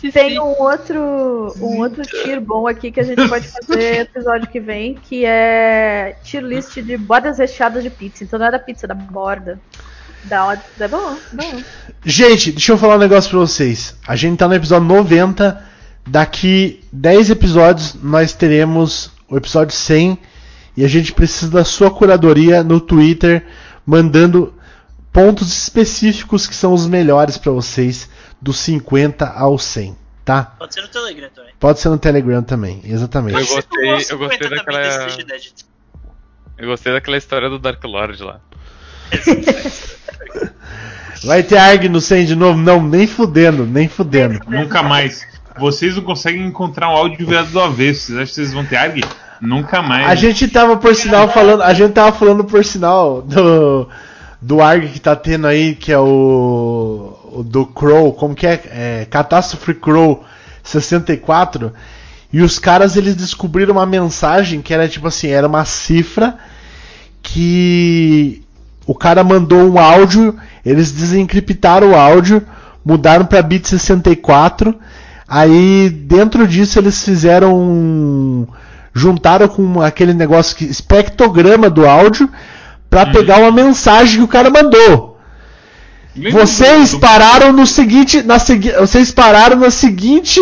sushi. 0.00 0.12
Tem 0.12 0.40
um 0.40 0.58
outro, 0.60 1.54
um 1.60 1.78
outro 1.78 2.02
tier 2.02 2.40
bom 2.40 2.66
aqui 2.66 2.90
que 2.90 2.98
a 3.00 3.02
gente 3.04 3.28
pode 3.28 3.46
fazer 3.46 4.00
episódio 4.08 4.48
que 4.48 4.58
vem, 4.58 4.94
que 4.94 5.24
é 5.26 6.16
tier 6.24 6.42
list 6.42 6.74
de 6.80 6.96
bordas 6.96 7.38
recheadas 7.38 7.82
de 7.82 7.90
pizza. 7.90 8.24
Então 8.24 8.38
não 8.38 8.46
é 8.46 8.50
da 8.50 8.58
pizza, 8.58 8.86
é 8.86 8.88
da 8.88 8.94
borda. 8.94 9.60
Dá 10.24 10.44
uma, 10.44 10.62
é 10.80 10.88
bom, 10.88 11.16
bom. 11.32 11.62
Gente, 12.04 12.52
deixa 12.52 12.72
eu 12.72 12.78
falar 12.78 12.96
um 12.96 12.98
negócio 12.98 13.30
pra 13.30 13.38
vocês. 13.40 13.94
A 14.06 14.16
gente 14.16 14.38
tá 14.38 14.48
no 14.48 14.54
episódio 14.54 14.86
90. 14.88 15.69
Daqui 16.06 16.82
10 16.92 17.30
episódios 17.30 17.94
nós 17.94 18.32
teremos 18.32 19.10
o 19.28 19.36
episódio 19.36 19.74
100. 19.74 20.18
E 20.76 20.84
a 20.84 20.88
gente 20.88 21.12
precisa 21.12 21.50
da 21.50 21.64
sua 21.64 21.90
curadoria 21.90 22.62
no 22.62 22.80
Twitter, 22.80 23.44
mandando 23.84 24.54
pontos 25.12 25.52
específicos 25.52 26.46
que 26.46 26.54
são 26.54 26.72
os 26.72 26.86
melhores 26.86 27.36
pra 27.36 27.52
vocês, 27.52 28.08
dos 28.40 28.58
50 28.60 29.26
ao 29.26 29.58
100, 29.58 29.96
tá? 30.24 30.54
Pode 30.58 30.74
ser 30.74 30.82
no 30.82 30.88
Telegram 30.88 31.28
também. 31.34 31.52
Pode 31.58 31.80
ser 31.80 31.88
no 31.88 31.98
Telegram 31.98 32.42
também, 32.42 32.80
exatamente. 32.84 33.34
Eu 33.34 33.46
gostei, 33.46 33.90
eu 33.90 34.18
gostei 34.18 34.48
50 34.48 34.64
também 34.64 34.82
daquela. 34.82 35.08
Eu 36.56 36.68
gostei 36.68 36.92
daquela 36.92 37.16
história 37.16 37.50
do 37.50 37.58
Dark 37.58 37.82
Lord 37.84 38.22
lá. 38.22 38.40
Vai 41.24 41.42
ter 41.42 41.58
ARG 41.58 41.88
no 41.88 42.00
100 42.00 42.26
de 42.26 42.34
novo? 42.34 42.58
Não, 42.58 42.82
nem 42.82 43.06
fudendo, 43.06 43.66
nem 43.66 43.88
fudendo. 43.88 44.40
Nunca 44.48 44.82
mais. 44.82 45.26
Vocês 45.58 45.96
não 45.96 46.02
conseguem 46.02 46.46
encontrar 46.46 46.88
um 46.88 46.96
áudio 46.96 47.26
virado 47.26 47.50
do 47.50 47.60
avesso. 47.60 48.06
Vocês 48.06 48.18
acham 48.18 48.26
que 48.26 48.34
vocês 48.34 48.52
vão 48.52 48.64
ter 48.64 48.76
ARG? 48.76 49.04
Nunca 49.40 49.82
mais. 49.82 50.08
A 50.08 50.14
gente 50.14 50.46
tava 50.48 50.76
por 50.76 50.94
sinal 50.94 51.28
falando, 51.28 51.62
a 51.62 51.72
gente 51.72 51.92
tava 51.92 52.12
falando 52.12 52.44
por 52.44 52.64
sinal 52.64 53.22
do 53.22 53.88
do 54.40 54.60
ARG 54.60 54.88
que 54.88 55.00
tá 55.00 55.14
tendo 55.14 55.46
aí, 55.46 55.74
que 55.74 55.92
é 55.92 55.98
o, 55.98 57.16
o 57.32 57.42
do 57.42 57.66
Crow, 57.66 58.12
como 58.12 58.34
que 58.34 58.46
é? 58.46 58.62
é 58.70 59.06
Crow 59.80 60.24
64. 60.62 61.72
E 62.32 62.40
os 62.40 62.58
caras 62.58 62.96
eles 62.96 63.16
descobriram 63.16 63.72
uma 63.72 63.86
mensagem 63.86 64.62
que 64.62 64.72
era 64.72 64.88
tipo 64.88 65.08
assim, 65.08 65.28
era 65.28 65.46
uma 65.46 65.64
cifra 65.64 66.38
que 67.22 68.42
o 68.86 68.94
cara 68.94 69.22
mandou 69.22 69.70
um 69.70 69.78
áudio, 69.78 70.38
eles 70.64 70.92
desencriptaram 70.92 71.90
o 71.90 71.96
áudio, 71.96 72.46
mudaram 72.84 73.26
para 73.26 73.42
bit 73.42 73.68
64. 73.68 74.74
Aí 75.32 75.88
dentro 75.88 76.44
disso 76.48 76.76
eles 76.80 77.04
fizeram 77.04 77.54
um 77.56 78.46
juntaram 78.92 79.46
com 79.46 79.80
aquele 79.80 80.12
negócio 80.12 80.56
que 80.56 80.64
espectrograma 80.64 81.70
do 81.70 81.86
áudio 81.86 82.28
pra 82.90 83.04
Uhum. 83.04 83.12
pegar 83.12 83.36
uma 83.38 83.52
mensagem 83.52 84.16
que 84.18 84.24
o 84.24 84.28
cara 84.28 84.50
mandou. 84.50 85.16
Lembra 86.16 86.40
Vocês 86.44 86.90
do- 86.90 86.98
pararam 86.98 87.52
no 87.52 87.64
seguinte, 87.64 88.20
na 88.24 88.40
segui, 88.40 88.72
vocês 88.72 89.12
pararam 89.12 89.56
na 89.56 89.70
seguinte 89.70 90.40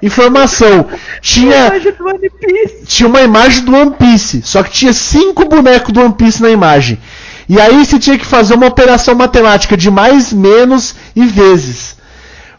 informação. 0.00 0.86
Tinha 1.20 1.66
Imagem 1.66 1.92
do 1.92 2.06
One 2.06 2.30
Piece. 2.30 2.86
tinha 2.86 3.08
uma 3.08 3.20
imagem 3.22 3.64
do 3.64 3.74
One 3.74 3.90
Piece, 3.98 4.42
só 4.44 4.62
que 4.62 4.70
tinha 4.70 4.92
cinco 4.92 5.48
bonecos 5.48 5.92
do 5.92 6.00
One 6.00 6.14
Piece 6.14 6.40
na 6.40 6.50
imagem. 6.50 7.00
E 7.48 7.60
aí 7.60 7.84
você 7.84 7.98
tinha 7.98 8.16
que 8.16 8.24
fazer 8.24 8.54
uma 8.54 8.68
operação 8.68 9.16
matemática 9.16 9.76
de 9.76 9.90
mais, 9.90 10.32
menos 10.32 10.94
e 11.16 11.24
vezes. 11.26 11.96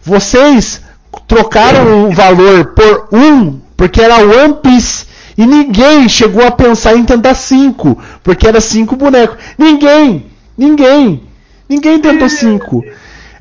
Vocês 0.02 0.82
trocaram 1.28 2.08
o 2.08 2.12
valor 2.12 2.74
por 2.74 3.08
um, 3.12 3.60
porque 3.76 4.02
era 4.02 4.18
One 4.18 4.56
Piece. 4.62 5.08
E 5.38 5.46
ninguém 5.46 6.10
chegou 6.10 6.46
a 6.46 6.52
pensar 6.52 6.96
em 6.98 7.06
tentar 7.06 7.34
cinco, 7.34 7.98
porque 8.22 8.46
era 8.48 8.60
cinco 8.60 8.96
bonecos. 8.98 9.38
Ninguém! 9.58 10.26
Ninguém! 10.58 11.24
Ninguém 11.70 12.00
tentou 12.00 12.28
cinco. 12.28 12.84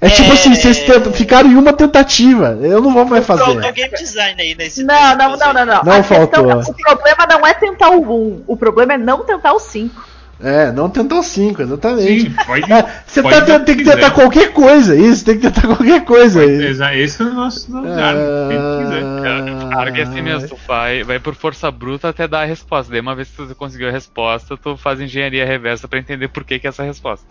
É 0.00 0.08
tipo 0.08 0.30
assim, 0.32 0.54
vocês 0.54 0.78
tentam- 0.78 1.12
ficaram 1.12 1.50
em 1.50 1.56
uma 1.56 1.72
tentativa. 1.72 2.56
Eu 2.62 2.80
não 2.80 2.92
vou 2.92 3.04
mais 3.04 3.26
Faltou 3.26 3.54
fazer. 3.56 3.72
game 3.72 3.90
design 3.96 4.40
aí 4.40 4.54
nesse 4.54 4.84
Não, 4.84 5.16
não, 5.16 5.36
não, 5.36 5.52
não, 5.52 5.66
não. 5.66 5.82
Não 5.82 5.92
A 5.92 6.02
faltou. 6.04 6.44
questão- 6.44 6.72
o 6.72 6.74
problema 6.84 7.26
não 7.28 7.44
é 7.44 7.54
tentar 7.54 7.90
o 7.90 8.00
1, 8.02 8.44
o 8.46 8.56
problema 8.56 8.92
é 8.94 8.98
não 8.98 9.24
tentar 9.24 9.52
o 9.54 9.58
5. 9.58 10.00
É, 10.40 10.70
não 10.70 10.88
tentou 10.88 11.20
cinco, 11.22 11.62
exatamente. 11.62 12.22
Sim, 12.30 12.36
pode. 12.46 12.72
É, 12.72 13.02
você 13.04 13.22
pode 13.22 13.44
tá, 13.44 13.56
o 13.56 13.64
tem 13.64 13.76
que 13.76 13.82
tentar 13.84 14.12
qualquer 14.12 14.52
coisa, 14.52 14.94
isso, 14.94 15.24
tem 15.24 15.36
que 15.36 15.42
tentar 15.50 15.66
qualquer 15.66 16.04
coisa. 16.04 16.44
Exa- 16.44 16.94
Esse 16.94 17.20
é 17.22 17.24
o 17.24 17.34
nosso 17.34 17.72
lugar. 17.72 18.14
Ah, 18.16 19.68
Claro 19.72 19.92
que 19.92 20.00
é 20.00 20.04
assim 20.04 20.22
mesmo, 20.22 20.48
tu 20.48 20.56
vai, 20.66 21.02
vai 21.02 21.18
por 21.18 21.34
força 21.34 21.70
bruta 21.72 22.08
até 22.08 22.28
dar 22.28 22.42
a 22.42 22.44
resposta. 22.44 22.90
Daí 22.92 23.00
uma 23.00 23.16
vez 23.16 23.28
que 23.28 23.36
tu 23.48 23.54
conseguiu 23.56 23.88
a 23.88 23.92
resposta, 23.92 24.56
tu 24.56 24.76
faz 24.76 25.00
engenharia 25.00 25.44
reversa 25.44 25.88
pra 25.88 25.98
entender 25.98 26.28
por 26.28 26.44
que, 26.44 26.58
que 26.60 26.66
é 26.68 26.70
essa 26.70 26.84
resposta. 26.84 27.26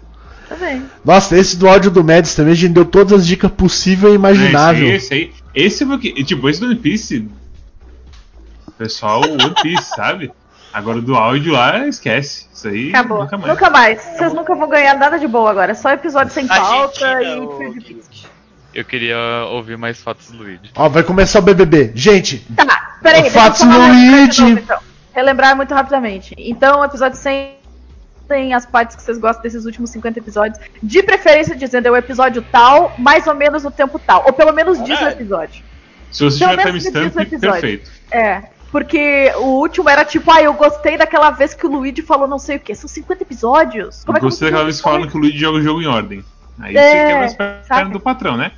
Tá 0.50 0.56
bem. 0.56 0.84
Nossa, 1.04 1.38
esse 1.38 1.58
do 1.58 1.68
áudio 1.68 1.92
do 1.92 2.04
Médici 2.04 2.36
também, 2.36 2.54
a 2.54 2.56
gente 2.56 2.74
deu 2.74 2.86
todas 2.86 3.14
as 3.22 3.28
dicas 3.28 3.52
possíveis 3.52 4.14
e 4.14 4.16
imaginável. 4.16 4.88
Esse 4.94 5.14
aí, 5.14 5.32
esse 5.56 5.84
aí. 5.84 5.94
Esse. 6.04 6.24
Tipo, 6.26 6.50
esse 6.50 6.60
do 6.60 6.66
One 6.68 6.76
Piece. 6.76 7.28
Pessoal, 8.78 9.22
One 9.24 9.54
Piece, 9.62 9.84
sabe? 9.96 10.32
Agora 10.78 11.02
do 11.02 11.16
áudio 11.16 11.54
lá, 11.54 11.88
esquece. 11.88 12.46
Isso 12.54 12.68
aí 12.68 12.90
Acabou. 12.90 13.24
nunca 13.24 13.36
mais. 13.36 13.52
Nunca 13.52 13.70
mais. 13.72 14.00
Vocês 14.00 14.32
nunca 14.32 14.54
vão 14.54 14.70
ganhar 14.70 14.94
nada 14.94 15.18
de 15.18 15.28
boa 15.28 15.50
agora. 15.50 15.74
Só 15.74 15.90
episódio 15.92 16.32
sem 16.32 16.46
pauta 16.46 17.24
e 17.24 17.40
o-. 17.40 17.76
Eu 18.76 18.86
queria 18.86 19.18
ouvir 19.50 19.76
mais 19.76 20.00
fotos 20.00 20.30
do 20.30 20.38
Luigi. 20.38 20.70
Ó, 20.76 20.88
vai 20.88 21.02
começar 21.02 21.40
o 21.40 21.42
BBB. 21.42 21.94
Gente, 21.96 22.46
Tá, 22.56 23.00
peraí. 23.02 23.28
Fatos 23.28 23.62
de 23.62 23.66
Luigi. 23.66 24.42
novo, 24.44 24.60
então. 24.60 24.80
Relembrar 25.16 25.56
muito 25.56 25.74
rapidamente. 25.74 26.36
Então, 26.38 26.82
o 26.82 26.86
episódio 26.86 27.18
100 27.18 27.56
tem 28.28 28.54
as 28.54 28.68
partes 28.68 28.96
que 28.96 29.02
vocês 29.02 29.18
gostam 29.18 29.42
desses 29.42 29.66
últimos 29.66 29.90
50 29.90 30.20
episódios. 30.20 30.60
De 30.84 31.02
preferência 31.02 31.56
dizendo 31.56 31.88
é 31.88 31.92
o 31.92 31.96
episódio 31.96 32.44
tal, 32.52 32.94
mais 33.00 33.26
ou 33.26 33.34
menos 33.34 33.64
no 33.64 33.72
tempo 33.72 33.98
tal. 33.98 34.26
Ou 34.28 34.34
pelo 34.34 34.54
menos 34.54 34.84
diz 34.84 35.02
o 35.02 35.08
episódio. 35.08 35.64
Se 36.12 36.24
você 36.24 36.38
Pelo 36.38 36.52
tiver 36.52 36.64
o 36.64 36.68
timestamp, 36.68 37.30
perfeito. 37.42 37.90
É. 38.12 38.44
Porque 38.72 39.32
o 39.38 39.60
último 39.62 39.90
era 39.90 40.04
tipo, 40.04 40.30
ah, 40.32 40.42
eu 40.42 40.54
gostei 40.54 40.98
daquela 40.98 41.30
vez 41.32 41.54
que 41.54 41.66
o 41.66 41.70
Luigi 41.70 42.02
falou 42.02 42.28
não 42.28 42.38
sei 42.40 42.58
o 42.58 42.60
que. 42.60 42.76
São 42.76 42.88
50 42.88 43.24
episódios? 43.24 44.04
Como 44.04 44.18
é 44.18 44.20
que 44.20 44.26
eu 44.26 44.30
Gostei 44.30 44.48
vou 44.48 44.52
daquela 44.52 44.66
vez 44.66 44.78
saber? 44.78 45.10
que 45.10 45.18
o 45.18 45.20
Luigi 45.22 45.38
joga 45.38 45.58
o 45.60 45.62
jogo 45.64 45.82
em 45.82 45.88
ordem. 45.88 46.24
Aí 46.60 46.76
É, 46.76 46.82
você 46.82 47.08
quebra 47.08 47.26
as 47.26 47.34
pernas 47.36 47.68
sabe? 47.68 47.92
do 47.92 48.00
patrão, 48.00 48.36
né? 48.36 48.52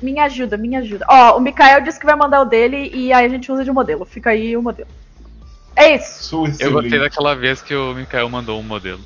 Me 0.00 0.18
ajuda, 0.20 0.56
me 0.56 0.76
ajuda. 0.76 1.04
Ó, 1.08 1.36
o 1.36 1.40
Mikael 1.40 1.80
disse 1.80 1.98
que 1.98 2.06
vai 2.06 2.14
mandar 2.14 2.40
o 2.40 2.44
dele 2.44 2.88
e 2.94 3.12
aí 3.12 3.26
a 3.26 3.28
gente 3.28 3.50
usa 3.50 3.64
de 3.64 3.72
modelo. 3.72 4.04
Fica 4.04 4.30
aí 4.30 4.56
o 4.56 4.62
modelo. 4.62 4.88
É 5.74 5.96
isso. 5.96 6.22
Sou 6.24 6.48
Eu 6.60 6.72
gostei 6.72 6.98
daquela 7.00 7.34
vez 7.34 7.60
que 7.60 7.74
o 7.74 7.94
Mikael 7.94 8.28
mandou 8.28 8.60
um 8.60 8.62
modelo. 8.62 9.00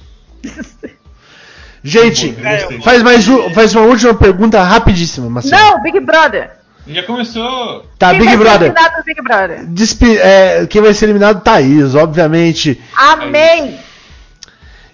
gente, 1.82 2.30
gostei. 2.32 2.80
faz 2.82 3.02
mais 3.02 3.28
um, 3.28 3.50
faz 3.54 3.74
uma 3.74 3.86
última 3.86 4.14
pergunta 4.14 4.62
rapidíssima, 4.62 5.28
Marcelo. 5.28 5.62
Não, 5.62 5.82
Big 5.82 5.98
Brother. 6.00 6.50
Já 6.86 7.02
começou. 7.04 7.86
Tá, 7.98 8.10
Quem 8.10 8.18
Big 8.20 8.28
vai 8.28 8.36
ser 8.36 8.42
Brother. 8.44 8.66
eliminado 8.68 8.96
do 8.96 9.04
Big 9.04 9.22
Brother? 9.22 9.66
Despe- 9.66 10.18
é, 10.18 10.66
quem 10.66 10.82
vai 10.82 10.92
ser 10.94 11.04
eliminado? 11.06 11.42
Thaís, 11.42 11.94
obviamente. 11.94 12.80
Amém. 12.96 13.78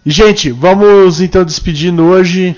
E, 0.05 0.11
gente, 0.11 0.51
vamos 0.51 1.21
então 1.21 1.45
despedindo 1.45 2.05
hoje. 2.05 2.57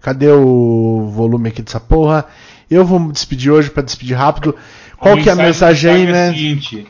Cadê 0.00 0.28
o 0.28 1.08
volume 1.12 1.48
aqui 1.48 1.62
dessa 1.62 1.80
porra? 1.80 2.26
Eu 2.70 2.84
vou 2.84 2.98
me 2.98 3.12
despedir 3.12 3.52
hoje 3.52 3.70
pra 3.70 3.82
despedir 3.82 4.16
rápido. 4.16 4.56
Qual 4.98 5.16
que 5.18 5.28
é 5.28 5.32
a 5.32 5.36
mensagem 5.36 5.90
aí, 5.90 6.02
é 6.06 6.12
né? 6.12 6.28
seguinte: 6.32 6.86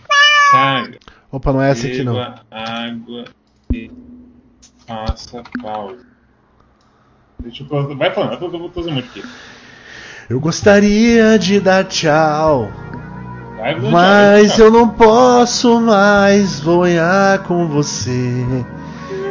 Saga, 0.51 0.99
Opa, 1.31 1.53
não 1.53 1.63
é 1.63 1.71
essa 1.71 1.87
aqui 1.87 2.03
não. 2.03 2.19
água 2.51 3.25
e 3.73 3.91
faça 4.87 5.43
pausa. 5.63 5.99
Deixa 7.39 7.65
eu. 7.69 7.97
Vai 7.97 8.15
falando, 8.15 8.33
eu 8.33 8.39
tô, 8.39 8.49
tô, 8.51 8.69
tô 8.71 8.81
usando 8.81 8.95
muito 8.95 9.09
aqui. 9.11 9.23
Eu 10.29 10.41
gostaria 10.41 11.39
de 11.39 11.61
dar 11.61 11.85
tchau, 11.85 12.69
Vai, 13.57 13.77
mas 13.93 14.57
vai, 14.57 14.67
eu 14.67 14.73
não 14.73 14.89
posso 14.89 15.81
mais 15.81 16.51
sonhar 16.51 17.39
com 17.45 17.69
você. 17.69 18.45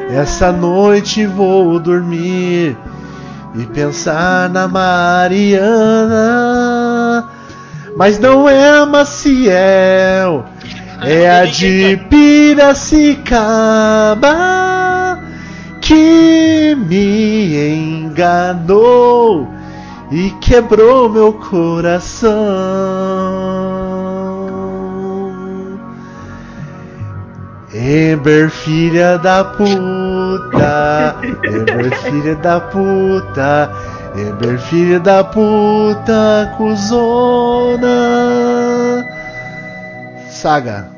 Essa 0.09 0.53
noite 0.53 1.25
vou 1.25 1.77
dormir 1.81 2.77
e 3.55 3.65
pensar 3.73 4.49
na 4.49 4.69
Mariana. 4.69 5.65
Mas 7.97 8.17
não 8.17 8.47
é 8.47 8.77
a 8.79 8.85
Maciel, 8.85 10.45
é 11.01 11.29
a 11.29 11.43
de 11.45 11.97
Piracicaba 12.09 13.35
que 15.81 16.73
me 16.87 18.05
enganou 18.05 19.54
e 20.15 20.31
quebrou 20.39 21.09
meu 21.09 21.33
coração. 21.33 22.31
Ember, 27.73 28.49
filha 28.49 29.17
da 29.17 29.43
puta, 29.43 31.17
Ember, 31.43 31.93
filha 31.97 32.35
da 32.37 32.61
puta, 32.61 33.69
Ember, 34.15 34.57
filha 34.57 35.01
da 35.01 35.21
puta, 35.21 36.53
cuzona. 36.55 37.85
Saga, 40.29 40.94